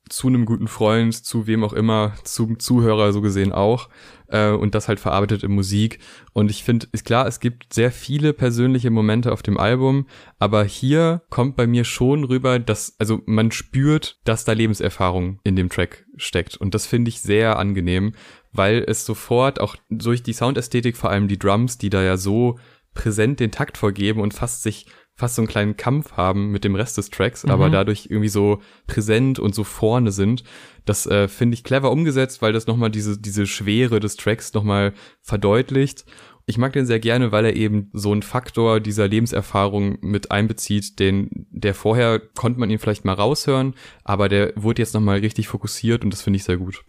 zu 0.08 0.28
einem 0.28 0.44
guten 0.44 0.68
Freund, 0.68 1.14
zu 1.14 1.46
wem 1.46 1.64
auch 1.64 1.72
immer, 1.72 2.14
zum 2.24 2.58
Zuhörer 2.58 3.12
so 3.12 3.20
gesehen 3.20 3.52
auch 3.52 3.88
äh, 4.28 4.50
und 4.50 4.74
das 4.74 4.88
halt 4.88 5.00
verarbeitet 5.00 5.42
in 5.42 5.52
Musik. 5.52 5.98
Und 6.32 6.50
ich 6.50 6.62
finde, 6.62 6.86
ist 6.92 7.04
klar, 7.04 7.26
es 7.26 7.40
gibt 7.40 7.72
sehr 7.72 7.90
viele 7.90 8.32
persönliche 8.32 8.90
Momente 8.90 9.32
auf 9.32 9.42
dem 9.42 9.56
Album, 9.56 10.06
aber 10.38 10.64
hier 10.64 11.22
kommt 11.30 11.56
bei 11.56 11.66
mir 11.66 11.84
schon 11.84 12.24
rüber, 12.24 12.58
dass, 12.58 12.96
also 12.98 13.22
man 13.26 13.50
spürt, 13.50 14.20
dass 14.24 14.44
da 14.44 14.52
Lebenserfahrung 14.52 15.40
in 15.44 15.56
dem 15.56 15.70
Track 15.70 16.04
steckt. 16.16 16.56
Und 16.56 16.74
das 16.74 16.86
finde 16.86 17.08
ich 17.08 17.20
sehr 17.20 17.58
angenehm, 17.58 18.12
weil 18.52 18.84
es 18.86 19.06
sofort 19.06 19.60
auch 19.60 19.76
durch 19.88 20.22
die 20.22 20.32
Soundästhetik, 20.32 20.96
vor 20.96 21.10
allem 21.10 21.28
die 21.28 21.38
Drums, 21.38 21.78
die 21.78 21.90
da 21.90 22.02
ja 22.02 22.16
so 22.16 22.58
präsent 22.92 23.40
den 23.40 23.50
Takt 23.50 23.76
vorgeben 23.76 24.20
und 24.20 24.34
fast 24.34 24.62
sich 24.62 24.86
fast 25.16 25.36
so 25.36 25.42
einen 25.42 25.48
kleinen 25.48 25.76
Kampf 25.76 26.12
haben 26.12 26.50
mit 26.50 26.64
dem 26.64 26.74
Rest 26.74 26.98
des 26.98 27.10
Tracks, 27.10 27.44
mhm. 27.44 27.50
aber 27.50 27.70
dadurch 27.70 28.06
irgendwie 28.10 28.28
so 28.28 28.60
präsent 28.86 29.38
und 29.38 29.54
so 29.54 29.64
vorne 29.64 30.10
sind. 30.10 30.44
Das 30.84 31.06
äh, 31.06 31.28
finde 31.28 31.54
ich 31.54 31.64
clever 31.64 31.90
umgesetzt, 31.90 32.42
weil 32.42 32.52
das 32.52 32.66
nochmal 32.66 32.90
diese, 32.90 33.18
diese 33.18 33.46
Schwere 33.46 34.00
des 34.00 34.16
Tracks 34.16 34.52
nochmal 34.54 34.92
verdeutlicht. 35.22 36.04
Ich 36.46 36.58
mag 36.58 36.74
den 36.74 36.84
sehr 36.84 37.00
gerne, 37.00 37.32
weil 37.32 37.46
er 37.46 37.56
eben 37.56 37.88
so 37.94 38.12
einen 38.12 38.22
Faktor 38.22 38.78
dieser 38.78 39.08
Lebenserfahrung 39.08 39.96
mit 40.02 40.30
einbezieht, 40.30 40.98
den, 40.98 41.30
der 41.50 41.74
vorher 41.74 42.18
konnte 42.18 42.60
man 42.60 42.68
ihn 42.68 42.78
vielleicht 42.78 43.06
mal 43.06 43.14
raushören, 43.14 43.74
aber 44.02 44.28
der 44.28 44.52
wurde 44.54 44.82
jetzt 44.82 44.92
nochmal 44.92 45.20
richtig 45.20 45.48
fokussiert 45.48 46.04
und 46.04 46.12
das 46.12 46.20
finde 46.20 46.36
ich 46.36 46.44
sehr 46.44 46.58
gut. 46.58 46.84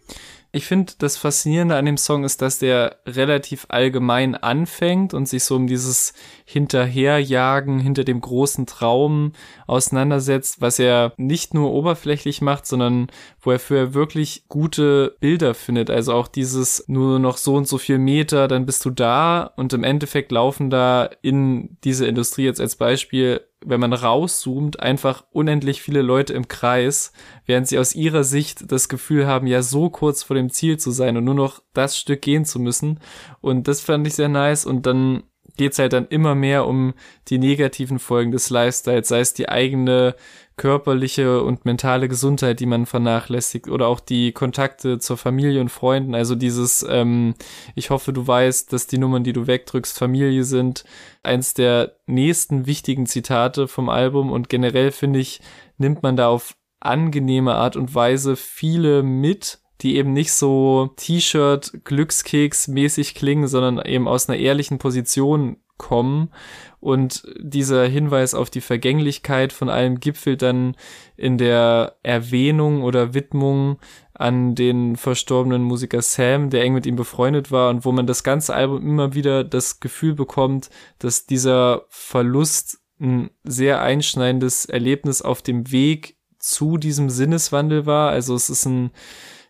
Ich 0.52 0.66
finde, 0.66 0.92
das 0.98 1.16
Faszinierende 1.16 1.76
an 1.76 1.86
dem 1.86 1.96
Song 1.96 2.24
ist, 2.24 2.40
dass 2.40 2.58
der 2.58 2.98
relativ 3.06 3.66
allgemein 3.68 4.34
anfängt 4.34 5.12
und 5.12 5.26
sich 5.26 5.44
so 5.44 5.56
um 5.56 5.66
dieses 5.66 6.12
Hinterherjagen 6.48 7.80
hinter 7.80 8.04
dem 8.04 8.20
großen 8.20 8.66
Traum 8.66 9.32
auseinandersetzt, 9.66 10.60
was 10.60 10.78
er 10.78 11.12
nicht 11.16 11.54
nur 11.54 11.72
oberflächlich 11.72 12.40
macht, 12.40 12.66
sondern 12.66 13.08
wo 13.40 13.50
er 13.50 13.58
für 13.58 13.94
wirklich 13.94 14.44
gute 14.48 15.16
Bilder 15.18 15.54
findet. 15.54 15.90
Also 15.90 16.12
auch 16.12 16.28
dieses 16.28 16.84
nur 16.86 17.18
noch 17.18 17.36
so 17.36 17.56
und 17.56 17.66
so 17.66 17.78
viel 17.78 17.98
Meter, 17.98 18.46
dann 18.46 18.64
bist 18.64 18.84
du 18.84 18.90
da 18.90 19.52
und 19.56 19.72
im 19.72 19.82
Endeffekt 19.82 20.30
laufen 20.30 20.70
da 20.70 21.10
in 21.20 21.78
diese 21.82 22.06
Industrie 22.06 22.44
jetzt 22.44 22.60
als 22.60 22.76
Beispiel 22.76 23.40
wenn 23.64 23.80
man 23.80 23.92
rauszoomt, 23.92 24.80
einfach 24.80 25.24
unendlich 25.32 25.82
viele 25.82 26.02
Leute 26.02 26.34
im 26.34 26.46
Kreis, 26.46 27.12
während 27.46 27.66
sie 27.66 27.78
aus 27.78 27.94
ihrer 27.94 28.22
Sicht 28.22 28.70
das 28.70 28.88
Gefühl 28.88 29.26
haben, 29.26 29.46
ja 29.46 29.62
so 29.62 29.90
kurz 29.90 30.22
vor 30.22 30.36
dem 30.36 30.50
Ziel 30.50 30.78
zu 30.78 30.90
sein 30.92 31.16
und 31.16 31.24
nur 31.24 31.34
noch 31.34 31.62
das 31.72 31.98
Stück 31.98 32.22
gehen 32.22 32.44
zu 32.44 32.60
müssen. 32.60 33.00
Und 33.40 33.66
das 33.66 33.80
fand 33.80 34.06
ich 34.06 34.14
sehr 34.14 34.28
nice. 34.28 34.66
Und 34.66 34.86
dann 34.86 35.24
geht's 35.56 35.78
halt 35.78 35.92
dann 35.92 36.06
immer 36.08 36.34
mehr 36.34 36.66
um 36.66 36.94
die 37.28 37.38
negativen 37.38 37.98
Folgen 37.98 38.30
des 38.30 38.50
Lifestyles, 38.50 39.08
sei 39.08 39.20
es 39.20 39.34
die 39.34 39.48
eigene 39.48 40.14
körperliche 40.56 41.42
und 41.42 41.66
mentale 41.66 42.08
Gesundheit, 42.08 42.60
die 42.60 42.66
man 42.66 42.86
vernachlässigt 42.86 43.68
oder 43.68 43.88
auch 43.88 44.00
die 44.00 44.32
Kontakte 44.32 44.98
zur 44.98 45.18
Familie 45.18 45.60
und 45.60 45.68
Freunden. 45.68 46.14
Also 46.14 46.34
dieses, 46.34 46.84
ähm, 46.88 47.34
ich 47.74 47.90
hoffe, 47.90 48.14
du 48.14 48.26
weißt, 48.26 48.72
dass 48.72 48.86
die 48.86 48.96
Nummern, 48.96 49.22
die 49.22 49.34
du 49.34 49.46
wegdrückst, 49.46 49.98
Familie 49.98 50.44
sind. 50.44 50.84
Eins 51.22 51.52
der 51.52 51.96
nächsten 52.06 52.66
wichtigen 52.66 53.04
Zitate 53.04 53.68
vom 53.68 53.90
Album 53.90 54.32
und 54.32 54.48
generell 54.48 54.92
finde 54.92 55.18
ich, 55.18 55.42
nimmt 55.76 56.02
man 56.02 56.16
da 56.16 56.28
auf 56.28 56.56
angenehme 56.80 57.54
Art 57.54 57.76
und 57.76 57.94
Weise 57.94 58.36
viele 58.36 59.02
mit, 59.02 59.60
die 59.82 59.96
eben 59.96 60.12
nicht 60.12 60.32
so 60.32 60.90
T-Shirt 60.96 61.84
Glückskeks 61.84 62.68
mäßig 62.68 63.14
klingen, 63.14 63.48
sondern 63.48 63.84
eben 63.84 64.08
aus 64.08 64.28
einer 64.28 64.38
ehrlichen 64.38 64.78
Position 64.78 65.58
kommen. 65.76 66.30
Und 66.80 67.24
dieser 67.38 67.86
Hinweis 67.86 68.34
auf 68.34 68.48
die 68.48 68.60
Vergänglichkeit 68.60 69.52
von 69.52 69.68
allem 69.68 70.00
gipfelt 70.00 70.42
dann 70.42 70.76
in 71.16 71.36
der 71.36 71.96
Erwähnung 72.02 72.82
oder 72.82 73.12
Widmung 73.12 73.78
an 74.14 74.54
den 74.54 74.96
verstorbenen 74.96 75.62
Musiker 75.62 76.00
Sam, 76.00 76.48
der 76.48 76.62
eng 76.62 76.74
mit 76.74 76.86
ihm 76.86 76.96
befreundet 76.96 77.50
war 77.50 77.70
und 77.70 77.84
wo 77.84 77.92
man 77.92 78.06
das 78.06 78.24
ganze 78.24 78.54
Album 78.54 78.86
immer 78.86 79.14
wieder 79.14 79.44
das 79.44 79.80
Gefühl 79.80 80.14
bekommt, 80.14 80.70
dass 80.98 81.26
dieser 81.26 81.84
Verlust 81.88 82.78
ein 82.98 83.30
sehr 83.44 83.82
einschneidendes 83.82 84.64
Erlebnis 84.64 85.20
auf 85.20 85.42
dem 85.42 85.70
Weg 85.70 86.16
zu 86.38 86.78
diesem 86.78 87.10
Sinneswandel 87.10 87.84
war. 87.84 88.10
Also 88.10 88.34
es 88.34 88.48
ist 88.48 88.64
ein 88.64 88.90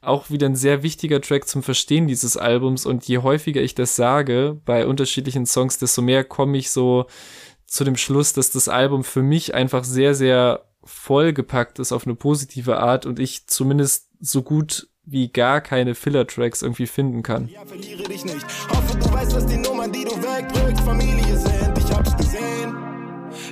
auch 0.07 0.31
wieder 0.31 0.49
ein 0.49 0.57
sehr 0.57 0.83
wichtiger 0.83 1.21
Track 1.21 1.49
zum 1.49 1.63
Verstehen 1.63 2.07
dieses 2.07 2.37
Albums 2.37 2.87
und 2.87 3.07
je 3.07 3.19
häufiger 3.19 3.61
ich 3.61 3.75
das 3.75 3.97
sage 3.97 4.61
bei 4.65 4.87
unterschiedlichen 4.87 5.47
Songs, 5.47 5.79
desto 5.79 6.03
mehr 6.03 6.25
komme 6.25 6.59
ich 6.59 6.71
so 6.71 7.07
zu 7.67 7.85
dem 7.85 7.97
Schluss, 7.97 8.33
dass 8.33 8.51
das 8.51 8.69
Album 8.69 9.05
für 9.05 9.23
mich 9.23 9.55
einfach 9.55 9.85
sehr, 9.85 10.15
sehr 10.15 10.65
vollgepackt 10.85 11.79
ist 11.79 11.93
auf 11.93 12.07
eine 12.07 12.15
positive 12.15 12.79
Art 12.79 13.07
und 13.07 13.19
ich 13.19 13.47
zumindest 13.49 14.09
so 14.21 14.43
gut 14.43 14.89
wie 15.05 15.29
gar 15.29 15.61
keine 15.61 15.95
Filler-Tracks 15.95 16.63
irgendwie 16.63 16.87
finden 16.87 17.23
kann. 17.23 17.49
Ja, 17.49 17.65
verliere 17.65 18.03
dich 18.05 18.25
nicht. 18.25 18.45
Hoffe, 18.69 18.99
du 18.99 19.13
weißt, 19.13 19.33
dass 19.33 19.47
die 19.47 19.57
Nummern, 19.57 19.93
die 19.93 20.05
du 20.05 20.11
wegdrückst, 20.11 20.83
Familie 20.83 21.39
sind. 21.39 21.79
Ich 21.79 21.93
hab's 21.93 22.17
gesehen. 22.17 22.77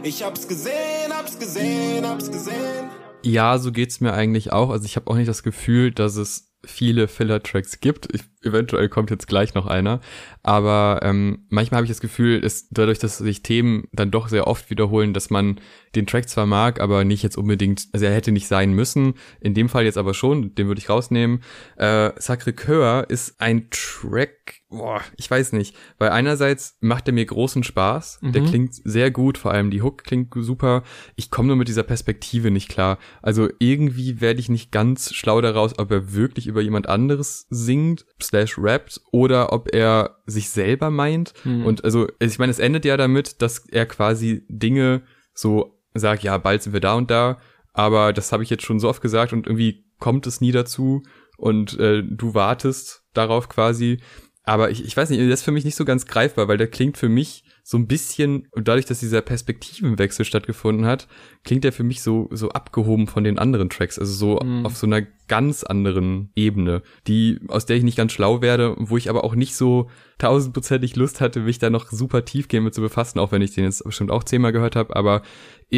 Ich 0.02 0.22
hab's 0.22 0.48
gesehen, 0.48 1.12
hab's 1.12 1.38
gesehen, 1.38 2.06
hab's 2.06 2.30
gesehen. 2.30 3.03
Ja, 3.24 3.58
so 3.58 3.72
geht's 3.72 4.00
mir 4.00 4.12
eigentlich 4.12 4.52
auch. 4.52 4.70
Also 4.70 4.84
ich 4.84 4.96
habe 4.96 5.10
auch 5.10 5.16
nicht 5.16 5.28
das 5.28 5.42
Gefühl, 5.42 5.90
dass 5.92 6.16
es 6.16 6.52
viele 6.64 7.08
Filler-Tracks 7.08 7.80
gibt. 7.80 8.14
Ich, 8.14 8.22
eventuell 8.44 8.88
kommt 8.88 9.10
jetzt 9.10 9.26
gleich 9.26 9.54
noch 9.54 9.66
einer. 9.66 10.00
Aber 10.42 11.00
ähm, 11.02 11.46
manchmal 11.48 11.78
habe 11.78 11.86
ich 11.86 11.90
das 11.90 12.00
Gefühl, 12.00 12.38
ist 12.38 12.68
dadurch, 12.70 12.98
dass 12.98 13.18
sich 13.18 13.42
Themen 13.42 13.88
dann 13.92 14.10
doch 14.10 14.28
sehr 14.28 14.46
oft 14.46 14.70
wiederholen, 14.70 15.14
dass 15.14 15.30
man 15.30 15.60
den 15.94 16.06
Track 16.06 16.28
zwar 16.28 16.46
mag, 16.46 16.80
aber 16.80 17.04
nicht 17.04 17.22
jetzt 17.22 17.38
unbedingt, 17.38 17.88
also 17.92 18.06
er 18.06 18.14
hätte 18.14 18.32
nicht 18.32 18.48
sein 18.48 18.72
müssen. 18.72 19.14
In 19.40 19.54
dem 19.54 19.68
Fall 19.68 19.84
jetzt 19.84 19.98
aber 19.98 20.14
schon, 20.14 20.54
den 20.54 20.66
würde 20.66 20.80
ich 20.80 20.88
rausnehmen. 20.88 21.42
Äh, 21.76 22.10
Sacré 22.18 22.52
Coeur 22.52 23.06
ist 23.08 23.40
ein 23.40 23.68
Track, 23.70 24.62
boah, 24.68 25.00
ich 25.16 25.30
weiß 25.30 25.52
nicht, 25.52 25.76
weil 25.98 26.10
einerseits 26.10 26.76
macht 26.80 27.08
er 27.08 27.14
mir 27.14 27.24
großen 27.24 27.62
Spaß, 27.62 28.18
mhm. 28.20 28.32
der 28.32 28.42
klingt 28.42 28.74
sehr 28.74 29.10
gut, 29.10 29.38
vor 29.38 29.52
allem 29.52 29.70
die 29.70 29.82
Hook 29.82 30.04
klingt 30.04 30.34
super. 30.36 30.82
Ich 31.16 31.30
komme 31.30 31.48
nur 31.48 31.56
mit 31.56 31.68
dieser 31.68 31.84
Perspektive 31.84 32.50
nicht 32.50 32.68
klar. 32.68 32.98
Also 33.22 33.48
irgendwie 33.58 34.20
werde 34.20 34.40
ich 34.40 34.48
nicht 34.48 34.72
ganz 34.72 35.14
schlau 35.14 35.40
daraus, 35.40 35.78
ob 35.78 35.90
er 35.90 36.12
wirklich 36.12 36.46
über 36.46 36.60
jemand 36.60 36.88
anderes 36.88 37.46
singt, 37.50 38.04
slash 38.34 38.58
rappt, 38.58 39.00
oder 39.12 39.52
ob 39.52 39.72
er 39.72 40.18
sich 40.26 40.50
selber 40.50 40.90
meint. 40.90 41.32
Mhm. 41.44 41.66
Und 41.66 41.84
also, 41.84 42.08
ich 42.18 42.38
meine, 42.38 42.50
es 42.50 42.58
endet 42.58 42.84
ja 42.84 42.96
damit, 42.96 43.40
dass 43.42 43.66
er 43.68 43.86
quasi 43.86 44.44
Dinge 44.48 45.02
so 45.32 45.80
sagt, 45.94 46.22
ja, 46.22 46.36
bald 46.38 46.62
sind 46.62 46.72
wir 46.72 46.80
da 46.80 46.94
und 46.94 47.10
da, 47.10 47.38
aber 47.72 48.12
das 48.12 48.32
habe 48.32 48.42
ich 48.42 48.50
jetzt 48.50 48.64
schon 48.64 48.80
so 48.80 48.88
oft 48.88 49.02
gesagt 49.02 49.32
und 49.32 49.46
irgendwie 49.46 49.84
kommt 50.00 50.26
es 50.26 50.40
nie 50.40 50.52
dazu 50.52 51.02
und 51.36 51.78
äh, 51.78 52.02
du 52.02 52.34
wartest 52.34 53.04
darauf 53.14 53.48
quasi. 53.48 54.00
Aber 54.44 54.70
ich, 54.70 54.84
ich 54.84 54.94
weiß 54.94 55.08
nicht, 55.08 55.20
das 55.22 55.40
ist 55.40 55.42
für 55.42 55.52
mich 55.52 55.64
nicht 55.64 55.74
so 55.74 55.86
ganz 55.86 56.06
greifbar, 56.06 56.48
weil 56.48 56.58
der 56.58 56.68
klingt 56.68 56.98
für 56.98 57.08
mich 57.08 57.44
so 57.66 57.78
ein 57.78 57.86
bisschen, 57.86 58.46
und 58.50 58.68
dadurch, 58.68 58.84
dass 58.84 59.00
dieser 59.00 59.22
Perspektivenwechsel 59.22 60.26
stattgefunden 60.26 60.84
hat, 60.84 61.08
klingt 61.44 61.64
der 61.64 61.72
für 61.72 61.82
mich 61.82 62.02
so, 62.02 62.28
so 62.30 62.50
abgehoben 62.50 63.06
von 63.06 63.24
den 63.24 63.38
anderen 63.38 63.70
Tracks, 63.70 63.98
also 63.98 64.12
so 64.12 64.44
mhm. 64.44 64.66
auf 64.66 64.76
so 64.76 64.86
einer 64.86 65.00
ganz 65.28 65.64
anderen 65.64 66.30
Ebene, 66.36 66.82
die, 67.06 67.40
aus 67.48 67.64
der 67.64 67.76
ich 67.76 67.82
nicht 67.82 67.96
ganz 67.96 68.12
schlau 68.12 68.42
werde, 68.42 68.74
wo 68.78 68.98
ich 68.98 69.08
aber 69.08 69.24
auch 69.24 69.34
nicht 69.34 69.56
so 69.56 69.88
tausendprozentig 70.18 70.94
Lust 70.94 71.22
hatte, 71.22 71.40
mich 71.40 71.58
da 71.58 71.70
noch 71.70 71.90
super 71.90 72.26
tief 72.26 72.48
gehen 72.48 72.64
mit 72.64 72.74
zu 72.74 72.82
befassen, 72.82 73.18
auch 73.18 73.32
wenn 73.32 73.40
ich 73.40 73.54
den 73.54 73.64
jetzt 73.64 73.82
bestimmt 73.82 74.10
auch 74.10 74.24
zehnmal 74.24 74.52
gehört 74.52 74.76
habe, 74.76 74.94
aber 74.94 75.22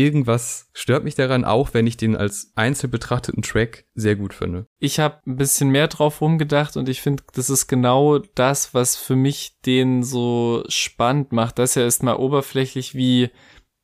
irgendwas 0.05 0.68
stört 0.72 1.05
mich 1.05 1.14
daran, 1.14 1.44
auch 1.44 1.74
wenn 1.74 1.86
ich 1.86 1.97
den 1.97 2.16
als 2.16 2.53
einzeln 2.55 2.90
betrachteten 2.90 3.42
Track 3.42 3.84
sehr 3.94 4.16
gut 4.16 4.34
finde. 4.34 4.66
Ich 4.78 5.01
habe 5.01 5.20
ein 5.26 5.36
bisschen 5.36 5.70
mehr 5.70 5.88
drauf 5.88 6.20
rumgedacht 6.20 6.76
und 6.76 6.88
ich 6.88 7.01
finde, 7.01 7.22
das 7.32 7.51
ist 7.51 7.66
genau 7.66 8.18
das, 8.34 8.74
was 8.74 8.97
für 8.97 9.16
mich 9.16 9.57
den 9.64 10.03
so 10.03 10.64
spannend 10.68 11.32
macht, 11.32 11.59
dass 11.59 11.76
er 11.76 11.84
erstmal 11.84 12.16
oberflächlich 12.16 12.94
wie 12.94 13.30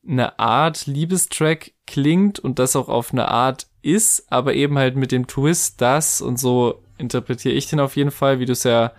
eine 0.06 0.38
Art 0.38 0.86
Liebestrack 0.86 1.72
klingt 1.86 2.38
und 2.38 2.58
das 2.58 2.76
auch 2.76 2.88
auf 2.88 3.12
eine 3.12 3.28
Art 3.28 3.68
ist, 3.82 4.30
aber 4.30 4.54
eben 4.54 4.78
halt 4.78 4.96
mit 4.96 5.12
dem 5.12 5.26
Twist 5.26 5.80
das 5.80 6.20
und 6.20 6.38
so 6.38 6.82
interpretiere 6.98 7.54
ich 7.54 7.68
den 7.68 7.80
auf 7.80 7.96
jeden 7.96 8.10
Fall, 8.10 8.38
wie 8.38 8.46
du 8.46 8.52
es 8.52 8.64
ja 8.64 8.92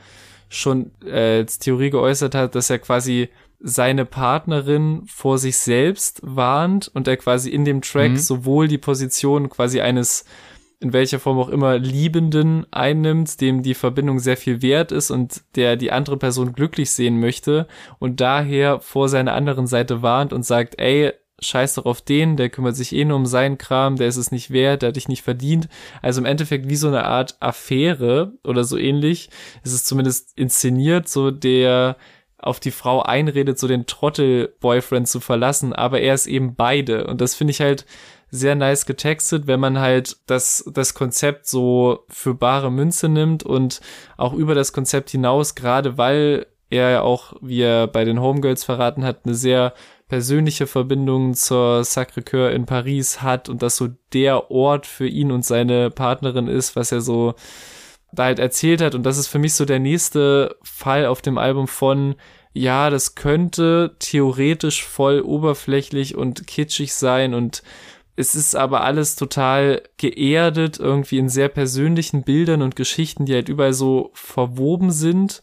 schon 0.50 0.92
äh, 1.06 1.40
als 1.40 1.60
Theorie 1.60 1.90
geäußert 1.90 2.36
hast, 2.36 2.56
dass 2.56 2.70
er 2.70 2.80
quasi 2.80 3.30
seine 3.66 4.06
Partnerin 4.06 5.04
vor 5.08 5.38
sich 5.38 5.58
selbst 5.58 6.20
warnt 6.22 6.92
und 6.94 7.08
er 7.08 7.16
quasi 7.16 7.50
in 7.50 7.64
dem 7.64 7.82
Track 7.82 8.12
mhm. 8.12 8.18
sowohl 8.18 8.68
die 8.68 8.78
Position 8.78 9.50
quasi 9.50 9.80
eines 9.80 10.26
in 10.82 10.92
welcher 10.92 11.22
Form 11.22 11.40
auch 11.40 11.48
immer 11.48 11.78
Liebenden 11.78 12.68
einnimmt, 12.72 13.40
dem 13.40 13.64
die 13.64 13.74
Verbindung 13.74 14.20
sehr 14.20 14.36
viel 14.36 14.62
wert 14.62 14.92
ist 14.92 15.12
und 15.12 15.44
der 15.56 15.78
die 15.78 15.94
andere 15.94 16.18
Person 16.18 16.52
glücklich 16.52 16.92
sehen 16.92 17.22
möchte 17.22 17.68
und 18.00 18.20
daher 18.20 18.82
vor 18.82 19.08
seiner 19.08 19.34
anderen 19.34 19.66
Seite 19.66 20.02
warnt 20.02 20.34
und 20.34 20.44
sagt, 20.46 20.78
ey, 20.82 21.14
scheiß 21.40 21.76
doch 21.76 21.86
auf 21.86 22.02
den, 22.02 22.36
der 22.36 22.50
kümmert 22.50 22.76
sich 22.76 22.94
eh 22.94 23.06
nur 23.06 23.16
um 23.16 23.26
seinen 23.26 23.58
Kram, 23.58 23.96
der 23.96 24.08
ist 24.08 24.18
es 24.18 24.32
nicht 24.32 24.52
wert, 24.52 24.82
der 24.82 24.90
hat 24.90 24.98
dich 24.98 25.08
nicht 25.08 25.24
verdient. 25.24 25.70
Also 26.02 26.20
im 26.20 26.26
Endeffekt 26.26 26.70
wie 26.70 26.76
so 26.76 26.90
eine 26.90 27.06
Art 27.06 27.38
Affäre 27.40 28.34
oder 28.44 28.66
so 28.66 28.78
ähnlich. 28.78 29.30
Es 29.64 29.72
ist 29.72 29.88
zumindest 29.88 30.38
inszeniert, 30.38 31.08
so 31.08 31.32
der 31.32 31.96
auf 32.44 32.60
die 32.60 32.72
Frau 32.72 33.02
einredet, 33.02 33.58
so 33.58 33.68
den 33.68 33.86
Trottel-Boyfriend 33.86 35.08
zu 35.08 35.20
verlassen, 35.20 35.74
aber 35.74 36.02
er 36.02 36.14
ist 36.14 36.28
eben 36.28 36.56
beide. 36.56 37.08
Und 37.08 37.22
das 37.22 37.36
finde 37.36 37.52
ich 37.52 37.62
halt 37.62 37.86
sehr 38.30 38.56
nice 38.56 38.86
getextet, 38.86 39.48
wenn 39.48 39.60
man 39.60 39.80
halt 39.80 40.18
das, 40.26 40.70
das 40.74 40.94
Konzept 40.94 41.48
so 41.48 42.06
für 42.10 42.34
bare 42.34 42.72
Münze 42.72 43.08
nimmt 43.08 43.44
und 43.44 43.80
auch 44.18 44.34
über 44.34 44.56
das 44.56 44.74
Konzept 44.74 45.12
hinaus, 45.12 45.56
gerade 45.56 45.98
weil 45.98 46.48
er 46.70 46.90
ja 46.90 47.02
auch, 47.02 47.34
wie 47.42 47.62
er 47.62 47.88
bei 47.88 48.04
den 48.04 48.20
Homegirls 48.20 48.64
verraten 48.64 49.06
hat, 49.06 49.22
eine 49.26 49.36
sehr 49.36 49.74
persönliche 50.10 50.68
Verbindung 50.68 51.36
zur 51.36 51.82
Sacré-Cœur 51.82 52.50
in 52.50 52.66
Paris 52.66 53.22
hat 53.22 53.50
und 53.50 53.62
das 53.62 53.78
so 53.78 53.90
der 54.14 54.52
Ort 54.52 54.86
für 54.86 55.08
ihn 55.08 55.32
und 55.32 55.46
seine 55.46 55.92
Partnerin 55.92 56.48
ist, 56.48 56.76
was 56.76 56.92
er 56.92 57.02
so 57.02 57.36
da 58.14 58.26
halt 58.26 58.40
erzählt 58.40 58.82
hat. 58.82 58.96
Und 58.96 59.04
das 59.04 59.18
ist 59.18 59.28
für 59.28 59.40
mich 59.40 59.54
so 59.54 59.66
der 59.66 59.80
nächste 59.80 60.56
Fall 60.64 61.06
auf 61.06 61.22
dem 61.22 61.38
Album 61.38 61.68
von, 61.68 62.16
ja, 62.54 62.90
das 62.90 63.16
könnte 63.16 63.96
theoretisch 64.00 64.84
voll 64.86 65.22
oberflächlich 65.22 66.16
und 66.16 66.46
kitschig 66.48 66.94
sein 66.94 67.34
und 67.34 67.64
es 68.16 68.36
ist 68.36 68.56
aber 68.56 68.84
alles 68.84 69.16
total 69.16 69.82
geerdet, 69.98 70.80
irgendwie 70.80 71.18
in 71.18 71.30
sehr 71.30 71.50
persönlichen 71.50 72.22
Bildern 72.22 72.62
und 72.62 72.76
Geschichten, 72.76 73.26
die 73.26 73.34
halt 73.34 73.50
überall 73.50 73.74
so 73.74 74.12
verwoben 74.14 74.92
sind. 74.92 75.42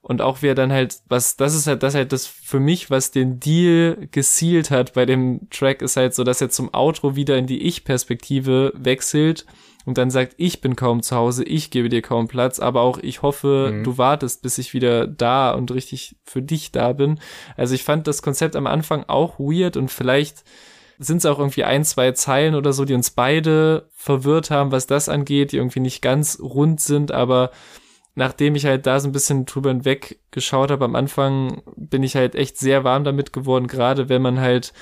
Und 0.00 0.20
auch 0.20 0.38
wer 0.40 0.56
dann 0.56 0.72
halt, 0.72 0.96
was, 1.08 1.36
das 1.36 1.54
ist 1.54 1.68
halt, 1.68 1.82
das 1.84 1.94
halt 1.94 2.12
das 2.12 2.26
für 2.26 2.58
mich, 2.58 2.90
was 2.90 3.12
den 3.12 3.38
Deal 3.38 4.08
gesealt 4.10 4.70
hat 4.70 4.94
bei 4.94 5.06
dem 5.06 5.48
Track, 5.50 5.80
ist 5.80 5.96
halt 5.96 6.14
so, 6.14 6.24
dass 6.24 6.40
er 6.40 6.50
zum 6.50 6.74
Outro 6.74 7.14
wieder 7.14 7.36
in 7.36 7.46
die 7.46 7.62
Ich-Perspektive 7.62 8.72
wechselt 8.74 9.46
und 9.88 9.96
dann 9.96 10.10
sagt, 10.10 10.34
ich 10.36 10.60
bin 10.60 10.76
kaum 10.76 11.02
zu 11.02 11.16
Hause, 11.16 11.44
ich 11.44 11.70
gebe 11.70 11.88
dir 11.88 12.02
kaum 12.02 12.28
Platz, 12.28 12.60
aber 12.60 12.82
auch 12.82 12.98
ich 12.98 13.22
hoffe, 13.22 13.70
mhm. 13.72 13.84
du 13.84 13.96
wartest, 13.96 14.42
bis 14.42 14.58
ich 14.58 14.74
wieder 14.74 15.06
da 15.06 15.52
und 15.52 15.70
richtig 15.72 16.16
für 16.24 16.42
dich 16.42 16.72
da 16.72 16.92
bin. 16.92 17.18
Also 17.56 17.74
ich 17.74 17.84
fand 17.84 18.06
das 18.06 18.20
Konzept 18.20 18.54
am 18.54 18.66
Anfang 18.66 19.04
auch 19.08 19.38
weird 19.38 19.78
und 19.78 19.90
vielleicht 19.90 20.44
sind 20.98 21.16
es 21.16 21.24
auch 21.24 21.38
irgendwie 21.38 21.64
ein, 21.64 21.86
zwei 21.86 22.12
Zeilen 22.12 22.54
oder 22.54 22.74
so, 22.74 22.84
die 22.84 22.92
uns 22.92 23.12
beide 23.12 23.88
verwirrt 23.94 24.50
haben, 24.50 24.72
was 24.72 24.86
das 24.86 25.08
angeht, 25.08 25.52
die 25.52 25.56
irgendwie 25.56 25.80
nicht 25.80 26.02
ganz 26.02 26.38
rund 26.38 26.82
sind, 26.82 27.10
aber 27.10 27.50
nachdem 28.14 28.56
ich 28.56 28.66
halt 28.66 28.84
da 28.84 29.00
so 29.00 29.08
ein 29.08 29.12
bisschen 29.12 29.46
drüber 29.46 29.70
hinweg 29.70 30.20
geschaut 30.32 30.70
habe 30.70 30.84
am 30.84 30.96
Anfang, 30.96 31.62
bin 31.76 32.02
ich 32.02 32.14
halt 32.14 32.34
echt 32.34 32.58
sehr 32.58 32.84
warm 32.84 33.04
damit 33.04 33.32
geworden, 33.32 33.68
gerade 33.68 34.10
wenn 34.10 34.20
man 34.20 34.38
halt 34.38 34.74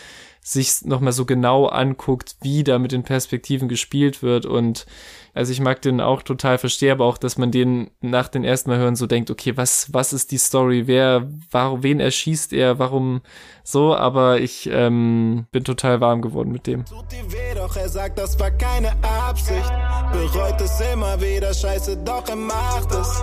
sich 0.47 0.85
nochmal 0.85 1.13
so 1.13 1.25
genau 1.25 1.67
anguckt, 1.67 2.37
wie 2.41 2.63
da 2.63 2.79
mit 2.79 2.93
den 2.93 3.03
Perspektiven 3.03 3.69
gespielt 3.69 4.23
wird. 4.23 4.47
Und 4.47 4.87
also 5.35 5.51
ich 5.51 5.59
mag 5.59 5.83
den 5.83 6.01
auch 6.01 6.23
total, 6.23 6.59
verstehe 6.59 6.93
aber 6.93 7.05
auch, 7.05 7.19
dass 7.19 7.37
man 7.37 7.51
den 7.51 7.91
nach 8.01 8.29
den 8.29 8.45
ersten 8.45 8.71
Mal 8.71 8.79
hören 8.79 8.95
so 8.95 9.09
denkt, 9.09 9.29
okay, 9.29 9.57
was, 9.57 9.93
was 9.93 10.13
ist 10.13 10.31
die 10.31 10.39
Story? 10.39 10.87
Wer, 10.87 11.29
warum, 11.51 11.83
wen 11.83 11.99
erschießt 11.99 12.53
er? 12.53 12.79
Warum 12.79 13.23
so? 13.65 13.97
Aber 13.97 14.39
ich 14.41 14.71
ähm, 14.73 15.47
bin 15.51 15.65
total 15.65 16.01
warm 16.01 16.23
geworden 16.23 16.53
mit 16.53 16.69
dem. 16.69 16.85
Tut 16.85 17.11
dir 17.11 17.33
weh, 17.33 17.55
doch 17.57 17.75
er 17.75 17.89
sagt, 17.89 18.17
das 18.17 18.39
war 18.39 18.53
keine 18.53 18.93
Absicht. 19.03 19.73
Bereut 20.13 20.61
es 20.61 20.81
immer 20.93 21.21
wieder, 21.21 21.53
scheiße, 21.53 21.97
doch 22.05 22.29
er 22.29 22.37
macht 22.37 22.93
es. 22.93 23.21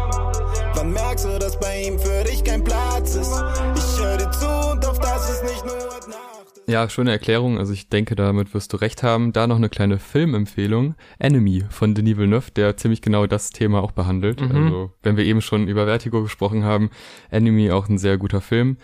Wann 0.74 0.91
merkst 0.91 1.24
du, 1.24 1.39
dass 1.39 1.57
bei 1.57 1.84
ihm 1.84 1.97
für 1.97 2.26
dich 2.26 2.43
kein 2.43 2.65
Platz 2.65 3.15
ist? 3.15 3.32
Ich 3.78 4.03
höre 4.03 4.17
dir 4.17 4.32
zu 4.32 4.71
und 4.71 4.86
auf 4.86 4.99
das 4.99 5.30
ist 5.30 5.43
nicht 5.45 5.65
nur. 5.65 6.33
Ja, 6.68 6.89
schöne 6.89 7.11
Erklärung. 7.11 7.57
Also 7.57 7.74
ich 7.74 7.89
denke, 7.89 8.16
damit 8.16 8.53
wirst 8.53 8.72
du 8.74 8.78
recht 8.78 9.03
haben. 9.03 9.34
Da 9.34 9.47
noch 9.47 9.57
eine 9.57 9.70
kleine 9.70 9.99
Filmempfehlung. 9.99 10.95
Enemy 11.20 11.66
von 11.70 11.93
Denis 11.93 12.18
Villeneuve, 12.18 12.51
der 12.51 12.78
ziemlich 12.78 13.01
genau 13.01 13.28
das 13.28 13.49
Thema 13.49 13.82
auch 13.82 13.91
behandelt. 13.91 14.41
Mhm. 14.41 14.55
Also 14.55 14.91
wenn 15.01 15.18
wir 15.18 15.26
eben 15.26 15.41
schon 15.41 15.68
über 15.68 15.86
Vertigo 15.86 16.22
gesprochen 16.24 16.64
haben, 16.64 16.89
Enemy 17.32 17.72
auch 17.72 17.89
ein 17.89 17.97
sehr 17.97 18.18
guter 18.18 18.41
Film. 18.41 18.78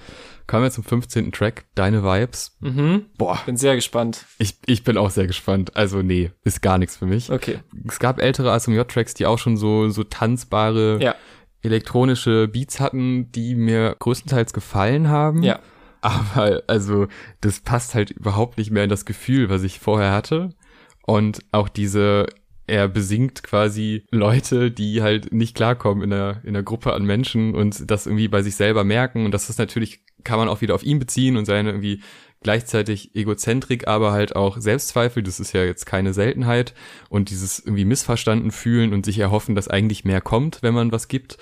Kommen 0.47 0.63
wir 0.63 0.71
zum 0.71 0.83
15. 0.83 1.31
Track, 1.31 1.65
Deine 1.75 2.03
Vibes. 2.03 2.57
Mhm. 2.59 3.05
Boah. 3.17 3.39
Bin 3.45 3.55
sehr 3.55 3.75
gespannt. 3.75 4.25
Ich, 4.39 4.57
ich 4.65 4.83
bin 4.83 4.97
auch 4.97 5.11
sehr 5.11 5.27
gespannt. 5.27 5.75
Also 5.75 6.01
nee, 6.01 6.31
ist 6.43 6.61
gar 6.61 6.77
nichts 6.77 6.97
für 6.97 7.05
mich. 7.05 7.31
Okay. 7.31 7.59
Es 7.87 7.99
gab 7.99 8.19
ältere 8.19 8.51
ASMJ-Tracks, 8.51 9.13
die 9.13 9.25
auch 9.25 9.37
schon 9.37 9.57
so, 9.57 9.89
so 9.89 10.03
tanzbare 10.03 10.97
ja. 11.01 11.15
elektronische 11.61 12.47
Beats 12.47 12.79
hatten, 12.79 13.31
die 13.31 13.55
mir 13.55 13.95
größtenteils 13.99 14.53
gefallen 14.53 15.07
haben. 15.07 15.43
Ja 15.43 15.59
aber 16.01 16.63
also 16.67 17.07
das 17.41 17.59
passt 17.59 17.95
halt 17.95 18.11
überhaupt 18.11 18.57
nicht 18.57 18.71
mehr 18.71 18.83
in 18.83 18.89
das 18.89 19.05
Gefühl, 19.05 19.49
was 19.49 19.63
ich 19.63 19.79
vorher 19.79 20.11
hatte. 20.11 20.53
Und 21.05 21.43
auch 21.51 21.69
diese, 21.69 22.27
er 22.67 22.87
besingt 22.87 23.43
quasi 23.43 24.05
Leute, 24.11 24.71
die 24.71 25.01
halt 25.01 25.33
nicht 25.33 25.55
klarkommen 25.55 26.03
in 26.03 26.13
einer, 26.13 26.39
in 26.43 26.49
einer 26.49 26.63
Gruppe 26.63 26.93
an 26.93 27.03
Menschen 27.03 27.55
und 27.55 27.89
das 27.89 28.05
irgendwie 28.05 28.27
bei 28.27 28.41
sich 28.41 28.55
selber 28.55 28.83
merken. 28.83 29.25
Und 29.25 29.31
das 29.31 29.49
ist 29.49 29.59
natürlich, 29.59 30.01
kann 30.23 30.39
man 30.39 30.47
auch 30.47 30.61
wieder 30.61 30.75
auf 30.75 30.83
ihn 30.83 30.99
beziehen 30.99 31.35
und 31.35 31.45
seine 31.45 31.69
irgendwie 31.69 32.01
gleichzeitig 32.41 33.15
Egozentrik, 33.15 33.87
aber 33.87 34.11
halt 34.11 34.35
auch 34.35 34.57
Selbstzweifel, 34.57 35.23
das 35.23 35.39
ist 35.39 35.53
ja 35.53 35.63
jetzt 35.63 35.85
keine 35.85 36.13
Seltenheit. 36.13 36.73
Und 37.09 37.29
dieses 37.31 37.59
irgendwie 37.59 37.85
missverstanden 37.85 38.51
fühlen 38.51 38.93
und 38.93 39.05
sich 39.05 39.19
erhoffen, 39.19 39.55
dass 39.55 39.67
eigentlich 39.67 40.05
mehr 40.05 40.21
kommt, 40.21 40.61
wenn 40.61 40.73
man 40.73 40.91
was 40.91 41.07
gibt. 41.07 41.37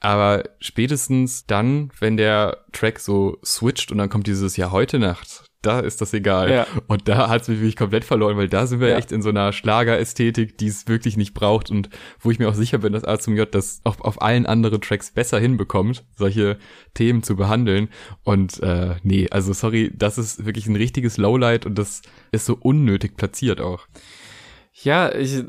Aber 0.00 0.44
spätestens 0.60 1.46
dann, 1.46 1.90
wenn 2.00 2.16
der 2.16 2.58
Track 2.72 2.98
so 3.00 3.38
switcht 3.44 3.92
und 3.92 3.98
dann 3.98 4.08
kommt 4.08 4.26
dieses 4.26 4.56
Ja 4.56 4.70
heute 4.70 4.98
Nacht, 4.98 5.44
da 5.62 5.80
ist 5.80 6.00
das 6.00 6.14
egal. 6.14 6.50
Ja. 6.50 6.66
Und 6.86 7.06
da 7.06 7.28
hat 7.28 7.42
es 7.42 7.48
mich 7.48 7.58
wirklich 7.58 7.76
komplett 7.76 8.06
verloren, 8.06 8.38
weil 8.38 8.48
da 8.48 8.66
sind 8.66 8.80
wir 8.80 8.88
Ja. 8.88 8.96
echt 8.96 9.12
in 9.12 9.20
so 9.20 9.28
einer 9.28 9.52
Schlagerästhetik, 9.52 10.56
die 10.56 10.68
es 10.68 10.88
wirklich 10.88 11.18
nicht 11.18 11.34
braucht 11.34 11.70
und 11.70 11.90
wo 12.18 12.30
ich 12.30 12.38
mir 12.38 12.48
auch 12.48 12.54
sicher 12.54 12.78
bin, 12.78 12.94
dass 12.94 13.04
A 13.04 13.18
zum 13.18 13.36
J 13.36 13.54
das 13.54 13.82
auch 13.84 14.00
auf 14.00 14.22
allen 14.22 14.46
anderen 14.46 14.80
Tracks 14.80 15.10
besser 15.10 15.38
hinbekommt, 15.38 16.02
solche 16.16 16.56
Themen 16.94 17.22
zu 17.22 17.36
behandeln. 17.36 17.90
Und 18.24 18.62
äh, 18.62 18.94
nee, 19.02 19.28
also 19.30 19.52
sorry, 19.52 19.92
das 19.94 20.16
ist 20.16 20.46
wirklich 20.46 20.66
ein 20.66 20.76
richtiges 20.76 21.18
Lowlight 21.18 21.66
und 21.66 21.74
das 21.78 22.00
ist 22.32 22.46
so 22.46 22.56
unnötig 22.58 23.18
platziert 23.18 23.60
auch. 23.60 23.86
Ja, 24.82 25.14
ich, 25.14 25.44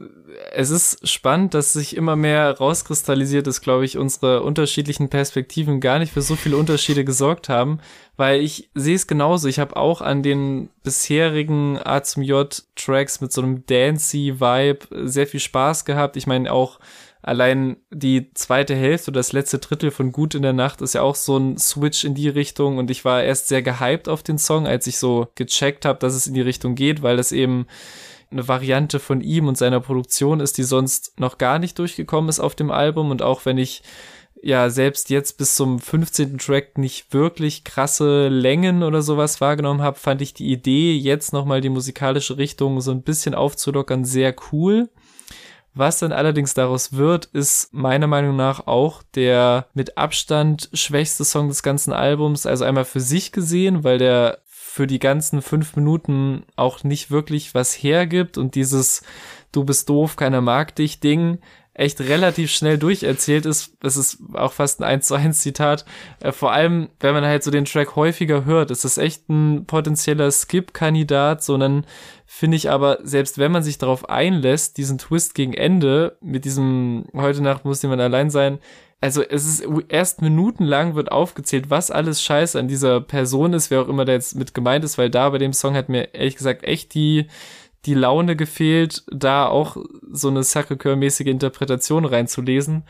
es 0.51 0.71
ist 0.71 1.07
spannend, 1.07 1.53
dass 1.53 1.71
sich 1.71 1.95
immer 1.95 2.17
mehr 2.17 2.57
rauskristallisiert, 2.57 3.47
dass, 3.47 3.61
glaube 3.61 3.85
ich, 3.85 3.97
unsere 3.97 4.43
unterschiedlichen 4.43 5.07
Perspektiven 5.07 5.79
gar 5.79 5.99
nicht 5.99 6.11
für 6.11 6.21
so 6.21 6.35
viele 6.35 6.57
Unterschiede 6.57 7.05
gesorgt 7.05 7.47
haben, 7.47 7.79
weil 8.17 8.41
ich 8.41 8.69
sehe 8.75 8.95
es 8.95 9.07
genauso. 9.07 9.47
Ich 9.47 9.59
habe 9.59 9.77
auch 9.77 10.01
an 10.01 10.21
den 10.21 10.69
bisherigen 10.83 11.79
A 11.81 12.03
zum 12.03 12.23
J 12.23 12.61
Tracks 12.75 13.21
mit 13.21 13.31
so 13.31 13.41
einem 13.41 13.65
dancey 13.65 14.41
Vibe 14.41 15.07
sehr 15.07 15.27
viel 15.27 15.39
Spaß 15.39 15.85
gehabt. 15.85 16.17
Ich 16.17 16.27
meine 16.27 16.51
auch 16.51 16.79
allein 17.21 17.77
die 17.89 18.33
zweite 18.33 18.75
Hälfte 18.75 19.11
oder 19.11 19.19
das 19.19 19.31
letzte 19.31 19.59
Drittel 19.59 19.91
von 19.91 20.11
Gut 20.11 20.35
in 20.35 20.41
der 20.41 20.53
Nacht 20.53 20.81
ist 20.81 20.93
ja 20.93 21.03
auch 21.03 21.15
so 21.15 21.37
ein 21.37 21.57
Switch 21.57 22.03
in 22.03 22.15
die 22.15 22.29
Richtung 22.29 22.79
und 22.79 22.91
ich 22.91 23.05
war 23.05 23.23
erst 23.23 23.47
sehr 23.47 23.61
gehypt 23.61 24.09
auf 24.09 24.23
den 24.23 24.39
Song, 24.39 24.67
als 24.67 24.87
ich 24.87 24.97
so 24.97 25.27
gecheckt 25.35 25.85
habe, 25.85 25.99
dass 25.99 26.15
es 26.15 26.27
in 26.27 26.33
die 26.33 26.41
Richtung 26.41 26.75
geht, 26.75 27.01
weil 27.01 27.17
das 27.17 27.31
eben 27.31 27.67
eine 28.31 28.47
Variante 28.47 28.99
von 28.99 29.21
ihm 29.21 29.47
und 29.47 29.57
seiner 29.57 29.79
Produktion 29.79 30.39
ist, 30.39 30.57
die 30.57 30.63
sonst 30.63 31.19
noch 31.19 31.37
gar 31.37 31.59
nicht 31.59 31.77
durchgekommen 31.77 32.29
ist 32.29 32.39
auf 32.39 32.55
dem 32.55 32.71
Album. 32.71 33.11
Und 33.11 33.21
auch 33.21 33.45
wenn 33.45 33.57
ich 33.57 33.83
ja 34.41 34.69
selbst 34.69 35.09
jetzt 35.09 35.37
bis 35.37 35.55
zum 35.55 35.79
15. 35.79 36.37
Track 36.37 36.77
nicht 36.77 37.13
wirklich 37.13 37.63
krasse 37.63 38.27
Längen 38.29 38.83
oder 38.83 39.01
sowas 39.01 39.41
wahrgenommen 39.41 39.81
habe, 39.81 39.99
fand 39.99 40.21
ich 40.21 40.33
die 40.33 40.51
Idee, 40.51 40.95
jetzt 40.95 41.33
nochmal 41.33 41.61
die 41.61 41.69
musikalische 41.69 42.37
Richtung 42.37 42.81
so 42.81 42.91
ein 42.91 43.03
bisschen 43.03 43.35
aufzulockern, 43.35 44.05
sehr 44.05 44.35
cool. 44.51 44.89
Was 45.73 45.99
dann 45.99 46.11
allerdings 46.11 46.53
daraus 46.53 46.93
wird, 46.93 47.25
ist 47.27 47.73
meiner 47.73 48.07
Meinung 48.07 48.35
nach 48.35 48.67
auch 48.67 49.03
der 49.15 49.67
mit 49.73 49.97
Abstand 49.97 50.69
schwächste 50.73 51.23
Song 51.23 51.47
des 51.47 51.63
ganzen 51.63 51.93
Albums. 51.93 52.45
Also 52.45 52.65
einmal 52.65 52.83
für 52.83 52.99
sich 52.99 53.31
gesehen, 53.31 53.85
weil 53.85 53.97
der 53.97 54.39
für 54.73 54.87
die 54.87 54.99
ganzen 54.99 55.41
fünf 55.41 55.75
Minuten 55.75 56.43
auch 56.55 56.85
nicht 56.85 57.11
wirklich 57.11 57.53
was 57.53 57.73
hergibt 57.73 58.37
und 58.37 58.55
dieses 58.55 59.03
Du 59.51 59.65
bist 59.65 59.89
doof, 59.89 60.15
keiner 60.15 60.39
mag 60.39 60.73
dich 60.77 61.01
Ding 61.01 61.39
echt 61.73 61.99
relativ 61.99 62.51
schnell 62.51 62.77
durcherzählt 62.77 63.45
ist. 63.45 63.75
Das 63.81 63.97
ist 63.97 64.19
auch 64.33 64.53
fast 64.53 64.81
ein 64.81 64.85
1 64.85 65.07
zu 65.07 65.15
1 65.15 65.41
Zitat. 65.41 65.83
Äh, 66.21 66.31
vor 66.31 66.53
allem, 66.53 66.89
wenn 67.01 67.13
man 67.13 67.25
halt 67.25 67.43
so 67.43 67.51
den 67.51 67.65
Track 67.65 67.97
häufiger 67.97 68.45
hört, 68.45 68.71
ist 68.71 68.85
das 68.85 68.97
echt 68.97 69.27
ein 69.29 69.65
potenzieller 69.65 70.31
Skip-Kandidat, 70.31 71.43
sondern 71.43 71.85
finde 72.25 72.55
ich 72.55 72.69
aber, 72.69 72.99
selbst 73.03 73.39
wenn 73.39 73.51
man 73.51 73.63
sich 73.63 73.77
darauf 73.77 74.09
einlässt, 74.09 74.77
diesen 74.77 74.97
Twist 74.97 75.35
gegen 75.35 75.53
Ende 75.53 76.17
mit 76.21 76.45
diesem 76.45 77.05
heute 77.13 77.41
Nacht 77.41 77.65
muss 77.65 77.81
jemand 77.81 78.01
allein 78.01 78.29
sein, 78.29 78.59
also 79.01 79.23
es 79.23 79.45
ist 79.45 79.63
erst 79.89 80.21
minutenlang 80.21 80.95
wird 80.95 81.11
aufgezählt, 81.11 81.69
was 81.69 81.89
alles 81.91 82.21
scheiße 82.21 82.57
an 82.59 82.67
dieser 82.67 83.01
Person 83.01 83.53
ist, 83.53 83.71
wer 83.71 83.81
auch 83.81 83.87
immer 83.87 84.05
da 84.05 84.13
jetzt 84.13 84.35
mit 84.35 84.53
gemeint 84.53 84.85
ist, 84.85 84.97
weil 84.97 85.09
da 85.09 85.29
bei 85.29 85.39
dem 85.39 85.53
Song 85.53 85.75
hat 85.75 85.89
mir 85.89 86.13
ehrlich 86.13 86.37
gesagt 86.37 86.63
echt 86.63 86.93
die, 86.93 87.25
die 87.85 87.95
Laune 87.95 88.35
gefehlt, 88.35 89.03
da 89.11 89.47
auch 89.47 89.75
so 90.11 90.27
eine 90.27 90.41
Sacré-Cœur-mäßige 90.43 91.25
Interpretation 91.25 92.05
reinzulesen. 92.05 92.83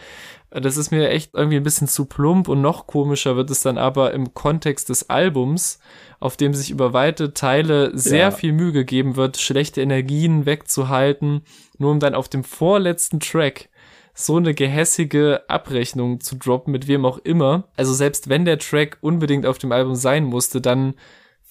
Das 0.49 0.75
ist 0.75 0.91
mir 0.91 1.09
echt 1.09 1.33
irgendwie 1.33 1.55
ein 1.55 1.63
bisschen 1.63 1.87
zu 1.87 2.03
plump 2.03 2.49
und 2.49 2.59
noch 2.61 2.87
komischer 2.87 3.37
wird 3.37 3.49
es 3.49 3.61
dann 3.61 3.77
aber 3.77 4.13
im 4.13 4.33
Kontext 4.33 4.89
des 4.89 5.09
Albums, 5.09 5.79
auf 6.19 6.35
dem 6.35 6.53
sich 6.53 6.71
über 6.71 6.91
weite 6.91 7.33
Teile 7.33 7.97
sehr 7.97 8.17
Ja. 8.19 8.31
viel 8.31 8.51
Mühe 8.51 8.73
gegeben 8.73 9.15
wird, 9.15 9.37
schlechte 9.37 9.79
Energien 9.79 10.45
wegzuhalten, 10.45 11.43
nur 11.77 11.91
um 11.91 12.01
dann 12.01 12.15
auf 12.15 12.27
dem 12.27 12.43
vorletzten 12.43 13.21
Track 13.21 13.69
so 14.13 14.37
eine 14.37 14.53
gehässige 14.53 15.43
Abrechnung 15.47 16.19
zu 16.19 16.35
droppen, 16.35 16.71
mit 16.71 16.87
wem 16.87 17.05
auch 17.05 17.17
immer. 17.19 17.69
Also 17.77 17.93
selbst 17.93 18.29
wenn 18.29 18.45
der 18.45 18.59
Track 18.59 18.97
unbedingt 19.01 19.45
auf 19.45 19.57
dem 19.57 19.71
Album 19.71 19.95
sein 19.95 20.25
musste, 20.25 20.61
dann 20.61 20.95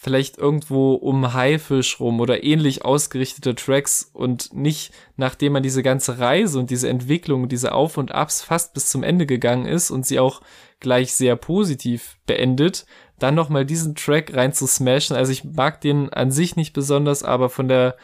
vielleicht 0.02 0.38
irgendwo 0.38 0.94
um 0.94 1.34
Haifisch 1.34 2.00
rum 2.00 2.20
oder 2.20 2.42
ähnlich 2.42 2.86
ausgerichtete 2.86 3.54
Tracks 3.54 4.10
und 4.14 4.54
nicht 4.54 4.94
nachdem 5.16 5.52
man 5.52 5.62
diese 5.62 5.82
ganze 5.82 6.18
Reise 6.18 6.58
und 6.58 6.70
diese 6.70 6.88
Entwicklung, 6.88 7.50
diese 7.50 7.72
Auf 7.72 7.98
und 7.98 8.10
Abs 8.10 8.40
fast 8.40 8.72
bis 8.72 8.88
zum 8.88 9.02
Ende 9.02 9.26
gegangen 9.26 9.66
ist 9.66 9.90
und 9.90 10.06
sie 10.06 10.18
auch 10.18 10.40
gleich 10.80 11.12
sehr 11.12 11.36
positiv 11.36 12.16
beendet, 12.24 12.86
dann 13.18 13.34
nochmal 13.34 13.66
diesen 13.66 13.94
Track 13.94 14.34
rein 14.34 14.54
zu 14.54 14.66
smashen. 14.66 15.16
Also 15.16 15.32
ich 15.32 15.44
mag 15.44 15.82
den 15.82 16.10
an 16.10 16.30
sich 16.30 16.56
nicht 16.56 16.72
besonders, 16.72 17.22
aber 17.22 17.50
von 17.50 17.68
der 17.68 17.96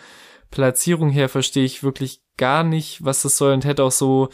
Platzierung 0.50 1.08
her 1.08 1.30
verstehe 1.30 1.64
ich 1.64 1.82
wirklich 1.82 2.20
gar 2.36 2.64
nicht, 2.64 3.04
was 3.04 3.22
das 3.22 3.36
soll 3.36 3.52
und 3.52 3.64
hätte 3.64 3.84
auch 3.84 3.92
so 3.92 4.28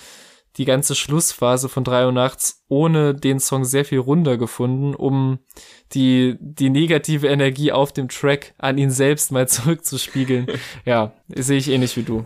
die 0.57 0.65
ganze 0.65 0.95
Schlussphase 0.95 1.69
von 1.69 1.83
drei 1.83 2.05
Uhr 2.05 2.13
nachts 2.13 2.63
ohne 2.69 3.15
den 3.15 3.41
Song 3.41 3.65
sehr 3.65 3.85
viel 3.85 3.99
runder 3.99 4.37
gefunden, 4.37 4.95
um 4.95 5.39
die, 5.93 6.37
die 6.41 6.69
negative 6.69 7.29
Energie 7.29 7.73
auf 7.73 7.93
dem 7.93 8.09
Track 8.09 8.55
an 8.59 8.77
ihn 8.79 8.91
selbst 8.91 9.33
mal 9.33 9.49
zurückzuspiegeln. 9.49 10.47
ja, 10.85 11.13
sehe 11.29 11.59
ich 11.59 11.69
ähnlich 11.69 11.97
wie 11.97 12.03
du. 12.03 12.25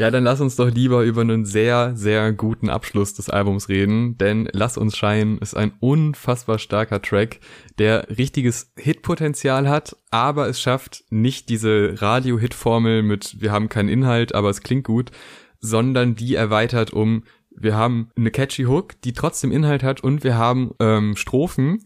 Ja, 0.00 0.10
dann 0.10 0.24
lass 0.24 0.40
uns 0.40 0.56
doch 0.56 0.70
lieber 0.70 1.02
über 1.04 1.20
einen 1.20 1.44
sehr, 1.44 1.94
sehr 1.94 2.32
guten 2.32 2.70
Abschluss 2.70 3.12
des 3.12 3.28
Albums 3.28 3.68
reden, 3.68 4.16
denn 4.16 4.48
Lass 4.50 4.78
uns 4.78 4.96
scheinen 4.96 5.36
ist 5.36 5.54
ein 5.54 5.74
unfassbar 5.78 6.58
starker 6.58 7.02
Track, 7.02 7.40
der 7.78 8.08
richtiges 8.08 8.72
Hitpotenzial 8.78 9.68
hat, 9.68 9.94
aber 10.10 10.48
es 10.48 10.58
schafft 10.58 11.04
nicht 11.10 11.50
diese 11.50 12.00
Radio-Hit-Formel 12.00 13.02
mit 13.02 13.42
wir 13.42 13.52
haben 13.52 13.68
keinen 13.68 13.90
Inhalt, 13.90 14.34
aber 14.34 14.48
es 14.48 14.62
klingt 14.62 14.84
gut, 14.84 15.10
sondern 15.58 16.14
die 16.14 16.34
erweitert 16.34 16.94
um 16.94 17.24
wir 17.54 17.76
haben 17.76 18.08
eine 18.16 18.30
catchy 18.30 18.62
Hook, 18.62 18.98
die 19.02 19.12
trotzdem 19.12 19.52
Inhalt 19.52 19.82
hat 19.82 20.02
und 20.02 20.24
wir 20.24 20.38
haben 20.38 20.70
ähm, 20.80 21.14
Strophen, 21.14 21.84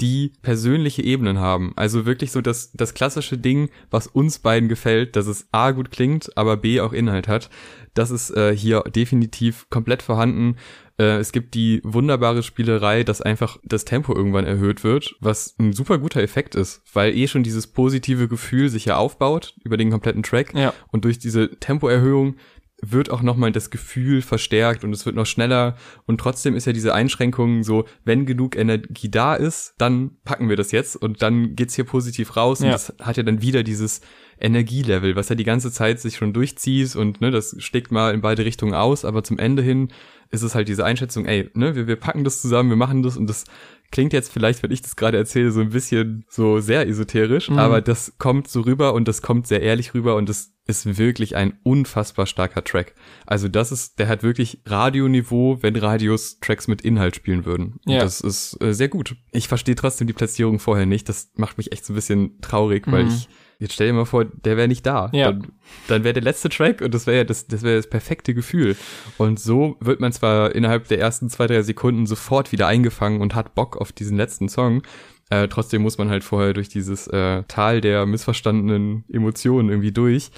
die 0.00 0.32
persönliche 0.42 1.02
Ebenen 1.02 1.38
haben. 1.38 1.72
Also 1.76 2.04
wirklich 2.04 2.32
so 2.32 2.40
das, 2.40 2.72
das 2.72 2.94
klassische 2.94 3.38
Ding, 3.38 3.70
was 3.90 4.06
uns 4.06 4.38
beiden 4.38 4.68
gefällt, 4.68 5.16
dass 5.16 5.26
es 5.26 5.48
A 5.52 5.70
gut 5.70 5.90
klingt, 5.90 6.36
aber 6.36 6.56
B 6.56 6.80
auch 6.80 6.92
Inhalt 6.92 7.28
hat. 7.28 7.48
Das 7.94 8.10
ist 8.10 8.30
äh, 8.30 8.54
hier 8.54 8.82
definitiv 8.82 9.70
komplett 9.70 10.02
vorhanden. 10.02 10.56
Äh, 10.98 11.16
es 11.16 11.32
gibt 11.32 11.54
die 11.54 11.80
wunderbare 11.82 12.42
Spielerei, 12.42 13.04
dass 13.04 13.22
einfach 13.22 13.58
das 13.64 13.86
Tempo 13.86 14.14
irgendwann 14.14 14.44
erhöht 14.44 14.84
wird, 14.84 15.16
was 15.20 15.54
ein 15.58 15.72
super 15.72 15.98
guter 15.98 16.22
Effekt 16.22 16.54
ist, 16.54 16.82
weil 16.92 17.16
eh 17.16 17.26
schon 17.26 17.42
dieses 17.42 17.66
positive 17.66 18.28
Gefühl 18.28 18.68
sich 18.68 18.84
ja 18.84 18.96
aufbaut 18.96 19.54
über 19.64 19.78
den 19.78 19.90
kompletten 19.90 20.22
Track. 20.22 20.54
Ja. 20.54 20.74
Und 20.88 21.04
durch 21.06 21.18
diese 21.18 21.56
Tempoerhöhung 21.58 22.36
wird 22.82 23.10
auch 23.10 23.22
nochmal 23.22 23.52
das 23.52 23.70
Gefühl 23.70 24.20
verstärkt 24.20 24.84
und 24.84 24.92
es 24.92 25.06
wird 25.06 25.16
noch 25.16 25.24
schneller. 25.26 25.76
Und 26.06 26.18
trotzdem 26.20 26.54
ist 26.54 26.66
ja 26.66 26.72
diese 26.74 26.92
Einschränkung 26.94 27.62
so, 27.62 27.86
wenn 28.04 28.26
genug 28.26 28.54
Energie 28.54 29.10
da 29.10 29.34
ist, 29.34 29.74
dann 29.78 30.10
packen 30.24 30.48
wir 30.50 30.56
das 30.56 30.72
jetzt 30.72 30.94
und 30.96 31.22
dann 31.22 31.56
geht's 31.56 31.74
hier 31.74 31.84
positiv 31.84 32.36
raus. 32.36 32.60
Und 32.60 32.66
Ja. 32.66 32.72
das 32.72 32.92
hat 33.00 33.16
ja 33.16 33.22
dann 33.22 33.40
wieder 33.40 33.62
dieses 33.62 34.02
Energielevel, 34.38 35.16
was 35.16 35.30
ja 35.30 35.34
die 35.34 35.44
ganze 35.44 35.72
Zeit 35.72 35.98
sich 36.00 36.16
schon 36.16 36.32
durchzieht 36.34 36.94
und 36.96 37.20
ne, 37.22 37.30
das 37.30 37.56
schlägt 37.58 37.90
mal 37.90 38.12
in 38.12 38.20
beide 38.20 38.44
Richtungen 38.44 38.74
aus, 38.74 39.04
aber 39.06 39.24
zum 39.24 39.38
Ende 39.38 39.62
hin 39.62 39.88
ist 40.30 40.42
es 40.42 40.54
halt 40.54 40.68
diese 40.68 40.84
Einschätzung, 40.84 41.24
ey, 41.24 41.48
ne, 41.54 41.74
wir, 41.74 41.86
wir 41.86 41.96
packen 41.96 42.24
das 42.24 42.42
zusammen, 42.42 42.68
wir 42.68 42.76
machen 42.76 43.02
das 43.02 43.16
und 43.16 43.28
das 43.28 43.44
klingt 43.90 44.12
jetzt 44.12 44.32
vielleicht, 44.32 44.62
wenn 44.62 44.70
ich 44.70 44.82
das 44.82 44.96
gerade 44.96 45.16
erzähle, 45.16 45.50
so 45.52 45.60
ein 45.60 45.70
bisschen 45.70 46.24
so 46.28 46.60
sehr 46.60 46.86
esoterisch, 46.88 47.50
Mhm. 47.50 47.58
aber 47.58 47.80
das 47.80 48.14
kommt 48.18 48.48
so 48.48 48.60
rüber 48.62 48.94
und 48.94 49.06
das 49.08 49.22
kommt 49.22 49.46
sehr 49.46 49.62
ehrlich 49.62 49.94
rüber 49.94 50.16
und 50.16 50.28
das 50.28 50.52
ist 50.68 50.98
wirklich 50.98 51.36
ein 51.36 51.58
unfassbar 51.62 52.26
starker 52.26 52.64
Track. 52.64 52.94
Also 53.24 53.46
das 53.48 53.70
ist, 53.70 53.98
der 54.00 54.08
hat 54.08 54.22
wirklich 54.24 54.62
Radioniveau, 54.66 55.62
wenn 55.62 55.76
Radios 55.76 56.38
Tracks 56.40 56.66
mit 56.68 56.82
Inhalt 56.82 57.14
spielen 57.16 57.44
würden. 57.44 57.78
Ja. 57.86 58.00
das 58.00 58.20
ist 58.20 58.60
äh, 58.60 58.72
sehr 58.74 58.88
gut. 58.88 59.16
Ich 59.30 59.48
verstehe 59.48 59.74
trotzdem 59.76 60.06
die 60.06 60.12
Platzierung 60.12 60.58
vorher 60.58 60.86
nicht. 60.86 61.08
Das 61.08 61.30
macht 61.36 61.58
mich 61.58 61.72
echt 61.72 61.84
so 61.84 61.92
ein 61.92 61.96
bisschen 61.96 62.40
traurig, 62.40 62.84
weil 62.90 63.04
Mhm. 63.04 63.10
ich, 63.10 63.28
jetzt 63.58 63.74
stell 63.74 63.88
dir 63.88 63.92
mal 63.94 64.04
vor, 64.04 64.24
der 64.24 64.56
wäre 64.56 64.68
nicht 64.68 64.84
da. 64.86 65.10
Ja. 65.12 65.32
Dann, 65.32 65.46
dann 65.88 66.04
wäre 66.04 66.14
der 66.14 66.22
letzte 66.22 66.48
Track 66.48 66.80
und 66.80 66.92
das 66.94 67.06
wäre 67.06 67.18
ja 67.18 67.24
das, 67.24 67.46
das 67.46 67.62
wäre 67.62 67.76
das 67.76 67.88
perfekte 67.88 68.34
Gefühl. 68.34 68.76
Und 69.18 69.40
so 69.40 69.76
wird 69.80 70.00
man 70.00 70.12
zwar 70.12 70.54
innerhalb 70.54 70.88
der 70.88 70.98
ersten 71.00 71.28
zwei, 71.30 71.46
drei 71.46 71.62
Sekunden 71.62 72.06
sofort 72.06 72.52
wieder 72.52 72.66
eingefangen 72.66 73.20
und 73.20 73.34
hat 73.34 73.54
Bock 73.54 73.76
auf 73.76 73.92
diesen 73.92 74.16
letzten 74.16 74.48
Song. 74.48 74.82
Äh, 75.30 75.48
trotzdem 75.48 75.82
muss 75.82 75.98
man 75.98 76.08
halt 76.08 76.22
vorher 76.22 76.52
durch 76.52 76.68
dieses 76.68 77.08
äh, 77.08 77.42
Tal 77.48 77.80
der 77.80 78.06
missverstandenen 78.06 79.04
Emotionen 79.12 79.68
irgendwie 79.70 79.92
durch. 79.92 80.30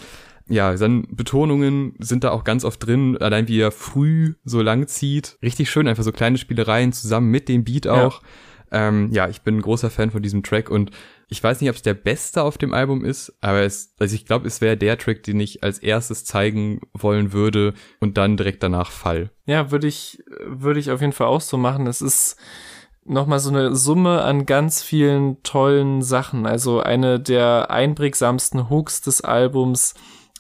Ja, 0.49 0.75
dann 0.75 1.07
Betonungen 1.11 1.95
sind 1.99 2.25
da 2.25 2.31
auch 2.31 2.43
ganz 2.43 2.65
oft 2.65 2.87
drin, 2.87 3.19
allein 3.19 3.49
wie 3.49 3.61
er 3.61 3.71
früh 3.71 4.35
so 4.45 4.63
lang 4.63 4.87
zieht. 4.87 5.37
Richtig 5.43 5.69
schön, 5.71 5.87
einfach 5.87 6.05
so 6.05 6.13
kleine 6.13 6.39
Spielereien 6.39 6.93
zusammen 6.93 7.31
mit 7.31 7.51
dem 7.51 7.65
Beat 7.65 7.85
Ja. 7.85 8.07
auch. 8.07 8.23
Ähm, 8.71 9.11
ja, 9.13 9.29
ich 9.29 9.43
bin 9.43 9.57
ein 9.59 9.63
großer 9.63 9.91
Fan 9.91 10.11
von 10.11 10.23
diesem 10.23 10.43
Track 10.43 10.71
und 10.71 10.91
Ich 11.29 11.43
weiß 11.43 11.61
nicht, 11.61 11.69
ob 11.69 11.77
es 11.77 11.83
der 11.83 11.95
beste 11.95 12.43
auf 12.43 12.57
dem 12.57 12.73
Album 12.73 13.05
ist, 13.05 13.37
aber 13.43 13.63
es, 13.63 13.95
also 13.99 14.15
ich 14.15 14.25
glaube, 14.25 14.47
es 14.47 14.61
wäre 14.61 14.79
der 14.79 14.97
Track, 14.97 15.23
den 15.23 15.39
ich 15.41 15.63
als 15.63 15.79
erstes 15.79 16.25
zeigen 16.25 16.81
wollen 16.95 17.33
würde 17.33 17.75
und 18.01 18.17
dann 18.17 18.39
direkt 18.39 18.63
danach 18.63 18.91
Fall. 18.91 19.31
Ja, 19.45 19.71
würde 19.71 19.87
ich, 19.87 20.23
würde 20.47 20.81
ich 20.81 20.91
auf 20.91 21.03
jeden 21.03 21.13
Fall 21.13 21.27
auch 21.27 21.43
so 21.43 21.59
machen. 21.59 21.87
Es 21.87 22.01
ist 22.01 22.37
nochmal 23.05 23.41
so 23.41 23.51
eine 23.51 23.75
Summe 23.75 24.23
an 24.23 24.47
ganz 24.47 24.83
vielen 24.83 25.43
tollen 25.43 26.03
Sachen. 26.03 26.47
Also 26.47 26.81
eine 26.81 27.21
der 27.21 27.71
einprägsamsten 27.71 28.71
Hooks 28.71 29.01
des 29.03 29.21
Albums, 29.21 29.95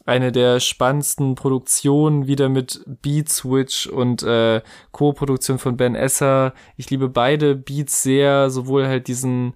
eine 0.06 0.32
der 0.32 0.58
spannendsten 0.60 1.34
Produktionen, 1.34 2.26
wieder 2.26 2.48
mit 2.48 2.82
Beat 2.86 3.28
Switch 3.28 3.86
und 3.86 4.22
äh, 4.22 4.62
Co-Produktion 4.90 5.58
von 5.58 5.76
Ben 5.76 5.94
Esser. 5.94 6.54
Ich 6.76 6.88
liebe 6.88 7.10
beide 7.10 7.54
Beats 7.54 8.02
sehr, 8.02 8.48
sowohl 8.48 8.86
halt 8.86 9.08
diesen 9.08 9.52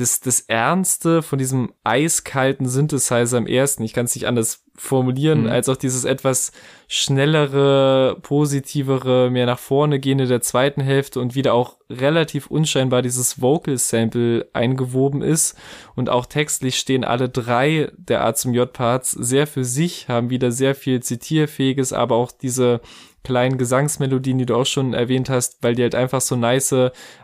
das, 0.00 0.20
das 0.20 0.40
Ernste 0.40 1.22
von 1.22 1.38
diesem 1.38 1.72
eiskalten 1.84 2.66
Synthesizer 2.68 3.38
im 3.38 3.46
ersten, 3.46 3.82
ich 3.82 3.92
kann 3.92 4.06
es 4.06 4.14
nicht 4.14 4.26
anders 4.26 4.64
formulieren, 4.74 5.42
mhm. 5.42 5.48
als 5.48 5.68
auch 5.68 5.76
dieses 5.76 6.04
etwas 6.04 6.52
schnellere, 6.88 8.16
positivere, 8.22 9.30
mehr 9.30 9.44
nach 9.44 9.58
vorne 9.58 10.00
gehende 10.00 10.26
der 10.26 10.40
zweiten 10.40 10.80
Hälfte 10.80 11.20
und 11.20 11.34
wieder 11.34 11.52
auch 11.52 11.76
relativ 11.90 12.46
unscheinbar 12.46 13.02
dieses 13.02 13.42
Vocal 13.42 13.76
Sample 13.76 14.48
eingewoben 14.54 15.20
ist 15.20 15.56
und 15.96 16.08
auch 16.08 16.24
textlich 16.24 16.78
stehen 16.78 17.04
alle 17.04 17.28
drei 17.28 17.92
der 17.96 18.24
A 18.24 18.34
zum 18.34 18.54
J 18.54 18.72
Parts 18.72 19.10
sehr 19.10 19.46
für 19.46 19.64
sich, 19.64 20.08
haben 20.08 20.30
wieder 20.30 20.50
sehr 20.50 20.74
viel 20.74 21.02
zitierfähiges, 21.02 21.92
aber 21.92 22.16
auch 22.16 22.32
diese 22.32 22.80
kleinen 23.22 23.58
Gesangsmelodien, 23.58 24.38
die 24.38 24.46
du 24.46 24.56
auch 24.56 24.66
schon 24.66 24.94
erwähnt 24.94 25.28
hast, 25.28 25.62
weil 25.62 25.74
die 25.74 25.82
halt 25.82 25.94
einfach 25.94 26.20
so 26.20 26.36
nice 26.36 26.74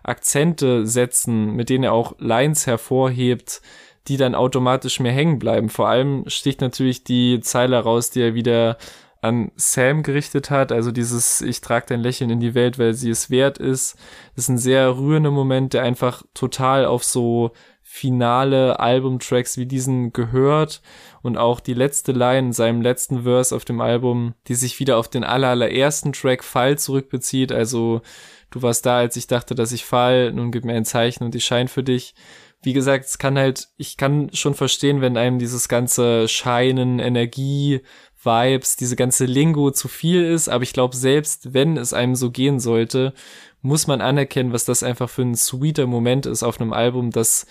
Akzente 0.03 0.87
setzen, 0.87 1.53
mit 1.53 1.71
denen 1.71 1.85
er 1.85 1.93
auch 1.93 2.15
Lines 2.19 2.67
hervorhebt, 2.67 3.63
die 4.09 4.17
dann 4.17 4.35
automatisch 4.35 5.01
mehr 5.01 5.13
hängen 5.13 5.39
bleiben. 5.39 5.69
Vor 5.69 5.89
allem 5.89 6.25
sticht 6.29 6.61
natürlich 6.61 7.05
die 7.05 7.41
Zeile 7.41 7.79
raus, 7.79 8.11
die 8.11 8.21
er 8.21 8.35
wieder 8.35 8.77
an 9.23 9.51
Sam 9.57 10.03
gerichtet 10.03 10.51
hat, 10.51 10.71
also 10.71 10.93
dieses 10.93 11.41
Ich 11.41 11.61
trage 11.61 11.87
dein 11.89 12.01
Lächeln 12.01 12.31
in 12.31 12.41
die 12.41 12.55
Welt, 12.55 12.79
weil 12.79 12.95
sie 12.95 13.11
es 13.11 13.31
wert 13.31 13.59
ist. 13.59 13.97
Das 14.35 14.45
ist 14.45 14.49
ein 14.49 14.59
sehr 14.59 14.97
rührender 14.97 15.31
Moment, 15.31 15.73
der 15.73 15.83
einfach 15.83 16.23
total 16.35 16.85
auf 16.85 17.03
so 17.03 17.53
finale 17.97 18.79
Albumtracks 18.79 19.57
wie 19.57 19.65
diesen 19.65 20.13
gehört 20.13 20.83
und 21.23 21.39
auch 21.39 21.61
die 21.61 21.73
letzte 21.73 22.13
Line 22.13 22.49
in 22.49 22.53
seinem 22.53 22.83
letzten 22.83 23.23
Verse 23.23 23.57
auf 23.57 23.65
dem 23.65 23.81
Album, 23.81 24.35
die 24.49 24.55
sich 24.55 24.79
wieder 24.79 24.99
auf 24.99 25.09
den 25.09 25.25
allerersten 25.25 26.13
Track 26.13 26.45
Fall 26.45 26.77
zurückbezieht, 26.77 27.53
also 27.53 28.03
du 28.51 28.61
warst 28.61 28.85
da, 28.85 28.99
als 28.99 29.17
ich 29.17 29.29
dachte, 29.29 29.55
dass 29.55 29.73
ich 29.73 29.87
fall, 29.87 30.31
nun 30.33 30.53
gib 30.53 30.67
mir 30.67 30.75
ein 30.75 30.85
Zeichen 30.85 31.25
und 31.25 31.35
ich 31.35 31.47
scheine 31.47 31.71
für 31.71 31.83
dich. 31.83 32.15
Wie 32.63 32.75
gesagt, 32.75 33.07
es 33.07 33.17
kann 33.17 33.39
halt, 33.39 33.69
ich 33.79 33.97
kann 33.97 34.31
schon 34.35 34.55
verstehen, 34.55 35.01
wenn 35.01 35.17
einem 35.17 35.39
dieses 35.39 35.67
ganze 35.67 36.29
Scheinen, 36.29 36.99
Energie, 36.99 37.81
Vibes, 38.23 38.77
diese 38.77 38.97
ganze 38.97 39.25
Lingo 39.25 39.71
zu 39.71 39.89
viel 39.89 40.23
ist, 40.23 40.49
aber 40.49 40.65
ich 40.65 40.73
glaube, 40.75 40.97
selbst 40.97 41.55
wenn 41.55 41.79
es 41.79 41.95
einem 41.95 42.15
so 42.15 42.31
gehen 42.31 42.61
sollte, 42.61 43.15
muss 43.63 43.87
man 43.87 44.01
anerkennen, 44.01 44.53
was 44.53 44.65
das 44.65 44.83
einfach 44.83 45.11
für 45.11 45.23
ein 45.23 45.35
sweeter 45.35 45.87
Moment 45.87 46.27
ist 46.27 46.43
auf 46.43 46.61
einem 46.61 46.73
Album, 46.73 47.11
das 47.11 47.47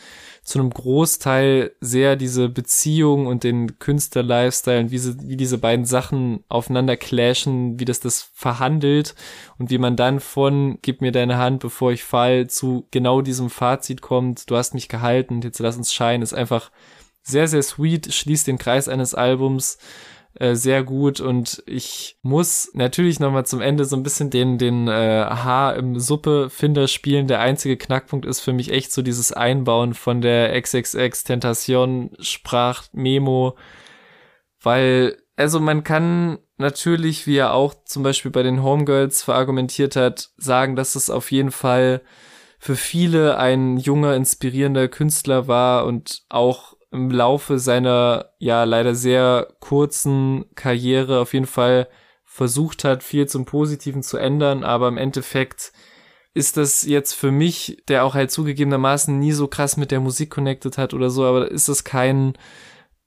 zu 0.46 0.60
einem 0.60 0.70
Großteil 0.70 1.72
sehr 1.82 2.16
diese 2.16 2.50
Beziehung 2.50 3.26
und 3.26 3.43
den 3.43 3.80
Künstler-Lifestyle 3.80 4.80
und 4.80 4.91
wie, 4.91 5.00
sie, 5.00 5.18
wie 5.28 5.38
diese 5.38 5.58
beiden 5.58 5.86
Sachen 5.86 6.43
aufeinander 6.50 6.98
clashen, 6.98 7.80
wie 7.80 7.86
das 7.86 8.00
das 8.00 8.30
verhandelt 8.36 9.16
und 9.58 9.72
wie 9.72 9.80
man 9.80 9.96
dann 9.96 10.20
von 10.20 10.78
gib 10.84 11.02
mir 11.02 11.12
deine 11.12 11.39
Hand, 11.39 11.62
bevor 11.62 11.91
ich 11.91 12.04
fall, 12.04 12.48
zu 12.48 12.88
genau 12.91 13.22
diesem 13.22 13.50
Fazit 13.50 14.02
kommt, 14.02 14.48
du 14.52 14.56
hast 14.56 14.76
mich 14.76 14.88
gehalten, 14.88 15.41
jetzt 15.41 15.58
lass 15.58 15.78
uns 15.78 15.91
scheinen, 15.91 16.22
ist 16.22 16.36
einfach 16.36 16.70
sehr, 17.24 17.48
sehr 17.48 17.64
sweet, 17.64 18.14
schließt 18.14 18.46
den 18.46 18.60
Kreis 18.60 18.88
eines 18.88 19.16
Albums 19.16 19.80
äh, 20.38 20.55
sehr 20.55 20.83
gut 20.83 21.21
und 21.21 21.63
ich 21.65 22.17
muss 22.21 22.69
natürlich 22.73 23.21
nochmal 23.21 23.45
zum 23.45 23.61
Ende 23.61 23.86
so 23.86 23.95
ein 23.95 24.03
bisschen 24.03 24.29
den, 24.29 24.57
den 24.57 24.88
äh, 24.89 24.91
Haar 25.29 25.75
im 25.77 25.97
Suppe-Finder 25.97 26.89
spielen. 26.89 27.27
Der 27.27 27.39
einzige 27.39 27.77
Knackpunkt 27.77 28.25
ist 28.25 28.41
für 28.41 28.51
mich 28.51 28.71
echt 28.71 28.91
so 28.91 29.01
dieses 29.01 29.31
Einbauen 29.31 29.93
von 29.93 30.19
der 30.19 30.59
XXX 30.61 31.23
Tentation 31.23 32.11
Sprach-Memo, 32.19 33.55
weil, 34.61 35.17
also 35.38 35.61
man 35.61 35.86
kann 35.86 36.39
natürlich, 36.57 37.27
wie 37.27 37.38
er 37.38 37.53
auch 37.53 37.73
zum 37.86 38.03
Beispiel 38.03 38.31
bei 38.31 38.43
den 38.43 38.61
Homegirls 38.61 39.23
verargumentiert 39.23 39.95
hat, 39.95 40.31
sagen, 40.36 40.75
dass 40.75 40.95
es 40.95 41.09
auf 41.09 41.31
jeden 41.31 41.51
Fall 41.51 42.01
für 42.59 42.75
viele 42.75 43.38
ein 43.38 43.77
junger, 43.77 44.15
inspirierender 44.15 44.88
Künstler 44.89 45.47
war 45.47 45.86
und 45.86 46.23
auch 46.29 46.75
im 46.91 47.09
Laufe 47.11 47.59
seiner 47.59 48.31
ja 48.39 48.63
leider 48.63 48.95
sehr 48.95 49.47
kurzen 49.59 50.45
Karriere 50.55 51.19
auf 51.19 51.33
jeden 51.33 51.47
Fall 51.47 51.88
versucht 52.23 52.83
hat, 52.83 53.03
viel 53.03 53.27
zum 53.27 53.45
Positiven 53.45 54.03
zu 54.03 54.17
ändern, 54.17 54.63
aber 54.63 54.88
im 54.88 54.97
Endeffekt 54.97 55.71
ist 56.33 56.57
das 56.57 56.83
jetzt 56.83 57.13
für 57.13 57.31
mich, 57.31 57.81
der 57.88 58.03
auch 58.03 58.13
halt 58.13 58.29
zugegebenermaßen 58.29 59.17
nie 59.17 59.31
so 59.31 59.47
krass 59.47 59.77
mit 59.77 59.89
der 59.89 60.01
Musik 60.01 60.29
connected 60.31 60.77
hat 60.77 60.93
oder 60.93 61.09
so, 61.09 61.23
aber 61.23 61.49
ist 61.49 61.69
das 61.69 61.86
kein 61.86 62.33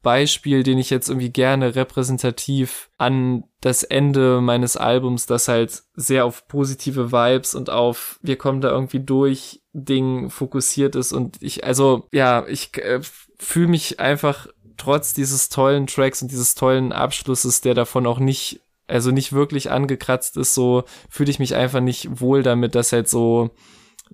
Beispiel, 0.03 0.63
den 0.63 0.79
ich 0.79 0.91
jetzt 0.91 1.09
irgendwie 1.09 1.31
gerne 1.31 1.75
repräsentativ 1.75 2.91
an 2.99 3.45
das 3.61 3.83
Ende 3.83 4.41
meines 4.41 4.77
Albums, 4.77 5.27
das 5.27 5.49
halt 5.49 5.83
sehr 5.95 6.25
auf 6.25 6.47
positive 6.47 7.11
Vibes 7.11 7.55
und 7.55 7.71
auf 7.71 8.19
wir 8.23 8.37
kommen 8.37 8.61
da 8.61 8.71
irgendwie 8.71 9.01
durch 9.01 9.63
Ding 9.73 10.31
fokussiert 10.31 10.95
ist. 10.95 11.13
Und 11.13 11.43
ich 11.43 11.65
also 11.65 12.07
ja, 12.13 12.47
ich 12.47 12.77
äh, 12.79 13.01
fühle 13.39 13.69
mich 13.69 13.99
einfach 13.99 14.47
trotz 14.77 15.13
dieses 15.13 15.49
tollen 15.49 15.87
Tracks 15.87 16.23
und 16.23 16.31
dieses 16.31 16.55
tollen 16.55 16.93
Abschlusses, 16.93 17.61
der 17.61 17.75
davon 17.75 18.07
auch 18.07 18.21
nicht, 18.21 18.61
also 18.87 19.11
nicht 19.11 19.33
wirklich 19.33 19.71
angekratzt 19.71 20.37
ist, 20.37 20.55
so 20.55 20.85
fühle 21.11 21.31
ich 21.31 21.39
mich 21.39 21.55
einfach 21.55 21.81
nicht 21.81 22.21
wohl 22.21 22.43
damit, 22.43 22.75
dass 22.75 22.93
halt 22.93 23.09
so 23.09 23.51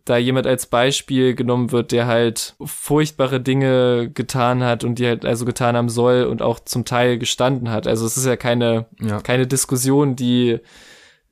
da 0.05 0.17
jemand 0.17 0.47
als 0.47 0.67
Beispiel 0.67 1.35
genommen 1.35 1.73
wird, 1.73 1.93
der 1.93 2.07
halt 2.07 2.57
furchtbare 2.65 3.41
Dinge 3.41 4.11
getan 4.13 4.63
hat 4.63 4.85
und 4.85 4.99
die 4.99 5.07
halt 5.07 5.25
also 5.25 5.45
getan 5.45 5.77
haben 5.77 5.89
soll 5.89 6.25
und 6.25 6.43
auch 6.43 6.61
zum 6.61 6.85
Teil 6.85 7.19
gestanden 7.19 7.71
hat. 7.71 7.87
Also 7.87 8.05
es 8.07 8.17
ist 8.17 8.27
ja 8.27 8.37
keine, 8.37 8.87
ja. 9.01 9.21
keine 9.21 9.47
Diskussion, 9.47 10.17
die, 10.17 10.61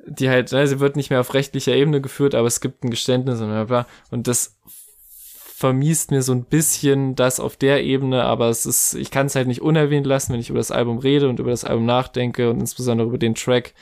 die 0.07 0.31
halt, 0.31 0.53
ne, 0.53 0.67
sie 0.67 0.81
wird 0.81 0.97
nicht 0.97 1.11
mehr 1.11 1.21
auf 1.21 1.35
rechtlicher 1.35 1.75
Ebene 1.75 2.01
geführt, 2.01 2.35
aber 2.35 2.47
es 2.47 2.61
gibt 2.61 2.85
ein 2.85 2.91
Geständnis 2.91 3.41
und 3.41 3.49
bla 3.49 3.65
bla. 3.65 3.87
Und 4.11 4.27
das 4.27 4.57
vermiest 5.63 6.11
mir 6.11 6.23
so 6.23 6.33
ein 6.33 6.45
bisschen 6.45 7.15
das 7.15 7.39
auf 7.39 7.57
der 7.57 7.85
Ebene, 7.85 8.25
aber 8.25 8.49
es 8.49 8.67
ist, 8.67 8.95
ich 8.95 9.11
kann 9.11 9.27
es 9.27 9.37
halt 9.37 9.47
nicht 9.47 9.63
unerwähnt 9.63 10.07
lassen, 10.07 10.33
wenn 10.33 10.41
ich 10.41 10.51
über 10.51 10.59
das 10.59 10.73
Album 10.73 10.99
rede 10.99 11.29
und 11.29 11.39
über 11.39 11.51
das 11.51 11.65
Album 11.65 11.87
nachdenke 11.87 12.51
und 12.51 12.59
insbesondere 12.59 13.07
über 13.07 13.19
den 13.19 13.35
Track. 13.35 13.75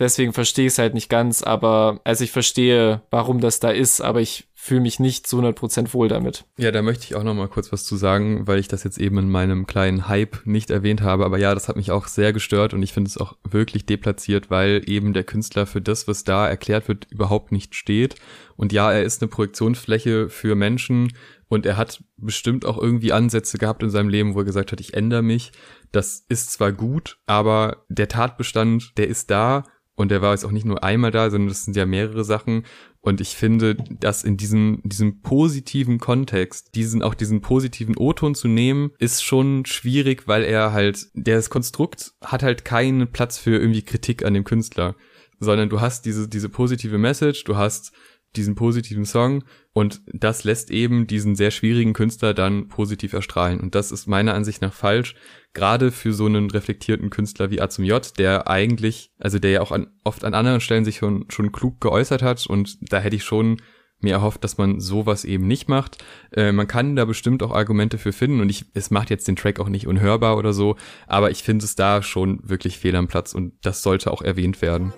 Deswegen 0.00 0.32
verstehe 0.32 0.66
ich 0.66 0.72
es 0.72 0.78
halt 0.78 0.94
nicht 0.94 1.10
ganz, 1.10 1.42
aber 1.42 2.00
also 2.04 2.24
ich 2.24 2.32
verstehe, 2.32 3.02
warum 3.10 3.40
das 3.40 3.60
da 3.60 3.70
ist, 3.70 4.00
aber 4.00 4.22
ich 4.22 4.48
fühle 4.54 4.80
mich 4.80 4.98
nicht 4.98 5.26
zu 5.26 5.38
100% 5.40 5.92
wohl 5.92 6.08
damit. 6.08 6.44
Ja, 6.56 6.70
da 6.70 6.80
möchte 6.80 7.04
ich 7.04 7.14
auch 7.14 7.22
noch 7.22 7.34
mal 7.34 7.48
kurz 7.48 7.70
was 7.70 7.84
zu 7.84 7.96
sagen, 7.96 8.46
weil 8.46 8.58
ich 8.58 8.68
das 8.68 8.82
jetzt 8.82 8.98
eben 8.98 9.18
in 9.18 9.30
meinem 9.30 9.66
kleinen 9.66 10.08
Hype 10.08 10.46
nicht 10.46 10.70
erwähnt 10.70 11.02
habe. 11.02 11.26
Aber 11.26 11.38
ja, 11.38 11.54
das 11.54 11.68
hat 11.68 11.76
mich 11.76 11.90
auch 11.90 12.08
sehr 12.08 12.32
gestört 12.32 12.72
und 12.72 12.82
ich 12.82 12.94
finde 12.94 13.08
es 13.08 13.18
auch 13.18 13.36
wirklich 13.42 13.84
deplatziert, 13.84 14.50
weil 14.50 14.82
eben 14.86 15.12
der 15.12 15.24
Künstler 15.24 15.66
für 15.66 15.82
das, 15.82 16.08
was 16.08 16.24
da 16.24 16.48
erklärt 16.48 16.88
wird, 16.88 17.06
überhaupt 17.10 17.52
nicht 17.52 17.74
steht. 17.74 18.16
Und 18.56 18.72
ja, 18.72 18.90
er 18.90 19.02
ist 19.02 19.22
eine 19.22 19.28
Projektionsfläche 19.28 20.30
für 20.30 20.54
Menschen 20.54 21.12
und 21.48 21.66
er 21.66 21.76
hat 21.76 22.02
bestimmt 22.16 22.64
auch 22.64 22.78
irgendwie 22.78 23.12
Ansätze 23.12 23.58
gehabt 23.58 23.82
in 23.82 23.90
seinem 23.90 24.08
Leben, 24.08 24.34
wo 24.34 24.38
er 24.38 24.44
gesagt 24.44 24.72
hat, 24.72 24.80
ich 24.80 24.94
ändere 24.94 25.22
mich. 25.22 25.52
Das 25.92 26.24
ist 26.28 26.52
zwar 26.52 26.72
gut, 26.72 27.18
aber 27.26 27.84
der 27.88 28.08
Tatbestand, 28.08 28.96
der 28.96 29.08
ist 29.08 29.30
da 29.30 29.64
und 30.00 30.10
der 30.10 30.22
war 30.22 30.32
jetzt 30.32 30.46
auch 30.46 30.50
nicht 30.50 30.64
nur 30.64 30.82
einmal 30.82 31.10
da, 31.10 31.28
sondern 31.28 31.50
das 31.50 31.66
sind 31.66 31.76
ja 31.76 31.84
mehrere 31.84 32.24
Sachen. 32.24 32.64
Und 33.02 33.20
ich 33.20 33.36
finde, 33.36 33.74
dass 33.74 34.24
in 34.24 34.38
diesem, 34.38 34.80
diesem 34.82 35.20
positiven 35.20 35.98
Kontext, 35.98 36.74
diesen, 36.74 37.02
auch 37.02 37.12
diesen 37.12 37.42
positiven 37.42 37.98
O-Ton 37.98 38.34
zu 38.34 38.48
nehmen, 38.48 38.92
ist 38.98 39.22
schon 39.22 39.66
schwierig, 39.66 40.26
weil 40.26 40.42
er 40.42 40.72
halt, 40.72 41.08
das 41.12 41.50
Konstrukt 41.50 42.12
hat 42.24 42.42
halt 42.42 42.64
keinen 42.64 43.12
Platz 43.12 43.36
für 43.36 43.58
irgendwie 43.58 43.82
Kritik 43.82 44.24
an 44.24 44.32
dem 44.32 44.44
Künstler, 44.44 44.96
sondern 45.38 45.68
du 45.68 45.82
hast 45.82 46.06
diese, 46.06 46.28
diese 46.28 46.48
positive 46.48 46.96
Message, 46.96 47.44
du 47.44 47.58
hast 47.58 47.92
diesen 48.36 48.54
positiven 48.54 49.04
Song 49.04 49.44
und 49.72 50.02
das 50.12 50.44
lässt 50.44 50.70
eben 50.70 51.06
diesen 51.06 51.34
sehr 51.34 51.50
schwierigen 51.50 51.92
Künstler 51.92 52.34
dann 52.34 52.68
positiv 52.68 53.12
erstrahlen. 53.12 53.60
Und 53.60 53.74
das 53.74 53.92
ist 53.92 54.06
meiner 54.06 54.34
Ansicht 54.34 54.62
nach 54.62 54.72
falsch, 54.72 55.14
gerade 55.52 55.90
für 55.90 56.12
so 56.12 56.26
einen 56.26 56.50
reflektierten 56.50 57.10
Künstler 57.10 57.50
wie 57.50 57.60
A 57.60 57.68
zum 57.68 57.84
J, 57.84 58.18
der 58.18 58.48
eigentlich, 58.48 59.12
also 59.18 59.38
der 59.38 59.50
ja 59.50 59.60
auch 59.60 59.72
an, 59.72 59.88
oft 60.04 60.24
an 60.24 60.34
anderen 60.34 60.60
Stellen 60.60 60.84
sich 60.84 60.98
schon, 60.98 61.26
schon 61.28 61.52
klug 61.52 61.80
geäußert 61.80 62.22
hat 62.22 62.46
und 62.46 62.78
da 62.80 63.00
hätte 63.00 63.16
ich 63.16 63.24
schon 63.24 63.60
mir 64.02 64.14
erhofft, 64.14 64.44
dass 64.44 64.58
man 64.58 64.80
sowas 64.80 65.24
eben 65.24 65.46
nicht 65.46 65.68
macht. 65.68 65.98
Äh, 66.32 66.52
man 66.52 66.66
kann 66.66 66.96
da 66.96 67.04
bestimmt 67.04 67.42
auch 67.42 67.52
Argumente 67.52 67.98
für 67.98 68.12
finden 68.12 68.40
und 68.40 68.48
ich, 68.48 68.66
es 68.74 68.90
macht 68.90 69.10
jetzt 69.10 69.28
den 69.28 69.36
Track 69.36 69.60
auch 69.60 69.68
nicht 69.68 69.86
unhörbar 69.86 70.36
oder 70.36 70.52
so, 70.52 70.76
aber 71.06 71.30
ich 71.30 71.42
finde 71.42 71.64
es 71.64 71.74
da 71.74 72.02
schon 72.02 72.40
wirklich 72.42 72.78
fehl 72.78 72.96
am 72.96 73.08
Platz 73.08 73.34
und 73.34 73.54
das 73.62 73.82
sollte 73.82 74.10
auch 74.10 74.22
erwähnt 74.22 74.62
werden. 74.62 74.92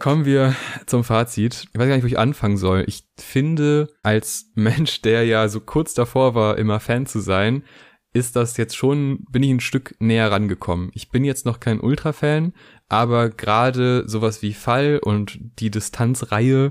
Kommen 0.00 0.24
wir 0.24 0.56
zum 0.86 1.04
Fazit. 1.04 1.66
Ich 1.72 1.78
weiß 1.78 1.86
gar 1.86 1.94
nicht, 1.94 2.02
wo 2.02 2.06
ich 2.06 2.18
anfangen 2.18 2.56
soll. 2.56 2.84
Ich 2.86 3.04
finde, 3.18 3.90
als 4.02 4.50
Mensch, 4.54 5.02
der 5.02 5.26
ja 5.26 5.46
so 5.48 5.60
kurz 5.60 5.92
davor 5.92 6.34
war, 6.34 6.56
immer 6.56 6.80
Fan 6.80 7.04
zu 7.04 7.20
sein, 7.20 7.64
ist 8.14 8.34
das 8.34 8.56
jetzt 8.56 8.74
schon, 8.74 9.26
bin 9.30 9.42
ich 9.42 9.50
ein 9.50 9.60
Stück 9.60 9.94
näher 10.00 10.32
rangekommen. 10.32 10.90
Ich 10.94 11.10
bin 11.10 11.22
jetzt 11.22 11.44
noch 11.44 11.60
kein 11.60 11.80
Ultra-Fan, 11.80 12.54
aber 12.88 13.28
gerade 13.28 14.08
sowas 14.08 14.40
wie 14.40 14.54
Fall 14.54 15.00
und 15.02 15.38
die 15.58 15.70
Distanzreihe 15.70 16.70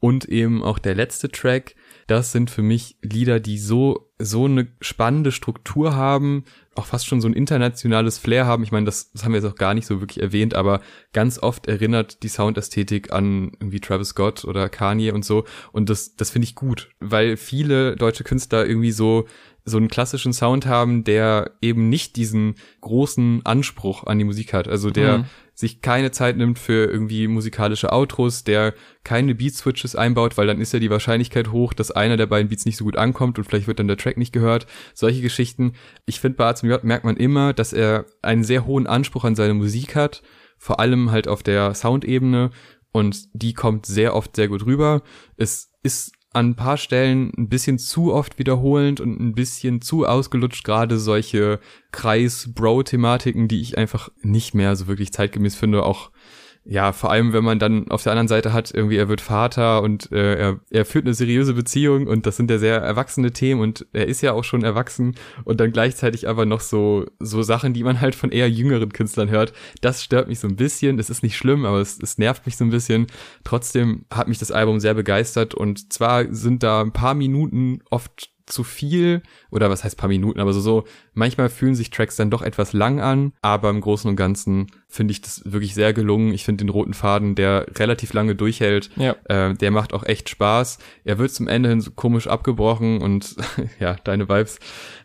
und 0.00 0.24
eben 0.24 0.64
auch 0.64 0.80
der 0.80 0.96
letzte 0.96 1.28
Track, 1.28 1.76
das 2.08 2.32
sind 2.32 2.50
für 2.50 2.62
mich 2.62 2.98
Lieder, 3.02 3.38
die 3.38 3.58
so, 3.58 4.03
so 4.18 4.44
eine 4.44 4.68
spannende 4.80 5.32
Struktur 5.32 5.96
haben, 5.96 6.44
auch 6.76 6.86
fast 6.86 7.06
schon 7.06 7.20
so 7.20 7.28
ein 7.28 7.34
internationales 7.34 8.18
Flair 8.18 8.46
haben. 8.46 8.62
Ich 8.62 8.70
meine, 8.70 8.86
das, 8.86 9.10
das 9.12 9.24
haben 9.24 9.32
wir 9.32 9.40
jetzt 9.40 9.50
auch 9.50 9.56
gar 9.56 9.74
nicht 9.74 9.86
so 9.86 10.00
wirklich 10.00 10.22
erwähnt, 10.22 10.54
aber 10.54 10.80
ganz 11.12 11.38
oft 11.38 11.66
erinnert 11.66 12.22
die 12.22 12.28
Soundästhetik 12.28 13.12
an 13.12 13.52
irgendwie 13.60 13.80
Travis 13.80 14.08
Scott 14.08 14.44
oder 14.44 14.68
Kanye 14.68 15.12
und 15.12 15.24
so. 15.24 15.44
Und 15.72 15.90
das, 15.90 16.14
das 16.14 16.30
finde 16.30 16.46
ich 16.46 16.54
gut, 16.54 16.90
weil 17.00 17.36
viele 17.36 17.96
deutsche 17.96 18.24
Künstler 18.24 18.66
irgendwie 18.66 18.92
so 18.92 19.26
so 19.66 19.78
einen 19.78 19.88
klassischen 19.88 20.34
Sound 20.34 20.66
haben, 20.66 21.04
der 21.04 21.52
eben 21.62 21.88
nicht 21.88 22.16
diesen 22.16 22.56
großen 22.82 23.40
Anspruch 23.44 24.04
an 24.04 24.18
die 24.18 24.24
Musik 24.24 24.52
hat. 24.52 24.68
Also 24.68 24.90
der 24.90 25.18
mhm. 25.18 25.24
sich 25.54 25.80
keine 25.80 26.10
Zeit 26.10 26.36
nimmt 26.36 26.58
für 26.58 26.90
irgendwie 26.90 27.28
musikalische 27.28 27.90
Outros, 27.90 28.44
der 28.44 28.74
keine 29.04 29.34
Beat-Switches 29.34 29.96
einbaut, 29.96 30.36
weil 30.36 30.46
dann 30.46 30.60
ist 30.60 30.74
ja 30.74 30.80
die 30.80 30.90
Wahrscheinlichkeit 30.90 31.50
hoch, 31.50 31.72
dass 31.72 31.90
einer 31.90 32.18
der 32.18 32.26
beiden 32.26 32.50
Beats 32.50 32.66
nicht 32.66 32.76
so 32.76 32.84
gut 32.84 32.98
ankommt 32.98 33.38
und 33.38 33.44
vielleicht 33.44 33.66
wird 33.66 33.78
dann 33.78 33.88
der 33.88 33.96
Track 33.96 34.18
nicht 34.18 34.34
gehört. 34.34 34.66
Solche 34.92 35.22
Geschichten. 35.22 35.72
Ich 36.04 36.20
finde, 36.20 36.36
bei 36.36 36.46
A 36.46 36.54
zum 36.54 36.68
J 36.68 36.84
merkt 36.84 37.04
man 37.04 37.16
immer, 37.16 37.54
dass 37.54 37.72
er 37.72 38.04
einen 38.20 38.44
sehr 38.44 38.66
hohen 38.66 38.86
Anspruch 38.86 39.24
an 39.24 39.34
seine 39.34 39.54
Musik 39.54 39.96
hat, 39.96 40.22
vor 40.58 40.78
allem 40.78 41.10
halt 41.10 41.26
auf 41.26 41.42
der 41.42 41.74
Soundebene 41.74 42.50
und 42.92 43.28
die 43.32 43.54
kommt 43.54 43.86
sehr 43.86 44.14
oft 44.14 44.36
sehr 44.36 44.48
gut 44.48 44.66
rüber. 44.66 45.02
Es 45.38 45.72
ist 45.82 46.12
an 46.34 46.50
ein 46.50 46.56
paar 46.56 46.76
Stellen 46.76 47.32
ein 47.36 47.48
bisschen 47.48 47.78
zu 47.78 48.12
oft 48.12 48.38
wiederholend 48.38 49.00
und 49.00 49.20
ein 49.20 49.34
bisschen 49.34 49.80
zu 49.80 50.04
ausgelutscht, 50.04 50.64
gerade 50.64 50.98
solche 50.98 51.60
Kreis-Bro-Thematiken, 51.92 53.48
die 53.48 53.60
ich 53.60 53.78
einfach 53.78 54.10
nicht 54.20 54.54
mehr 54.54 54.74
so 54.76 54.86
wirklich 54.86 55.12
zeitgemäß 55.12 55.54
finde, 55.54 55.84
auch 55.84 56.10
ja, 56.66 56.92
vor 56.92 57.10
allem, 57.10 57.34
wenn 57.34 57.44
man 57.44 57.58
dann 57.58 57.90
auf 57.90 58.02
der 58.02 58.12
anderen 58.12 58.28
Seite 58.28 58.54
hat, 58.54 58.72
irgendwie 58.72 58.96
er 58.96 59.08
wird 59.08 59.20
Vater 59.20 59.82
und 59.82 60.10
äh, 60.12 60.34
er, 60.34 60.60
er 60.70 60.84
führt 60.86 61.04
eine 61.04 61.12
seriöse 61.12 61.52
Beziehung 61.52 62.06
und 62.06 62.24
das 62.24 62.38
sind 62.38 62.50
ja 62.50 62.58
sehr 62.58 62.76
erwachsene 62.76 63.32
Themen 63.32 63.60
und 63.60 63.86
er 63.92 64.08
ist 64.08 64.22
ja 64.22 64.32
auch 64.32 64.44
schon 64.44 64.64
erwachsen 64.64 65.14
und 65.44 65.60
dann 65.60 65.72
gleichzeitig 65.72 66.26
aber 66.26 66.46
noch 66.46 66.60
so 66.60 67.04
so 67.18 67.42
Sachen, 67.42 67.74
die 67.74 67.84
man 67.84 68.00
halt 68.00 68.14
von 68.14 68.32
eher 68.32 68.48
jüngeren 68.48 68.92
Künstlern 68.92 69.28
hört. 69.28 69.52
Das 69.82 70.02
stört 70.02 70.28
mich 70.28 70.40
so 70.40 70.48
ein 70.48 70.56
bisschen. 70.56 70.98
Es 70.98 71.10
ist 71.10 71.22
nicht 71.22 71.36
schlimm, 71.36 71.66
aber 71.66 71.80
es, 71.80 71.98
es 72.00 72.16
nervt 72.16 72.46
mich 72.46 72.56
so 72.56 72.64
ein 72.64 72.70
bisschen. 72.70 73.08
Trotzdem 73.44 74.06
hat 74.10 74.28
mich 74.28 74.38
das 74.38 74.50
Album 74.50 74.80
sehr 74.80 74.94
begeistert 74.94 75.54
und 75.54 75.92
zwar 75.92 76.32
sind 76.32 76.62
da 76.62 76.80
ein 76.80 76.92
paar 76.92 77.14
Minuten 77.14 77.80
oft 77.90 78.33
zu 78.46 78.62
viel 78.64 79.22
oder 79.50 79.70
was 79.70 79.84
heißt 79.84 79.96
paar 79.96 80.08
Minuten, 80.08 80.40
aber 80.40 80.52
so, 80.52 80.60
so 80.60 80.84
manchmal 81.14 81.48
fühlen 81.48 81.74
sich 81.74 81.90
Tracks 81.90 82.16
dann 82.16 82.30
doch 82.30 82.42
etwas 82.42 82.72
lang 82.72 83.00
an, 83.00 83.32
aber 83.42 83.70
im 83.70 83.80
Großen 83.80 84.08
und 84.08 84.16
Ganzen 84.16 84.70
finde 84.88 85.12
ich 85.12 85.22
das 85.22 85.42
wirklich 85.44 85.74
sehr 85.74 85.92
gelungen. 85.92 86.32
Ich 86.32 86.44
finde 86.44 86.64
den 86.64 86.68
roten 86.68 86.94
Faden, 86.94 87.34
der 87.34 87.66
relativ 87.76 88.12
lange 88.12 88.34
durchhält, 88.34 88.90
ja. 88.96 89.16
äh, 89.24 89.54
der 89.54 89.70
macht 89.70 89.92
auch 89.92 90.04
echt 90.04 90.28
Spaß. 90.28 90.78
Er 91.04 91.18
wird 91.18 91.32
zum 91.32 91.48
Ende 91.48 91.68
hin 91.70 91.80
so 91.80 91.90
komisch 91.90 92.26
abgebrochen 92.26 93.00
und 93.00 93.36
ja, 93.80 93.96
deine 94.04 94.28
Vibes, 94.28 94.58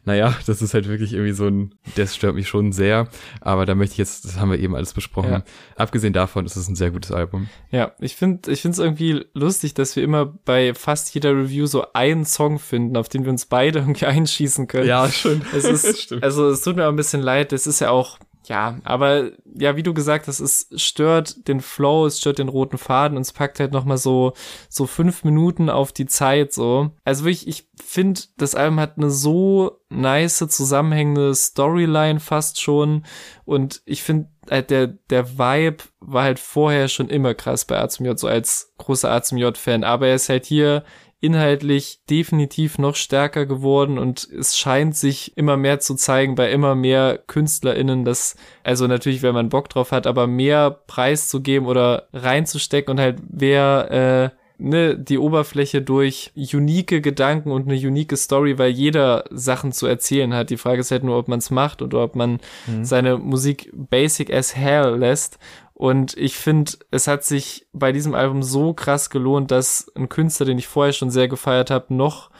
naja, 0.09 0.35
das 0.47 0.63
ist 0.63 0.73
halt 0.73 0.87
wirklich 0.87 1.13
irgendwie 1.13 1.33
so 1.33 1.45
ein, 1.45 1.75
das 1.95 2.15
stört 2.15 2.33
mich 2.33 2.47
schon 2.47 2.71
sehr, 2.71 3.07
aber 3.41 3.67
da 3.67 3.75
möchte 3.75 3.93
ich 3.93 3.97
jetzt, 3.99 4.25
das 4.25 4.39
haben 4.39 4.49
wir 4.49 4.57
eben 4.57 4.75
alles 4.75 4.93
besprochen. 4.93 5.31
Ja. 5.31 5.43
Abgesehen 5.75 6.13
davon 6.13 6.47
ist 6.47 6.55
es 6.55 6.67
ein 6.67 6.73
sehr 6.73 6.89
gutes 6.89 7.11
Album. 7.11 7.47
Ja, 7.69 7.91
ich 7.99 8.15
finde, 8.15 8.51
ich 8.51 8.63
finde 8.63 8.73
es 8.73 8.79
irgendwie 8.79 9.23
lustig, 9.35 9.75
dass 9.75 9.95
wir 9.95 10.01
immer 10.01 10.25
bei 10.25 10.73
fast 10.73 11.13
jeder 11.13 11.35
Review 11.37 11.67
so 11.67 11.93
einen 11.93 12.25
Song 12.25 12.57
finden, 12.57 12.97
auf 12.97 13.07
den 13.07 13.23
wir 13.23 13.29
uns 13.29 13.45
beide 13.45 13.79
irgendwie 13.81 14.07
einschießen 14.07 14.65
können. 14.65 14.87
Ja, 14.87 15.07
schön. 15.09 15.43
Es 15.55 15.65
ist, 15.65 16.11
also 16.23 16.49
es 16.49 16.63
tut 16.63 16.75
mir 16.75 16.85
auch 16.85 16.89
ein 16.89 16.95
bisschen 16.95 17.21
leid, 17.21 17.53
es 17.53 17.67
ist 17.67 17.79
ja 17.79 17.91
auch 17.91 18.17
ja, 18.49 18.79
aber 18.83 19.31
ja, 19.45 19.75
wie 19.75 19.83
du 19.83 19.93
gesagt 19.93 20.27
hast, 20.27 20.39
es 20.39 20.69
stört 20.75 21.47
den 21.47 21.61
Flow, 21.61 22.07
es 22.07 22.19
stört 22.19 22.39
den 22.39 22.49
roten 22.49 22.79
Faden 22.79 23.15
und 23.15 23.21
es 23.21 23.31
packt 23.31 23.59
halt 23.59 23.71
nochmal 23.71 23.97
so, 23.97 24.33
so 24.69 24.87
fünf 24.87 25.23
Minuten 25.23 25.69
auf 25.69 25.91
die 25.91 26.07
Zeit, 26.07 26.51
so. 26.51 26.89
Also 27.05 27.25
wirklich, 27.25 27.47
ich 27.47 27.69
finde, 27.79 28.21
das 28.37 28.55
Album 28.55 28.79
hat 28.79 28.97
eine 28.97 29.11
so 29.11 29.79
nice, 29.89 30.39
zusammenhängende 30.49 31.35
Storyline 31.35 32.19
fast 32.19 32.59
schon 32.59 33.05
und 33.45 33.83
ich 33.85 34.01
finde, 34.01 34.29
halt 34.49 34.71
der, 34.71 34.87
der 34.87 35.37
Vibe 35.37 35.83
war 35.99 36.23
halt 36.23 36.39
vorher 36.39 36.87
schon 36.87 37.09
immer 37.09 37.35
krass 37.35 37.65
bei 37.65 37.79
A 37.79 37.87
zum 37.87 38.07
J, 38.07 38.17
so 38.17 38.27
als 38.27 38.73
großer 38.79 39.11
A 39.11 39.21
zum 39.21 39.37
J-Fan, 39.37 39.83
aber 39.83 40.07
er 40.07 40.15
ist 40.15 40.27
halt 40.27 40.47
hier 40.47 40.83
inhaltlich 41.21 41.99
definitiv 42.09 42.77
noch 42.77 42.95
stärker 42.95 43.45
geworden 43.45 43.97
und 43.97 44.27
es 44.31 44.57
scheint 44.57 44.95
sich 44.95 45.35
immer 45.37 45.57
mehr 45.57 45.79
zu 45.79 45.95
zeigen 45.95 46.35
bei 46.35 46.49
immer 46.51 46.75
mehr 46.75 47.19
KünstlerInnen, 47.27 48.05
dass, 48.05 48.35
also 48.63 48.87
natürlich, 48.87 49.21
wenn 49.21 49.33
man 49.33 49.49
Bock 49.49 49.69
drauf 49.69 49.91
hat, 49.91 50.07
aber 50.07 50.27
mehr 50.27 50.71
Preis 50.71 51.27
zu 51.27 51.41
geben 51.41 51.65
oder 51.65 52.07
reinzustecken 52.13 52.91
und 52.91 52.99
halt 53.01 53.17
wer, 53.27 54.31
äh, 54.31 54.39
ne, 54.59 54.97
die 54.97 55.17
Oberfläche 55.17 55.81
durch 55.81 56.31
unique 56.35 57.01
Gedanken 57.01 57.51
und 57.51 57.67
eine 57.67 57.77
unique 57.77 58.15
Story, 58.17 58.57
weil 58.57 58.71
jeder 58.71 59.25
Sachen 59.29 59.71
zu 59.71 59.87
erzählen 59.87 60.33
hat. 60.33 60.49
Die 60.49 60.57
Frage 60.57 60.81
ist 60.81 60.91
halt 60.91 61.03
nur, 61.03 61.17
ob 61.17 61.27
man 61.27 61.39
es 61.39 61.49
macht 61.49 61.81
oder 61.81 62.03
ob 62.03 62.15
man 62.15 62.39
mhm. 62.67 62.85
seine 62.85 63.17
Musik 63.17 63.71
basic 63.73 64.31
as 64.31 64.55
hell 64.55 64.97
lässt. 64.97 65.39
Und 65.79 66.17
ich 66.17 66.35
finde, 66.35 66.73
es 66.91 67.07
hat 67.07 67.23
sich 67.23 67.65
bei 67.71 67.93
diesem 67.93 68.13
Album 68.13 68.43
so 68.43 68.73
krass 68.73 69.09
gelohnt, 69.09 69.49
dass 69.49 69.89
ein 69.95 70.09
Künstler, 70.09 70.45
den 70.45 70.57
ich 70.57 70.67
vorher 70.67 70.91
schon 70.91 71.09
sehr 71.09 71.29
gefeiert 71.29 71.71
habe, 71.71 71.93
noch 71.93 72.31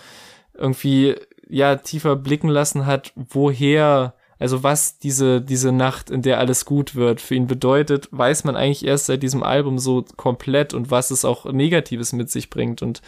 irgendwie 0.54 1.16
ja 1.48 1.78
tiefer 1.78 2.18
blicken 2.18 2.50
lassen 2.50 2.86
hat, 2.86 3.14
woher, 3.16 4.14
also 4.40 4.62
was 4.64 5.00
diese 5.00 5.42
diese 5.42 5.72
Nacht, 5.72 6.10
in 6.10 6.22
der 6.22 6.38
alles 6.38 6.66
gut 6.66 6.96
wird, 6.96 7.22
für 7.22 7.36
ihn 7.36 7.48
bedeutet, 7.48 8.10
weiß 8.12 8.44
man 8.44 8.58
eigentlich 8.58 8.86
erst 8.86 9.06
seit 9.06 9.24
diesem 9.24 9.42
Album 9.42 9.80
so 9.80 10.04
komplett 10.18 10.74
und 10.74 10.92
was 10.92 11.10
es 11.10 11.24
auch 11.24 11.46
Negatives 11.46 12.12
mit 12.12 12.30
sich 12.30 12.50
bringt. 12.50 12.82
Und 12.82 13.02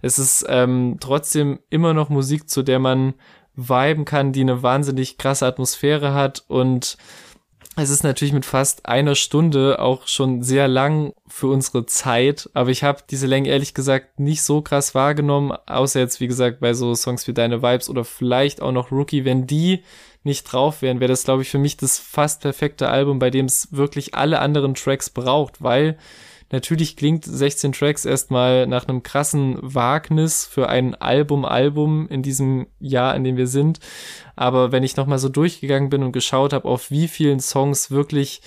es 0.00 0.18
ist 0.18 0.46
ähm, 0.48 0.96
trotzdem 0.98 1.58
immer 1.68 1.92
noch 1.92 2.08
Musik, 2.08 2.48
zu 2.48 2.62
der 2.62 2.78
man 2.78 3.12
viben 3.54 4.06
kann, 4.06 4.32
die 4.32 4.40
eine 4.40 4.62
wahnsinnig 4.62 5.18
krasse 5.18 5.44
Atmosphäre 5.44 6.14
hat 6.14 6.42
und 6.48 6.96
es 7.76 7.90
ist 7.90 8.04
natürlich 8.04 8.32
mit 8.32 8.44
fast 8.44 8.86
einer 8.86 9.14
Stunde 9.14 9.80
auch 9.80 10.06
schon 10.06 10.42
sehr 10.42 10.68
lang 10.68 11.12
für 11.26 11.48
unsere 11.48 11.86
Zeit, 11.86 12.48
aber 12.54 12.70
ich 12.70 12.84
habe 12.84 13.02
diese 13.10 13.26
Länge 13.26 13.48
ehrlich 13.48 13.74
gesagt 13.74 14.20
nicht 14.20 14.42
so 14.42 14.62
krass 14.62 14.94
wahrgenommen, 14.94 15.52
außer 15.66 15.98
jetzt 15.98 16.20
wie 16.20 16.28
gesagt 16.28 16.60
bei 16.60 16.74
so 16.74 16.94
Songs 16.94 17.26
wie 17.26 17.34
Deine 17.34 17.62
Vibes 17.62 17.88
oder 17.88 18.04
vielleicht 18.04 18.62
auch 18.62 18.72
noch 18.72 18.92
Rookie, 18.92 19.24
wenn 19.24 19.46
die 19.46 19.82
nicht 20.22 20.44
drauf 20.44 20.82
wären, 20.82 21.00
wäre 21.00 21.10
das 21.10 21.24
glaube 21.24 21.42
ich 21.42 21.50
für 21.50 21.58
mich 21.58 21.76
das 21.76 21.98
fast 21.98 22.42
perfekte 22.42 22.88
Album, 22.88 23.18
bei 23.18 23.30
dem 23.30 23.46
es 23.46 23.72
wirklich 23.72 24.14
alle 24.14 24.38
anderen 24.38 24.74
Tracks 24.74 25.10
braucht, 25.10 25.62
weil 25.62 25.98
Natürlich 26.50 26.96
klingt 26.96 27.24
16 27.24 27.72
Tracks 27.72 28.04
erstmal 28.04 28.66
nach 28.66 28.86
einem 28.86 29.02
krassen 29.02 29.58
Wagnis 29.60 30.44
für 30.44 30.68
ein 30.68 30.94
Album-Album 30.94 32.08
in 32.08 32.22
diesem 32.22 32.66
Jahr, 32.78 33.16
in 33.16 33.24
dem 33.24 33.36
wir 33.36 33.46
sind. 33.46 33.80
Aber 34.36 34.72
wenn 34.72 34.82
ich 34.82 34.96
nochmal 34.96 35.18
so 35.18 35.28
durchgegangen 35.28 35.88
bin 35.88 36.02
und 36.02 36.12
geschaut 36.12 36.52
habe, 36.52 36.68
auf 36.68 36.90
wie 36.90 37.08
vielen 37.08 37.40
Songs 37.40 37.90
wirklich 37.90 38.42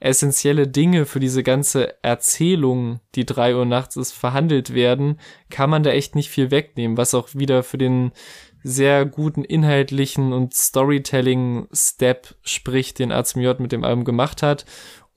essentielle 0.00 0.66
Dinge 0.66 1.04
für 1.04 1.20
diese 1.20 1.42
ganze 1.42 2.02
Erzählung, 2.02 3.00
die 3.14 3.26
drei 3.26 3.54
Uhr 3.54 3.66
nachts 3.66 3.96
ist, 3.96 4.12
verhandelt 4.12 4.72
werden, 4.74 5.20
kann 5.50 5.68
man 5.68 5.82
da 5.82 5.90
echt 5.90 6.14
nicht 6.14 6.30
viel 6.30 6.50
wegnehmen, 6.50 6.96
was 6.96 7.14
auch 7.14 7.28
wieder 7.34 7.62
für 7.62 7.78
den 7.78 8.12
sehr 8.62 9.06
guten 9.06 9.44
inhaltlichen 9.44 10.32
und 10.32 10.54
Storytelling-Step 10.54 12.34
spricht, 12.42 12.98
den 12.98 13.12
A 13.12 13.24
zum 13.24 13.42
J 13.42 13.60
mit 13.60 13.72
dem 13.72 13.84
Album 13.84 14.04
gemacht 14.04 14.42
hat. 14.42 14.64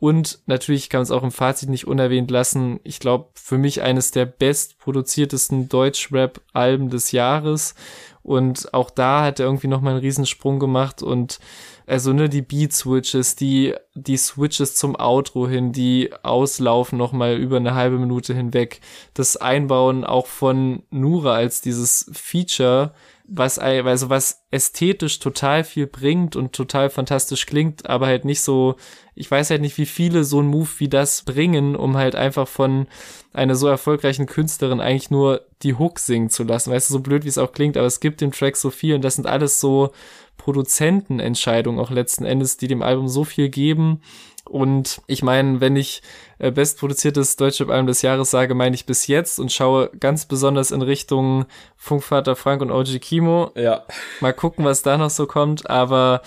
Und 0.04 0.39
natürlich 0.47 0.89
kann 0.89 0.99
man 0.99 1.04
es 1.04 1.12
auch 1.12 1.24
im 1.24 1.32
Fazit 1.32 1.70
nicht 1.70 1.88
unerwähnt 1.88 2.30
lassen. 2.30 2.82
Ich 2.84 2.99
glaube, 2.99 3.30
für 3.36 3.58
mich 3.58 3.84
eines 3.84 4.12
der 4.12 4.26
bestproduziertesten 4.26 5.70
Deutsch-Rap-Alben 5.70 6.89
des 6.89 7.13
Jahres. 7.13 7.74
Und 8.21 8.74
auch 8.74 8.89
da 8.89 9.24
hat 9.24 9.39
er 9.39 9.46
irgendwie 9.46 9.67
nochmal 9.67 9.93
einen 9.93 10.01
Riesensprung 10.01 10.59
gemacht 10.59 11.01
und 11.01 11.39
also 11.88 12.12
ne, 12.12 12.28
die 12.28 12.42
Beat-Switches, 12.42 13.38
die, 13.38 13.75
die 13.93 14.17
Switches 14.17 14.75
zum 14.75 14.97
Outro 15.00 15.47
hin, 15.47 15.71
die 15.71 16.09
auslaufen 16.21 16.97
nochmal 16.97 17.38
über 17.38 17.55
eine 17.55 17.74
halbe 17.74 17.97
Minute 17.97 18.34
hinweg. 18.34 18.82
Das 19.13 19.38
Einbauen 19.38 20.04
auch 20.04 20.28
von 20.28 20.84
Nura 20.89 21.36
als 21.36 21.62
dieses 21.62 22.09
Feature, 22.12 22.93
was 23.36 23.58
also 23.58 24.10
was 24.10 24.43
ästhetisch 24.51 25.18
total 25.18 25.64
viel 25.64 25.88
bringt 25.88 26.36
und 26.36 26.54
total 26.54 26.92
fantastisch 26.92 27.47
klingt, 27.47 27.89
aber 27.89 28.05
halt 28.05 28.26
nicht 28.26 28.42
so, 28.42 28.76
ich 29.16 29.30
weiß 29.30 29.50
halt 29.50 29.62
nicht, 29.62 29.78
wie 29.80 29.88
viele 29.88 30.24
so 30.24 30.39
ein 30.39 30.47
Move 30.47 30.70
wie 30.78 30.88
das 30.88 31.24
bringen, 31.24 31.76
um 31.76 31.97
halt 31.97 32.16
einfach 32.16 32.47
von 32.47 32.88
einer 33.34 33.55
so 33.55 33.68
erfolgreichen 33.68 34.28
Künstlerin 34.28 34.80
eigentlich 34.80 35.10
nur 35.10 35.42
die 35.64 35.74
Hook 35.74 35.97
singen 35.97 36.30
zu 36.30 36.43
lassen. 36.43 36.72
Weißt 36.72 36.89
du, 36.89 36.93
so 36.93 37.00
blöd 37.00 37.24
wie 37.24 37.30
es 37.30 37.39
auch 37.39 37.54
klingt, 37.54 37.76
aber 37.76 37.88
es 37.88 38.00
gibt 38.00 38.22
dem 38.22 38.32
Track 38.32 38.55
so 38.55 38.70
viel 38.70 38.93
und 38.93 39.01
das 39.04 39.16
sind 39.16 39.26
alles 39.26 39.60
so 39.60 39.92
Produzentenentscheidungen 40.38 41.80
auch 41.80 41.89
letzten 41.89 42.26
Endes, 42.26 42.58
die 42.58 42.68
dem 42.68 42.84
Album 42.84 43.08
so 43.08 43.24
viel 43.24 43.50
geben 43.50 44.01
Und 44.45 45.01
ich 45.07 45.24
meine, 45.24 45.61
wenn 45.61 45.75
ich 45.75 46.01
äh, 46.37 46.51
bestproduziertes 46.51 47.37
Deutschrap-Album 47.37 47.87
des 47.87 48.01
Jahres 48.01 48.29
sage, 48.32 48.55
meine 48.55 48.75
ich 48.75 48.86
bis 48.86 49.07
jetzt 49.07 49.39
und 49.39 49.51
schaue 49.51 49.89
ganz 49.99 50.25
besonders 50.25 50.71
in 50.71 50.82
Richtung 50.82 51.45
Funkvater 51.78 52.36
Frank 52.36 52.61
und 52.61 52.71
OG 52.71 52.99
Kimo. 52.99 53.51
Ja. 53.55 53.86
Mal 54.20 54.33
gucken, 54.33 54.65
was 54.65 54.82
da 54.82 54.97
noch 54.97 55.09
so 55.09 55.28
kommt, 55.28 55.70
aber 55.70 56.21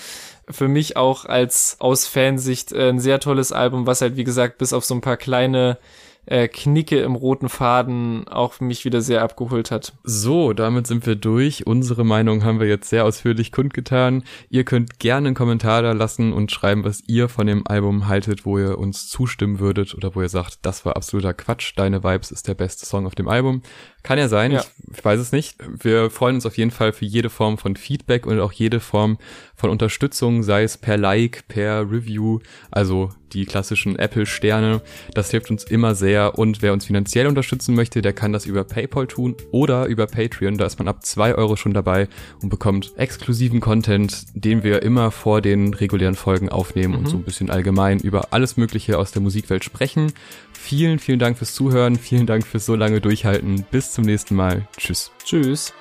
für 0.48 0.68
mich 0.68 0.96
auch 0.96 1.24
als 1.24 1.76
aus 1.78 2.06
Fansicht 2.06 2.72
äh, 2.72 2.88
ein 2.88 3.00
sehr 3.00 3.20
tolles 3.20 3.52
Album, 3.52 3.86
was 3.86 4.00
halt 4.00 4.16
wie 4.16 4.24
gesagt 4.24 4.58
bis 4.58 4.72
auf 4.72 4.84
so 4.84 4.94
ein 4.94 5.00
paar 5.00 5.16
kleine 5.16 5.78
äh, 6.26 6.48
Knicke 6.48 7.00
im 7.00 7.14
roten 7.14 7.48
Faden 7.48 8.28
auch 8.28 8.60
mich 8.60 8.84
wieder 8.84 9.00
sehr 9.00 9.22
abgeholt 9.22 9.70
hat. 9.70 9.94
So, 10.04 10.52
damit 10.52 10.86
sind 10.86 11.06
wir 11.06 11.16
durch. 11.16 11.66
Unsere 11.66 12.04
Meinung 12.04 12.44
haben 12.44 12.60
wir 12.60 12.66
jetzt 12.66 12.90
sehr 12.90 13.04
ausführlich 13.04 13.52
kundgetan. 13.52 14.24
Ihr 14.50 14.64
könnt 14.64 14.98
gerne 14.98 15.28
einen 15.28 15.36
Kommentar 15.36 15.82
da 15.82 15.92
lassen 15.92 16.32
und 16.32 16.52
schreiben, 16.52 16.84
was 16.84 17.02
ihr 17.06 17.28
von 17.28 17.46
dem 17.46 17.66
Album 17.66 18.06
haltet, 18.06 18.44
wo 18.44 18.58
ihr 18.58 18.78
uns 18.78 19.08
zustimmen 19.08 19.58
würdet 19.58 19.94
oder 19.94 20.14
wo 20.14 20.22
ihr 20.22 20.28
sagt, 20.28 20.58
das 20.62 20.84
war 20.84 20.96
absoluter 20.96 21.34
Quatsch, 21.34 21.72
deine 21.76 22.04
Vibes 22.04 22.30
ist 22.30 22.48
der 22.48 22.54
beste 22.54 22.86
Song 22.86 23.06
auf 23.06 23.14
dem 23.14 23.28
Album. 23.28 23.62
Kann 24.06 24.20
ja 24.20 24.28
sein, 24.28 24.52
Ja. 24.52 24.60
Ich, 24.60 24.98
ich 24.98 25.04
weiß 25.04 25.18
es 25.18 25.32
nicht. 25.32 25.56
Wir 25.82 26.10
freuen 26.10 26.36
uns 26.36 26.46
auf 26.46 26.56
jeden 26.56 26.70
Fall 26.70 26.92
für 26.92 27.04
jede 27.04 27.28
Form 27.28 27.58
von 27.58 27.74
Feedback 27.74 28.24
und 28.24 28.38
auch 28.38 28.52
jede 28.52 28.78
Form 28.78 29.18
von 29.56 29.68
Unterstützung, 29.68 30.44
sei 30.44 30.62
es 30.62 30.76
per 30.76 30.96
Like, 30.96 31.48
per 31.48 31.90
Review, 31.90 32.38
also 32.70 33.10
die 33.32 33.46
klassischen 33.46 33.98
Apple-Sterne. 33.98 34.80
Das 35.12 35.30
hilft 35.30 35.50
uns 35.50 35.64
immer 35.64 35.94
sehr 35.94 36.38
und 36.38 36.62
wer 36.62 36.72
uns 36.72 36.84
finanziell 36.84 37.26
unterstützen 37.26 37.74
möchte, 37.74 38.00
der 38.00 38.12
kann 38.12 38.32
das 38.32 38.46
über 38.46 38.62
PayPal 38.64 39.08
tun 39.08 39.34
oder 39.50 39.86
über 39.86 40.06
Patreon. 40.06 40.56
Da 40.56 40.66
ist 40.66 40.78
man 40.78 40.86
ab 40.86 41.04
zwei 41.04 41.34
Euro 41.34 41.56
schon 41.56 41.74
dabei 41.74 42.08
und 42.42 42.48
bekommt 42.48 42.92
exklusiven 42.96 43.60
Content, 43.60 44.26
den 44.34 44.62
wir 44.62 44.82
immer 44.82 45.10
vor 45.10 45.40
den 45.40 45.74
regulären 45.74 46.14
Folgen 46.14 46.48
aufnehmen 46.48 46.94
und 46.94 47.08
so 47.08 47.16
ein 47.16 47.24
bisschen 47.24 47.50
allgemein 47.50 47.98
über 47.98 48.32
alles 48.32 48.56
Mögliche 48.56 48.98
aus 48.98 49.10
der 49.10 49.22
Musikwelt 49.22 49.64
sprechen. 49.64 50.12
Vielen, 50.52 50.98
vielen 50.98 51.18
Dank 51.18 51.38
fürs 51.38 51.54
Zuhören. 51.54 51.96
Vielen 51.96 52.26
Dank 52.26 52.46
fürs 52.46 52.66
so 52.66 52.74
lange 52.74 53.00
Durchhalten. 53.00 53.64
Bis 53.70 53.92
zum 53.96 54.04
nächsten 54.04 54.36
Mal. 54.36 54.68
Tschüss. 54.76 55.10
Tschüss. 55.24 55.72